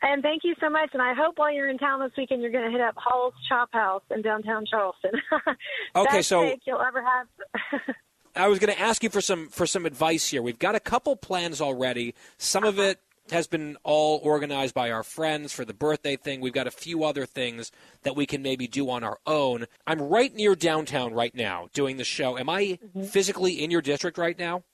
And 0.03 0.21
thank 0.21 0.43
you 0.45 0.55
so 0.61 0.69
much. 0.69 0.91
And 0.93 1.01
I 1.01 1.15
hope 1.15 1.39
while 1.39 1.53
you're 1.53 1.69
in 1.69 1.79
town 1.79 2.01
this 2.01 2.11
weekend, 2.19 2.43
you're 2.43 2.51
going 2.51 2.65
to 2.65 2.71
hit 2.71 2.81
up 2.81 2.95
Hall's 2.97 3.35
Chop 3.49 3.73
House 3.73 4.03
in 4.11 4.23
downtown 4.23 4.65
Charleston. 4.67 5.13
Okay, 5.95 6.19
Best 6.19 6.29
so- 6.29 6.47
steak 6.47 6.63
you'll 6.67 6.81
ever 6.81 7.03
have. 7.03 7.81
I 8.35 8.49
was 8.49 8.59
going 8.59 8.75
to 8.75 8.81
ask 8.81 9.03
you 9.03 9.11
for 9.11 9.21
some 9.21 9.49
for 9.49 9.67
some 9.67 9.85
advice 9.85 10.31
here. 10.31 10.41
We've 10.41 10.59
got 10.59 10.75
a 10.75 10.81
couple 10.81 11.15
plans 11.17 11.61
already. 11.61 12.15
Some 12.39 12.65
of 12.65 12.79
uh-huh. 12.79 12.89
it 12.89 13.01
has 13.31 13.47
been 13.47 13.77
all 13.83 14.21
organized 14.23 14.75
by 14.75 14.91
our 14.91 15.03
friends 15.03 15.53
for 15.53 15.67
the 15.67 15.75
birthday 15.75 16.17
thing. 16.17 16.41
We've 16.41 16.53
got 16.53 16.67
a 16.67 16.71
few 16.71 17.05
other 17.05 17.27
things 17.27 17.71
that 18.03 18.17
we 18.17 18.25
can 18.25 18.43
maybe 18.43 18.67
do 18.67 18.89
on 18.89 19.05
our 19.05 19.19
own. 19.27 19.67
I'm 19.87 20.01
right 20.01 20.35
near 20.35 20.55
downtown 20.55 21.13
right 21.13 21.35
now 21.35 21.69
doing 21.75 21.99
the 21.99 22.05
show. 22.05 22.39
Am 22.39 22.49
I 22.49 22.79
mm-hmm. 22.83 23.05
physically 23.05 23.63
in 23.63 23.71
your 23.71 23.83
district 23.83 24.17
right 24.17 24.39
now? 24.39 24.65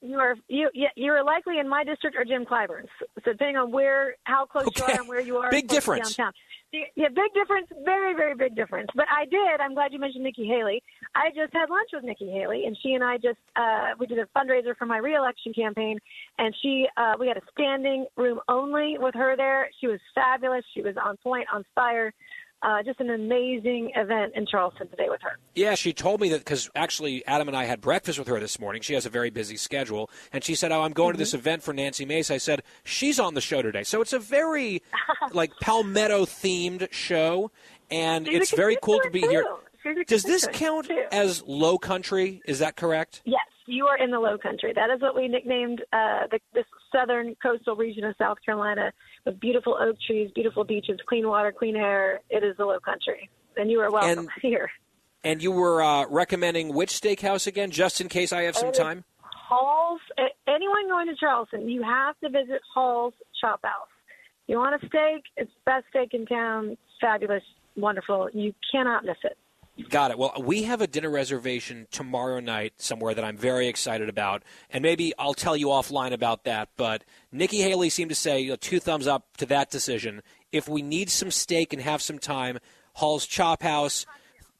You 0.00 0.18
are 0.18 0.36
you 0.48 0.68
you 0.94 1.12
are 1.12 1.24
likely 1.24 1.58
in 1.58 1.68
my 1.68 1.82
district 1.82 2.16
or 2.16 2.24
Jim 2.24 2.44
Clyburn's. 2.44 2.88
So 3.00 3.32
depending 3.32 3.56
on 3.56 3.72
where 3.72 4.14
how 4.24 4.46
close 4.46 4.68
you 4.76 4.84
are 4.84 4.90
and 4.92 5.08
where 5.08 5.20
you 5.20 5.38
are, 5.38 5.50
Big 5.50 5.66
difference. 5.66 6.14
downtown. 6.14 6.32
Yeah, 6.70 7.08
big 7.08 7.32
difference. 7.34 7.66
Very 7.84 8.14
very 8.14 8.36
big 8.36 8.54
difference. 8.54 8.90
But 8.94 9.06
I 9.10 9.24
did. 9.24 9.60
I'm 9.60 9.74
glad 9.74 9.92
you 9.92 9.98
mentioned 9.98 10.22
Nikki 10.22 10.46
Haley. 10.46 10.82
I 11.16 11.30
just 11.30 11.52
had 11.52 11.68
lunch 11.68 11.90
with 11.92 12.04
Nikki 12.04 12.30
Haley, 12.30 12.64
and 12.66 12.76
she 12.80 12.92
and 12.92 13.02
I 13.02 13.16
just 13.16 13.38
uh, 13.56 13.94
we 13.98 14.06
did 14.06 14.18
a 14.18 14.26
fundraiser 14.36 14.76
for 14.76 14.86
my 14.86 14.98
reelection 14.98 15.52
campaign, 15.52 15.98
and 16.38 16.54
she 16.62 16.86
uh, 16.96 17.14
we 17.18 17.26
had 17.26 17.36
a 17.36 17.42
standing 17.50 18.06
room 18.16 18.38
only 18.48 18.98
with 18.98 19.14
her 19.14 19.36
there. 19.36 19.68
She 19.80 19.88
was 19.88 19.98
fabulous. 20.14 20.64
She 20.74 20.82
was 20.82 20.94
on 21.02 21.16
point, 21.16 21.48
on 21.52 21.64
fire. 21.74 22.12
Uh, 22.60 22.82
just 22.82 22.98
an 22.98 23.10
amazing 23.10 23.92
event 23.94 24.32
in 24.34 24.44
Charleston 24.44 24.88
today 24.88 25.06
with 25.08 25.20
her. 25.22 25.38
Yeah, 25.54 25.76
she 25.76 25.92
told 25.92 26.20
me 26.20 26.28
that 26.30 26.38
because 26.38 26.68
actually 26.74 27.24
Adam 27.24 27.46
and 27.46 27.56
I 27.56 27.64
had 27.64 27.80
breakfast 27.80 28.18
with 28.18 28.26
her 28.26 28.40
this 28.40 28.58
morning. 28.58 28.82
She 28.82 28.94
has 28.94 29.06
a 29.06 29.10
very 29.10 29.30
busy 29.30 29.56
schedule, 29.56 30.10
and 30.32 30.42
she 30.42 30.56
said, 30.56 30.72
"Oh, 30.72 30.82
I'm 30.82 30.92
going 30.92 31.12
to 31.12 31.18
this 31.18 31.34
event 31.34 31.62
for 31.62 31.72
Nancy 31.72 32.04
Mace." 32.04 32.32
I 32.32 32.38
said, 32.38 32.64
"She's 32.82 33.20
on 33.20 33.34
the 33.34 33.40
show 33.40 33.62
today," 33.62 33.84
so 33.84 34.00
it's 34.00 34.12
a 34.12 34.18
very 34.18 34.82
like 35.32 35.52
Palmetto 35.60 36.24
themed 36.24 36.92
show, 36.92 37.52
and 37.92 38.26
She's 38.26 38.40
it's 38.40 38.50
very 38.50 38.76
cool 38.82 38.98
to 39.04 39.10
be 39.10 39.20
here. 39.20 39.44
Does 40.08 40.24
this 40.24 40.48
count 40.52 40.86
too. 40.88 41.04
as 41.12 41.44
low 41.46 41.78
country? 41.78 42.42
Is 42.44 42.58
that 42.58 42.74
correct? 42.74 43.22
Yes, 43.24 43.40
you 43.66 43.86
are 43.86 43.96
in 43.96 44.10
the 44.10 44.18
Low 44.18 44.38
Country. 44.38 44.72
That 44.74 44.90
is 44.90 45.00
what 45.00 45.14
we 45.14 45.28
nicknamed 45.28 45.82
uh, 45.92 46.26
the, 46.30 46.40
this 46.54 46.64
southern 46.90 47.36
coastal 47.42 47.76
region 47.76 48.04
of 48.04 48.14
South 48.18 48.38
Carolina 48.44 48.92
with 49.28 49.38
beautiful 49.40 49.76
oak 49.78 49.96
trees, 50.06 50.30
beautiful 50.34 50.64
beaches, 50.64 50.98
clean 51.06 51.28
water, 51.28 51.52
clean 51.56 51.76
air. 51.76 52.20
It 52.30 52.42
is 52.42 52.56
the 52.56 52.64
Low 52.64 52.80
Country, 52.80 53.28
and 53.56 53.70
you 53.70 53.80
are 53.80 53.90
welcome 53.90 54.20
And- 54.20 54.28
here. 54.42 54.70
And 55.24 55.42
you 55.42 55.50
were 55.50 55.82
uh, 55.82 56.06
recommending 56.08 56.72
which 56.72 56.92
steakhouse 56.92 57.46
again, 57.48 57.72
just 57.72 58.00
in 58.00 58.08
case 58.08 58.32
I 58.32 58.42
have 58.42 58.56
some 58.56 58.70
time? 58.72 59.04
Hall's. 59.20 60.00
Anyone 60.46 60.88
going 60.88 61.08
to 61.08 61.16
Charleston, 61.16 61.68
you 61.68 61.82
have 61.82 62.16
to 62.20 62.28
visit 62.30 62.60
Hall's 62.72 63.14
Chop 63.40 63.60
House. 63.64 63.88
You 64.46 64.58
want 64.58 64.80
a 64.80 64.86
steak? 64.86 65.24
It's 65.36 65.50
the 65.50 65.70
best 65.72 65.86
steak 65.90 66.14
in 66.14 66.24
town. 66.24 66.78
Fabulous, 67.00 67.42
wonderful. 67.76 68.28
You 68.32 68.54
cannot 68.72 69.04
miss 69.04 69.16
it. 69.24 69.36
Got 69.88 70.10
it. 70.10 70.18
Well, 70.18 70.34
we 70.40 70.64
have 70.64 70.80
a 70.80 70.86
dinner 70.86 71.10
reservation 71.10 71.86
tomorrow 71.90 72.40
night 72.40 72.74
somewhere 72.78 73.14
that 73.14 73.24
I'm 73.24 73.36
very 73.36 73.68
excited 73.68 74.08
about, 74.08 74.42
and 74.70 74.82
maybe 74.82 75.12
I'll 75.18 75.34
tell 75.34 75.56
you 75.56 75.68
offline 75.68 76.12
about 76.12 76.44
that. 76.44 76.70
But 76.76 77.04
Nikki 77.30 77.58
Haley 77.58 77.88
seemed 77.88 78.08
to 78.08 78.16
say 78.16 78.40
you 78.40 78.50
know, 78.50 78.56
two 78.56 78.80
thumbs 78.80 79.06
up 79.06 79.36
to 79.36 79.46
that 79.46 79.70
decision. 79.70 80.22
If 80.50 80.68
we 80.68 80.82
need 80.82 81.10
some 81.10 81.30
steak 81.30 81.72
and 81.72 81.80
have 81.80 82.02
some 82.02 82.18
time, 82.18 82.58
Hall's 82.94 83.24
Chop 83.24 83.62
House. 83.62 84.04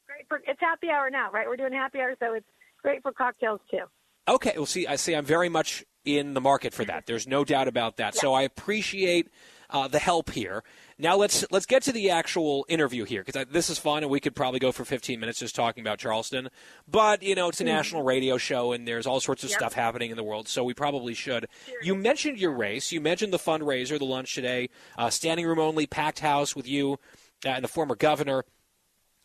Great 0.07 0.27
for 0.29 0.41
it's 0.47 0.59
happy 0.61 0.89
hour 0.89 1.09
now, 1.09 1.29
right? 1.31 1.47
We're 1.47 1.57
doing 1.57 1.73
happy 1.73 1.99
hour, 1.99 2.15
so 2.19 2.33
it's 2.33 2.47
great 2.81 3.01
for 3.01 3.11
cocktails 3.11 3.59
too. 3.69 3.83
Okay, 4.27 4.53
well, 4.55 4.65
see, 4.65 4.87
I 4.87 4.95
see. 4.95 5.15
I'm 5.15 5.25
very 5.25 5.49
much 5.49 5.83
in 6.05 6.33
the 6.33 6.41
market 6.41 6.73
for 6.73 6.85
that. 6.85 7.05
There's 7.07 7.27
no 7.27 7.43
doubt 7.43 7.67
about 7.67 7.97
that. 7.97 8.15
So 8.15 8.33
I 8.33 8.43
appreciate 8.43 9.27
uh, 9.69 9.87
the 9.87 9.99
help 9.99 10.31
here. 10.31 10.63
Now 11.01 11.15
let's 11.15 11.45
let's 11.49 11.65
get 11.65 11.81
to 11.83 11.93
the 11.93 12.09
actual 12.09 12.65
interview 12.67 13.05
here 13.05 13.23
because 13.23 13.45
this 13.49 13.69
is 13.69 13.79
fun 13.79 14.03
and 14.03 14.11
we 14.11 14.19
could 14.19 14.35
probably 14.35 14.59
go 14.59 14.73
for 14.73 14.83
15 14.83 15.17
minutes 15.17 15.39
just 15.39 15.55
talking 15.55 15.81
about 15.81 15.97
Charleston. 15.97 16.49
But 16.89 17.23
you 17.23 17.35
know, 17.35 17.47
it's 17.47 17.61
a 17.61 17.63
national 17.63 18.03
radio 18.03 18.37
show 18.37 18.73
and 18.73 18.85
there's 18.85 19.07
all 19.07 19.21
sorts 19.21 19.45
of 19.45 19.49
Yep. 19.49 19.59
stuff 19.59 19.73
happening 19.73 20.11
in 20.11 20.17
the 20.17 20.23
world, 20.23 20.49
so 20.49 20.61
we 20.65 20.73
probably 20.73 21.13
should. 21.13 21.47
You 21.81 21.95
mentioned 21.95 22.37
your 22.37 22.51
race. 22.51 22.91
You 22.91 22.99
mentioned 22.99 23.31
the 23.31 23.39
fundraiser, 23.39 23.97
the 23.97 24.03
lunch 24.03 24.35
today, 24.35 24.69
uh, 24.97 25.09
standing 25.09 25.47
room 25.47 25.57
only, 25.57 25.87
packed 25.87 26.19
house 26.19 26.53
with 26.53 26.67
you 26.67 26.99
uh, 27.45 27.49
and 27.49 27.63
the 27.63 27.69
former 27.69 27.95
governor. 27.95 28.43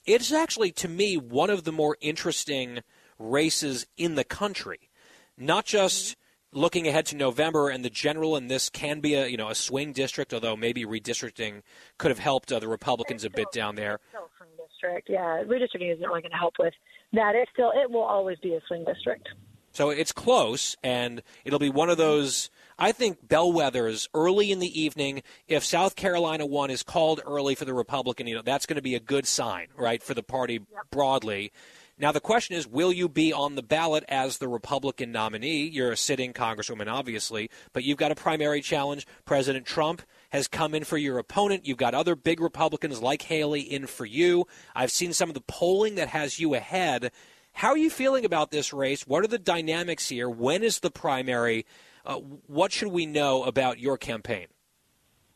It's 0.07 0.33
actually, 0.33 0.71
to 0.73 0.89
me, 0.89 1.17
one 1.17 1.51
of 1.51 1.65
the 1.65 1.73
more 1.73 1.97
interesting 2.01 2.81
races 3.19 3.87
in 3.97 4.15
the 4.15 4.25
country. 4.25 4.91
Not 5.37 5.65
just 5.65 6.15
looking 6.55 6.87
ahead 6.89 7.07
to 7.07 7.17
November 7.17 7.69
and 7.69 7.85
the 7.85 7.91
general, 7.91 8.37
and 8.37 8.51
this 8.51 8.71
can 8.71 9.01
be 9.01 9.15
a 9.15 9.27
you 9.27 9.37
know 9.37 9.49
a 9.49 9.55
swing 9.55 9.93
district, 9.93 10.33
although 10.33 10.57
maybe 10.57 10.85
redistricting 10.85 11.63
could 11.99 12.11
have 12.11 12.19
helped 12.19 12.53
uh, 12.53 12.59
the 12.59 12.69
Republicans 12.69 13.25
a 13.25 13.31
bit 13.31 13.51
down 13.53 13.75
there. 13.75 14.01
Still 14.11 14.31
swing 14.39 14.51
district, 14.57 15.11
yeah. 15.11 15.43
Redistricting 15.43 15.93
isn't 15.93 16.07
really 16.07 16.23
going 16.23 16.31
to 16.31 16.37
help 16.37 16.55
with 16.59 16.75
that. 17.13 17.35
It 17.35 17.49
still 17.53 17.73
it 17.75 17.91
will 17.91 18.03
always 18.03 18.39
be 18.39 18.55
a 18.55 18.61
swing 18.67 18.85
district. 18.85 19.29
So 19.73 19.91
it's 19.91 20.13
close, 20.13 20.77
and 20.85 21.21
it'll 21.45 21.59
be 21.59 21.69
one 21.69 21.91
of 21.91 21.99
those. 21.99 22.49
I 22.79 22.93
think 22.93 23.27
bellwethers 23.27 24.09
early 24.15 24.53
in 24.53 24.61
the 24.61 24.81
evening. 24.81 25.25
If 25.49 25.65
South 25.65 25.97
Carolina 25.97 26.47
one 26.47 26.71
is 26.71 26.85
called 26.85 27.21
early 27.27 27.57
for 27.57 27.65
the 27.65 27.75
Republican, 27.75 28.29
you 28.29 28.37
know 28.37 28.43
that's 28.43 28.67
going 28.67 28.77
to 28.77 28.83
be 28.83 28.95
a 28.95 29.01
good 29.01 29.27
sign, 29.27 29.69
right, 29.77 30.01
for 30.01 30.15
the 30.15 30.23
party 30.23 30.61
broadly. 30.93 31.51
Now, 31.97 32.11
the 32.11 32.21
question 32.21 32.57
is 32.57 32.67
will 32.67 32.93
you 32.93 33.09
be 33.09 33.33
on 33.33 33.55
the 33.55 33.63
ballot 33.63 34.05
as 34.09 34.39
the 34.39 34.49
Republican 34.49 35.13
nominee? 35.13 35.69
You're 35.69 35.93
a 35.93 35.97
sitting 35.97 36.33
Congresswoman, 36.33 36.89
obviously, 36.89 37.51
but 37.73 37.85
you've 37.85 37.99
got 37.99 38.11
a 38.11 38.17
primary 38.17 38.61
challenge. 38.61 39.07
President 39.25 39.65
Trump 39.65 40.03
has 40.31 40.49
come 40.49 40.75
in 40.75 40.83
for 40.83 40.99
your 40.99 41.19
opponent. 41.19 41.67
You've 41.67 41.79
got 41.79 41.95
other 41.95 42.17
big 42.17 42.41
Republicans 42.41 43.01
like 43.01 43.23
Haley 43.23 43.61
in 43.61 43.87
for 43.87 44.05
you. 44.05 44.47
I've 44.75 44.91
seen 44.91 45.13
some 45.13 45.31
of 45.31 45.35
the 45.35 45.41
polling 45.43 45.95
that 45.95 46.09
has 46.09 46.41
you 46.41 46.55
ahead. 46.55 47.13
How 47.53 47.69
are 47.69 47.79
you 47.79 47.91
feeling 47.91 48.25
about 48.25 48.51
this 48.51 48.73
race? 48.73 49.07
What 49.07 49.23
are 49.23 49.29
the 49.29 49.39
dynamics 49.39 50.09
here? 50.09 50.29
When 50.29 50.65
is 50.65 50.81
the 50.81 50.91
primary? 50.91 51.65
Uh, 52.05 52.17
what 52.17 52.73
should 52.73 52.89
we 52.89 53.07
know 53.07 53.45
about 53.45 53.79
your 53.79 53.97
campaign? 53.97 54.49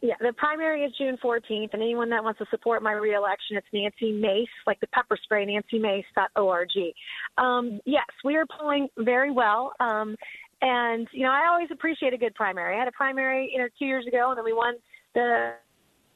Yeah, 0.00 0.14
the 0.20 0.32
primary 0.32 0.84
is 0.84 0.92
June 0.96 1.18
14th, 1.22 1.70
and 1.72 1.82
anyone 1.82 2.08
that 2.10 2.22
wants 2.22 2.38
to 2.38 2.46
support 2.50 2.84
my 2.84 2.92
reelection, 2.92 3.56
it's 3.56 3.66
Nancy 3.72 4.12
Mace, 4.12 4.46
like 4.64 4.78
the 4.78 4.86
pepper 4.88 5.18
spray, 5.20 5.44
nancymace.org. 5.44 6.68
Um, 7.36 7.80
yes, 7.84 8.06
we 8.24 8.36
are 8.36 8.46
polling 8.46 8.88
very 8.98 9.32
well. 9.32 9.72
Um, 9.80 10.14
and, 10.62 11.08
you 11.12 11.24
know, 11.24 11.32
I 11.32 11.48
always 11.50 11.68
appreciate 11.72 12.14
a 12.14 12.18
good 12.18 12.34
primary. 12.36 12.76
I 12.76 12.78
had 12.78 12.86
a 12.86 12.92
primary, 12.92 13.50
you 13.52 13.58
know, 13.58 13.68
two 13.76 13.86
years 13.86 14.06
ago, 14.06 14.30
and 14.30 14.38
then 14.38 14.44
we 14.44 14.52
won 14.52 14.74
the 15.14 15.54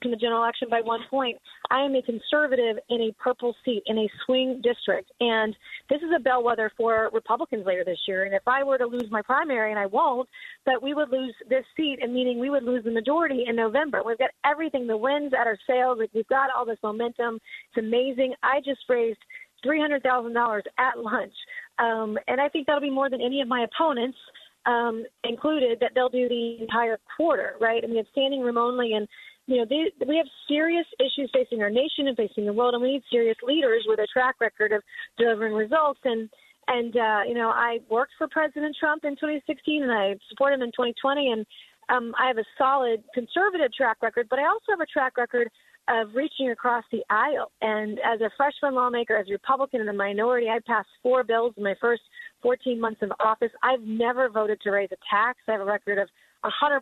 in 0.04 0.10
the 0.10 0.16
general 0.16 0.42
election 0.42 0.68
by 0.70 0.80
one 0.80 1.00
point. 1.10 1.38
I 1.70 1.80
am 1.82 1.94
a 1.94 2.02
conservative 2.02 2.76
in 2.90 3.00
a 3.02 3.12
purple 3.22 3.54
seat 3.64 3.82
in 3.86 3.98
a 3.98 4.08
swing 4.24 4.60
district, 4.62 5.10
and 5.20 5.56
this 5.88 5.98
is 6.02 6.10
a 6.14 6.20
bellwether 6.20 6.70
for 6.76 7.10
Republicans 7.12 7.64
later 7.66 7.84
this 7.84 7.98
year. 8.06 8.24
And 8.24 8.34
if 8.34 8.42
I 8.46 8.62
were 8.62 8.78
to 8.78 8.86
lose 8.86 9.10
my 9.10 9.22
primary, 9.22 9.70
and 9.70 9.78
I 9.78 9.86
won't, 9.86 10.28
but 10.64 10.82
we 10.82 10.94
would 10.94 11.10
lose 11.10 11.34
this 11.48 11.64
seat, 11.76 11.98
and 12.02 12.12
meaning 12.12 12.38
we 12.38 12.50
would 12.50 12.64
lose 12.64 12.84
the 12.84 12.90
majority 12.90 13.44
in 13.48 13.56
November. 13.56 14.02
We've 14.04 14.18
got 14.18 14.30
everything, 14.44 14.86
the 14.86 14.96
wins 14.96 15.32
at 15.32 15.46
our 15.46 15.56
like 15.96 16.10
we've 16.14 16.26
got 16.28 16.50
all 16.56 16.64
this 16.64 16.78
momentum. 16.82 17.38
It's 17.68 17.86
amazing. 17.86 18.34
I 18.42 18.60
just 18.64 18.80
raised 18.88 19.18
three 19.62 19.80
hundred 19.80 20.02
thousand 20.02 20.34
dollars 20.34 20.64
at 20.78 20.98
lunch, 20.98 21.34
um, 21.78 22.18
and 22.28 22.40
I 22.40 22.48
think 22.48 22.66
that'll 22.66 22.80
be 22.80 22.90
more 22.90 23.08
than 23.08 23.20
any 23.20 23.40
of 23.40 23.48
my 23.48 23.64
opponents. 23.64 24.18
Um, 24.64 25.04
included 25.24 25.80
that 25.80 25.90
they'll 25.96 26.08
do 26.08 26.28
the 26.28 26.58
entire 26.60 27.00
quarter, 27.16 27.54
right? 27.60 27.82
I 27.82 27.86
mean, 27.88 27.96
it's 27.96 28.08
standing 28.12 28.42
room 28.42 28.58
only, 28.58 28.92
and 28.92 29.08
you 29.52 29.58
know, 29.58 29.66
they, 29.68 29.92
we 30.06 30.16
have 30.16 30.26
serious 30.48 30.86
issues 30.98 31.30
facing 31.34 31.60
our 31.60 31.68
nation 31.68 32.08
and 32.08 32.16
facing 32.16 32.46
the 32.46 32.54
world, 32.54 32.72
and 32.72 32.82
we 32.82 32.92
need 32.92 33.02
serious 33.10 33.36
leaders 33.46 33.84
with 33.86 33.98
a 33.98 34.06
track 34.10 34.36
record 34.40 34.72
of 34.72 34.82
delivering 35.18 35.52
results. 35.52 36.00
And 36.04 36.30
and 36.68 36.96
uh, 36.96 37.20
you 37.28 37.34
know, 37.34 37.50
I 37.50 37.80
worked 37.90 38.12
for 38.16 38.28
President 38.28 38.74
Trump 38.80 39.04
in 39.04 39.12
2016, 39.16 39.82
and 39.82 39.92
I 39.92 40.14
support 40.30 40.54
him 40.54 40.62
in 40.62 40.70
2020, 40.70 41.32
and 41.32 41.46
um, 41.90 42.14
I 42.18 42.28
have 42.28 42.38
a 42.38 42.44
solid 42.56 43.04
conservative 43.12 43.74
track 43.74 43.98
record, 44.00 44.28
but 44.30 44.38
I 44.38 44.46
also 44.46 44.70
have 44.70 44.80
a 44.80 44.86
track 44.86 45.18
record 45.18 45.50
of 45.88 46.14
reaching 46.14 46.50
across 46.50 46.84
the 46.90 47.02
aisle. 47.10 47.50
And 47.60 47.98
as 47.98 48.20
a 48.20 48.30
freshman 48.36 48.74
lawmaker, 48.74 49.16
as 49.16 49.26
a 49.28 49.32
Republican 49.32 49.80
in 49.80 49.86
the 49.86 49.92
minority, 49.92 50.46
I 50.48 50.60
passed 50.66 50.88
four 51.02 51.24
bills 51.24 51.52
in 51.58 51.64
my 51.64 51.74
first 51.78 52.02
14 52.42 52.80
months 52.80 53.02
of 53.02 53.10
office. 53.20 53.50
I've 53.62 53.82
never 53.82 54.30
voted 54.30 54.60
to 54.62 54.70
raise 54.70 54.90
a 54.92 54.96
tax. 55.10 55.40
I 55.48 55.52
have 55.52 55.60
a 55.60 55.64
record 55.64 55.98
of 55.98 56.08
100% 56.44 56.80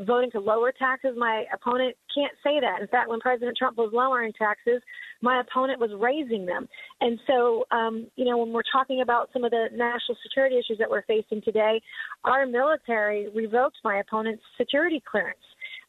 voting 0.00 0.30
to 0.32 0.40
lower 0.40 0.72
taxes. 0.72 1.14
My 1.16 1.44
opponent 1.52 1.96
can't 2.14 2.32
say 2.42 2.60
that. 2.60 2.80
In 2.80 2.88
fact, 2.88 3.08
when 3.08 3.20
President 3.20 3.56
Trump 3.56 3.76
was 3.76 3.90
lowering 3.92 4.32
taxes, 4.32 4.82
my 5.22 5.40
opponent 5.40 5.80
was 5.80 5.90
raising 5.98 6.46
them. 6.46 6.68
And 7.00 7.18
so, 7.26 7.64
um, 7.70 8.06
you 8.16 8.24
know, 8.24 8.38
when 8.38 8.52
we're 8.52 8.62
talking 8.72 9.02
about 9.02 9.30
some 9.32 9.44
of 9.44 9.50
the 9.50 9.68
national 9.72 10.16
security 10.22 10.56
issues 10.56 10.78
that 10.78 10.90
we're 10.90 11.02
facing 11.02 11.42
today, 11.42 11.80
our 12.24 12.46
military 12.46 13.28
revoked 13.34 13.76
my 13.84 13.98
opponent's 14.00 14.42
security 14.56 15.02
clearance. 15.10 15.38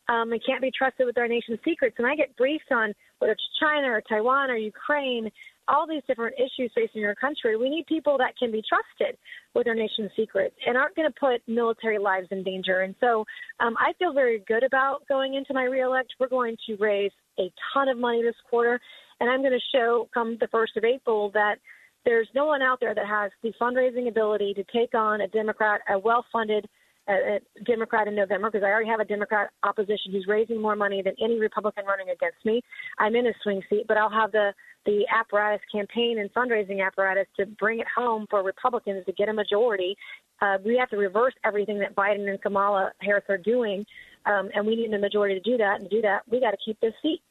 Um, 0.10 0.34
it 0.34 0.41
can't 0.45 0.61
be 0.61 0.72
trusted 0.76 1.06
with 1.06 1.18
our 1.18 1.28
nation's 1.28 1.60
secrets. 1.64 1.95
And 1.98 2.07
I 2.07 2.15
get 2.15 2.36
briefed 2.36 2.72
on 2.72 2.94
whether 3.19 3.34
it's 3.34 3.48
China 3.60 3.88
or 3.88 4.02
Taiwan 4.02 4.49
or 4.49 4.57
Ukraine 4.57 5.32
all 5.72 5.88
these 5.88 6.03
different 6.07 6.35
issues 6.38 6.72
facing 6.76 7.06
our 7.06 7.15
country. 7.15 7.56
We 7.56 7.69
need 7.69 7.85
people 7.88 8.18
that 8.18 8.38
can 8.38 8.52
be 8.52 8.61
trusted 8.68 9.18
with 9.56 9.68
our 9.68 9.76
nation's 9.76 10.11
secrets 10.15 10.56
and 10.65 10.77
aren't 10.77 10.95
going 10.95 11.07
to 11.07 11.19
put 11.19 11.41
military 11.48 11.98
lives 11.98 12.27
in 12.31 12.43
danger. 12.43 12.81
And 12.81 12.93
so 12.99 13.26
um, 13.60 13.76
I 13.80 13.93
feel 13.98 14.14
very 14.14 14.43
good 14.48 14.64
about 14.64 15.07
going 15.07 15.35
into 15.35 15.53
my 15.53 15.64
reelect. 15.64 16.14
We're 16.19 16.27
going 16.27 16.57
to 16.68 16.76
raise 16.77 17.11
a 17.39 17.52
ton 17.73 17.88
of 17.88 17.98
money 17.98 18.22
this 18.22 18.35
quarter, 18.49 18.80
and 19.19 19.30
I'm 19.30 19.41
going 19.41 19.53
to 19.53 19.77
show 19.77 20.10
come 20.14 20.38
the 20.39 20.48
1st 20.48 20.77
of 20.77 20.84
April 20.84 21.31
that 21.34 21.56
there's 22.03 22.27
no 22.35 22.45
one 22.45 22.61
out 22.61 22.80
there 22.80 22.95
that 22.95 23.06
has 23.06 23.31
the 23.43 23.53
fundraising 23.61 24.07
ability 24.07 24.53
to 24.56 24.64
take 24.76 24.93
on 24.93 25.22
a 25.22 25.27
Democrat, 25.27 25.81
a 25.89 25.98
well 25.98 26.26
funded 26.31 26.68
a, 27.07 27.39
Democrat 27.65 28.07
in 28.07 28.15
November 28.15 28.49
because 28.49 28.65
I 28.65 28.69
already 28.69 28.89
have 28.89 28.99
a 28.99 29.06
Democrat 29.06 29.49
opposition 29.64 30.11
who's 30.11 30.26
raising 30.27 30.61
more 30.61 30.76
money 30.76 31.02
than 31.02 31.14
any 31.23 31.39
Republican 31.39 31.85
running 31.85 32.10
against 32.10 32.43
me. 32.45 32.61
I'm 32.99 33.15
in 33.15 33.27
a 33.27 33.34
swing 33.43 33.61
seat, 33.69 33.85
but 33.88 33.98
I'll 33.98 34.10
have 34.10 34.31
the 34.31 34.53
the 34.86 35.06
apparatus 35.12 35.62
campaign 35.72 36.20
and 36.20 36.34
fundraising 36.34 36.86
apparatus 36.86 37.28
to 37.38 37.45
bring 37.45 37.80
it 37.80 37.88
home 37.94 38.26
for 38.30 38.44
Republicans 38.44 39.06
to 39.06 39.12
get 39.14 39.30
a 39.30 39.34
majority. 39.34 39.95
Uh, 40.41 40.58
we 40.66 40.78
have 40.78 40.90
to 40.90 40.98
reverse 40.98 41.34
everything 41.44 41.80
that 41.80 41.95
Biden 41.95 42.28
and 42.28 42.41
Kamala 42.41 42.91
Harris 42.99 43.26
are 43.30 43.38
doing, 43.38 43.86
um, 44.26 44.49
and 44.56 44.66
we 44.66 44.76
need 44.76 44.91
a 44.94 44.98
majority 44.98 45.36
to 45.36 45.41
do 45.41 45.58
that. 45.58 45.80
And 45.80 45.90
to 45.90 45.95
do 45.95 46.02
that, 46.02 46.24
we 46.30 46.40
got 46.40 46.52
to 46.52 46.58
keep 46.64 46.80
this 46.80 46.94
seat. 47.02 47.22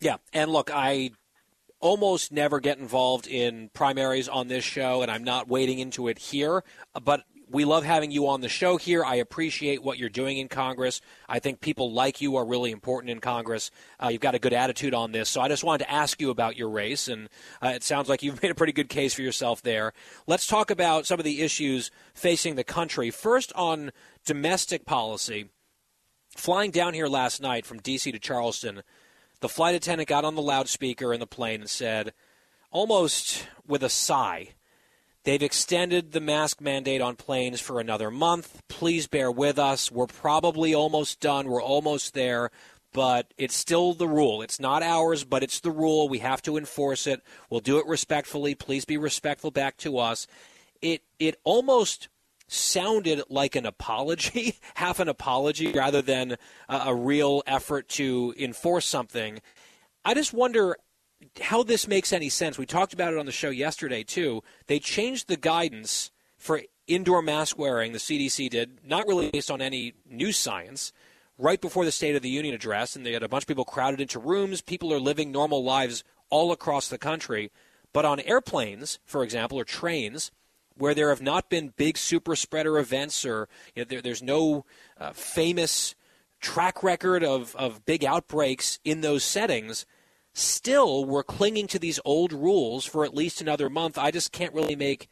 Yeah, 0.00 0.16
and 0.32 0.50
look, 0.50 0.70
I 0.72 1.12
almost 1.80 2.32
never 2.32 2.58
get 2.58 2.78
involved 2.78 3.26
in 3.26 3.70
primaries 3.72 4.28
on 4.28 4.48
this 4.48 4.64
show, 4.64 5.02
and 5.02 5.10
I'm 5.10 5.24
not 5.24 5.48
wading 5.48 5.78
into 5.78 6.08
it 6.08 6.18
here. 6.18 6.64
But 7.00 7.22
we 7.48 7.64
love 7.64 7.84
having 7.84 8.10
you 8.10 8.28
on 8.28 8.40
the 8.40 8.48
show 8.48 8.76
here. 8.76 9.04
I 9.04 9.16
appreciate 9.16 9.82
what 9.82 9.98
you're 9.98 10.08
doing 10.08 10.38
in 10.38 10.48
Congress. 10.48 11.00
I 11.28 11.38
think 11.38 11.60
people 11.60 11.92
like 11.92 12.20
you 12.20 12.36
are 12.36 12.44
really 12.44 12.72
important 12.72 13.10
in 13.10 13.20
Congress. 13.20 13.70
Uh, 14.02 14.08
you've 14.08 14.20
got 14.20 14.34
a 14.34 14.40
good 14.40 14.52
attitude 14.52 14.94
on 14.94 15.12
this. 15.12 15.28
So 15.28 15.40
I 15.40 15.48
just 15.48 15.62
wanted 15.62 15.84
to 15.84 15.90
ask 15.90 16.20
you 16.20 16.30
about 16.30 16.56
your 16.56 16.68
race, 16.68 17.06
and 17.06 17.28
uh, 17.62 17.68
it 17.68 17.84
sounds 17.84 18.08
like 18.08 18.22
you've 18.22 18.42
made 18.42 18.50
a 18.50 18.56
pretty 18.56 18.72
good 18.72 18.88
case 18.88 19.14
for 19.14 19.22
yourself 19.22 19.62
there. 19.62 19.92
Let's 20.26 20.46
talk 20.46 20.70
about 20.70 21.06
some 21.06 21.20
of 21.20 21.24
the 21.24 21.42
issues 21.42 21.90
facing 22.14 22.56
the 22.56 22.64
country. 22.64 23.10
First, 23.10 23.52
on 23.54 23.92
domestic 24.24 24.84
policy. 24.84 25.46
Flying 26.36 26.70
down 26.70 26.92
here 26.92 27.06
last 27.06 27.40
night 27.40 27.64
from 27.64 27.78
D.C. 27.78 28.12
to 28.12 28.18
Charleston, 28.18 28.82
the 29.40 29.48
flight 29.48 29.74
attendant 29.74 30.08
got 30.08 30.24
on 30.24 30.34
the 30.34 30.42
loudspeaker 30.42 31.14
in 31.14 31.20
the 31.20 31.26
plane 31.26 31.60
and 31.60 31.70
said, 31.70 32.12
almost 32.70 33.46
with 33.66 33.82
a 33.82 33.88
sigh, 33.88 34.50
They've 35.26 35.42
extended 35.42 36.12
the 36.12 36.20
mask 36.20 36.60
mandate 36.60 37.00
on 37.00 37.16
planes 37.16 37.60
for 37.60 37.80
another 37.80 38.12
month. 38.12 38.62
Please 38.68 39.08
bear 39.08 39.28
with 39.28 39.58
us. 39.58 39.90
We're 39.90 40.06
probably 40.06 40.72
almost 40.72 41.18
done. 41.18 41.48
We're 41.48 41.60
almost 41.60 42.14
there, 42.14 42.52
but 42.92 43.34
it's 43.36 43.56
still 43.56 43.92
the 43.92 44.06
rule. 44.06 44.40
It's 44.40 44.60
not 44.60 44.84
ours, 44.84 45.24
but 45.24 45.42
it's 45.42 45.58
the 45.58 45.72
rule. 45.72 46.08
We 46.08 46.20
have 46.20 46.42
to 46.42 46.56
enforce 46.56 47.08
it. 47.08 47.22
We'll 47.50 47.58
do 47.58 47.78
it 47.78 47.88
respectfully. 47.88 48.54
Please 48.54 48.84
be 48.84 48.96
respectful 48.96 49.50
back 49.50 49.76
to 49.78 49.98
us. 49.98 50.28
It 50.80 51.02
it 51.18 51.40
almost 51.42 52.06
sounded 52.46 53.24
like 53.28 53.56
an 53.56 53.66
apology, 53.66 54.60
half 54.76 55.00
an 55.00 55.08
apology 55.08 55.72
rather 55.72 56.02
than 56.02 56.36
a, 56.68 56.76
a 56.86 56.94
real 56.94 57.42
effort 57.48 57.88
to 57.88 58.32
enforce 58.38 58.86
something. 58.86 59.40
I 60.04 60.14
just 60.14 60.32
wonder 60.32 60.76
how 61.40 61.62
this 61.62 61.88
makes 61.88 62.12
any 62.12 62.28
sense. 62.28 62.58
We 62.58 62.66
talked 62.66 62.92
about 62.92 63.12
it 63.12 63.18
on 63.18 63.26
the 63.26 63.32
show 63.32 63.50
yesterday, 63.50 64.02
too. 64.02 64.42
They 64.66 64.78
changed 64.78 65.28
the 65.28 65.36
guidance 65.36 66.10
for 66.36 66.62
indoor 66.86 67.22
mask 67.22 67.58
wearing, 67.58 67.92
the 67.92 67.98
CDC 67.98 68.50
did, 68.50 68.78
not 68.84 69.06
really 69.06 69.30
based 69.30 69.50
on 69.50 69.60
any 69.60 69.94
new 70.08 70.32
science, 70.32 70.92
right 71.38 71.60
before 71.60 71.84
the 71.84 71.92
State 71.92 72.16
of 72.16 72.22
the 72.22 72.28
Union 72.28 72.54
address, 72.54 72.94
and 72.94 73.04
they 73.04 73.12
had 73.12 73.22
a 73.22 73.28
bunch 73.28 73.44
of 73.44 73.48
people 73.48 73.64
crowded 73.64 74.00
into 74.00 74.18
rooms. 74.18 74.60
People 74.60 74.92
are 74.92 75.00
living 75.00 75.32
normal 75.32 75.64
lives 75.64 76.04
all 76.30 76.52
across 76.52 76.88
the 76.88 76.98
country. 76.98 77.50
But 77.92 78.04
on 78.04 78.20
airplanes, 78.20 78.98
for 79.04 79.22
example, 79.22 79.58
or 79.58 79.64
trains, 79.64 80.30
where 80.76 80.94
there 80.94 81.08
have 81.08 81.22
not 81.22 81.48
been 81.48 81.72
big 81.76 81.96
super 81.96 82.36
spreader 82.36 82.78
events 82.78 83.24
or 83.24 83.48
you 83.74 83.82
know, 83.82 83.86
there, 83.88 84.02
there's 84.02 84.22
no 84.22 84.64
uh, 84.98 85.12
famous 85.12 85.94
track 86.40 86.82
record 86.82 87.24
of, 87.24 87.56
of 87.56 87.84
big 87.86 88.04
outbreaks 88.04 88.78
in 88.84 89.00
those 89.00 89.24
settings, 89.24 89.86
still 90.36 91.04
we're 91.04 91.22
clinging 91.22 91.66
to 91.68 91.78
these 91.78 92.00
old 92.04 92.32
rules 92.32 92.84
for 92.84 93.04
at 93.04 93.14
least 93.14 93.40
another 93.40 93.70
month. 93.70 93.96
I 93.96 94.10
just 94.10 94.32
can't 94.32 94.52
really 94.52 94.76
make 94.76 95.08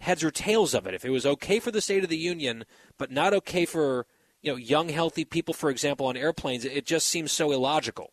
heads 0.00 0.24
or 0.24 0.30
tails 0.30 0.74
of 0.74 0.86
it. 0.86 0.94
If 0.94 1.04
it 1.04 1.10
was 1.10 1.26
okay 1.26 1.60
for 1.60 1.70
the 1.70 1.80
State 1.80 2.02
of 2.04 2.10
the 2.10 2.16
Union, 2.16 2.64
but 2.98 3.10
not 3.10 3.32
okay 3.34 3.64
for 3.64 4.06
you 4.42 4.52
know 4.52 4.56
young, 4.56 4.88
healthy 4.88 5.24
people, 5.24 5.54
for 5.54 5.70
example, 5.70 6.06
on 6.06 6.16
airplanes, 6.16 6.64
it 6.64 6.86
just 6.86 7.08
seems 7.08 7.32
so 7.32 7.52
illogical. 7.52 8.12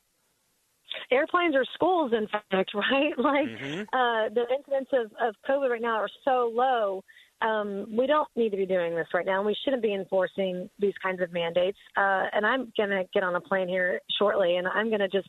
Airplanes 1.11 1.55
are 1.55 1.65
schools, 1.73 2.13
in 2.13 2.27
fact, 2.27 2.71
right? 2.73 3.17
Like 3.17 3.47
mm-hmm. 3.47 3.81
uh, 3.93 4.29
the 4.29 4.45
incidence 4.55 4.89
of, 4.93 5.11
of 5.21 5.35
COVID 5.49 5.69
right 5.69 5.81
now 5.81 5.97
are 5.97 6.09
so 6.23 6.51
low 6.53 7.03
um, 7.41 7.85
we 7.91 8.07
don't 8.07 8.27
need 8.35 8.51
to 8.51 8.57
be 8.57 8.65
doing 8.65 8.95
this 8.95 9.07
right 9.13 9.25
now, 9.25 9.37
and 9.37 9.45
we 9.45 9.55
shouldn't 9.63 9.83
be 9.83 9.93
enforcing 9.93 10.69
these 10.79 10.93
kinds 11.03 11.21
of 11.21 11.33
mandates. 11.33 11.77
Uh, 11.97 12.25
and 12.31 12.45
I'm 12.45 12.71
going 12.77 12.89
to 12.89 13.03
get 13.13 13.23
on 13.23 13.35
a 13.35 13.41
plane 13.41 13.67
here 13.67 13.99
shortly, 14.17 14.55
and 14.57 14.67
I'm 14.67 14.89
going 14.89 15.01
to 15.01 15.09
just. 15.09 15.27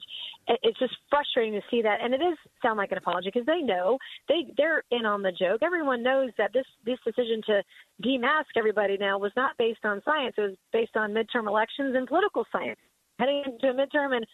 It's 0.63 0.79
just 0.79 0.95
frustrating 1.11 1.55
to 1.55 1.61
see 1.69 1.83
that, 1.83 1.99
and 2.01 2.15
it 2.15 2.21
is 2.21 2.39
sound 2.63 2.79
like 2.79 2.93
an 2.93 2.99
apology 2.99 3.31
because 3.35 3.47
they 3.47 3.63
know 3.63 3.99
they 4.29 4.53
they're 4.57 4.85
in 4.93 5.05
on 5.05 5.23
the 5.23 5.33
joke. 5.33 5.61
Everyone 5.65 6.05
knows 6.05 6.31
that 6.39 6.53
this 6.53 6.67
this 6.85 6.99
decision 7.05 7.43
to 7.47 7.63
demask 8.05 8.55
everybody 8.57 8.97
now 8.97 9.19
was 9.19 9.33
not 9.37 9.57
based 9.59 9.85
on 9.85 10.01
science; 10.05 10.35
it 10.39 10.43
was 10.43 10.57
based 10.73 10.97
on 10.97 11.11
midterm 11.11 11.49
elections 11.49 11.97
and 11.97 12.07
political 12.07 12.45
science. 12.53 12.79
Heading 13.19 13.43
into 13.45 13.69
a 13.69 13.75
midterm, 13.75 14.15
and 14.15 14.25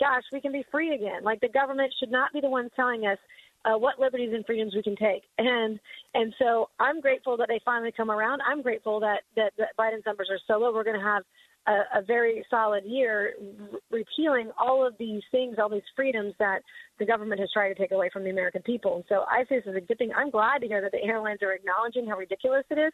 gosh, 0.00 0.24
we 0.32 0.40
can 0.40 0.50
be 0.50 0.64
free 0.72 0.94
again. 0.94 1.22
Like 1.22 1.40
the 1.40 1.48
government 1.48 1.94
should 2.00 2.10
not 2.10 2.32
be 2.32 2.40
the 2.40 2.48
ones 2.48 2.70
telling 2.74 3.06
us 3.06 3.18
uh, 3.64 3.78
what 3.78 3.98
liberties 3.98 4.32
and 4.34 4.44
freedoms 4.44 4.74
we 4.74 4.82
can 4.82 4.96
take. 4.96 5.22
And 5.38 5.78
and 6.14 6.34
so 6.38 6.70
I'm 6.78 7.00
grateful 7.00 7.36
that 7.36 7.48
they 7.48 7.60
finally 7.64 7.92
come 7.96 8.10
around. 8.10 8.40
I'm 8.46 8.62
grateful 8.62 9.00
that 9.00 9.20
that, 9.36 9.52
that 9.58 9.76
Biden's 9.78 10.04
numbers 10.06 10.28
are 10.30 10.40
so 10.46 10.58
low. 10.58 10.72
We're 10.72 10.84
going 10.84 10.98
to 10.98 11.06
have 11.06 11.22
a, 11.66 12.00
a 12.00 12.02
very 12.02 12.44
solid 12.50 12.84
year 12.84 13.34
re- 13.40 13.78
repealing 13.90 14.50
all 14.58 14.86
of 14.86 14.94
these 14.98 15.22
things, 15.30 15.56
all 15.58 15.68
these 15.68 15.82
freedoms 15.94 16.34
that 16.38 16.60
the 16.98 17.06
government 17.06 17.40
has 17.40 17.50
tried 17.52 17.68
to 17.68 17.74
take 17.74 17.92
away 17.92 18.10
from 18.12 18.24
the 18.24 18.30
American 18.30 18.62
people. 18.62 18.96
And 18.96 19.04
so 19.08 19.24
I 19.30 19.44
say 19.48 19.60
this 19.60 19.66
is 19.66 19.76
a 19.76 19.80
good 19.80 19.98
thing. 19.98 20.12
I'm 20.16 20.30
glad 20.30 20.58
to 20.62 20.66
hear 20.66 20.80
that 20.80 20.92
the 20.92 21.02
airlines 21.02 21.40
are 21.42 21.52
acknowledging 21.52 22.06
how 22.06 22.16
ridiculous 22.16 22.64
it 22.70 22.78
is. 22.78 22.92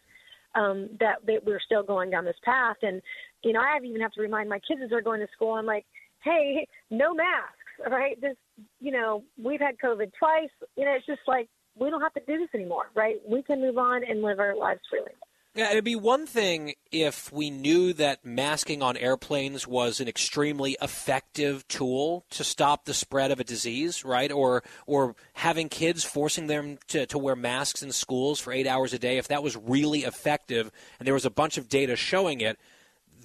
Um, 0.54 0.88
that, 0.98 1.16
that 1.26 1.44
we're 1.44 1.60
still 1.60 1.82
going 1.82 2.08
down 2.08 2.24
this 2.24 2.34
path, 2.42 2.78
and 2.80 3.02
you 3.42 3.52
know, 3.52 3.60
I 3.60 3.76
even 3.84 4.00
have 4.00 4.12
to 4.12 4.22
remind 4.22 4.48
my 4.48 4.58
kids 4.66 4.80
as 4.82 4.88
they're 4.88 5.02
going 5.02 5.20
to 5.20 5.26
school. 5.34 5.52
I'm 5.52 5.66
like, 5.66 5.84
hey, 6.24 6.66
no 6.90 7.12
masks, 7.12 7.57
right? 7.90 8.20
This, 8.20 8.36
you 8.80 8.92
know, 8.92 9.24
we've 9.42 9.60
had 9.60 9.76
COVID 9.78 10.12
twice. 10.18 10.50
You 10.76 10.84
know, 10.84 10.94
it's 10.94 11.06
just 11.06 11.20
like 11.26 11.48
we 11.76 11.90
don't 11.90 12.00
have 12.00 12.14
to 12.14 12.22
do 12.26 12.38
this 12.38 12.48
anymore, 12.54 12.90
right? 12.94 13.16
We 13.26 13.42
can 13.42 13.60
move 13.60 13.78
on 13.78 14.02
and 14.04 14.22
live 14.22 14.40
our 14.40 14.56
lives 14.56 14.80
freely. 14.90 15.12
Yeah, 15.54 15.72
it'd 15.72 15.82
be 15.82 15.96
one 15.96 16.26
thing 16.26 16.74
if 16.92 17.32
we 17.32 17.50
knew 17.50 17.92
that 17.94 18.24
masking 18.24 18.80
on 18.80 18.96
airplanes 18.96 19.66
was 19.66 19.98
an 19.98 20.06
extremely 20.06 20.76
effective 20.80 21.66
tool 21.66 22.24
to 22.30 22.44
stop 22.44 22.84
the 22.84 22.94
spread 22.94 23.32
of 23.32 23.40
a 23.40 23.44
disease, 23.44 24.04
right? 24.04 24.30
Or 24.30 24.62
or 24.86 25.16
having 25.32 25.68
kids 25.68 26.04
forcing 26.04 26.46
them 26.46 26.78
to, 26.88 27.06
to 27.06 27.18
wear 27.18 27.34
masks 27.34 27.82
in 27.82 27.90
schools 27.90 28.38
for 28.38 28.52
eight 28.52 28.68
hours 28.68 28.92
a 28.92 29.00
day, 29.00 29.18
if 29.18 29.28
that 29.28 29.42
was 29.42 29.56
really 29.56 30.00
effective 30.00 30.70
and 31.00 31.06
there 31.06 31.14
was 31.14 31.26
a 31.26 31.30
bunch 31.30 31.58
of 31.58 31.68
data 31.68 31.96
showing 31.96 32.40
it, 32.40 32.56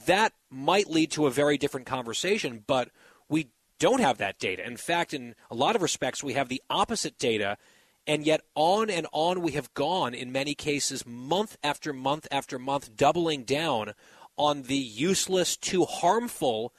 that 0.07 0.33
might 0.49 0.89
lead 0.89 1.11
to 1.11 1.27
a 1.27 1.31
very 1.31 1.59
different 1.59 1.85
conversation, 1.85 2.63
but 2.65 2.89
we 3.29 3.49
don't 3.83 3.99
have 3.99 4.17
that 4.19 4.39
data. 4.39 4.65
In 4.65 4.77
fact, 4.77 5.13
in 5.13 5.35
a 5.51 5.55
lot 5.55 5.75
of 5.75 5.81
respects, 5.81 6.23
we 6.23 6.33
have 6.33 6.47
the 6.47 6.63
opposite 6.69 7.17
data 7.17 7.57
and 8.05 8.25
yet, 8.25 8.41
on 8.55 8.89
and 8.89 9.07
on 9.13 9.41
we 9.41 9.53
have 9.53 9.73
gone 9.73 10.13
in 10.13 10.31
many 10.31 10.55
cases, 10.55 11.05
month 11.05 11.57
after 11.63 11.93
month 11.93 12.27
after 12.31 12.59
month, 12.59 12.97
doubling 12.97 13.43
down 13.43 13.93
on 14.37 14.63
the 14.63 14.75
useless 14.75 15.55
too 15.55 15.85
harmful 15.85 16.73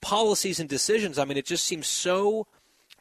policies 0.00 0.58
and 0.58 0.68
decisions. 0.68 1.18
I 1.18 1.26
mean, 1.26 1.36
it 1.36 1.44
just 1.44 1.64
seems 1.64 1.86
so 1.86 2.46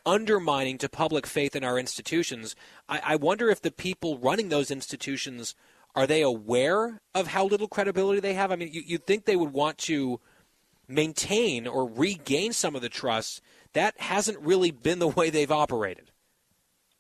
undermining 0.06 0.78
to 0.80 0.90
public 0.90 1.26
faith 1.26 1.56
in 1.56 1.64
our 1.64 1.80
institutions. 1.80 2.56
I, 2.90 3.02
I 3.04 3.16
wonder 3.16 3.50
if 3.50 3.62
the 3.62 3.72
people 3.72 4.18
running 4.18 4.50
those 4.50 4.72
institutions 4.72 5.56
are 5.96 6.06
they 6.06 6.22
aware 6.22 7.02
of 7.16 7.28
how 7.28 7.46
little 7.46 7.68
credibility 7.68 8.20
they 8.20 8.34
have? 8.34 8.52
I 8.52 8.56
mean, 8.56 8.72
you, 8.72 8.84
you'd 8.86 9.08
think 9.08 9.26
they 9.26 9.36
would 9.36 9.54
want 9.54 9.78
to 9.80 10.20
maintain 10.90 11.68
or 11.68 11.90
regain 11.90 12.52
some 12.52 12.76
of 12.76 12.82
the 12.82 12.90
trust. 12.90 13.42
That 13.74 14.00
hasn't 14.00 14.40
really 14.40 14.72
been 14.72 15.00
the 15.00 15.08
way 15.08 15.30
they've 15.30 15.52
operated. 15.52 16.12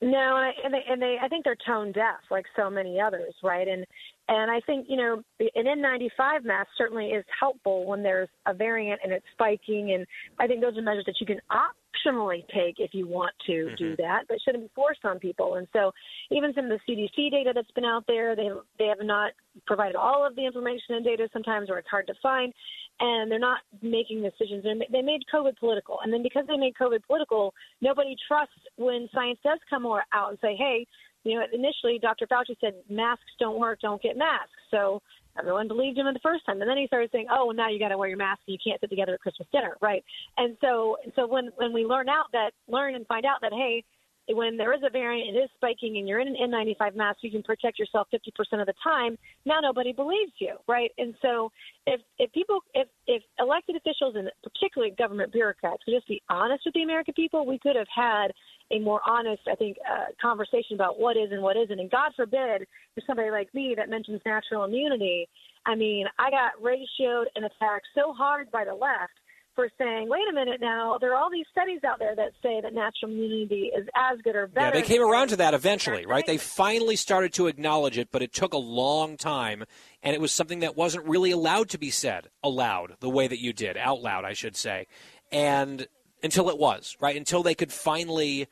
No, 0.01 0.37
and 0.37 0.45
I, 0.45 0.51
and 0.63 0.73
they, 0.73 0.83
and 0.89 1.01
they, 1.01 1.17
I 1.21 1.27
think 1.27 1.43
they're 1.43 1.57
tone 1.67 1.91
deaf, 1.91 2.19
like 2.31 2.45
so 2.55 2.69
many 2.69 3.01
others, 3.01 3.33
right? 3.43 3.67
And 3.67 3.85
and 4.29 4.51
I 4.51 4.59
think 4.61 4.85
you 4.87 4.95
know 4.95 5.23
an 5.39 5.65
N95 5.65 6.45
mask 6.45 6.69
certainly 6.77 7.07
is 7.07 7.25
helpful 7.37 7.85
when 7.85 8.03
there's 8.03 8.29
a 8.45 8.53
variant 8.53 9.01
and 9.03 9.11
it's 9.11 9.25
spiking, 9.33 9.93
and 9.93 10.05
I 10.39 10.47
think 10.47 10.61
those 10.61 10.77
are 10.77 10.81
measures 10.81 11.05
that 11.07 11.15
you 11.19 11.25
can 11.25 11.39
optionally 11.51 12.43
take 12.53 12.75
if 12.77 12.93
you 12.93 13.07
want 13.07 13.33
to 13.47 13.51
mm-hmm. 13.51 13.75
do 13.75 13.95
that, 13.97 14.25
but 14.29 14.37
shouldn't 14.45 14.63
be 14.63 14.71
forced 14.75 15.03
on 15.03 15.17
people. 15.17 15.55
And 15.55 15.67
so, 15.73 15.91
even 16.31 16.53
some 16.53 16.69
of 16.69 16.79
the 16.79 16.93
CDC 16.93 17.31
data 17.31 17.51
that's 17.55 17.71
been 17.71 17.85
out 17.85 18.05
there, 18.07 18.35
they 18.35 18.49
they 18.77 18.85
have 18.85 19.01
not 19.01 19.31
provided 19.65 19.95
all 19.95 20.25
of 20.25 20.35
the 20.35 20.45
information 20.45 20.95
and 20.95 21.03
data 21.03 21.27
sometimes, 21.33 21.69
or 21.69 21.79
it's 21.79 21.89
hard 21.89 22.05
to 22.07 22.13
find 22.21 22.53
and 23.01 23.31
they're 23.31 23.39
not 23.39 23.59
making 23.81 24.21
decisions. 24.21 24.63
They 24.63 25.01
made 25.01 25.21
COVID 25.33 25.57
political, 25.57 25.99
and 26.03 26.11
then 26.11 26.21
because 26.21 26.45
they 26.47 26.57
made 26.57 26.73
COVID 26.79 26.99
political, 27.07 27.53
nobody 27.81 28.15
trusts 28.27 28.53
when 28.75 29.07
science 29.13 29.39
does 29.43 29.59
come 29.69 29.85
out 29.85 30.29
and 30.29 30.39
say, 30.41 30.55
"Hey, 30.55 30.85
you 31.23 31.39
know, 31.39 31.45
initially 31.51 31.99
Dr. 31.99 32.27
Fauci 32.27 32.55
said 32.61 32.73
masks 32.89 33.31
don't 33.39 33.59
work, 33.59 33.79
don't 33.81 34.01
get 34.01 34.17
masks." 34.17 34.51
So 34.71 35.01
everyone 35.37 35.67
believed 35.67 35.97
him 35.97 36.05
the 36.13 36.19
first 36.19 36.45
time, 36.45 36.61
and 36.61 36.69
then 36.69 36.77
he 36.77 36.87
started 36.87 37.09
saying, 37.11 37.27
"Oh, 37.31 37.47
well, 37.47 37.55
now 37.55 37.69
you 37.69 37.79
got 37.79 37.89
to 37.89 37.97
wear 37.97 38.09
your 38.09 38.17
mask. 38.17 38.41
You 38.45 38.57
can't 38.63 38.79
sit 38.79 38.89
together 38.89 39.13
at 39.13 39.21
Christmas 39.21 39.47
dinner, 39.51 39.77
right?" 39.81 40.03
And 40.37 40.57
so, 40.61 40.97
so 41.15 41.27
when 41.27 41.51
when 41.55 41.73
we 41.73 41.85
learn 41.85 42.09
out 42.09 42.31
that 42.33 42.51
learn 42.67 42.95
and 42.95 43.05
find 43.07 43.25
out 43.25 43.41
that, 43.41 43.53
hey, 43.53 43.83
when 44.31 44.57
there 44.57 44.73
is 44.73 44.81
a 44.85 44.89
variant, 44.89 45.35
it 45.35 45.39
is 45.39 45.49
spiking, 45.55 45.97
and 45.97 46.07
you're 46.07 46.19
in 46.19 46.27
an 46.27 46.35
N95 46.51 46.95
mask, 46.95 47.19
you 47.21 47.31
can 47.31 47.41
protect 47.41 47.79
yourself 47.79 48.07
50% 48.13 48.61
of 48.61 48.67
the 48.67 48.73
time. 48.83 49.17
Now 49.45 49.59
nobody 49.59 49.91
believes 49.91 50.33
you, 50.39 50.55
right? 50.67 50.91
And 50.97 51.15
so, 51.21 51.51
if 51.87 52.01
if 52.19 52.31
people, 52.31 52.59
if 52.73 52.87
if 53.07 53.23
elected 53.39 53.75
officials 53.75 54.15
and 54.15 54.29
particularly 54.43 54.93
government 54.97 55.31
bureaucrats 55.31 55.83
would 55.87 55.95
just 55.95 56.07
be 56.07 56.21
honest 56.29 56.63
with 56.65 56.75
the 56.75 56.83
American 56.83 57.13
people, 57.13 57.45
we 57.45 57.59
could 57.59 57.75
have 57.75 57.87
had 57.93 58.31
a 58.71 58.79
more 58.79 59.01
honest, 59.07 59.41
I 59.51 59.55
think, 59.55 59.77
uh, 59.89 60.05
conversation 60.21 60.75
about 60.75 60.99
what 60.99 61.17
is 61.17 61.31
and 61.31 61.41
what 61.41 61.57
isn't. 61.57 61.79
And 61.79 61.89
God 61.89 62.11
forbid, 62.15 62.67
for 62.95 63.01
somebody 63.07 63.31
like 63.31 63.53
me 63.53 63.73
that 63.77 63.89
mentions 63.89 64.21
natural 64.25 64.63
immunity, 64.63 65.27
I 65.65 65.75
mean, 65.75 66.05
I 66.17 66.29
got 66.29 66.61
ratioed 66.61 67.25
and 67.35 67.45
attacked 67.45 67.87
so 67.95 68.13
hard 68.13 68.51
by 68.51 68.65
the 68.65 68.73
left 68.73 69.13
for 69.55 69.69
saying, 69.77 70.07
wait 70.07 70.21
a 70.29 70.33
minute 70.33 70.61
now, 70.61 70.97
there 71.01 71.11
are 71.13 71.17
all 71.17 71.29
these 71.29 71.45
studies 71.51 71.81
out 71.83 71.99
there 71.99 72.15
that 72.15 72.31
say 72.41 72.61
that 72.61 72.73
natural 72.73 73.11
immunity 73.11 73.71
is 73.77 73.85
as 73.93 74.17
good 74.23 74.35
or 74.35 74.47
better. 74.47 74.67
Yeah, 74.67 74.81
they 74.81 74.87
came 74.87 75.01
around 75.01 75.29
to 75.29 75.35
that 75.37 75.53
eventually, 75.53 76.05
right? 76.05 76.25
They 76.25 76.37
finally 76.37 76.95
started 76.95 77.33
to 77.33 77.47
acknowledge 77.47 77.97
it, 77.97 78.07
but 78.09 78.21
it 78.21 78.31
took 78.31 78.53
a 78.53 78.57
long 78.57 79.17
time, 79.17 79.65
and 80.01 80.15
it 80.15 80.21
was 80.21 80.31
something 80.31 80.59
that 80.59 80.77
wasn't 80.77 81.05
really 81.05 81.31
allowed 81.31 81.69
to 81.71 81.77
be 81.77 81.89
said 81.89 82.29
aloud 82.41 82.95
the 83.01 83.09
way 83.09 83.27
that 83.27 83.41
you 83.41 83.51
did, 83.51 83.75
out 83.75 84.01
loud, 84.01 84.23
I 84.23 84.31
should 84.31 84.55
say. 84.55 84.87
And 85.29 85.87
until 86.23 86.49
it 86.49 86.57
was, 86.57 86.95
right? 87.01 87.17
Until 87.17 87.43
they 87.43 87.55
could 87.55 87.73
finally 87.73 88.47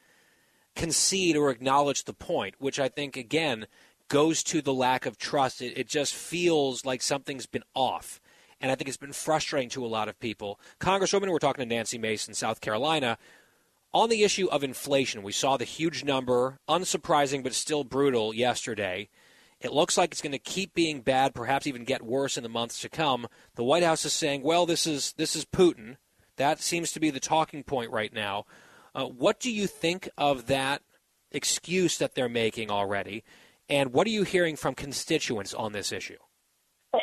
concede 0.78 1.36
or 1.36 1.49
acknowledge 1.49 2.06
the 2.06 2.14
point, 2.14 2.56
which 2.60 2.80
I 2.80 2.88
think, 2.88 3.18
again, 3.18 3.68
goes 4.08 4.41
to 4.44 4.62
the 4.62 4.74
lack 4.74 5.06
of 5.06 5.18
trust. 5.18 5.62
It, 5.62 5.78
it 5.78 5.90
just 5.90 6.16
feels 6.16 6.86
like 6.86 7.02
something's 7.02 7.45
been 7.45 7.64
off 7.76 8.22
and 8.60 8.72
I 8.72 8.76
think 8.76 8.88
it's 8.88 8.98
been 8.98 9.14
frustrating 9.14 9.70
to 9.70 9.86
a 9.86 9.88
lot 9.88 10.10
of 10.10 10.20
people. 10.20 10.60
Congresswoman, 10.80 11.30
we're 11.30 11.40
talking 11.40 11.68
to 11.68 11.76
Nancy 11.76 11.98
Mason, 11.98 12.34
South 12.34 12.62
Carolina. 12.62 13.18
On 13.94 14.10
the 14.10 14.24
issue 14.24 14.48
of 14.48 14.64
inflation, 14.64 15.24
we 15.24 15.32
saw 15.32 15.58
the 15.58 15.64
huge 15.64 16.04
number, 16.04 16.60
unsurprising 16.68 17.44
but 17.44 17.54
still 17.54 17.84
brutal, 17.84 18.34
yesterday. 18.34 19.10
It 19.60 19.74
looks 19.74 19.98
like 19.98 20.12
it's 20.12 20.22
going 20.22 20.34
to 20.34 20.40
keep 20.40 20.74
being 20.74 21.02
bad, 21.02 21.34
perhaps 21.34 21.66
even 21.66 21.84
get 21.84 22.04
worse 22.04 22.38
in 22.38 22.44
the 22.44 22.49
months 22.49 22.82
to 22.82 22.90
come. 22.90 23.28
The 23.56 23.64
White 23.64 23.84
House 23.84 24.06
is 24.06 24.14
saying, 24.14 24.44
"Well, 24.44 24.68
this 24.68 24.86
is 24.86 25.14
this 25.14 25.36
is 25.36 25.45
Putin." 25.45 25.98
That 26.36 26.62
seems 26.62 26.91
to 26.91 26.99
be 26.99 27.10
the 27.10 27.20
talking 27.20 27.64
point 27.64 27.90
right 27.91 28.14
now. 28.14 28.45
Uh, 28.98 29.06
what 29.06 29.40
do 29.40 29.52
you 29.52 29.68
think 29.68 30.10
of 30.18 30.48
that 30.48 30.82
excuse 31.32 31.99
that 31.99 32.15
they're 32.15 32.28
making 32.28 32.72
already? 32.72 33.24
And 33.69 33.94
what 33.94 34.07
are 34.07 34.10
you 34.10 34.24
hearing 34.24 34.56
from 34.56 34.74
constituents 34.74 35.53
on 35.53 35.72
this 35.72 35.91
issue? 35.91 36.18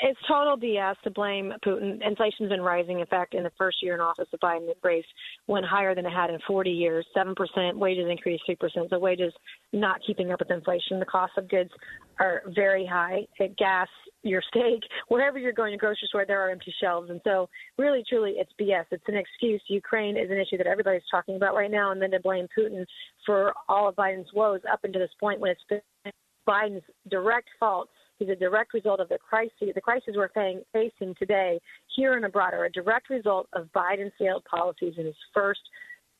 It's 0.02 0.18
total 0.26 0.56
BS 0.56 0.96
to 1.04 1.10
blame 1.10 1.52
Putin. 1.64 2.04
Inflation's 2.04 2.48
been 2.48 2.62
rising. 2.62 2.98
In 2.98 3.06
fact, 3.06 3.34
in 3.34 3.44
the 3.44 3.52
first 3.56 3.76
year 3.80 3.94
in 3.94 4.00
office 4.00 4.26
of 4.32 4.40
Biden, 4.40 4.68
raised 4.82 5.06
went 5.46 5.66
higher 5.66 5.94
than 5.94 6.04
it 6.04 6.10
had 6.10 6.30
in 6.30 6.40
40 6.48 6.70
years. 6.70 7.06
Seven 7.14 7.34
percent 7.34 7.78
wages 7.78 8.06
increased 8.10 8.42
three 8.44 8.56
percent. 8.56 8.88
So 8.90 8.98
wages 8.98 9.32
not 9.72 10.00
keeping 10.04 10.32
up 10.32 10.40
with 10.40 10.50
inflation. 10.50 10.98
The 10.98 11.06
cost 11.06 11.34
of 11.36 11.48
goods 11.48 11.70
are 12.18 12.42
very 12.54 12.86
high. 12.86 13.26
Gas, 13.56 13.88
your 14.24 14.42
steak, 14.48 14.80
wherever 15.08 15.38
you're 15.38 15.52
going 15.52 15.72
to 15.72 15.78
grocery 15.78 16.08
store, 16.08 16.24
there 16.26 16.40
are 16.40 16.50
empty 16.50 16.74
shelves. 16.80 17.10
And 17.10 17.20
so, 17.24 17.48
really, 17.78 18.02
truly, 18.08 18.34
it's 18.36 18.52
BS. 18.60 18.86
It's 18.90 19.04
an 19.06 19.16
excuse. 19.16 19.62
Ukraine 19.68 20.16
is 20.16 20.30
an 20.30 20.38
issue 20.38 20.56
that 20.56 20.66
everybody's 20.66 21.02
talking 21.10 21.36
about 21.36 21.54
right 21.54 21.70
now, 21.70 21.92
and 21.92 22.00
then 22.00 22.10
to 22.12 22.20
blame 22.20 22.48
Putin 22.56 22.84
for 23.24 23.52
all 23.68 23.88
of 23.88 23.96
Biden's 23.96 24.32
woes 24.34 24.60
up 24.70 24.80
until 24.82 25.00
this 25.00 25.10
point 25.20 25.40
when 25.40 25.50
it's 25.50 25.64
been 25.68 25.80
Biden's 26.46 26.84
direct 27.10 27.48
fault 27.58 27.88
is 28.20 28.28
a 28.28 28.36
direct 28.36 28.74
result 28.74 29.00
of 29.00 29.08
the 29.08 29.18
crisis, 29.18 29.52
the 29.74 29.80
crisis 29.80 30.14
we're 30.16 30.28
facing 30.72 31.14
today 31.18 31.58
here 31.96 32.14
and 32.14 32.24
abroad 32.24 32.54
are 32.54 32.66
a 32.66 32.70
direct 32.72 33.10
result 33.10 33.48
of 33.54 33.68
Biden's 33.74 34.12
failed 34.18 34.44
policies 34.44 34.94
in 34.98 35.06
his 35.06 35.16
first 35.32 35.60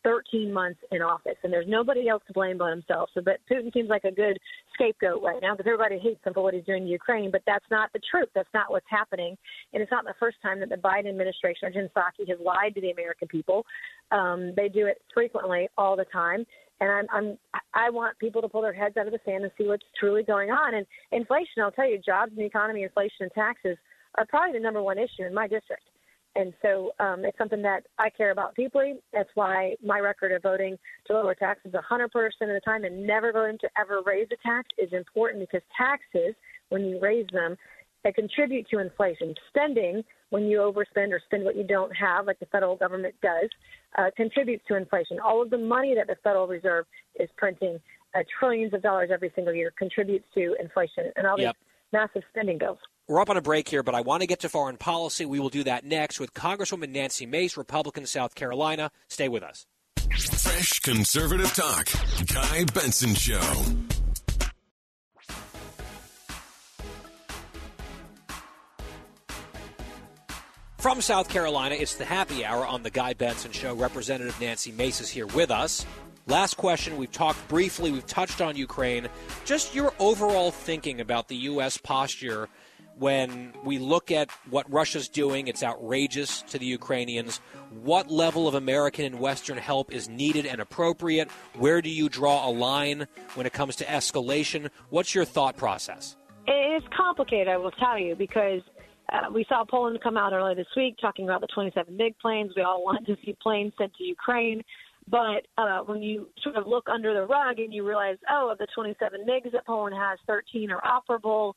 13 0.05 0.53
months 0.53 0.81
in 0.93 1.03
office, 1.03 1.37
and 1.43 1.53
there's 1.53 1.67
nobody 1.69 2.09
else 2.09 2.23
to 2.27 2.33
blame 2.33 2.59
but 2.59 2.71
himself. 2.71 3.11
So, 3.15 3.21
but 3.21 3.39
Putin 3.51 3.73
seems 3.73 3.89
like 3.89 4.05
a 4.05 4.11
good 4.11 4.39
scapegoat 4.75 5.23
right 5.23 5.41
now 5.43 5.55
because 5.55 5.67
everybody 5.67 5.99
hates 5.99 6.21
him 6.25 6.35
for 6.35 6.43
what 6.43 6.55
he's 6.55 6.65
doing 6.65 6.83
in 6.85 6.89
Ukraine. 6.89 7.31
But 7.31 7.43
that's 7.47 7.65
not 7.71 7.93
the 7.93 8.01
truth. 8.11 8.29
That's 8.35 8.49
not 8.55 8.71
what's 8.71 8.87
happening, 8.89 9.37
and 9.73 9.83
it's 9.83 9.91
not 9.91 10.05
the 10.05 10.15
first 10.21 10.37
time 10.43 10.61
that 10.61 10.69
the 10.69 10.77
Biden 10.77 11.09
administration 11.09 11.69
or 11.69 11.71
Jen 11.71 11.91
Psaki 11.97 12.29
has 12.29 12.39
lied 12.45 12.75
to 12.75 12.81
the 12.81 12.91
American 12.91 13.29
people. 13.29 13.65
Um, 14.13 14.53
they 14.57 14.69
do 14.69 14.87
it 14.87 15.01
frequently, 15.15 15.69
all 15.77 15.97
the 15.97 16.07
time 16.07 16.45
and 16.81 16.91
I'm, 16.91 17.07
I'm 17.13 17.39
I 17.73 17.91
want 17.91 18.19
people 18.19 18.43
to 18.43 18.49
pull 18.49 18.63
their 18.63 18.73
heads 18.73 18.97
out 18.97 19.07
of 19.07 19.13
the 19.13 19.21
sand 19.25 19.45
and 19.45 19.53
see 19.57 19.67
what's 19.67 19.85
truly 19.99 20.23
going 20.23 20.51
on. 20.51 20.75
And 20.75 20.87
inflation, 21.13 21.63
I'll 21.63 21.71
tell 21.71 21.89
you, 21.89 21.99
jobs 21.99 22.31
and 22.31 22.39
the 22.39 22.45
economy, 22.45 22.83
inflation 22.83 23.23
and 23.23 23.33
taxes 23.33 23.77
are 24.17 24.27
probably 24.27 24.59
the 24.59 24.63
number 24.63 24.83
one 24.83 24.99
issue 24.99 25.25
in 25.27 25.35
my 25.35 25.47
district. 25.47 25.83
And 26.37 26.53
so 26.63 26.93
um, 26.99 27.25
it's 27.25 27.39
something 27.39 27.63
that 27.63 27.85
I 27.99 28.11
care 28.11 28.33
about 28.33 28.57
deeply. 28.57 28.95
That's 29.13 29.29
why 29.35 29.77
my 29.85 30.01
record 30.01 30.33
of 30.33 30.43
voting 30.43 30.77
to 31.07 31.13
lower 31.13 31.35
taxes 31.35 31.73
100% 31.73 32.07
of 32.07 32.13
the 32.41 32.61
time 32.65 32.85
and 32.85 33.07
never 33.07 33.33
voting 33.33 33.59
to 33.61 33.69
ever 33.79 34.03
raise 34.05 34.27
a 34.33 34.47
tax 34.47 34.69
is 34.77 34.93
important 34.93 35.41
because 35.41 35.63
taxes, 35.77 36.35
when 36.71 36.85
you 36.85 36.99
raise 37.01 37.27
them, 37.33 37.57
they 38.03 38.13
contribute 38.13 38.69
to 38.69 38.81
inflation. 38.81 39.35
Spending, 39.49 40.03
when 40.31 40.45
you 40.45 40.59
overspend 40.59 41.13
or 41.13 41.21
spend 41.25 41.45
what 41.45 41.57
you 41.57 41.65
don't 41.65 41.95
have, 41.97 42.27
like 42.27 42.39
the 42.39 42.47
federal 42.47 42.77
government 42.77 43.15
does, 43.23 43.49
uh, 43.97 44.11
contributes 44.17 44.65
to 44.69 44.77
inflation. 44.77 45.19
All 45.21 45.41
of 45.41 45.51
the 45.51 45.59
money 45.59 45.95
that 45.95 46.07
the 46.07 46.17
Federal 46.23 46.47
Reserve 46.47 46.85
is 47.19 47.31
printing 47.37 47.81
uh, 48.15 48.21
trillions 48.39 48.75
of 48.75 48.83
dollars 48.83 49.11
every 49.13 49.33
single 49.35 49.55
year 49.55 49.73
contributes 49.79 50.27
to 50.35 50.55
inflation 50.61 51.13
and 51.17 51.27
all 51.27 51.39
Yep. 51.39 51.57
Massive 51.95 52.25
spending 52.29 52.59
bills. 52.59 52.79
We're 53.09 53.21
up 53.21 53.31
on 53.31 53.37
a 53.37 53.43
break 53.43 53.69
here, 53.69 53.83
but 53.83 53.95
I 53.95 54.01
want 54.01 54.23
to 54.23 54.27
get 54.27 54.41
to 54.41 54.49
foreign 54.49 54.77
policy. 54.77 55.25
We 55.25 55.39
will 55.39 55.49
do 55.49 55.65
that 55.65 55.85
next 55.85 56.19
with 56.21 56.35
Congresswoman 56.35 56.91
Nancy 56.91 57.25
Mace, 57.25 57.57
Republican, 57.57 58.05
South 58.07 58.35
Carolina. 58.35 58.91
Stay 59.09 59.29
with 59.29 59.43
us. 59.43 59.67
Fresh 60.11 60.81
conservative 60.81 61.53
talk. 61.55 61.89
Guy 62.33 62.65
Benson 62.75 63.15
Show. 63.15 63.41
From 70.79 71.01
South 71.01 71.31
Carolina, 71.31 71.77
it's 71.77 71.95
the 71.95 72.05
happy 72.05 72.45
hour 72.45 72.67
on 72.67 72.83
the 72.83 72.91
Guy 72.91 73.15
Benson 73.15 73.53
Show. 73.53 73.75
Representative 73.75 74.39
Nancy 74.39 74.71
Mace 74.71 75.01
is 75.01 75.09
here 75.09 75.27
with 75.27 75.51
us. 75.51 75.87
Last 76.27 76.57
question, 76.57 76.97
we've 76.97 77.13
talked 77.13 77.47
briefly, 77.49 77.91
we've 77.91 78.07
touched 78.07 78.41
on 78.41 78.57
Ukraine. 78.57 79.09
Just 79.45 79.75
your 79.75 79.93
overall 79.99 80.51
thinking 80.51 81.01
about 81.01 81.29
the 81.29 81.37
U.S. 81.37 81.77
posture 81.77 82.49
when 82.99 83.53
we 83.65 83.79
look 83.79 84.11
at 84.11 84.31
what 84.51 84.71
Russia's 84.73 85.09
doing, 85.09 85.49
it's 85.49 85.63
outrageous 85.63 86.43
to 86.43 86.59
the 86.59 86.67
Ukrainians. 86.67 87.39
What 87.83 88.11
level 88.11 88.47
of 88.47 88.55
American 88.55 89.05
and 89.05 89.19
Western 89.19 89.59
help 89.59 89.93
is 89.93 90.09
needed 90.09 90.47
and 90.47 90.61
appropriate? 90.61 91.31
Where 91.59 91.83
do 91.83 91.91
you 91.91 92.09
draw 92.09 92.49
a 92.49 92.51
line 92.51 93.07
when 93.35 93.47
it 93.47 93.53
comes 93.53 93.77
to 93.77 93.85
escalation? 93.85 94.71
What's 94.91 95.15
your 95.15 95.25
thought 95.25 95.57
process? 95.57 96.17
It 96.47 96.83
is 96.83 96.89
complicated, 96.97 97.49
I 97.49 97.57
will 97.57 97.73
tell 97.73 97.99
you, 97.99 98.15
because 98.15 98.63
uh, 99.13 99.31
we 99.33 99.45
saw 99.49 99.65
Poland 99.65 99.99
come 100.03 100.17
out 100.17 100.33
earlier 100.33 100.55
this 100.55 100.67
week 100.77 100.97
talking 101.01 101.25
about 101.25 101.41
the 101.41 101.49
27 101.49 101.97
MiG 101.97 102.19
planes. 102.19 102.53
We 102.57 102.63
all 102.63 102.83
want 102.85 103.07
to 103.07 103.17
see 103.25 103.37
planes 103.43 103.73
sent 103.79 103.95
to 103.95 104.05
Ukraine. 104.05 104.63
But 105.09 105.47
uh, 105.59 105.81
when 105.81 106.03
you 106.03 106.29
sort 106.43 106.57
of 106.57 106.67
look 106.67 106.89
under 106.89 107.13
the 107.13 107.27
rug 107.27 107.59
and 107.59 107.73
you 107.73 107.87
realize, 107.87 108.17
oh, 108.31 108.51
of 108.51 108.59
the 108.59 108.67
27 108.75 109.27
MiGs 109.29 109.53
that 109.53 109.67
Poland 109.67 109.95
has, 109.99 110.19
13 110.27 110.71
are 110.71 110.83
operable. 110.83 111.53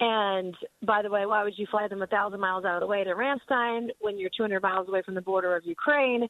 And 0.00 0.54
by 0.84 1.02
the 1.02 1.10
way, 1.10 1.26
why 1.26 1.44
would 1.44 1.56
you 1.56 1.66
fly 1.70 1.88
them 1.88 2.02
a 2.02 2.06
thousand 2.06 2.40
miles 2.40 2.64
out 2.64 2.74
of 2.74 2.80
the 2.80 2.86
way 2.86 3.04
to 3.04 3.10
Ramstein 3.10 3.88
when 4.00 4.18
you're 4.18 4.30
200 4.36 4.62
miles 4.62 4.88
away 4.88 5.02
from 5.02 5.14
the 5.14 5.20
border 5.20 5.56
of 5.56 5.64
Ukraine? 5.64 6.28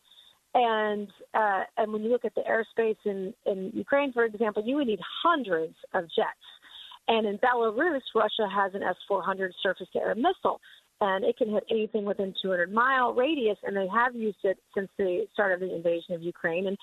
And 0.54 1.08
uh, 1.32 1.62
and 1.78 1.92
when 1.92 2.02
you 2.02 2.10
look 2.10 2.26
at 2.26 2.34
the 2.34 2.42
airspace 2.42 2.98
in 3.06 3.32
in 3.46 3.70
Ukraine, 3.72 4.12
for 4.12 4.24
example, 4.24 4.62
you 4.64 4.76
would 4.76 4.86
need 4.86 5.00
hundreds 5.24 5.74
of 5.94 6.04
jets. 6.14 6.28
And 7.08 7.26
in 7.26 7.38
Belarus, 7.38 8.00
Russia 8.14 8.46
has 8.54 8.74
an 8.74 8.82
S-400 8.82 9.50
surface-to-air 9.62 10.14
missile, 10.14 10.60
and 11.02 11.24
it 11.24 11.36
can 11.36 11.50
hit 11.50 11.64
anything 11.68 12.04
within 12.04 12.32
200-mile 12.44 13.12
radius, 13.14 13.58
and 13.64 13.76
they 13.76 13.88
have 13.92 14.14
used 14.14 14.38
it 14.44 14.56
since 14.72 14.88
the 14.96 15.26
start 15.32 15.52
of 15.52 15.58
the 15.58 15.74
invasion 15.74 16.14
of 16.14 16.22
Ukraine. 16.22 16.68
And 16.68 16.78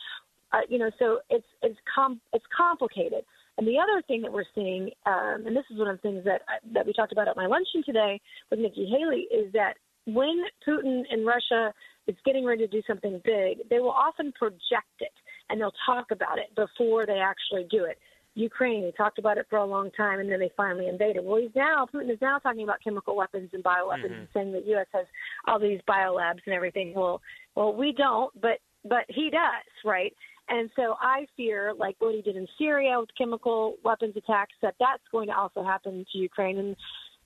uh, 0.52 0.58
you 0.68 0.78
know, 0.78 0.92
so 1.00 1.20
it's 1.30 1.46
it's 1.62 1.80
com- 1.96 2.20
it's 2.34 2.46
complicated. 2.56 3.24
And 3.58 3.68
the 3.68 3.78
other 3.78 4.02
thing 4.08 4.22
that 4.24 4.32
we're 4.32 4.52
seeing, 4.56 4.90
um, 5.06 5.44
and 5.46 5.56
this 5.56 5.64
is 5.72 5.78
one 5.78 5.88
of 5.88 5.98
the 5.98 6.02
things 6.02 6.26
that 6.26 6.42
that 6.74 6.86
we 6.86 6.92
talked 6.92 7.14
about 7.14 7.28
at 7.28 7.38
my 7.38 7.46
luncheon 7.46 7.84
today 7.86 8.20
with 8.50 8.60
Nikki 8.60 8.86
Haley, 8.86 9.28
is 9.32 9.54
that 9.54 9.76
when 10.06 10.44
Putin 10.68 11.04
and 11.12 11.26
Russia 11.26 11.74
is 12.08 12.16
getting 12.26 12.44
ready 12.44 12.66
to 12.66 12.72
do 12.72 12.82
something 12.88 13.22
big, 13.24 13.60
they 13.70 13.80
will 13.80 13.92
often 13.92 14.34
project 14.34 15.00
it 15.00 15.14
and 15.50 15.62
they'll 15.62 15.74
talk 15.86 16.08
about 16.12 16.40
it 16.40 16.54
before 16.56 17.06
they 17.06 17.20
actually 17.20 17.68
do 17.70 17.86
it. 17.86 17.98
Ukraine, 18.40 18.84
they 18.84 18.92
talked 18.92 19.20
about 19.20 19.38
it 19.38 19.46
for 19.50 19.58
a 19.58 19.66
long 19.66 19.92
time, 19.92 20.20
and 20.20 20.32
then 20.32 20.40
they 20.40 20.52
finally 20.56 20.88
invaded. 20.88 21.26
Well, 21.26 21.42
he's 21.42 21.56
now 21.56 21.86
Putin 21.94 22.10
is 22.12 22.22
now 22.22 22.40
talking 22.40 22.64
about 22.64 22.82
chemical 22.84 23.16
weapons 23.16 23.50
and 23.54 23.64
bioweapons, 23.64 24.12
Mhm. 24.12 24.20
and 24.20 24.28
saying 24.34 24.52
that 24.54 24.66
U.S. 24.66 24.88
has 24.94 25.06
all 25.46 25.60
these 25.60 25.82
biolabs 25.82 26.42
and 26.46 26.54
everything. 26.56 26.94
Well, 26.94 27.22
well, 27.56 27.74
we 27.74 27.92
don't, 27.92 28.32
but 28.40 28.60
but 28.86 29.06
he 29.10 29.30
does, 29.30 29.70
right? 29.84 30.16
And 30.48 30.72
so 30.76 30.96
I 31.00 31.28
fear, 31.36 31.74
like 31.74 31.96
what 32.00 32.16
he 32.16 32.22
did 32.22 32.36
in 32.38 32.48
Syria 32.58 33.00
with 33.00 33.14
chemical 33.16 33.78
weapons 33.84 34.16
attacks, 34.16 34.56
that 34.62 34.76
that's 34.80 35.08
going 35.12 35.28
to 35.28 35.38
also 35.38 35.64
happen 35.64 36.06
to 36.12 36.18
Ukraine. 36.18 36.58
And 36.58 36.76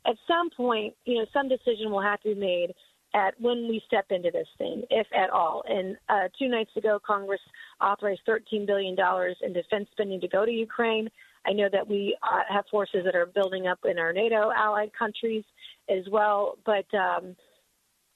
at 0.06 0.18
some 0.28 0.50
point, 0.50 0.96
you 1.06 1.16
know, 1.20 1.26
some 1.32 1.48
decision 1.48 1.92
will 1.92 2.02
have 2.02 2.20
to 2.22 2.30
be 2.34 2.42
made 2.54 2.74
at 3.14 3.40
when 3.40 3.68
we 3.68 3.82
step 3.86 4.06
into 4.10 4.32
this 4.32 4.48
thing, 4.58 4.84
if 4.90 5.08
at 5.16 5.30
all. 5.30 5.64
And 5.68 5.98
uh, 6.10 6.30
two 6.38 6.48
nights 6.48 6.72
ago, 6.76 7.00
Congress 7.06 7.42
authorized 7.82 8.22
$13 8.28 8.66
billion 8.66 8.96
in 9.42 9.54
defense 9.54 9.88
spending 9.92 10.20
to 10.22 10.28
go 10.28 10.46
to 10.46 10.52
Ukraine. 10.52 11.10
I 11.46 11.54
know 11.54 11.68
that 11.72 11.88
we 11.88 12.18
uh, 12.24 12.42
have 12.50 12.66
forces 12.72 13.02
that 13.06 13.16
are 13.16 13.26
building 13.26 13.68
up 13.68 13.80
in 13.86 14.00
our 14.00 14.14
NATO 14.14 14.52
allied 14.56 14.92
countries 14.98 15.44
as 15.90 16.04
well. 16.10 16.58
But 16.66 16.86
um, 16.98 17.36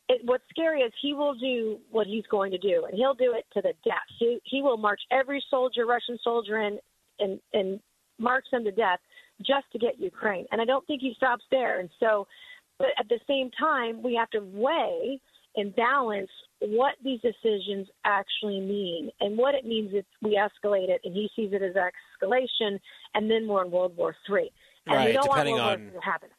it, 0.10 0.22
what's 0.24 0.44
scary 0.50 0.82
is 0.82 0.94
he 1.02 1.14
will 1.14 1.36
do 1.36 1.80
what 1.92 2.08
he's 2.08 2.26
going 2.32 2.52
to 2.52 2.58
do, 2.58 2.86
and 2.88 2.98
he'll 2.98 3.14
do 3.14 3.34
it 3.36 3.46
to 3.54 3.62
the 3.62 3.74
death. 3.84 4.08
He, 4.20 4.40
he 4.46 4.62
will 4.62 4.78
march 4.78 5.02
every 5.12 5.44
soldier, 5.50 5.86
Russian 5.86 6.18
soldier, 6.24 6.60
in 6.60 6.80
and, 7.20 7.40
and 7.54 7.80
march 8.20 8.46
them 8.52 8.64
to 8.64 8.72
death 8.72 9.00
just 9.40 9.66
to 9.72 9.80
get 9.80 10.00
Ukraine. 10.00 10.46
And 10.52 10.62
I 10.62 10.66
don't 10.66 10.86
think 10.88 11.02
he 11.02 11.14
stops 11.16 11.44
there. 11.52 11.80
And 11.80 11.90
so, 12.00 12.28
but 12.80 12.88
at 13.00 13.08
the 13.10 13.20
same 13.28 13.50
time, 13.60 14.02
we 14.04 14.16
have 14.16 14.30
to 14.32 14.40
weigh 14.40 15.20
and 15.56 15.76
balance 15.76 16.30
what 16.60 16.96
these 17.04 17.20
decisions 17.22 17.88
actually 18.06 18.60
mean 18.60 19.10
and 19.20 19.38
what 19.38 19.56
it 19.56 19.66
means 19.66 19.92
if 19.94 20.06
we 20.22 20.32
escalate 20.38 20.90
it 20.90 21.02
and 21.04 21.14
he 21.14 21.30
sees 21.36 21.52
it 21.54 21.62
as 21.62 21.74
escalation 21.76 22.80
and 23.14 23.30
then 23.30 23.48
we're 23.48 23.64
in 23.66 23.72
World 23.72 23.96
War 23.98 24.16
Three. 24.26 24.52
And 24.86 25.00
we 25.00 25.06
Right, 25.08 25.14
don't 25.14 25.24
depending 25.30 25.56
want 25.56 25.66
World 25.66 25.80
on- 25.80 25.84
War 25.86 25.94
III 25.94 26.00
to 26.00 26.06
happen. 26.06 26.30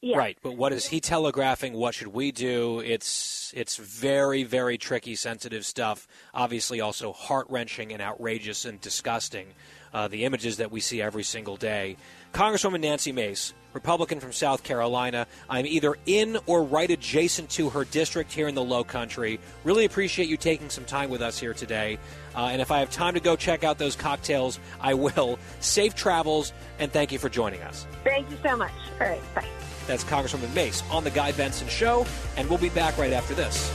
Yeah. 0.00 0.16
Right, 0.16 0.38
but 0.42 0.52
what 0.56 0.72
is 0.72 0.86
he 0.86 0.98
telegraphing? 0.98 1.74
What 1.74 1.94
should 1.94 2.06
we 2.08 2.32
do? 2.32 2.80
It's 2.80 3.52
it's 3.54 3.76
very 3.76 4.42
very 4.42 4.78
tricky, 4.78 5.14
sensitive 5.14 5.66
stuff. 5.66 6.08
Obviously, 6.32 6.80
also 6.80 7.12
heart 7.12 7.46
wrenching 7.50 7.92
and 7.92 8.00
outrageous 8.00 8.64
and 8.64 8.80
disgusting. 8.80 9.48
Uh, 9.92 10.08
the 10.08 10.24
images 10.24 10.56
that 10.56 10.70
we 10.72 10.80
see 10.80 11.02
every 11.02 11.22
single 11.22 11.56
day. 11.56 11.96
Congresswoman 12.34 12.80
Nancy 12.80 13.12
Mace, 13.12 13.54
Republican 13.74 14.18
from 14.18 14.32
South 14.32 14.64
Carolina. 14.64 15.28
I'm 15.48 15.66
either 15.66 15.94
in 16.04 16.36
or 16.46 16.64
right 16.64 16.90
adjacent 16.90 17.48
to 17.50 17.70
her 17.70 17.84
district 17.84 18.32
here 18.32 18.48
in 18.48 18.56
the 18.56 18.62
Low 18.62 18.82
Country. 18.82 19.38
Really 19.62 19.84
appreciate 19.84 20.28
you 20.28 20.36
taking 20.36 20.68
some 20.68 20.84
time 20.84 21.10
with 21.10 21.22
us 21.22 21.38
here 21.38 21.54
today. 21.54 21.96
Uh, 22.34 22.48
and 22.50 22.60
if 22.60 22.72
I 22.72 22.80
have 22.80 22.90
time 22.90 23.14
to 23.14 23.20
go 23.20 23.36
check 23.36 23.62
out 23.62 23.78
those 23.78 23.94
cocktails, 23.94 24.58
I 24.80 24.94
will. 24.94 25.38
Safe 25.60 25.94
travels, 25.94 26.52
and 26.80 26.90
thank 26.92 27.12
you 27.12 27.20
for 27.20 27.28
joining 27.28 27.62
us. 27.62 27.86
Thank 28.02 28.28
you 28.32 28.36
so 28.42 28.56
much. 28.56 28.72
All 29.00 29.06
right, 29.06 29.34
bye. 29.36 29.46
That's 29.86 30.02
Congresswoman 30.02 30.52
Mace 30.56 30.82
on 30.90 31.04
The 31.04 31.10
Guy 31.12 31.30
Benson 31.30 31.68
Show, 31.68 32.04
and 32.36 32.48
we'll 32.48 32.58
be 32.58 32.70
back 32.70 32.98
right 32.98 33.12
after 33.12 33.34
this. 33.34 33.72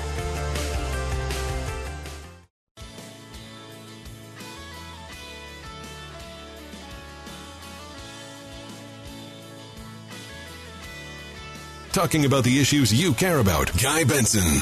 Talking 11.92 12.26
about 12.26 12.44
the 12.44 12.60
issues 12.60 12.94
you 12.94 13.14
care 13.14 13.40
about. 13.40 13.72
Guy 13.82 14.04
Benson. 14.04 14.62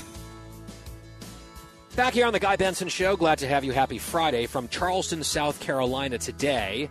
Back 1.98 2.14
here 2.14 2.26
on 2.26 2.32
The 2.32 2.40
Guy 2.40 2.56
Benson 2.56 2.88
Show, 2.88 3.18
glad 3.18 3.40
to 3.40 3.48
have 3.48 3.66
you. 3.66 3.72
Happy 3.74 3.98
Friday 3.98 4.46
from 4.46 4.70
Charleston, 4.70 5.24
South 5.24 5.60
Carolina 5.60 6.18
today. 6.18 6.90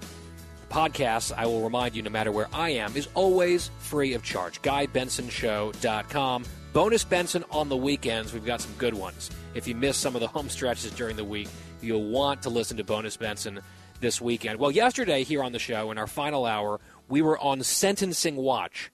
The 0.68 0.74
podcast, 0.74 1.32
I 1.34 1.46
will 1.46 1.62
remind 1.62 1.94
you, 1.94 2.02
no 2.02 2.10
matter 2.10 2.32
where 2.32 2.48
I 2.52 2.70
am, 2.70 2.96
is 2.96 3.08
always 3.14 3.70
free 3.78 4.12
of 4.14 4.22
charge. 4.22 4.60
GuyBensonShow.com. 4.62 6.44
Bonus 6.72 7.04
Benson 7.04 7.44
on 7.50 7.68
the 7.70 7.76
weekends. 7.76 8.34
We've 8.34 8.44
got 8.44 8.60
some 8.60 8.72
good 8.76 8.94
ones. 8.94 9.30
If 9.54 9.66
you 9.66 9.74
miss 9.74 9.96
some 9.96 10.14
of 10.14 10.20
the 10.20 10.28
home 10.28 10.50
stretches 10.50 10.90
during 10.90 11.16
the 11.16 11.24
week, 11.24 11.48
you'll 11.80 12.10
want 12.10 12.42
to 12.42 12.50
listen 12.50 12.76
to 12.76 12.84
Bonus 12.84 13.16
Benson 13.16 13.60
this 14.00 14.20
weekend. 14.20 14.58
Well, 14.58 14.70
yesterday 14.70 15.22
here 15.22 15.42
on 15.42 15.52
the 15.52 15.58
show, 15.58 15.90
in 15.92 15.96
our 15.96 16.06
final 16.06 16.44
hour, 16.44 16.78
we 17.08 17.22
were 17.22 17.38
on 17.38 17.62
sentencing 17.62 18.36
watch 18.36 18.90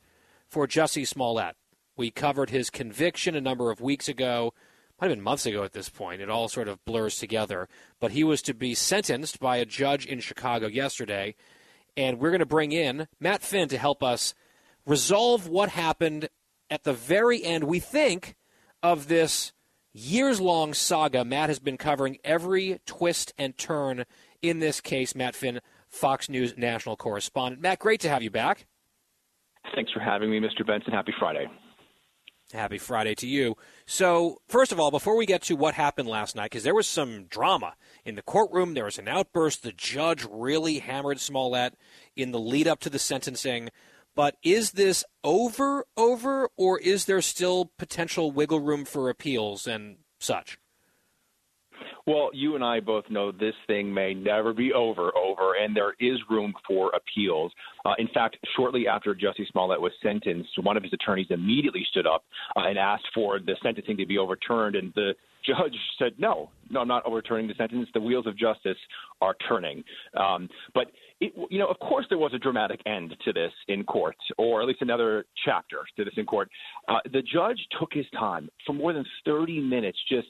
for 0.53 0.69
Jussie 0.69 1.07
Smollett. 1.07 1.57
We 1.97 2.11
covered 2.11 2.51
his 2.51 2.69
conviction 2.69 3.35
a 3.35 3.41
number 3.41 3.71
of 3.71 3.81
weeks 3.81 4.07
ago, 4.07 4.53
might 5.01 5.09
have 5.09 5.17
been 5.17 5.25
months 5.25 5.47
ago 5.47 5.65
at 5.65 5.73
this 5.73 5.89
point. 5.89 6.21
It 6.21 6.29
all 6.29 6.47
sort 6.49 6.69
of 6.69 6.85
blurs 6.85 7.17
together. 7.17 7.69
But 8.01 8.13
he 8.13 8.23
was 8.23 8.43
to 8.43 8.55
be 8.55 8.75
sentenced 8.75 9.41
by 9.41 9.57
a 9.57 9.65
judge 9.65 10.05
in 10.05 10.21
Chicago 10.21 10.67
yesterday, 10.67 11.35
and 11.97 12.19
we're 12.19 12.31
going 12.31 12.41
to 12.41 12.47
bring 12.47 12.71
in 12.71 13.09
Matt 13.19 13.43
Finn 13.43 13.69
to 13.69 13.79
help 13.79 14.03
us 14.03 14.35
resolve 14.85 15.49
what 15.49 15.71
happened 15.71 16.29
at 16.69 16.85
the 16.85 16.93
very 16.93 17.43
end, 17.43 17.65
we 17.65 17.81
think, 17.81 18.37
of 18.83 19.09
this 19.09 19.55
years 19.95 20.39
long 20.39 20.75
saga. 20.75 21.25
Matt 21.25 21.49
has 21.49 21.61
been 21.61 21.79
covering 21.79 22.19
every 22.25 22.79
twist 22.85 23.33
and 23.39 23.57
turn 23.57 24.05
in 24.43 24.59
this 24.59 24.83
case. 24.83 25.15
Matt 25.15 25.35
Finn, 25.35 25.61
Fox 25.89 26.29
News 26.29 26.59
national 26.59 26.97
correspondent. 26.97 27.63
Matt, 27.63 27.79
great 27.79 28.01
to 28.01 28.11
have 28.11 28.23
you 28.23 28.31
back. 28.31 28.67
Thanks 29.75 29.93
for 29.93 30.01
having 30.01 30.31
me, 30.31 30.41
Mr. 30.41 30.67
Benson. 30.67 30.93
Happy 30.93 31.13
Friday. 31.19 31.47
Happy 32.53 32.77
Friday 32.77 33.15
to 33.15 33.27
you. 33.27 33.57
So, 33.87 34.43
first 34.47 34.73
of 34.73 34.79
all, 34.79 34.91
before 34.91 35.17
we 35.17 35.25
get 35.25 35.43
to 35.45 35.57
what 35.57 35.75
happened 35.75 36.09
last 36.09 36.37
night, 36.37 36.51
because 36.51 36.65
there 36.65 36.75
was 36.75 36.87
some 36.87 37.25
drama 37.25 37.75
in 38.05 38.15
the 38.15 38.23
courtroom, 38.23 38.75
there 38.75 38.85
was 38.85 38.99
an 38.99 39.09
outburst. 39.09 39.63
The 39.63 39.73
judge 39.73 40.27
really 40.31 40.81
hammered 40.81 41.19
Smollett 41.19 41.75
in 42.15 42.31
the 42.31 42.39
lead 42.39 42.69
up 42.69 42.81
to 42.81 42.91
the 42.91 42.99
sentencing. 42.99 43.71
But 44.15 44.37
is 44.43 44.73
this 44.73 45.03
over, 45.25 45.87
over, 45.97 46.51
or 46.59 46.79
is 46.79 47.07
there 47.07 47.23
still 47.23 47.73
potential 47.79 48.31
wiggle 48.31 48.61
room 48.61 48.85
for 48.85 49.09
appeals 49.09 49.67
and 49.67 49.97
such? 50.21 50.59
Well, 52.07 52.31
you 52.33 52.57
and 52.57 52.65
I 52.65 52.81
both 52.81 53.05
know 53.11 53.31
this 53.31 53.55
thing 53.67 53.93
may 53.93 54.13
never 54.13 54.53
be 54.53 54.73
over, 54.73 55.17
over, 55.17 55.55
and 55.61 55.77
there 55.77 55.95
is 56.01 56.19
room 56.29 56.53
for 56.67 56.91
appeals. 56.95 57.53
Uh, 57.85 57.95
in 57.99 58.09
fact, 58.09 58.37
shortly 58.57 58.89
after 58.89 59.15
Jussie 59.15 59.49
Smollett 59.51 59.81
was 59.81 59.93
sentenced, 60.03 60.51
one 60.63 60.77
of 60.77 60.83
his 60.83 60.93
attorneys 60.93 61.29
immediately 61.31 61.87
stood 61.91 62.07
up 62.07 62.25
uh, 62.57 62.63
and 62.67 62.79
asked 62.79 63.07
for 63.15 63.39
the 63.39 63.57
sentencing 63.63 63.97
to 63.97 64.07
be 64.07 64.19
overturned, 64.19 64.75
and 64.75 64.93
the 64.95 65.13
judge 65.47 65.77
said, 65.99 66.13
"No, 66.19 66.51
no, 66.71 66.81
I'm 66.81 66.89
not 66.89 67.05
overturning 67.07 67.49
the 67.49 67.55
sentence. 67.55 67.89
The 67.95 68.01
wheels 68.01 68.27
of 68.27 68.37
justice 68.37 68.79
are 69.21 69.37
turning." 69.49 69.85
Um, 70.17 70.49
but 70.75 70.89
it, 71.21 71.33
you 71.51 71.59
know, 71.59 71.69
of 71.69 71.79
course, 71.79 72.07
there 72.09 72.19
was 72.19 72.33
a 72.35 72.39
dramatic 72.39 72.81
end 72.87 73.15
to 73.25 73.33
this 73.33 73.53
in 73.69 73.85
court, 73.85 74.17
or 74.39 74.61
at 74.63 74.69
least 74.69 74.83
another 74.83 75.25
chapter 75.45 75.79
to 75.97 76.05
this 76.05 76.15
in 76.17 76.27
court. 76.27 76.49
Uh, 76.89 76.99
the 77.13 77.23
judge 77.23 77.61
took 77.79 77.91
his 77.93 78.07
time 78.19 78.49
for 78.67 78.73
more 78.73 78.93
than 78.93 79.05
30 79.25 79.61
minutes, 79.61 79.99
just 80.09 80.29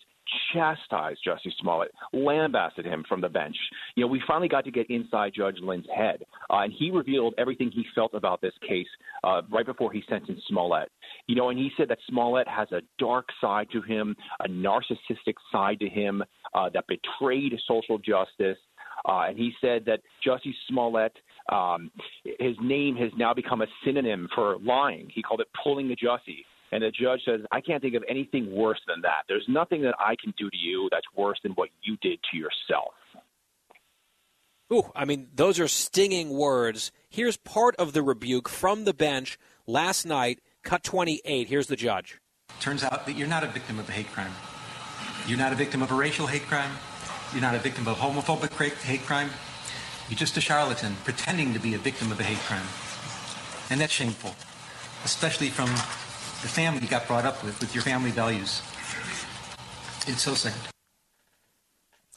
chastised 0.53 1.21
Jussie 1.27 1.53
Smollett, 1.61 1.93
lambasted 2.13 2.85
him 2.85 3.05
from 3.09 3.21
the 3.21 3.29
bench. 3.29 3.57
You 3.95 4.05
know, 4.05 4.09
we 4.09 4.23
finally 4.27 4.49
got 4.49 4.65
to 4.65 4.71
get 4.71 4.91
inside 4.91 5.33
Judge 5.35 5.59
Linn's 5.63 5.87
head, 5.95 6.25
uh, 6.51 6.59
and 6.59 6.73
he 6.73 6.91
revealed 6.91 7.35
everything 7.39 7.71
he 7.71 7.85
felt 7.95 8.15
about 8.15 8.41
this 8.41 8.55
case 8.67 8.87
uh, 9.25 9.43
right 9.51 9.67
before 9.67 9.93
he 9.93 10.03
sentenced 10.09 10.47
Smollett. 10.49 10.91
You 11.27 11.37
know, 11.37 11.51
and 11.51 11.59
he 11.59 11.71
said 11.77 11.89
that 11.89 11.99
Smollett 12.09 12.49
has 12.49 12.71
a 12.73 12.83
dark 12.99 13.29
side 13.41 13.69
to 13.73 13.83
him, 13.83 14.17
a 14.41 14.49
narcissistic 14.49 15.35
side 15.51 15.81
to 15.81 15.89
him 15.89 16.23
uh, 16.55 16.69
that 16.75 16.85
betrayed 16.87 17.53
social 17.67 17.99
justice. 17.99 18.59
Uh, 19.09 19.25
and 19.29 19.39
he 19.39 19.53
said 19.61 19.85
that 19.87 20.01
Jussie 20.25 20.55
Smollett, 20.69 21.17
um, 21.51 21.91
his 22.39 22.57
name 22.63 22.95
has 22.97 23.11
now 23.17 23.35
become 23.35 23.63
a 23.63 23.67
synonym 23.85 24.29
for 24.35 24.59
lying. 24.63 25.09
He 25.13 25.23
called 25.23 25.41
it 25.41 25.49
pulling 25.63 25.89
the 25.89 25.97
Jussie. 25.97 26.45
And 26.73 26.83
the 26.83 26.91
judge 26.91 27.21
says, 27.27 27.43
I 27.53 27.61
can't 27.61 27.83
think 27.83 27.95
of 27.95 28.03
anything 28.09 28.51
worse 28.51 28.81
than 28.89 29.03
that. 29.03 29.25
There's 29.29 29.45
nothing 29.47 29.83
that 29.83 29.95
I 30.01 30.17
can 30.21 30.33
do 30.39 30.49
to 30.49 30.57
you 30.57 30.89
that's 30.91 31.07
worse 31.15 31.39
than 31.43 31.53
what 31.53 31.69
you 31.83 31.99
did 32.01 32.19
to 32.31 32.37
yourself. 32.39 32.95
Ooh, 34.73 34.91
I 34.97 35.05
mean, 35.05 35.29
those 35.35 35.61
are 35.61 35.69
stinging 35.69 36.31
words. 36.31 36.91
Here's 37.11 37.37
part 37.37 37.77
of 37.77 37.93
the 37.93 38.03
rebuke 38.03 38.49
from 38.49 38.85
the 38.85 38.95
bench 38.95 39.39
last 39.67 40.07
night, 40.07 40.41
cut 40.63 40.83
28. 40.83 41.47
Here's 41.47 41.67
the 41.67 41.77
judge. 41.77 42.21
Turns 42.59 42.83
out 42.83 43.05
that 43.05 43.13
you're 43.13 43.29
not 43.29 43.45
a 43.45 43.49
victim 43.49 43.79
of 43.79 43.87
a 43.91 43.93
hate 43.93 44.11
crime. 44.11 44.33
You're 45.27 45.39
not 45.39 45.53
a 45.53 45.57
victim 45.57 45.83
of 45.83 45.91
a 45.91 45.95
racial 45.95 46.27
hate 46.27 46.43
crime. 46.43 46.71
You're 47.33 47.43
not 47.43 47.55
a 47.55 47.59
victim 47.59 47.87
of 47.87 47.99
homophobic 47.99 48.51
hate 48.81 49.03
crime. 49.03 49.29
You're 50.09 50.19
just 50.19 50.39
a 50.39 50.41
charlatan 50.41 50.97
pretending 51.05 51.53
to 51.53 51.61
be 51.61 51.75
a 51.75 51.79
victim 51.79 52.11
of 52.11 52.19
a 52.19 52.25
hate 52.25 52.39
crime. 52.39 52.67
And 53.69 53.79
that's 53.79 53.93
shameful, 53.93 54.35
especially 55.05 55.49
from 55.49 55.69
the 56.43 56.49
family 56.49 56.87
got 56.87 57.07
brought 57.07 57.25
up 57.25 57.43
with, 57.45 57.59
with 57.61 57.75
your 57.75 57.83
family 57.83 58.11
values. 58.11 58.61
It's 60.07 60.23
so 60.23 60.35
sad. 60.35 60.55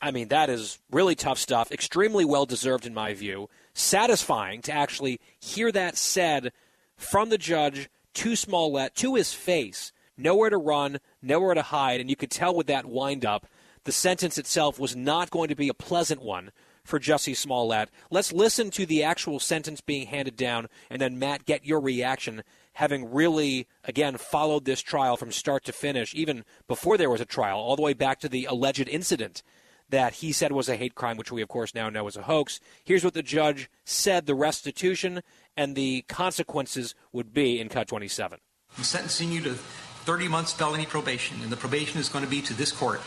I 0.02 0.12
mean, 0.12 0.28
that 0.28 0.50
is 0.50 0.80
really 0.92 1.16
tough 1.16 1.38
stuff. 1.38 1.72
Extremely 1.72 2.26
well 2.26 2.46
deserved, 2.46 2.86
in 2.86 2.94
my 2.94 3.14
view. 3.14 3.50
Satisfying 3.74 4.62
to 4.64 4.72
actually 4.72 5.20
hear 5.40 5.72
that 5.72 5.96
said 5.96 6.52
from 6.98 7.30
the 7.30 7.38
judge 7.38 7.90
to 8.16 8.36
Smollett, 8.36 8.96
to 8.96 9.16
his 9.16 9.34
face. 9.34 9.92
Nowhere 10.18 10.50
to 10.50 10.58
run, 10.58 11.00
nowhere 11.22 11.54
to 11.54 11.62
hide. 11.62 12.02
And 12.02 12.10
you 12.10 12.16
could 12.16 12.32
tell 12.32 12.56
with 12.56 12.68
that 12.68 12.86
wind 12.86 13.26
up, 13.26 13.48
the 13.84 13.92
sentence 13.92 14.38
itself 14.38 14.80
was 14.80 14.96
not 14.96 15.30
going 15.30 15.50
to 15.50 15.56
be 15.56 15.70
a 15.70 15.74
pleasant 15.74 16.22
one 16.22 16.52
for 16.84 17.00
Jussie 17.00 17.36
Smollett. 17.36 17.90
Let's 18.10 18.34
listen 18.34 18.72
to 18.72 18.86
the 18.86 19.04
actual 19.04 19.40
sentence 19.40 19.82
being 19.82 20.08
handed 20.08 20.36
down, 20.36 20.68
and 20.90 21.02
then, 21.02 21.20
Matt, 21.20 21.46
get 21.46 21.66
your 21.66 21.80
reaction 21.80 22.44
having 22.76 23.12
really, 23.12 23.68
again, 23.86 24.18
followed 24.18 24.66
this 24.66 24.82
trial 24.82 25.18
from 25.18 25.32
start 25.32 25.64
to 25.66 25.72
finish, 25.72 26.14
even 26.14 26.44
before 26.68 26.98
there 26.98 27.10
was 27.10 27.22
a 27.22 27.26
trial, 27.26 27.58
all 27.58 27.76
the 27.76 27.82
way 27.82 27.94
back 27.94 28.20
to 28.20 28.30
the 28.30 28.46
alleged 28.46 28.88
incident 28.88 29.42
that 29.90 30.16
he 30.16 30.32
said 30.32 30.52
was 30.52 30.68
a 30.68 30.76
hate 30.76 30.94
crime, 30.94 31.16
which 31.16 31.32
we, 31.32 31.42
of 31.42 31.48
course, 31.48 31.74
now 31.74 31.90
know 31.90 32.08
is 32.08 32.18
a 32.18 32.24
hoax. 32.24 32.60
Here's 32.84 33.04
what 33.04 33.14
the 33.14 33.24
judge 33.24 33.70
said 33.86 34.26
the 34.26 34.36
restitution 34.36 35.22
and 35.56 35.76
the 35.76 36.04
consequences 36.08 36.96
would 37.14 37.34
be 37.34 37.60
in 37.60 37.70
Cut 37.70 37.88
27. 37.88 38.40
I'm 38.78 38.84
sentencing 38.84 39.32
you 39.32 39.42
to 39.42 39.54
30 39.54 40.28
months 40.28 40.52
felony 40.52 40.86
probation, 40.86 41.38
and 41.44 41.52
the 41.52 41.58
probation 41.58 42.00
is 42.00 42.10
going 42.10 42.26
to 42.26 42.30
be 42.30 42.42
to 42.42 42.54
this 42.54 42.72
court. 42.72 43.02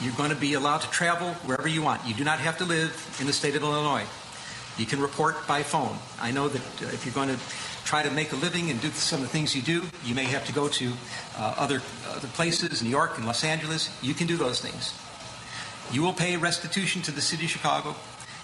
You're 0.00 0.14
going 0.14 0.30
to 0.30 0.36
be 0.36 0.54
allowed 0.54 0.80
to 0.82 0.90
travel 0.90 1.34
wherever 1.44 1.68
you 1.68 1.82
want. 1.82 2.06
You 2.06 2.14
do 2.14 2.24
not 2.24 2.38
have 2.38 2.56
to 2.58 2.64
live 2.64 3.16
in 3.20 3.26
the 3.26 3.32
state 3.32 3.56
of 3.56 3.62
Illinois. 3.62 4.04
You 4.78 4.86
can 4.86 5.00
report 5.00 5.46
by 5.46 5.62
phone. 5.62 5.96
I 6.20 6.30
know 6.30 6.48
that 6.48 6.82
uh, 6.82 6.92
if 6.92 7.04
you're 7.04 7.14
going 7.14 7.28
to 7.28 7.38
try 7.86 8.02
to 8.02 8.10
make 8.10 8.32
a 8.32 8.36
living 8.36 8.68
and 8.68 8.78
do 8.80 8.90
some 8.90 9.20
of 9.20 9.26
the 9.26 9.30
things 9.30 9.54
you 9.54 9.62
do. 9.62 9.84
You 10.04 10.14
may 10.14 10.24
have 10.24 10.44
to 10.46 10.52
go 10.52 10.68
to 10.68 10.92
uh, 11.38 11.54
other, 11.56 11.80
other 12.10 12.28
places, 12.28 12.82
New 12.82 12.90
York 12.90 13.16
and 13.16 13.24
Los 13.24 13.44
Angeles. 13.44 13.96
You 14.02 14.12
can 14.12 14.26
do 14.26 14.36
those 14.36 14.60
things. 14.60 14.92
You 15.92 16.02
will 16.02 16.12
pay 16.12 16.36
restitution 16.36 17.00
to 17.02 17.12
the 17.12 17.20
city 17.20 17.44
of 17.44 17.50
Chicago 17.50 17.94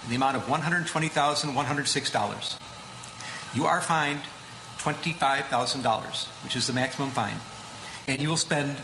in 0.04 0.10
the 0.10 0.16
amount 0.16 0.36
of 0.36 0.44
$120,106. 0.44 2.58
You 3.54 3.66
are 3.66 3.80
fined 3.80 4.20
$25,000, 4.78 6.26
which 6.44 6.54
is 6.54 6.68
the 6.68 6.72
maximum 6.72 7.10
fine. 7.10 7.34
And 8.06 8.22
you 8.22 8.28
will 8.28 8.36
spend 8.36 8.76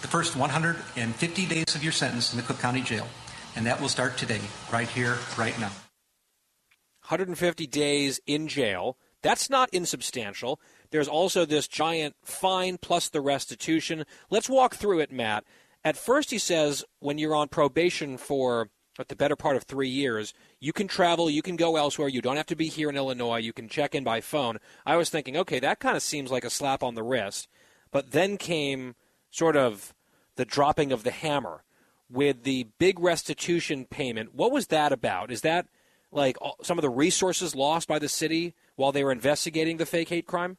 the 0.00 0.08
first 0.08 0.36
150 0.36 1.46
days 1.46 1.74
of 1.74 1.82
your 1.82 1.92
sentence 1.92 2.32
in 2.32 2.36
the 2.36 2.44
Cook 2.44 2.60
County 2.60 2.82
Jail. 2.82 3.08
And 3.56 3.66
that 3.66 3.80
will 3.80 3.88
start 3.88 4.16
today, 4.16 4.40
right 4.72 4.88
here, 4.88 5.18
right 5.36 5.58
now. 5.58 5.72
150 7.08 7.66
days 7.66 8.20
in 8.26 8.46
jail. 8.48 8.96
That's 9.24 9.48
not 9.48 9.70
insubstantial. 9.72 10.60
There's 10.90 11.08
also 11.08 11.46
this 11.46 11.66
giant 11.66 12.14
fine 12.22 12.76
plus 12.76 13.08
the 13.08 13.22
restitution. 13.22 14.04
Let's 14.28 14.50
walk 14.50 14.74
through 14.74 15.00
it, 15.00 15.10
Matt. 15.10 15.44
At 15.82 15.96
first, 15.96 16.30
he 16.30 16.36
says 16.36 16.84
when 17.00 17.16
you're 17.16 17.34
on 17.34 17.48
probation 17.48 18.18
for 18.18 18.68
the 19.08 19.16
better 19.16 19.34
part 19.34 19.56
of 19.56 19.62
three 19.62 19.88
years, 19.88 20.34
you 20.60 20.74
can 20.74 20.86
travel, 20.86 21.30
you 21.30 21.40
can 21.40 21.56
go 21.56 21.76
elsewhere, 21.76 22.08
you 22.08 22.20
don't 22.20 22.36
have 22.36 22.44
to 22.46 22.54
be 22.54 22.68
here 22.68 22.90
in 22.90 22.98
Illinois, 22.98 23.38
you 23.38 23.54
can 23.54 23.66
check 23.66 23.94
in 23.94 24.04
by 24.04 24.20
phone. 24.20 24.58
I 24.84 24.96
was 24.96 25.08
thinking, 25.08 25.38
okay, 25.38 25.58
that 25.58 25.80
kind 25.80 25.96
of 25.96 26.02
seems 26.02 26.30
like 26.30 26.44
a 26.44 26.50
slap 26.50 26.82
on 26.82 26.94
the 26.94 27.02
wrist. 27.02 27.48
But 27.90 28.10
then 28.10 28.36
came 28.36 28.94
sort 29.30 29.56
of 29.56 29.94
the 30.36 30.44
dropping 30.44 30.92
of 30.92 31.02
the 31.02 31.10
hammer 31.10 31.64
with 32.10 32.42
the 32.42 32.66
big 32.78 33.00
restitution 33.00 33.86
payment. 33.86 34.34
What 34.34 34.52
was 34.52 34.66
that 34.66 34.92
about? 34.92 35.30
Is 35.30 35.40
that 35.40 35.66
like 36.12 36.36
some 36.62 36.76
of 36.76 36.82
the 36.82 36.90
resources 36.90 37.54
lost 37.54 37.88
by 37.88 37.98
the 37.98 38.08
city 38.08 38.54
while 38.76 38.92
they 38.92 39.04
were 39.04 39.12
investigating 39.12 39.76
the 39.76 39.86
fake 39.86 40.08
hate 40.08 40.26
crime? 40.26 40.58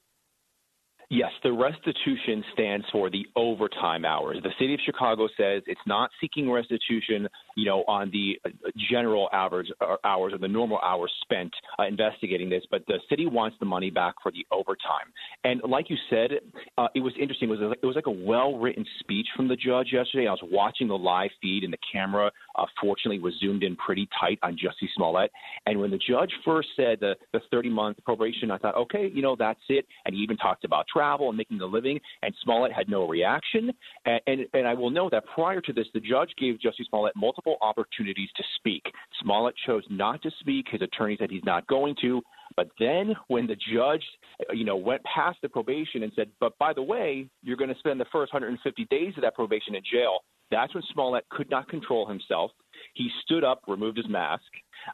Yes, 1.10 1.32
the 1.44 1.52
restitution 1.52 2.44
stands 2.54 2.86
for 2.92 3.10
the 3.10 3.26
overtime 3.36 4.06
hours. 4.06 4.38
The 4.42 4.50
city 4.60 4.74
of 4.74 4.80
Chicago 4.86 5.28
says 5.38 5.62
it's 5.68 5.80
not 5.86 6.10
seeking 6.20 6.50
restitution, 6.50 7.28
you 7.56 7.66
know, 7.66 7.84
on 7.88 8.10
the 8.12 8.40
uh, 8.46 8.50
general 8.90 9.30
average 9.32 9.68
or 9.82 9.94
uh, 9.94 9.98
hours 10.04 10.34
or 10.34 10.40
the 10.40 10.48
normal 10.48 10.80
hours 10.80 11.12
spent 11.22 11.54
uh, 11.78 11.84
investigating 11.84 12.50
this, 12.50 12.64
but 12.72 12.86
the 12.88 13.00
city 13.10 13.28
wants 13.28 13.56
the 13.60 13.66
money 13.66 13.92
back 13.92 14.16
for 14.24 14.32
the 14.32 14.46
overtime. 14.52 15.14
And 15.44 15.62
like 15.68 15.90
you 15.90 15.98
said, 16.10 16.32
uh, 16.78 16.88
it 16.96 17.02
was 17.02 17.14
interesting. 17.20 17.50
It 17.50 17.52
was 17.52 17.62
like, 17.62 17.80
it 17.82 17.86
was 17.86 17.96
like 17.96 18.08
a 18.08 18.12
well-written 18.12 18.86
speech 19.00 19.28
from 19.36 19.48
the 19.48 19.56
judge 19.56 19.90
yesterday. 19.92 20.28
I 20.28 20.32
was 20.32 20.44
watching 20.44 20.88
the 20.88 20.98
live 20.98 21.30
feed, 21.42 21.64
and 21.64 21.72
the 21.72 21.78
camera, 21.92 22.32
uh, 22.58 22.66
fortunately, 22.82 23.20
was 23.20 23.34
zoomed 23.40 23.64
in 23.64 23.76
pretty 23.76 24.08
tight 24.20 24.40
on 24.42 24.54
Jussie 24.54 24.90
Smollett. 24.96 25.32
And 25.68 25.80
when 25.80 25.92
the 25.92 26.00
judge 26.00 26.32
first 26.44 26.70
said 26.76 27.00
the 27.00 27.16
the 27.32 27.42
30-month 27.54 27.98
probation, 28.06 28.50
I 28.52 28.58
thought, 28.58 28.76
okay, 28.76 29.12
you 29.14 29.22
know, 29.22 29.36
that's 29.38 29.60
it. 29.70 29.86
And 30.06 30.16
he 30.16 30.22
even 30.22 30.38
talked 30.38 30.64
about 30.64 30.86
travel 30.96 31.30
and 31.30 31.38
making 31.38 31.60
a 31.62 31.66
living, 31.66 32.00
and 32.22 32.34
Smollett 32.44 32.72
had 32.72 32.90
no 32.90 33.08
reaction. 33.08 33.72
And, 34.06 34.22
and, 34.28 34.42
and 34.54 34.68
I 34.68 34.74
will 34.74 34.90
note 34.90 35.12
that 35.12 35.26
prior 35.34 35.62
to 35.62 35.74
this, 35.74 35.88
the 35.94 36.00
judge 36.00 36.30
gave 36.40 36.56
Jussie 36.56 36.88
Smollett 36.90 37.14
multiple 37.16 37.58
opportunities 37.62 38.30
to 38.38 38.44
speak. 38.58 38.84
Smollett 39.22 39.56
chose 39.66 39.84
not 39.90 40.22
to 40.24 40.32
speak. 40.40 40.68
His 40.72 40.82
attorney 40.82 41.18
said 41.20 41.30
he's 41.30 41.44
not 41.44 41.68
going 41.68 41.96
to. 42.02 42.22
But 42.56 42.70
then 42.80 43.14
when 43.28 43.48
the 43.48 43.58
judge, 43.74 44.04
you 44.54 44.64
know, 44.64 44.78
went 44.78 45.02
past 45.04 45.40
the 45.42 45.50
probation 45.50 46.04
and 46.04 46.12
said, 46.16 46.30
but 46.40 46.58
by 46.58 46.74
the 46.74 46.84
way, 46.84 47.28
you're 47.44 47.58
going 47.58 47.74
to 47.74 47.80
spend 47.80 48.00
the 48.00 48.06
first 48.12 48.34
150 48.34 48.86
days 48.90 49.14
of 49.18 49.24
that 49.24 49.36
probation 49.36 49.76
in 49.76 49.82
jail, 49.92 50.20
that's 50.52 50.74
when 50.74 50.84
Smollett 50.94 51.26
could 51.30 51.50
not 51.50 51.68
control 51.68 52.08
himself. 52.08 52.52
He 52.94 53.10
stood 53.24 53.44
up, 53.44 53.62
removed 53.68 53.98
his 53.98 54.08
mask, 54.08 54.44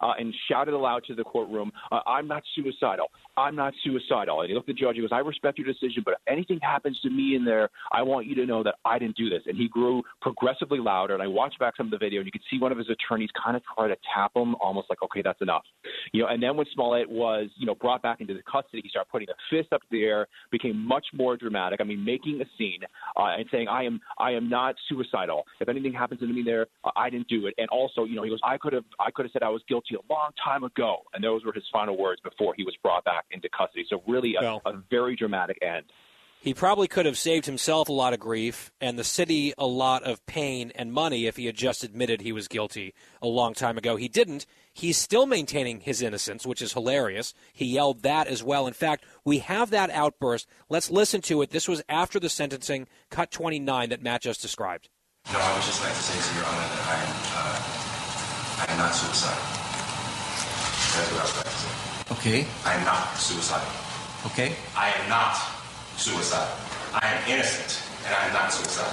uh, 0.02 0.14
and 0.20 0.34
shouted 0.50 0.74
aloud 0.74 1.04
to 1.08 1.16
the 1.16 1.24
courtroom, 1.24 1.72
uh, 1.92 2.00
I'm 2.08 2.28
not 2.28 2.44
suicidal. 2.56 3.08
I'm 3.38 3.56
not 3.56 3.74
suicidal. 3.84 4.42
And 4.42 4.50
he 4.50 4.56
looked 4.56 4.70
at 4.70 4.76
the 4.76 4.82
judge. 4.82 4.96
He 4.96 5.02
goes, 5.02 5.10
I 5.12 5.20
respect 5.20 5.58
your 5.58 5.68
decision, 5.68 6.04
but 6.04 6.14
if 6.14 6.20
anything 6.28 6.60
happens 6.62 7.00
to 7.02 7.10
me 7.10 7.36
in 7.36 7.46
there, 7.46 7.70
I 7.92 8.02
want 8.02 8.28
you 8.28 8.36
to 8.36 8.46
know 8.46 8.64
that 8.64 8.76
I 8.86 9.00
didn't 9.00 9.16
do 9.16 9.30
this. 9.30 9.42
And 9.46 9.58
he 9.58 9.68
grew 9.68 10.04
progressively 10.22 10.80
louder. 10.80 11.14
And 11.14 11.24
I 11.24 11.28
watched 11.28 11.60
back 11.60 11.76
some 11.78 11.88
of 11.88 11.92
the 11.92 11.98
video, 11.98 12.20
and 12.20 12.26
you 12.26 12.32
could 12.32 12.42
see 12.50 12.60
one 12.60 12.72
of 12.72 12.78
his 12.78 12.88
attorneys 12.90 13.30
kind 13.44 13.56
of 13.56 13.64
try 13.76 13.88
to 13.88 13.96
tap 14.14 14.32
him, 14.36 14.56
almost 14.56 14.90
like, 14.90 15.02
okay, 15.04 15.22
that's 15.22 15.42
enough. 15.42 15.64
You 16.14 16.24
know, 16.24 16.28
and 16.30 16.42
then 16.42 16.58
when 16.58 16.66
Smollett 16.74 17.10
was, 17.10 17.50
you 17.58 17.66
know, 17.66 17.76
brought 17.76 18.02
back 18.02 18.22
into 18.22 18.34
the 18.34 18.44
custody, 18.44 18.82
he 18.84 18.90
started 18.90 19.10
putting 19.10 19.28
a 19.30 19.34
fist 19.50 19.74
up 19.74 19.82
in 19.90 19.98
the 19.98 20.06
air, 20.06 20.28
became 20.52 20.78
much 20.78 21.06
more 21.14 21.38
dramatic. 21.38 21.80
I 21.82 21.84
mean, 21.84 22.04
making 22.04 22.42
a 22.42 22.46
scene 22.58 22.80
uh, 23.18 23.36
and 23.38 23.46
saying, 23.52 23.68
I 23.68 23.84
am, 23.84 24.00
I 24.18 24.32
am 24.32 24.50
not 24.50 24.76
suicidal. 24.90 25.44
If 25.60 25.70
anything 25.70 25.94
happens 25.94 26.20
to 26.22 26.28
me 26.28 26.44
there, 26.44 26.68
uh, 26.84 26.92
I 26.96 27.10
didn't 27.10 27.28
do 27.28 27.48
it. 27.48 27.54
And 27.58 27.68
also, 27.70 28.04
you 28.04 28.16
know, 28.16 28.24
he 28.24 28.30
goes, 28.30 28.40
I 28.44 28.58
could 28.58 28.74
have, 28.74 28.86
I 29.00 29.12
could 29.12 29.26
have 29.26 29.32
said 29.32 29.44
I 29.44 29.50
was 29.50 29.62
guilty 29.72 29.96
a 29.96 30.14
long 30.14 30.32
time 30.44 30.66
ago. 30.66 30.98
And 31.14 31.24
those 31.24 31.46
were 31.46 31.54
his 31.54 31.64
final 31.72 31.98
words 31.98 32.22
before 32.22 32.54
he 32.56 32.64
was 32.64 32.76
brought 32.84 33.06
back 33.06 33.24
into 33.32 33.48
custody. 33.50 33.86
So 33.90 34.04
really 34.06 34.36
a, 34.36 34.42
well, 34.42 34.62
a 34.66 34.74
very 34.90 35.16
dramatic 35.16 35.58
end. 35.62 35.86
He 36.42 36.56
probably 36.56 36.88
could 36.88 37.06
have 37.06 37.20
saved 37.20 37.46
himself 37.46 37.88
a 37.88 37.94
lot 37.94 38.14
of 38.14 38.20
grief 38.20 38.72
and 38.82 38.98
the 38.98 39.04
city 39.04 39.54
a 39.60 39.68
lot 39.68 40.02
of 40.04 40.26
pain 40.26 40.72
and 40.74 40.92
money 40.92 41.28
if 41.28 41.38
he 41.38 41.46
had 41.46 41.56
just 41.56 41.84
admitted 41.84 42.20
he 42.20 42.32
was 42.32 42.48
guilty 42.48 42.96
a 43.22 43.28
long 43.28 43.54
time 43.54 43.78
ago. 43.78 43.96
He 43.96 44.08
didn't. 44.08 44.48
He's 44.74 44.98
still 44.98 45.28
maintaining 45.28 45.82
his 45.82 46.02
innocence, 46.02 46.44
which 46.44 46.62
is 46.62 46.74
hilarious. 46.74 47.36
He 47.54 47.66
yelled 47.66 48.02
that 48.02 48.26
as 48.26 48.44
well. 48.44 48.66
In 48.66 48.74
fact, 48.74 49.06
we 49.24 49.38
have 49.38 49.70
that 49.70 49.92
outburst. 49.92 50.48
Let's 50.68 50.90
listen 50.90 51.22
to 51.22 51.44
it. 51.44 51.52
This 51.52 51.68
was 51.68 51.84
after 51.88 52.20
the 52.20 52.30
sentencing, 52.30 52.88
cut 53.12 53.30
29, 53.30 53.90
that 53.90 54.02
Matt 54.02 54.24
just 54.24 54.42
described. 54.42 54.90
No, 55.32 55.38
I 55.38 55.54
would 55.54 55.64
just 55.64 55.84
like 55.84 55.94
to 55.94 56.02
say 56.02 56.30
to 56.30 56.36
Your 56.36 56.46
Honor 56.46 56.58
that 56.58 56.88
I 56.88 56.96
am, 57.04 57.12
uh, 57.38 58.68
I 58.68 58.72
am 58.72 58.78
not 58.80 58.96
suicidal. 58.96 59.61
That's 60.92 61.08
what 61.12 61.22
I 61.22 61.26
would 61.26 61.36
like 61.40 61.48
to 61.48 61.60
say. 61.64 61.72
Okay. 62.20 62.40
I 62.68 62.76
am 62.76 62.84
not 62.84 63.16
suicidal. 63.16 63.72
Okay. 64.28 64.56
I 64.76 64.92
am 64.92 65.08
not 65.08 65.40
suicidal. 65.96 66.52
I 66.92 67.08
am 67.08 67.20
innocent, 67.32 67.80
and 68.04 68.12
I 68.12 68.28
am 68.28 68.34
not 68.36 68.52
suicidal. 68.52 68.92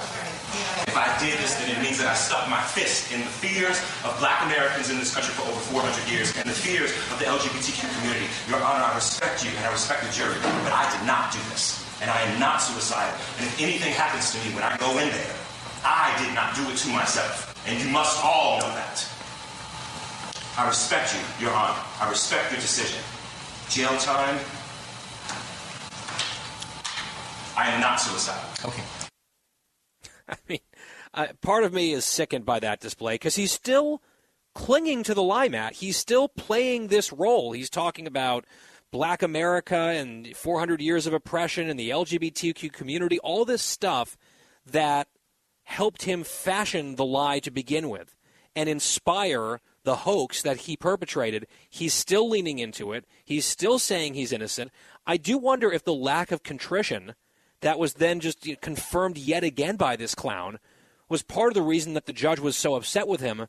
If 0.87 0.95
I 0.95 1.11
did 1.19 1.37
this, 1.43 1.59
then 1.59 1.75
it 1.75 1.79
means 1.83 1.99
that 1.99 2.07
I 2.07 2.15
stuck 2.15 2.47
my 2.49 2.63
fist 2.63 3.11
in 3.11 3.19
the 3.19 3.33
fears 3.43 3.77
of 4.07 4.15
black 4.17 4.41
Americans 4.47 4.89
in 4.89 4.97
this 4.97 5.13
country 5.13 5.35
for 5.35 5.43
over 5.45 5.59
400 5.75 6.09
years 6.09 6.31
and 6.39 6.47
the 6.47 6.55
fears 6.55 6.89
of 7.11 7.19
the 7.19 7.27
LGBTQ 7.27 7.85
community. 7.99 8.25
Your 8.47 8.63
Honor, 8.63 8.87
I 8.87 8.95
respect 8.95 9.43
you 9.43 9.51
and 9.53 9.67
I 9.67 9.71
respect 9.75 10.01
the 10.07 10.11
jury, 10.15 10.39
but 10.41 10.71
I 10.71 10.87
did 10.95 11.05
not 11.05 11.35
do 11.35 11.37
this. 11.51 11.83
And 12.01 12.09
I 12.09 12.17
am 12.31 12.39
not 12.39 12.63
suicidal. 12.63 13.11
And 13.37 13.45
if 13.45 13.59
anything 13.59 13.91
happens 13.91 14.31
to 14.31 14.39
me 14.47 14.55
when 14.55 14.63
I 14.63 14.73
go 14.79 14.89
in 14.97 15.11
there, 15.11 15.35
I 15.83 16.15
did 16.23 16.31
not 16.31 16.55
do 16.55 16.63
it 16.71 16.79
to 16.81 16.89
myself. 16.95 17.51
And 17.67 17.75
you 17.75 17.91
must 17.91 18.23
all 18.23 18.63
know 18.63 18.71
that. 18.71 19.03
I 20.59 20.67
respect 20.67 21.15
you, 21.15 21.45
Your 21.45 21.55
Honor. 21.55 21.79
I 22.01 22.09
respect 22.09 22.51
your 22.51 22.59
decision. 22.59 23.01
Jail 23.69 23.97
time. 23.97 24.37
I 27.55 27.69
am 27.69 27.79
not 27.79 27.95
suicidal. 28.01 28.43
Okay. 28.65 28.83
I 30.29 30.35
mean, 30.49 30.59
uh, 31.13 31.27
part 31.41 31.63
of 31.63 31.71
me 31.71 31.93
is 31.93 32.03
sickened 32.03 32.43
by 32.43 32.59
that 32.59 32.81
display 32.81 33.13
because 33.13 33.37
he's 33.37 33.53
still 33.53 34.01
clinging 34.53 35.01
to 35.03 35.13
the 35.13 35.23
lie, 35.23 35.47
Matt. 35.47 35.75
He's 35.75 35.95
still 35.95 36.27
playing 36.27 36.87
this 36.87 37.13
role. 37.13 37.53
He's 37.53 37.69
talking 37.69 38.05
about 38.05 38.43
black 38.91 39.23
America 39.23 39.77
and 39.77 40.35
400 40.35 40.81
years 40.81 41.07
of 41.07 41.13
oppression 41.13 41.69
and 41.69 41.79
the 41.79 41.89
LGBTQ 41.89 42.73
community, 42.73 43.17
all 43.19 43.45
this 43.45 43.61
stuff 43.61 44.17
that 44.65 45.07
helped 45.63 46.03
him 46.03 46.25
fashion 46.25 46.97
the 46.97 47.05
lie 47.05 47.39
to 47.39 47.49
begin 47.49 47.87
with 47.87 48.13
and 48.57 48.67
inspire 48.67 49.61
the 49.89 49.95
hoax 49.95 50.43
that 50.43 50.57
he 50.57 50.77
perpetrated. 50.77 51.47
He's 51.67 51.95
still 51.95 52.29
leaning 52.29 52.59
into 52.59 52.93
it. 52.93 53.05
He's 53.25 53.43
still 53.43 53.79
saying 53.79 54.13
he's 54.13 54.31
innocent. 54.31 54.69
I 55.07 55.17
do 55.17 55.35
wonder 55.35 55.71
if 55.71 55.83
the 55.83 55.95
lack 55.95 56.31
of 56.31 56.43
contrition 56.43 57.15
that 57.61 57.79
was 57.79 57.95
then 57.95 58.19
just 58.19 58.47
confirmed 58.61 59.17
yet 59.17 59.43
again 59.43 59.77
by 59.77 59.95
this 59.95 60.13
clown 60.13 60.59
was 61.09 61.23
part 61.23 61.47
of 61.47 61.55
the 61.55 61.63
reason 61.63 61.95
that 61.95 62.05
the 62.05 62.13
judge 62.13 62.39
was 62.39 62.55
so 62.55 62.75
upset 62.75 63.07
with 63.07 63.19
him 63.19 63.47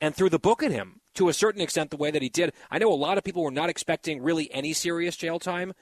and 0.00 0.12
threw 0.12 0.28
the 0.28 0.40
book 0.40 0.60
at 0.60 0.72
him 0.72 1.02
to 1.14 1.28
a 1.28 1.32
certain 1.32 1.60
extent 1.60 1.90
the 1.90 1.96
way 1.96 2.10
that 2.10 2.20
he 2.20 2.28
did. 2.28 2.52
I 2.68 2.78
know 2.78 2.92
a 2.92 2.94
lot 2.94 3.16
of 3.16 3.22
people 3.22 3.44
were 3.44 3.52
not 3.52 3.70
expecting 3.70 4.20
really 4.20 4.52
any 4.52 4.72
serious 4.72 5.14
jail 5.14 5.38
time. 5.38 5.72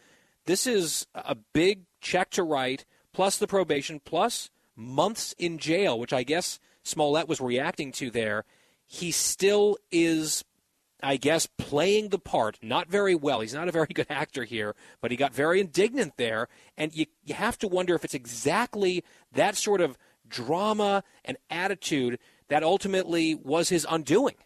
This 0.45 0.67
is 0.67 1.07
a 1.15 1.35
big 1.55 1.85
check 2.03 2.29
to 2.33 2.43
write, 2.43 2.85
plus 3.15 3.39
the 3.39 3.47
probation, 3.47 4.03
plus 4.05 4.51
months 4.77 5.35
in 5.39 5.57
jail, 5.57 5.99
which 5.99 6.13
I 6.13 6.25
guess 6.25 6.61
Smollett 6.83 7.27
was 7.27 7.41
reacting 7.41 7.91
to 7.93 8.11
there. 8.11 8.45
He 8.89 9.11
still 9.11 9.77
is, 9.93 10.45
I 11.03 11.19
guess, 11.19 11.47
playing 11.47 12.09
the 12.09 12.19
part, 12.19 12.59
not 12.63 12.89
very 12.89 13.15
well. 13.15 13.41
He's 13.41 13.55
not 13.55 13.69
a 13.69 13.73
very 13.73 13.87
good 13.95 14.07
actor 14.09 14.45
here, 14.45 14.75
but 15.01 15.11
he 15.11 15.17
got 15.17 15.33
very 15.33 15.61
indignant 15.61 16.15
there. 16.17 16.49
And 16.77 16.95
you, 16.95 17.07
you 17.23 17.35
have 17.35 17.59
to 17.59 17.69
wonder 17.69 17.95
if 17.95 18.05
it's 18.05 18.15
exactly 18.15 19.05
that 19.33 19.57
sort 19.57 19.83
of 19.83 19.99
drama 20.27 21.05
and 21.25 21.37
attitude 21.51 22.19
that 22.49 22.63
ultimately 22.63 23.35
was 23.35 23.69
his 23.69 23.87
undoing. 23.89 24.37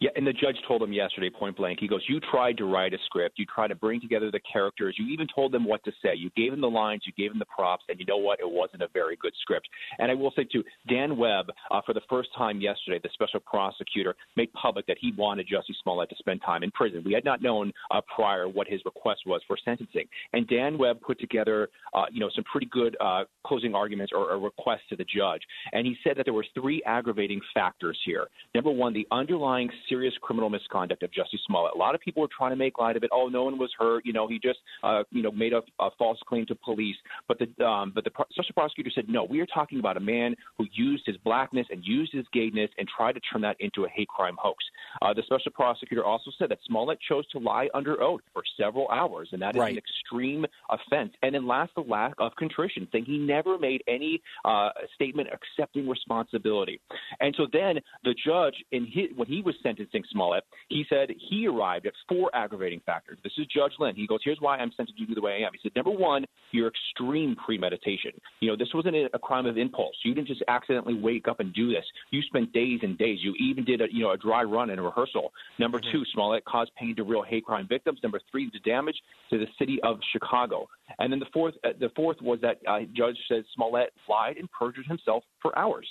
Yeah, 0.00 0.10
and 0.16 0.26
the 0.26 0.32
judge 0.32 0.56
told 0.66 0.82
him 0.82 0.92
yesterday, 0.92 1.30
point 1.30 1.56
blank. 1.56 1.78
He 1.80 1.88
goes, 1.88 2.02
"You 2.08 2.20
tried 2.20 2.56
to 2.58 2.64
write 2.64 2.92
a 2.94 2.98
script. 3.06 3.38
You 3.38 3.46
tried 3.46 3.68
to 3.68 3.74
bring 3.74 4.00
together 4.00 4.30
the 4.30 4.40
characters. 4.40 4.96
You 4.98 5.06
even 5.08 5.26
told 5.34 5.52
them 5.52 5.64
what 5.64 5.82
to 5.84 5.92
say. 6.02 6.14
You 6.14 6.30
gave 6.36 6.50
them 6.50 6.60
the 6.60 6.70
lines. 6.70 7.02
You 7.06 7.12
gave 7.16 7.30
them 7.30 7.38
the 7.38 7.46
props. 7.46 7.84
And 7.88 7.98
you 7.98 8.06
know 8.06 8.16
what? 8.16 8.40
It 8.40 8.50
wasn't 8.50 8.82
a 8.82 8.88
very 8.88 9.16
good 9.16 9.32
script." 9.40 9.68
And 9.98 10.10
I 10.10 10.14
will 10.14 10.32
say 10.36 10.44
too, 10.44 10.64
Dan 10.88 11.16
Webb, 11.16 11.46
uh, 11.70 11.80
for 11.86 11.94
the 11.94 12.00
first 12.08 12.30
time 12.36 12.60
yesterday, 12.60 13.00
the 13.02 13.10
special 13.14 13.40
prosecutor 13.40 14.14
made 14.36 14.52
public 14.52 14.86
that 14.86 14.98
he 15.00 15.12
wanted 15.16 15.46
Jussie 15.48 15.74
Smollett 15.82 16.10
to 16.10 16.16
spend 16.16 16.42
time 16.42 16.62
in 16.62 16.70
prison. 16.72 17.02
We 17.04 17.12
had 17.12 17.24
not 17.24 17.42
known 17.42 17.72
uh, 17.90 18.00
prior 18.14 18.48
what 18.48 18.66
his 18.68 18.80
request 18.84 19.22
was 19.26 19.40
for 19.46 19.56
sentencing, 19.64 20.06
and 20.32 20.46
Dan 20.48 20.76
Webb 20.78 21.00
put 21.00 21.20
together, 21.20 21.68
uh, 21.92 22.06
you 22.10 22.20
know, 22.20 22.30
some 22.34 22.44
pretty 22.44 22.66
good 22.66 22.96
uh, 23.00 23.24
closing 23.46 23.74
arguments 23.74 24.12
or, 24.14 24.30
or 24.32 24.38
requests 24.38 24.86
to 24.90 24.96
the 24.96 25.04
judge. 25.04 25.42
And 25.72 25.86
he 25.86 25.96
said 26.04 26.16
that 26.16 26.24
there 26.24 26.34
were 26.34 26.46
three 26.54 26.82
aggravating 26.84 27.40
factors 27.52 27.98
here. 28.04 28.26
Number 28.54 28.70
one, 28.70 28.92
the 28.92 29.06
underlying 29.10 29.70
serious 29.88 30.14
criminal 30.20 30.50
misconduct 30.50 31.02
of 31.02 31.10
Jussie 31.10 31.38
Smollett. 31.46 31.74
A 31.74 31.78
lot 31.78 31.94
of 31.94 32.00
people 32.00 32.22
were 32.22 32.28
trying 32.36 32.50
to 32.50 32.56
make 32.56 32.78
light 32.78 32.96
of 32.96 33.04
it. 33.04 33.10
Oh, 33.12 33.28
no 33.28 33.44
one 33.44 33.58
was 33.58 33.70
hurt. 33.78 34.04
You 34.04 34.12
know, 34.12 34.26
he 34.28 34.38
just, 34.38 34.58
uh, 34.82 35.04
you 35.10 35.22
know, 35.22 35.30
made 35.30 35.52
a, 35.52 35.62
a 35.80 35.90
false 35.98 36.18
claim 36.26 36.46
to 36.46 36.54
police. 36.54 36.96
But 37.28 37.38
the 37.38 37.64
um, 37.64 37.92
but 37.94 38.04
the 38.04 38.10
pro- 38.10 38.26
special 38.30 38.54
prosecutor 38.54 38.90
said 38.94 39.08
no. 39.08 39.24
We 39.24 39.40
are 39.40 39.46
talking 39.46 39.78
about 39.78 39.96
a 39.96 40.00
man 40.00 40.34
who 40.58 40.66
used 40.72 41.04
his 41.06 41.16
blackness 41.18 41.66
and 41.70 41.82
used 41.84 42.12
his 42.12 42.26
gayness 42.32 42.70
and 42.78 42.88
tried 42.88 43.12
to 43.12 43.20
turn 43.20 43.42
that 43.42 43.56
into 43.60 43.84
a 43.84 43.88
hate 43.88 44.08
crime 44.08 44.36
hoax. 44.38 44.64
Uh, 45.02 45.12
the 45.12 45.22
special 45.22 45.52
prosecutor 45.52 46.04
also 46.04 46.30
said 46.38 46.48
that 46.50 46.58
Smollett 46.66 46.98
chose 47.08 47.26
to 47.28 47.38
lie 47.38 47.68
under 47.74 48.00
oath 48.02 48.20
for 48.32 48.42
several 48.58 48.88
hours, 48.88 49.28
and 49.32 49.42
that 49.42 49.54
is 49.54 49.60
Right. 49.60 49.72
an 49.72 49.78
extreme 49.78 50.44
offense. 50.70 51.12
And 51.22 51.34
then 51.34 51.46
last, 51.46 51.74
the 51.74 51.82
lack 51.82 52.14
of 52.18 52.34
contrition, 52.36 52.86
saying 52.92 53.04
he 53.04 53.18
never 53.18 53.58
made 53.58 53.82
any 53.88 54.20
uh, 54.44 54.70
statement 54.94 55.28
accepting 55.32 55.88
responsibility. 55.88 56.80
And 57.20 57.34
so 57.36 57.46
then 57.52 57.80
the 58.02 58.14
judge, 58.14 58.54
in 58.72 58.86
his, 58.86 59.06
when 59.16 59.28
he 59.28 59.40
was 59.42 59.54
sentencing 59.74 60.04
Smollett, 60.10 60.44
he 60.68 60.84
said 60.88 61.08
he 61.30 61.46
arrived 61.46 61.86
at 61.86 61.92
four 62.08 62.30
aggravating 62.34 62.80
factors. 62.84 63.18
This 63.22 63.32
is 63.38 63.46
Judge 63.46 63.72
Linn. 63.78 63.94
He 63.96 64.06
goes, 64.06 64.20
"Here's 64.24 64.40
why 64.40 64.56
I'm 64.58 64.72
sentencing 64.76 65.06
you 65.08 65.14
the 65.14 65.20
way 65.20 65.42
I 65.42 65.46
am." 65.46 65.52
He 65.52 65.60
said, 65.62 65.74
"Number 65.76 65.90
one, 65.90 66.24
your 66.52 66.68
extreme 66.68 67.36
premeditation. 67.36 68.12
You 68.40 68.50
know, 68.50 68.56
this 68.56 68.68
wasn't 68.74 68.96
a, 68.96 69.18
crime 69.18 69.46
of 69.46 69.56
impulse. 69.56 69.96
You 70.04 70.14
didn't 70.14 70.28
just 70.28 70.42
accidentally 70.48 70.94
wake 70.94 71.28
up 71.28 71.40
and 71.40 71.52
do 71.54 71.70
this. 71.70 71.84
You 72.10 72.20
spent 72.22 72.52
days 72.52 72.80
and 72.82 72.96
days. 72.98 73.18
You 73.22 73.34
even 73.40 73.64
did 73.64 73.80
a 73.80 73.86
you 73.90 74.02
know 74.02 74.10
a 74.10 74.18
dry 74.18 74.42
run 74.42 74.70
in 74.70 74.78
a 74.78 74.82
rehearsal. 74.82 75.32
Number 75.58 75.80
two, 75.80 76.04
Smollett 76.12 76.44
caused 76.44 76.74
pain 76.76 76.94
to 76.96 77.04
real 77.04 77.22
hate 77.22 77.44
crime 77.44 77.66
victims. 77.66 78.00
Number 78.02 78.20
three, 78.30 78.50
the 78.52 78.60
damage 78.60 78.96
to 79.30 79.38
the 79.38 79.46
city 79.58 79.78
of 79.82 79.98
Chicago. 80.12 80.68
And 80.98 81.12
then 81.12 81.18
the 81.18 81.26
fourth, 81.32 81.54
uh, 81.64 81.70
the 81.80 81.90
fourth 81.96 82.20
was 82.20 82.38
that 82.42 82.58
uh, 82.68 82.80
Judge 82.94 83.16
said 83.28 83.44
Smollett 83.54 83.92
lied 84.08 84.36
and 84.36 84.48
perjured 84.50 84.86
himself 84.86 85.24
for 85.40 85.58
hours. 85.58 85.88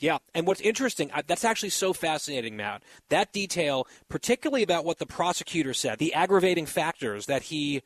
Yeah, 0.00 0.16
and 0.34 0.46
what's 0.46 0.62
interesting, 0.62 1.10
that's 1.26 1.44
actually 1.44 1.68
so 1.70 1.92
fascinating, 1.92 2.56
Matt. 2.56 2.82
That 3.10 3.32
detail, 3.32 3.86
particularly 4.08 4.62
about 4.62 4.86
what 4.86 4.98
the 4.98 5.06
prosecutor 5.06 5.74
said, 5.74 5.98
the 5.98 6.14
aggravating 6.14 6.64
factors 6.64 7.26
that 7.26 7.42
he, 7.42 7.82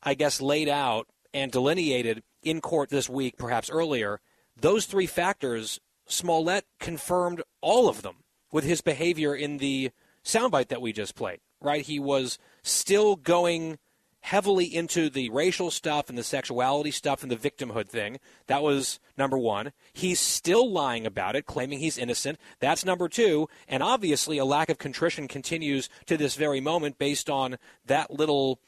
I 0.00 0.14
guess, 0.14 0.40
laid 0.40 0.68
out 0.68 1.08
and 1.34 1.50
delineated 1.50 2.22
in 2.42 2.60
court 2.60 2.90
this 2.90 3.08
week, 3.08 3.36
perhaps 3.36 3.68
earlier, 3.68 4.20
those 4.56 4.86
three 4.86 5.06
factors, 5.06 5.80
Smollett 6.06 6.66
confirmed 6.78 7.42
all 7.60 7.88
of 7.88 8.02
them 8.02 8.18
with 8.52 8.62
his 8.62 8.80
behavior 8.80 9.34
in 9.34 9.58
the 9.58 9.90
soundbite 10.24 10.68
that 10.68 10.80
we 10.80 10.92
just 10.92 11.16
played, 11.16 11.40
right? 11.60 11.84
He 11.84 11.98
was 11.98 12.38
still 12.62 13.16
going 13.16 13.78
heavily 14.26 14.64
into 14.64 15.08
the 15.08 15.30
racial 15.30 15.70
stuff 15.70 16.08
and 16.08 16.18
the 16.18 16.22
sexuality 16.24 16.90
stuff 16.90 17.22
and 17.22 17.30
the 17.30 17.36
victimhood 17.36 17.88
thing. 17.88 18.18
That 18.48 18.60
was 18.60 18.98
number 19.16 19.38
one. 19.38 19.70
He's 19.92 20.18
still 20.18 20.68
lying 20.68 21.06
about 21.06 21.36
it, 21.36 21.46
claiming 21.46 21.78
he's 21.78 21.96
innocent. 21.96 22.36
That's 22.58 22.84
number 22.84 23.08
two. 23.08 23.48
And 23.68 23.84
obviously, 23.84 24.36
a 24.38 24.44
lack 24.44 24.68
of 24.68 24.78
contrition 24.78 25.28
continues 25.28 25.88
to 26.06 26.16
this 26.16 26.34
very 26.34 26.60
moment 26.60 26.98
based 26.98 27.30
on 27.30 27.56
that 27.86 28.10
little 28.10 28.58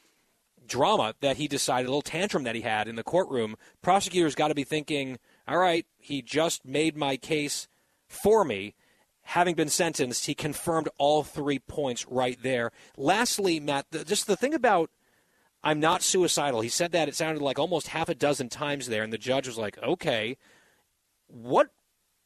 drama 0.65 1.15
that 1.23 1.39
he 1.39 1.49
decided, 1.49 1.87
a 1.87 1.91
little 1.91 2.03
tantrum 2.03 2.45
that 2.45 2.55
he 2.55 2.61
had 2.61 2.87
in 2.87 2.95
the 2.95 3.03
courtroom. 3.03 3.57
Prosecutors 3.83 4.37
got 4.37 4.49
to 4.49 4.55
be 4.55 4.63
thinking, 4.63 5.19
all 5.49 5.59
right, 5.59 5.87
he 5.99 6.23
just 6.23 6.65
made 6.65 6.97
my 6.97 7.17
case 7.17 7.67
for 8.07 8.45
me. 8.45 8.77
Having 9.23 9.57
been 9.57 9.71
sentenced, 9.71 10.27
he 10.27 10.37
confirmed 10.37 10.89
all 10.99 11.25
three 11.25 11.59
points 11.59 12.07
right 12.07 12.39
there. 12.45 12.71
Lastly, 12.97 13.59
Matt, 13.59 13.87
the, 13.91 14.05
just 14.05 14.29
the 14.29 14.37
thing 14.37 14.55
about 14.55 14.91
I'm 15.69 15.81
not 15.81 16.03
suicidal. 16.03 16.63
He 16.63 16.71
said 16.71 16.93
that 16.93 17.09
it 17.09 17.15
sounded 17.15 17.43
like 17.43 17.59
almost 17.59 17.89
half 17.89 18.09
a 18.09 18.15
dozen 18.15 18.49
times 18.49 18.87
there, 18.87 19.03
and 19.03 19.13
the 19.13 19.19
judge 19.19 19.47
was 19.47 19.59
like, 19.59 19.77
okay. 19.83 20.39
What 21.27 21.69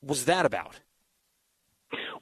was 0.00 0.26
that 0.26 0.46
about? 0.46 0.78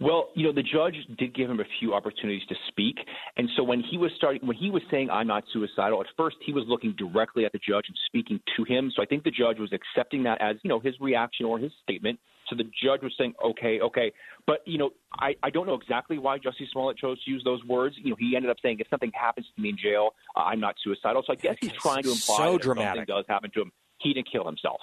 Well, 0.01 0.31
you 0.35 0.47
know, 0.47 0.53
the 0.55 0.63
judge 0.63 0.95
did 1.19 1.35
give 1.35 1.51
him 1.51 1.61
a 1.61 1.65
few 1.79 1.93
opportunities 1.93 2.47
to 2.49 2.55
speak, 2.69 2.97
and 3.37 3.51
so 3.55 3.63
when 3.63 3.83
he 3.83 3.99
was 3.99 4.11
starting, 4.17 4.41
when 4.47 4.57
he 4.57 4.71
was 4.71 4.83
saying 4.91 5.11
"I'm 5.11 5.27
not 5.27 5.45
suicidal," 5.53 6.01
at 6.01 6.07
first 6.17 6.37
he 6.45 6.55
was 6.55 6.65
looking 6.67 6.95
directly 6.97 7.45
at 7.45 7.53
the 7.53 7.59
judge 7.59 7.85
and 7.87 7.97
speaking 8.07 8.41
to 8.57 8.65
him. 8.65 8.91
So 8.97 9.03
I 9.03 9.05
think 9.05 9.23
the 9.23 9.31
judge 9.31 9.59
was 9.59 9.71
accepting 9.75 10.23
that 10.23 10.41
as 10.41 10.57
you 10.63 10.69
know 10.71 10.81
his 10.81 10.95
reaction 11.01 11.45
or 11.45 11.59
his 11.59 11.71
statement. 11.83 12.19
So 12.51 12.57
the 12.57 12.65
judge 12.83 13.03
was 13.03 13.15
saying, 13.17 13.35
"Okay, 13.43 13.81
okay," 13.81 14.13
but 14.47 14.67
you 14.67 14.77
know, 14.77 14.91
I 15.19 15.35
I 15.43 15.51
don't 15.51 15.67
know 15.67 15.75
exactly 15.75 16.19
why 16.19 16.39
Jussie 16.39 16.69
Smollett 16.71 16.99
chose 16.99 17.23
to 17.25 17.31
use 17.31 17.43
those 17.45 17.65
words. 17.65 17.97
You 17.99 18.11
know, 18.11 18.17
he 18.19 18.37
ended 18.37 18.51
up 18.51 18.59
saying, 18.61 18.81
"If 18.81 18.89
something 18.89 19.13
happens 19.15 19.47
to 19.55 19.63
me 19.63 19.71
in 19.71 19.79
jail, 19.79 20.11
uh, 20.37 20.41
I'm 20.41 20.61
not 20.61 20.75
suicidal." 20.83 21.23
So 21.27 21.33
I 21.33 21.37
guess 21.37 21.57
he's 21.61 21.73
trying 21.73 22.03
to 22.03 22.11
imply 22.11 22.37
so 22.37 22.45
that 22.45 22.55
if 22.57 22.63
dramatic. 22.63 22.89
something 22.89 23.15
does 23.17 23.25
happen 23.29 23.51
to 23.53 23.63
him, 23.63 23.73
he 23.99 24.13
didn't 24.13 24.31
kill 24.31 24.45
himself. 24.45 24.81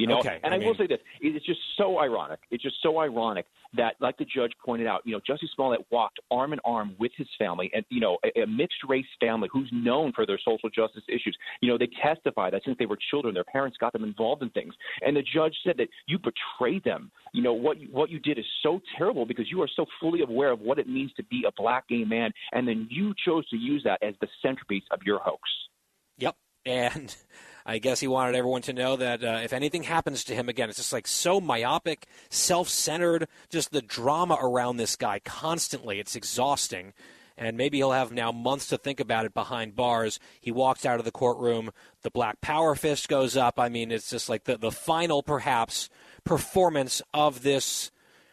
You 0.00 0.06
know, 0.06 0.20
Okay, 0.20 0.40
and 0.42 0.54
I 0.54 0.56
I, 0.56 0.60
will 0.66 0.74
say 0.74 0.86
this: 0.86 0.98
it's 1.20 1.44
just 1.44 1.60
so 1.76 1.98
ironic. 2.00 2.38
It's 2.50 2.62
just 2.62 2.76
so 2.82 3.00
ironic 3.00 3.44
that, 3.76 3.96
like 4.00 4.16
the 4.16 4.24
judge 4.24 4.52
pointed 4.64 4.86
out, 4.86 5.02
you 5.04 5.12
know, 5.12 5.20
Jussie 5.28 5.48
Smollett 5.54 5.84
walked 5.90 6.20
arm 6.30 6.54
in 6.54 6.58
arm 6.64 6.94
with 6.98 7.12
his 7.18 7.26
family, 7.38 7.70
and 7.74 7.84
you 7.90 8.00
know, 8.00 8.16
a, 8.24 8.40
a 8.40 8.46
mixed 8.46 8.78
race 8.88 9.04
family 9.20 9.50
who's 9.52 9.68
known 9.72 10.12
for 10.14 10.24
their 10.24 10.38
social 10.42 10.70
justice 10.70 11.02
issues. 11.06 11.36
You 11.60 11.68
know, 11.68 11.76
they 11.76 11.90
testify 12.02 12.48
that 12.48 12.62
since 12.64 12.78
they 12.78 12.86
were 12.86 12.96
children, 13.10 13.34
their 13.34 13.44
parents 13.44 13.76
got 13.78 13.92
them 13.92 14.02
involved 14.02 14.42
in 14.42 14.48
things, 14.50 14.72
and 15.02 15.14
the 15.14 15.22
judge 15.22 15.54
said 15.64 15.76
that 15.76 15.88
you 16.06 16.18
betrayed 16.18 16.82
them. 16.82 17.10
You 17.34 17.42
know, 17.42 17.52
what 17.52 17.78
you, 17.78 17.88
what 17.92 18.08
you 18.08 18.20
did 18.20 18.38
is 18.38 18.46
so 18.62 18.80
terrible 18.96 19.26
because 19.26 19.50
you 19.50 19.60
are 19.60 19.68
so 19.76 19.84
fully 20.00 20.22
aware 20.22 20.50
of 20.50 20.60
what 20.60 20.78
it 20.78 20.88
means 20.88 21.12
to 21.18 21.22
be 21.24 21.44
a 21.46 21.52
black 21.60 21.88
gay 21.88 22.04
man, 22.04 22.32
and 22.52 22.66
then 22.66 22.88
you 22.90 23.12
chose 23.22 23.46
to 23.50 23.56
use 23.56 23.82
that 23.84 24.02
as 24.02 24.14
the 24.22 24.28
centerpiece 24.40 24.84
of 24.92 25.00
your 25.04 25.18
hoax. 25.18 25.42
Yep. 26.16 26.36
And 26.64 27.14
I 27.66 27.78
guess 27.78 28.00
he 28.00 28.08
wanted 28.08 28.34
everyone 28.34 28.62
to 28.62 28.72
know 28.72 28.96
that 28.96 29.22
uh, 29.22 29.40
if 29.42 29.52
anything 29.52 29.82
happens 29.82 30.24
to 30.24 30.34
him 30.34 30.48
again, 30.48 30.68
it's 30.68 30.78
just 30.78 30.92
like 30.92 31.06
so 31.06 31.40
myopic, 31.40 32.06
self 32.28 32.68
centered, 32.68 33.28
just 33.48 33.70
the 33.70 33.82
drama 33.82 34.38
around 34.40 34.76
this 34.76 34.96
guy 34.96 35.20
constantly. 35.20 36.00
It's 36.00 36.16
exhausting. 36.16 36.92
And 37.36 37.56
maybe 37.56 37.78
he'll 37.78 37.92
have 37.92 38.12
now 38.12 38.32
months 38.32 38.66
to 38.66 38.76
think 38.76 39.00
about 39.00 39.24
it 39.24 39.32
behind 39.32 39.74
bars. 39.74 40.20
He 40.42 40.52
walks 40.52 40.84
out 40.84 40.98
of 40.98 41.06
the 41.06 41.10
courtroom, 41.10 41.70
the 42.02 42.10
black 42.10 42.42
power 42.42 42.74
fist 42.74 43.08
goes 43.08 43.34
up. 43.34 43.58
I 43.58 43.70
mean, 43.70 43.90
it's 43.90 44.10
just 44.10 44.28
like 44.28 44.44
the, 44.44 44.58
the 44.58 44.70
final, 44.70 45.22
perhaps, 45.22 45.88
performance 46.24 47.00
of 47.14 47.42
this 47.42 47.90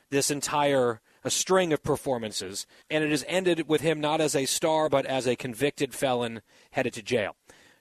this 0.09 0.31
entire 0.31 1.01
a 1.23 1.29
string 1.29 1.73
of 1.73 1.83
performances, 1.83 2.65
and 2.89 3.03
it 3.03 3.11
has 3.11 3.25
ended 3.27 3.67
with 3.67 3.81
him 3.81 3.99
not 3.99 4.21
as 4.21 4.35
a 4.35 4.45
star 4.45 4.87
but 4.87 5.05
as 5.05 5.27
a 5.27 5.35
convicted 5.35 5.93
felon 5.93 6.41
headed 6.71 6.93
to 6.93 7.01
jail. 7.01 7.35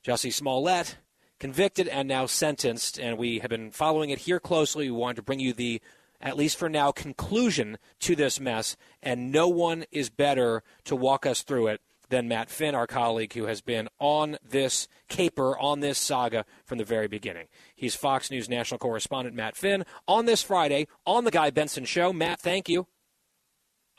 Jussie 0.06 0.32
Smollett 0.32 0.98
convicted 1.40 1.88
and 1.88 2.06
now 2.06 2.26
sentenced, 2.26 2.98
and 2.98 3.18
we 3.18 3.40
have 3.40 3.50
been 3.50 3.72
following 3.72 4.10
it 4.10 4.20
here 4.20 4.38
closely. 4.38 4.88
We 4.88 4.96
wanted 4.96 5.16
to 5.16 5.22
bring 5.22 5.40
you 5.40 5.52
the, 5.52 5.82
at 6.20 6.36
least 6.36 6.56
for 6.56 6.68
now, 6.68 6.92
conclusion 6.92 7.76
to 8.00 8.14
this 8.14 8.38
mess, 8.38 8.76
and 9.02 9.32
no 9.32 9.48
one 9.48 9.84
is 9.90 10.08
better 10.08 10.62
to 10.84 10.94
walk 10.94 11.26
us 11.26 11.42
through 11.42 11.66
it 11.66 11.80
than 12.08 12.28
Matt 12.28 12.50
Finn, 12.50 12.76
our 12.76 12.86
colleague, 12.86 13.32
who 13.32 13.46
has 13.46 13.60
been 13.60 13.88
on 13.98 14.38
this 14.48 14.86
caper, 15.08 15.58
on 15.58 15.80
this 15.80 15.98
saga 15.98 16.44
from 16.64 16.78
the 16.78 16.84
very 16.84 17.08
beginning. 17.08 17.48
He's 17.74 17.96
Fox 17.96 18.30
News 18.30 18.48
national 18.48 18.78
correspondent 18.78 19.34
Matt 19.34 19.56
Finn 19.56 19.84
on 20.06 20.26
this 20.26 20.40
Friday 20.40 20.86
on 21.04 21.24
the 21.24 21.32
Guy 21.32 21.50
Benson 21.50 21.84
Show. 21.84 22.12
Matt, 22.12 22.40
thank 22.40 22.68
you. 22.68 22.86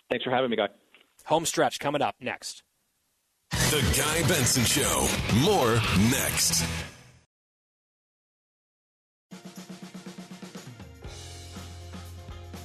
Thanks 0.10 0.24
for 0.24 0.32
having 0.32 0.50
me, 0.50 0.56
Guy. 0.56 0.70
Home 1.26 1.46
stretch 1.46 1.82
coming 1.82 2.02
up 2.02 2.16
next. 2.22 2.64
The 3.52 3.94
Guy 3.98 4.28
Benson 4.28 4.64
Show. 4.66 5.08
More 5.44 5.76
next. 6.10 6.64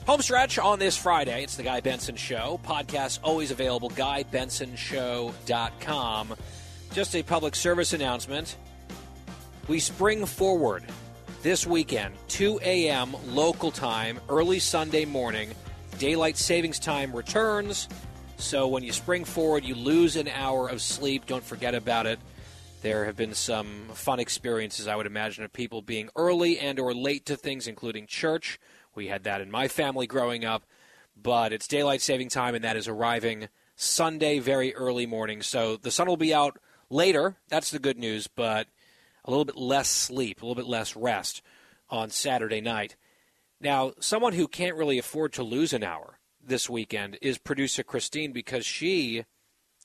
Home 0.06 0.20
stretch 0.20 0.58
on 0.58 0.78
this 0.78 0.96
Friday. 0.96 1.42
It's 1.44 1.56
the 1.56 1.62
Guy 1.62 1.80
Benson 1.80 2.16
Show. 2.16 2.60
Podcast 2.64 3.20
always 3.22 3.50
available, 3.50 3.90
GuyBensonShow.com. 3.90 6.34
Just 6.92 7.16
a 7.16 7.22
public 7.22 7.54
service 7.54 7.92
announcement. 7.92 8.56
We 9.68 9.78
spring 9.78 10.26
forward 10.26 10.82
this 11.42 11.64
weekend, 11.66 12.14
2 12.28 12.60
a.m. 12.62 13.14
local 13.28 13.70
time, 13.70 14.18
early 14.28 14.58
Sunday 14.58 15.04
morning. 15.04 15.52
Daylight 15.98 16.36
savings 16.36 16.78
time 16.80 17.14
returns. 17.14 17.88
So 18.42 18.66
when 18.66 18.82
you 18.82 18.92
spring 18.92 19.24
forward, 19.24 19.64
you 19.64 19.76
lose 19.76 20.16
an 20.16 20.26
hour 20.26 20.68
of 20.68 20.82
sleep. 20.82 21.26
Don't 21.26 21.44
forget 21.44 21.76
about 21.76 22.06
it. 22.06 22.18
There 22.82 23.04
have 23.04 23.16
been 23.16 23.34
some 23.34 23.88
fun 23.94 24.18
experiences, 24.18 24.88
I 24.88 24.96
would 24.96 25.06
imagine, 25.06 25.44
of 25.44 25.52
people 25.52 25.80
being 25.80 26.10
early 26.16 26.58
and 26.58 26.80
or 26.80 26.92
late 26.92 27.24
to 27.26 27.36
things, 27.36 27.68
including 27.68 28.08
church. 28.08 28.58
We 28.96 29.06
had 29.06 29.22
that 29.24 29.40
in 29.40 29.50
my 29.50 29.68
family 29.68 30.08
growing 30.08 30.44
up. 30.44 30.64
But 31.16 31.52
it's 31.52 31.68
daylight 31.68 32.02
saving 32.02 32.30
time, 32.30 32.56
and 32.56 32.64
that 32.64 32.76
is 32.76 32.88
arriving 32.88 33.48
Sunday 33.76 34.40
very 34.40 34.74
early 34.74 35.06
morning. 35.06 35.40
So 35.40 35.76
the 35.76 35.92
sun 35.92 36.08
will 36.08 36.16
be 36.16 36.34
out 36.34 36.58
later. 36.90 37.36
That's 37.48 37.70
the 37.70 37.78
good 37.78 37.96
news, 37.96 38.26
but 38.26 38.66
a 39.24 39.30
little 39.30 39.44
bit 39.44 39.56
less 39.56 39.88
sleep, 39.88 40.42
a 40.42 40.44
little 40.44 40.60
bit 40.60 40.68
less 40.68 40.96
rest 40.96 41.42
on 41.88 42.10
Saturday 42.10 42.60
night. 42.60 42.96
Now, 43.60 43.92
someone 44.00 44.32
who 44.32 44.48
can't 44.48 44.76
really 44.76 44.98
afford 44.98 45.32
to 45.34 45.44
lose 45.44 45.72
an 45.72 45.84
hour 45.84 46.18
this 46.44 46.68
weekend 46.68 47.18
is 47.22 47.38
producer 47.38 47.82
Christine 47.82 48.32
because 48.32 48.66
she 48.66 49.24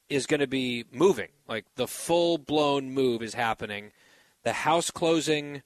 is 0.10 0.26
going 0.26 0.40
to 0.40 0.48
be 0.48 0.86
moving. 0.92 1.30
Like 1.48 1.66
the 1.76 1.88
full 1.88 2.38
blown 2.38 2.92
move 2.92 3.22
is 3.22 3.34
happening. 3.34 3.92
The 4.44 4.54
house 4.54 4.92
closing 4.92 5.64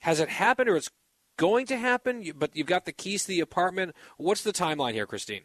has 0.00 0.20
it 0.20 0.28
happened 0.28 0.68
or 0.68 0.76
it's 0.76 0.90
going 1.36 1.66
to 1.66 1.76
happen? 1.76 2.32
But 2.36 2.54
you've 2.54 2.66
got 2.66 2.84
the 2.84 2.92
keys 2.92 3.22
to 3.22 3.28
the 3.28 3.40
apartment. 3.40 3.94
What's 4.16 4.42
the 4.42 4.52
timeline 4.52 4.92
here, 4.92 5.06
Christine? 5.06 5.42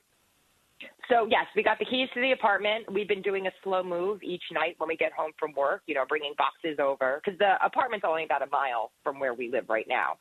So 1.09 1.25
yes, 1.29 1.45
we 1.55 1.63
got 1.63 1.79
the 1.79 1.85
keys 1.85 2.09
to 2.13 2.21
the 2.21 2.33
apartment. 2.33 2.91
We've 2.91 3.07
been 3.07 3.21
doing 3.21 3.47
a 3.47 3.51
slow 3.63 3.81
move 3.81 4.21
each 4.21 4.43
night 4.51 4.75
when 4.77 4.89
we 4.89 4.97
get 4.97 5.13
home 5.13 5.31
from 5.39 5.53
work. 5.53 5.81
You 5.87 5.95
know, 5.95 6.05
bringing 6.07 6.33
boxes 6.37 6.79
over 6.79 7.21
because 7.23 7.39
the 7.39 7.53
apartment's 7.65 8.05
only 8.07 8.25
about 8.25 8.41
a 8.41 8.47
mile 8.47 8.91
from 9.03 9.19
where 9.19 9.33
we 9.33 9.49
live 9.49 9.69
right 9.69 9.87
now. 9.87 10.17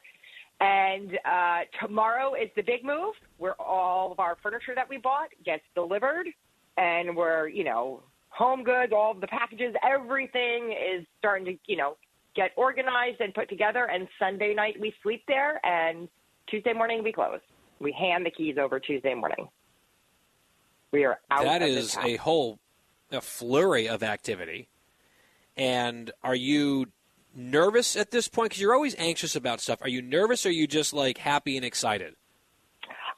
And 0.60 1.18
uh, 1.24 1.60
tomorrow 1.80 2.34
is 2.34 2.48
the 2.56 2.62
big 2.62 2.82
move, 2.82 3.14
where 3.36 3.60
all 3.60 4.12
of 4.12 4.20
our 4.20 4.36
furniture 4.42 4.74
that 4.74 4.88
we 4.88 4.96
bought 4.96 5.28
gets 5.44 5.62
delivered, 5.74 6.28
and 6.78 7.14
we're 7.14 7.48
you 7.48 7.64
know 7.64 8.02
home 8.30 8.64
goods, 8.64 8.92
all 8.94 9.14
the 9.14 9.26
packages, 9.26 9.74
everything 9.82 10.72
is 10.72 11.06
starting 11.18 11.44
to 11.44 11.58
you 11.66 11.76
know 11.76 11.96
get 12.34 12.52
organized 12.56 13.20
and 13.20 13.34
put 13.34 13.48
together. 13.50 13.84
And 13.84 14.08
Sunday 14.18 14.54
night 14.54 14.76
we 14.80 14.94
sleep 15.02 15.24
there, 15.28 15.64
and 15.64 16.08
Tuesday 16.48 16.72
morning 16.72 17.04
we 17.04 17.12
close. 17.12 17.40
We 17.78 17.92
hand 17.92 18.24
the 18.24 18.30
keys 18.30 18.56
over 18.58 18.80
Tuesday 18.80 19.12
morning. 19.12 19.48
We 20.90 21.04
are 21.04 21.18
out. 21.30 21.44
That 21.44 21.60
is 21.60 21.96
a 21.98 22.16
whole 22.16 22.58
a 23.12 23.20
flurry 23.20 23.88
of 23.88 24.02
activity. 24.02 24.68
And 25.56 26.10
are 26.22 26.34
you 26.34 26.86
nervous 27.36 27.96
at 27.96 28.10
this 28.10 28.28
point? 28.28 28.50
Because 28.50 28.60
you're 28.60 28.74
always 28.74 28.94
anxious 28.98 29.36
about 29.36 29.60
stuff. 29.60 29.80
Are 29.82 29.88
you 29.88 30.02
nervous 30.02 30.46
or 30.46 30.48
are 30.48 30.52
you 30.52 30.66
just 30.66 30.92
like 30.92 31.18
happy 31.18 31.56
and 31.56 31.64
excited? 31.64 32.14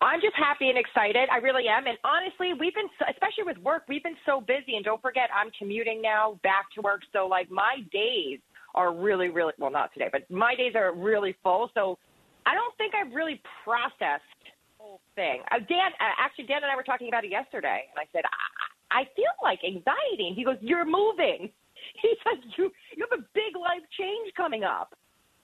I'm 0.01 0.21
just 0.21 0.37
happy 0.37 0.69
and 0.69 0.79
excited. 0.79 1.29
I 1.31 1.39
really 1.39 1.67
am. 1.67 1.87
And 1.87 1.99
honestly, 2.05 2.53
we've 2.55 2.75
been, 2.75 2.89
especially 3.11 3.45
with 3.45 3.59
work, 3.59 3.83
we've 3.89 4.03
been 4.03 4.17
so 4.25 4.41
busy. 4.41 4.77
And 4.77 4.85
don't 4.85 5.03
forget, 5.03 5.29
I'm 5.35 5.51
commuting 5.59 6.01
now 6.01 6.39
back 6.43 6.71
to 6.77 6.83
work. 6.83 7.01
So, 7.13 7.27
like, 7.27 7.51
my 7.51 7.83
days 7.93 8.39
are 8.75 8.95
really, 8.95 9.29
really, 9.29 9.55
well, 9.59 9.73
not 9.73 9.93
today, 9.93 10.09
but 10.11 10.31
my 10.31 10.55
days 10.55 10.75
are 10.77 10.95
really 10.95 11.37
full. 11.43 11.71
So, 11.75 11.99
I 12.47 12.55
don't 12.55 12.77
think 12.79 12.95
I've 12.95 13.13
really 13.13 13.43
processed 13.65 14.23
the 14.41 14.79
whole 14.79 15.01
thing. 15.17 15.43
Uh, 15.51 15.59
Dan, 15.59 15.91
uh, 16.01 16.15
actually, 16.17 16.47
Dan 16.47 16.63
and 16.63 16.71
I 16.71 16.77
were 16.77 16.85
talking 16.85 17.09
about 17.09 17.25
it 17.25 17.31
yesterday. 17.31 17.91
And 17.91 17.99
I 17.99 18.07
said, 18.13 18.23
I, 18.25 19.01
I 19.01 19.05
feel 19.17 19.35
like 19.43 19.61
anxiety. 19.67 20.29
And 20.29 20.37
he 20.37 20.45
goes, 20.45 20.57
You're 20.61 20.87
moving. 20.87 21.51
He 22.03 22.15
says, 22.25 22.45
you, 22.57 22.73
you 22.97 23.07
have 23.11 23.19
a 23.19 23.23
big 23.35 23.57
life 23.61 23.83
change 23.99 24.33
coming 24.37 24.65
up. 24.65 24.95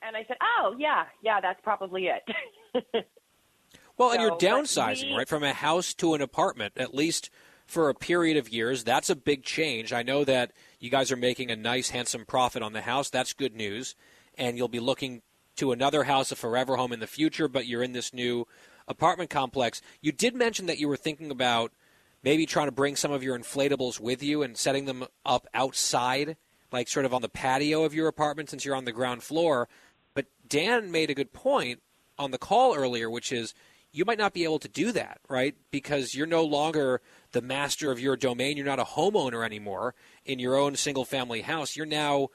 And 0.03 0.17
I 0.17 0.25
said, 0.27 0.37
Oh, 0.43 0.75
yeah, 0.79 1.05
yeah, 1.23 1.41
that's 1.41 1.61
probably 1.63 2.09
it. 2.09 3.07
Well, 3.97 4.11
and 4.11 4.21
you're 4.21 4.33
downsizing, 4.33 5.11
we- 5.11 5.17
right, 5.17 5.29
from 5.29 5.45
a 5.45 5.53
house 5.53 5.95
to 5.95 6.15
an 6.15 6.21
apartment, 6.21 6.75
at 6.77 6.95
least 6.95 7.31
for 7.67 7.89
a 7.89 7.95
period 7.95 8.37
of 8.37 8.49
years. 8.49 8.83
That's 8.85 9.09
a 9.09 9.15
big 9.15 9.45
change. 9.45 9.93
I 9.93 10.03
know 10.03 10.25
that 10.25 10.53
you 10.81 10.91
guys 10.91 11.13
are 11.13 11.17
making 11.17 11.51
a 11.51 11.57
nice, 11.57 11.91
handsome 11.91 12.27
profit 12.27 12.63
on 12.63 12.73
the 12.73 12.83
house. 12.83 13.09
That's 13.09 13.33
good 13.33 13.55
news. 13.55 13.95
And 14.37 14.57
you'll 14.57 14.69
be 14.69 14.81
looking 14.81 15.23
to 15.57 15.71
another 15.71 16.05
house, 16.05 16.33
a 16.33 16.37
forever 16.37 16.77
home 16.77 16.93
in 16.93 16.99
the 17.01 17.07
future, 17.07 17.47
but 17.47 17.67
you're 17.67 17.85
in 17.85 17.93
this 17.93 18.13
new 18.13 18.47
apartment 18.89 19.31
complex. 19.31 19.81
You 20.01 20.11
did 20.11 20.35
mention 20.35 20.67
that 20.67 20.79
you 20.79 20.89
were 20.89 20.97
thinking 20.97 21.31
about 21.31 21.73
maybe 22.25 22.47
trying 22.47 22.69
to 22.69 22.73
bring 22.73 22.97
some 22.97 23.13
of 23.13 23.23
your 23.23 23.39
inflatables 23.39 24.01
with 24.01 24.23
you 24.23 24.43
and 24.43 24.57
setting 24.57 24.87
them 24.87 25.05
up 25.27 25.47
outside, 25.53 26.37
like 26.73 26.89
sort 26.89 27.05
of 27.05 27.13
on 27.13 27.23
the 27.23 27.29
patio 27.29 27.85
of 27.85 27.95
your 27.95 28.09
apartment 28.09 28.51
since 28.51 28.65
you're 28.65 28.75
on 28.75 28.87
the 28.87 28.93
ground 28.93 29.23
floor. 29.23 29.69
But 30.15 30.27
Dan 30.49 30.91
made 30.91 31.11
a 31.11 31.15
good 31.15 31.33
point 31.33 31.83
on 32.19 32.31
the 32.31 32.39
call 32.39 32.75
earlier, 32.75 33.11
which 33.11 33.31
is 33.31 33.55
you 33.93 34.05
might 34.05 34.19
not 34.19 34.33
be 34.33 34.43
able 34.43 34.59
to 34.59 34.69
do 34.69 34.91
that, 34.93 35.21
right? 35.29 35.55
Because 35.71 36.15
you're 36.15 36.27
no 36.27 36.43
longer 36.43 37.01
the 37.33 37.43
master 37.43 37.93
of 37.93 38.01
your 38.01 38.17
domain. 38.17 38.57
You're 38.57 38.67
not 38.67 38.81
a 38.81 38.85
homeowner 38.85 39.45
anymore 39.45 39.95
in 40.25 40.39
your 40.39 40.57
own 40.57 40.75
single 40.75 41.05
family 41.05 41.43
house. 41.43 41.77
You're 41.77 41.87
now 41.87 42.29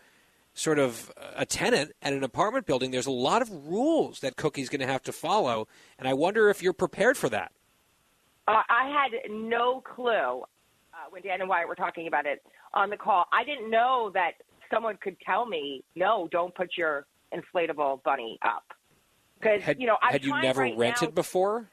sort 0.53 0.79
of 0.79 1.11
a 1.35 1.45
tenant 1.45 1.91
at 2.01 2.13
an 2.13 2.23
apartment 2.23 2.65
building. 2.65 2.91
There's 2.91 3.07
a 3.07 3.11
lot 3.11 3.41
of 3.41 3.49
rules 3.49 4.19
that 4.19 4.35
Cookie's 4.35 4.69
going 4.69 4.81
to 4.81 4.87
have 4.87 5.03
to 5.03 5.11
follow. 5.11 5.67
And 5.97 6.07
I 6.07 6.13
wonder 6.13 6.49
if 6.49 6.61
you're 6.61 6.73
prepared 6.73 7.17
for 7.17 7.29
that. 7.29 7.51
Uh, 8.49 8.63
I 8.67 8.89
had 8.89 9.31
no 9.31 9.79
clue 9.81 10.11
uh, 10.41 10.43
when 11.11 11.21
Dan 11.21 11.41
and 11.41 11.47
Wyatt 11.49 11.67
were 11.67 11.75
talking 11.75 12.07
about 12.07 12.25
it 12.25 12.41
on 12.73 12.89
the 12.89 12.97
call. 12.97 13.25
I 13.31 13.43
didn't 13.43 13.69
know 13.69 14.09
that 14.15 14.31
someone 14.73 14.97
could 15.01 15.17
tell 15.23 15.45
me, 15.45 15.83
no, 15.95 16.27
don't 16.31 16.53
put 16.55 16.71
your 16.75 17.05
inflatable 17.31 18.01
bunny 18.01 18.39
up. 18.41 18.63
Because 19.39 19.61
Had, 19.61 19.79
you 19.79 19.85
know, 19.85 19.97
I'm 20.01 20.13
had 20.13 20.25
you 20.25 20.41
never 20.41 20.61
right 20.61 20.75
rented 20.75 21.09
now- 21.09 21.13
before? 21.15 21.69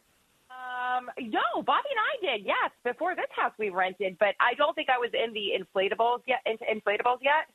Um, 0.51 1.11
no, 1.19 1.62
Bobby 1.62 1.89
and 1.90 2.31
I 2.31 2.36
did. 2.36 2.47
Yes, 2.47 2.70
before 2.85 3.15
this 3.15 3.27
house 3.35 3.53
we 3.59 3.70
rented, 3.70 4.19
but 4.19 4.35
I 4.39 4.53
don't 4.55 4.74
think 4.74 4.89
I 4.90 4.98
was 4.98 5.11
in 5.15 5.32
the 5.32 5.53
inflatables 5.59 6.20
yet. 6.27 6.40
Into 6.44 6.65
inflatables 6.65 7.19
yet? 7.23 7.48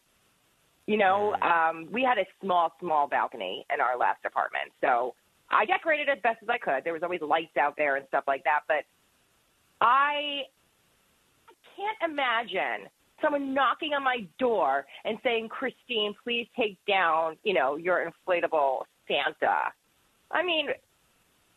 You 0.88 0.98
know, 0.98 1.36
um, 1.36 1.88
we 1.92 2.04
had 2.04 2.18
a 2.18 2.26
small, 2.42 2.74
small 2.80 3.08
balcony 3.08 3.66
in 3.74 3.80
our 3.80 3.98
last 3.98 4.26
apartment, 4.26 4.72
so 4.82 5.14
I 5.52 5.66
decorated 5.66 6.10
as 6.10 6.18
best 6.24 6.40
as 6.42 6.50
I 6.50 6.58
could. 6.58 6.84
There 6.84 6.94
was 6.94 7.04
always 7.04 7.22
lights 7.22 7.56
out 7.58 7.76
there 7.78 7.96
and 7.98 8.08
stuff 8.08 8.24
like 8.28 8.44
that, 8.46 8.62
but 8.68 8.84
I 9.82 10.44
can't 11.76 12.12
imagine 12.12 12.88
someone 13.22 13.54
knocking 13.54 13.94
on 13.94 14.04
my 14.04 14.28
door 14.38 14.86
and 15.04 15.18
saying, 15.24 15.50
"Christine, 15.50 16.16
please 16.24 16.48
take 16.56 16.78
down, 16.88 17.38
you 17.44 17.54
know, 17.54 17.76
your 17.76 18.10
inflatable 18.10 18.86
Santa." 19.08 19.74
I 20.30 20.44
mean, 20.44 20.70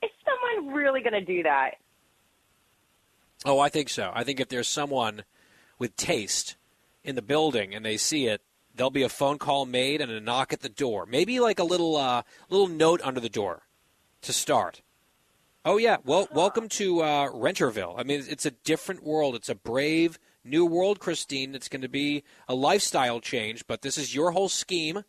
is 0.03 0.11
someone 0.25 0.75
really 0.75 1.01
going 1.01 1.13
to 1.13 1.21
do 1.25 1.43
that? 1.45 1.73
Oh, 3.45 3.59
I 3.59 3.69
think 3.69 3.89
so. 3.89 4.11
I 4.15 4.25
think 4.25 4.41
if 4.41 4.49
there's 4.49 4.69
someone 4.69 5.25
with 5.79 5.97
taste 5.97 6.57
in 7.03 7.15
the 7.15 7.23
building 7.23 7.75
and 7.75 7.85
they 7.85 7.99
see 7.99 8.27
it, 8.27 8.41
there'll 8.75 8.91
be 8.91 9.03
a 9.03 9.09
phone 9.09 9.39
call 9.39 9.67
made 9.67 10.01
and 10.01 10.11
a 10.11 10.21
knock 10.21 10.53
at 10.53 10.61
the 10.61 10.69
door. 10.69 11.07
Maybe 11.07 11.41
like 11.41 11.59
a 11.59 11.65
little 11.65 11.97
uh, 11.97 12.23
little 12.49 12.69
note 12.69 13.01
under 13.05 13.21
the 13.21 13.29
door 13.29 13.63
to 14.23 14.33
start. 14.33 14.81
Oh 15.67 15.79
yeah, 15.79 15.97
well, 16.05 16.29
welcome 16.31 16.69
to 16.71 17.01
uh, 17.01 17.31
Renterville. 17.31 17.95
I 17.97 18.03
mean, 18.03 18.23
it's 18.29 18.45
a 18.45 18.51
different 18.51 19.03
world. 19.03 19.35
It's 19.35 19.49
a 19.49 19.55
brave 19.55 20.19
new 20.45 20.67
world, 20.67 21.01
Christine. 21.01 21.55
It's 21.55 21.71
going 21.71 21.81
to 21.81 21.89
be 21.89 22.23
a 22.47 22.55
lifestyle 22.55 23.19
change, 23.19 23.67
but 23.67 23.81
this 23.81 23.97
is 23.97 24.15
your 24.15 24.33
whole 24.33 24.51
scheme. 24.51 25.05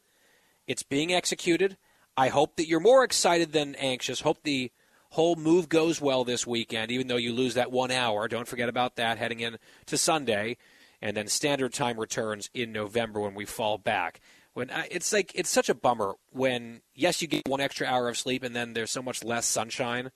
It's 0.66 0.82
being 0.82 1.12
executed. 1.12 1.76
I 2.16 2.30
hope 2.30 2.56
that 2.56 2.70
you're 2.70 2.80
more 2.80 3.04
excited 3.04 3.52
than 3.52 3.76
anxious. 3.76 4.22
Hope 4.22 4.44
the 4.44 4.72
whole 5.10 5.36
move 5.36 5.68
goes 5.68 6.00
well 6.00 6.24
this 6.24 6.48
weekend, 6.48 6.90
even 6.90 7.08
though 7.08 7.18
you 7.18 7.34
lose 7.34 7.56
that 7.56 7.70
one 7.70 7.92
hour. 7.92 8.30
Don't 8.30 8.48
forget 8.48 8.70
about 8.70 8.96
that 8.96 9.18
heading 9.18 9.42
in 9.42 9.58
to 9.88 9.98
Sunday, 9.98 10.56
and 11.02 11.18
then 11.18 11.28
standard 11.28 11.74
time 11.74 12.00
returns 12.00 12.50
in 12.54 12.72
November 12.72 13.20
when 13.20 13.36
we 13.36 13.44
fall 13.44 13.78
back. 13.78 14.22
When 14.54 14.72
I, 14.72 14.88
it's 14.90 15.12
like 15.12 15.34
it's 15.36 15.50
such 15.50 15.68
a 15.68 15.76
bummer 15.76 16.14
when 16.32 16.80
yes 16.94 17.22
you 17.22 17.28
get 17.28 17.46
one 17.46 17.60
extra 17.60 17.88
hour 17.88 18.08
of 18.08 18.18
sleep 18.18 18.42
and 18.42 18.56
then 18.56 18.72
there's 18.72 18.92
so 18.92 19.02
much 19.02 19.22
less 19.22 19.46
sunshine, 19.46 20.12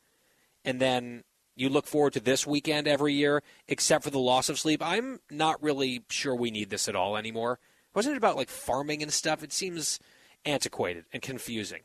and 0.66 0.80
then 0.80 1.24
you 1.56 1.70
look 1.70 1.88
forward 1.88 2.14
to 2.14 2.20
this 2.20 2.48
weekend 2.48 2.88
every 2.88 3.14
year, 3.14 3.44
except 3.68 4.04
for 4.04 4.10
the 4.10 4.20
loss 4.20 4.50
of 4.50 4.58
sleep. 4.58 4.82
I'm 4.84 5.20
not 5.30 5.62
really 5.62 6.04
sure 6.10 6.34
we 6.34 6.52
need 6.52 6.70
this 6.70 6.88
at 6.88 6.96
all 6.96 7.18
anymore. 7.18 7.60
Wasn't 7.94 8.14
it 8.14 8.18
about 8.18 8.38
like 8.38 8.50
farming 8.50 9.04
and 9.04 9.12
stuff? 9.12 9.44
It 9.44 9.52
seems 9.52 10.00
antiquated 10.46 11.06
and 11.12 11.22
confusing. 11.22 11.82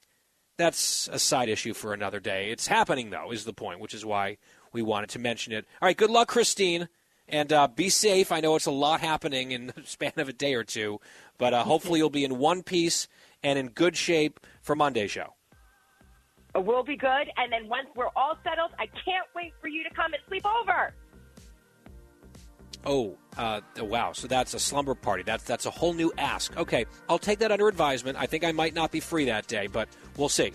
That's 0.57 1.09
a 1.09 1.19
side 1.19 1.49
issue 1.49 1.75
for 1.75 1.93
another 1.93 2.21
day. 2.21 2.51
It's 2.51 2.69
happening, 2.69 3.11
though, 3.11 3.33
is 3.33 3.45
the 3.45 3.53
point, 3.53 3.81
which 3.81 3.95
is 3.95 4.05
why 4.05 4.39
we 4.73 4.83
wanted 4.83 5.11
to 5.11 5.19
mention 5.19 5.53
it. 5.53 5.67
All 5.83 5.87
right, 5.87 5.97
good 5.97 6.11
luck, 6.11 6.29
Christine, 6.29 6.89
and 7.29 7.53
uh, 7.53 7.67
be 7.67 7.89
safe. 7.89 8.31
I 8.31 8.41
know 8.41 8.55
it's 8.55 8.67
a 8.67 8.71
lot 8.71 9.01
happening 9.01 9.51
in 9.51 9.67
the 9.69 9.75
span 9.85 10.13
of 10.19 10.29
a 10.29 10.33
day 10.33 10.55
or 10.55 10.63
two, 10.63 11.01
but 11.39 11.53
uh, 11.53 11.65
hopefully 11.65 11.99
you'll 11.99 12.11
be 12.11 12.25
in 12.25 12.39
one 12.39 12.63
piece 12.63 13.09
and 13.43 13.59
in 13.59 13.71
good 13.71 13.97
shape 13.97 14.39
for 14.63 14.77
Monday's 14.77 15.11
show. 15.11 15.35
We'll 16.57 16.85
be 16.85 16.97
good, 16.97 17.29
and 17.37 17.53
then 17.53 17.69
once 17.69 17.89
we're 17.97 18.11
all 18.15 18.39
settled, 18.45 18.71
I 18.79 18.87
can't 18.87 19.27
wait 19.35 19.53
for 19.61 19.69
you 19.69 19.83
to 19.83 19.91
come 19.91 20.13
and 20.13 20.23
sleep 20.29 20.45
over. 20.47 20.95
Oh, 22.87 23.17
uh, 23.37 23.61
wow! 23.79 24.13
So 24.13 24.29
that's 24.29 24.55
a 24.55 24.59
slumber 24.59 24.95
party. 24.95 25.23
That's 25.23 25.43
that's 25.43 25.67
a 25.67 25.71
whole 25.71 25.95
new 25.95 26.13
ask. 26.19 26.57
Okay, 26.57 26.85
I'll 27.09 27.19
take 27.19 27.39
that 27.41 27.51
under 27.51 27.67
advisement. 27.67 28.19
I 28.21 28.27
think 28.27 28.45
I 28.45 28.53
might 28.53 28.75
not 28.75 28.93
be 28.93 29.01
free 29.01 29.25
that 29.25 29.47
day, 29.47 29.67
but 29.67 29.89
we'll 30.17 30.29
see. 30.29 30.53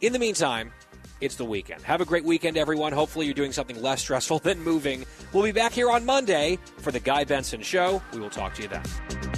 In 0.00 0.12
the 0.12 0.18
meantime, 0.18 0.72
it's 1.20 1.36
the 1.36 1.44
weekend. 1.44 1.82
Have 1.82 2.00
a 2.00 2.04
great 2.04 2.24
weekend, 2.24 2.56
everyone. 2.56 2.92
Hopefully, 2.92 3.26
you're 3.26 3.34
doing 3.34 3.52
something 3.52 3.80
less 3.80 4.00
stressful 4.00 4.38
than 4.44 4.60
moving. 4.62 5.06
We'll 5.32 5.44
be 5.44 5.52
back 5.52 5.72
here 5.72 5.90
on 5.90 6.04
Monday 6.04 6.58
for 6.78 6.90
the 6.90 7.00
Guy 7.00 7.24
Benson 7.24 7.62
Show. 7.62 8.02
We 8.12 8.20
will 8.20 8.30
talk 8.30 8.54
to 8.54 8.62
you 8.62 8.68
then. 8.68 9.37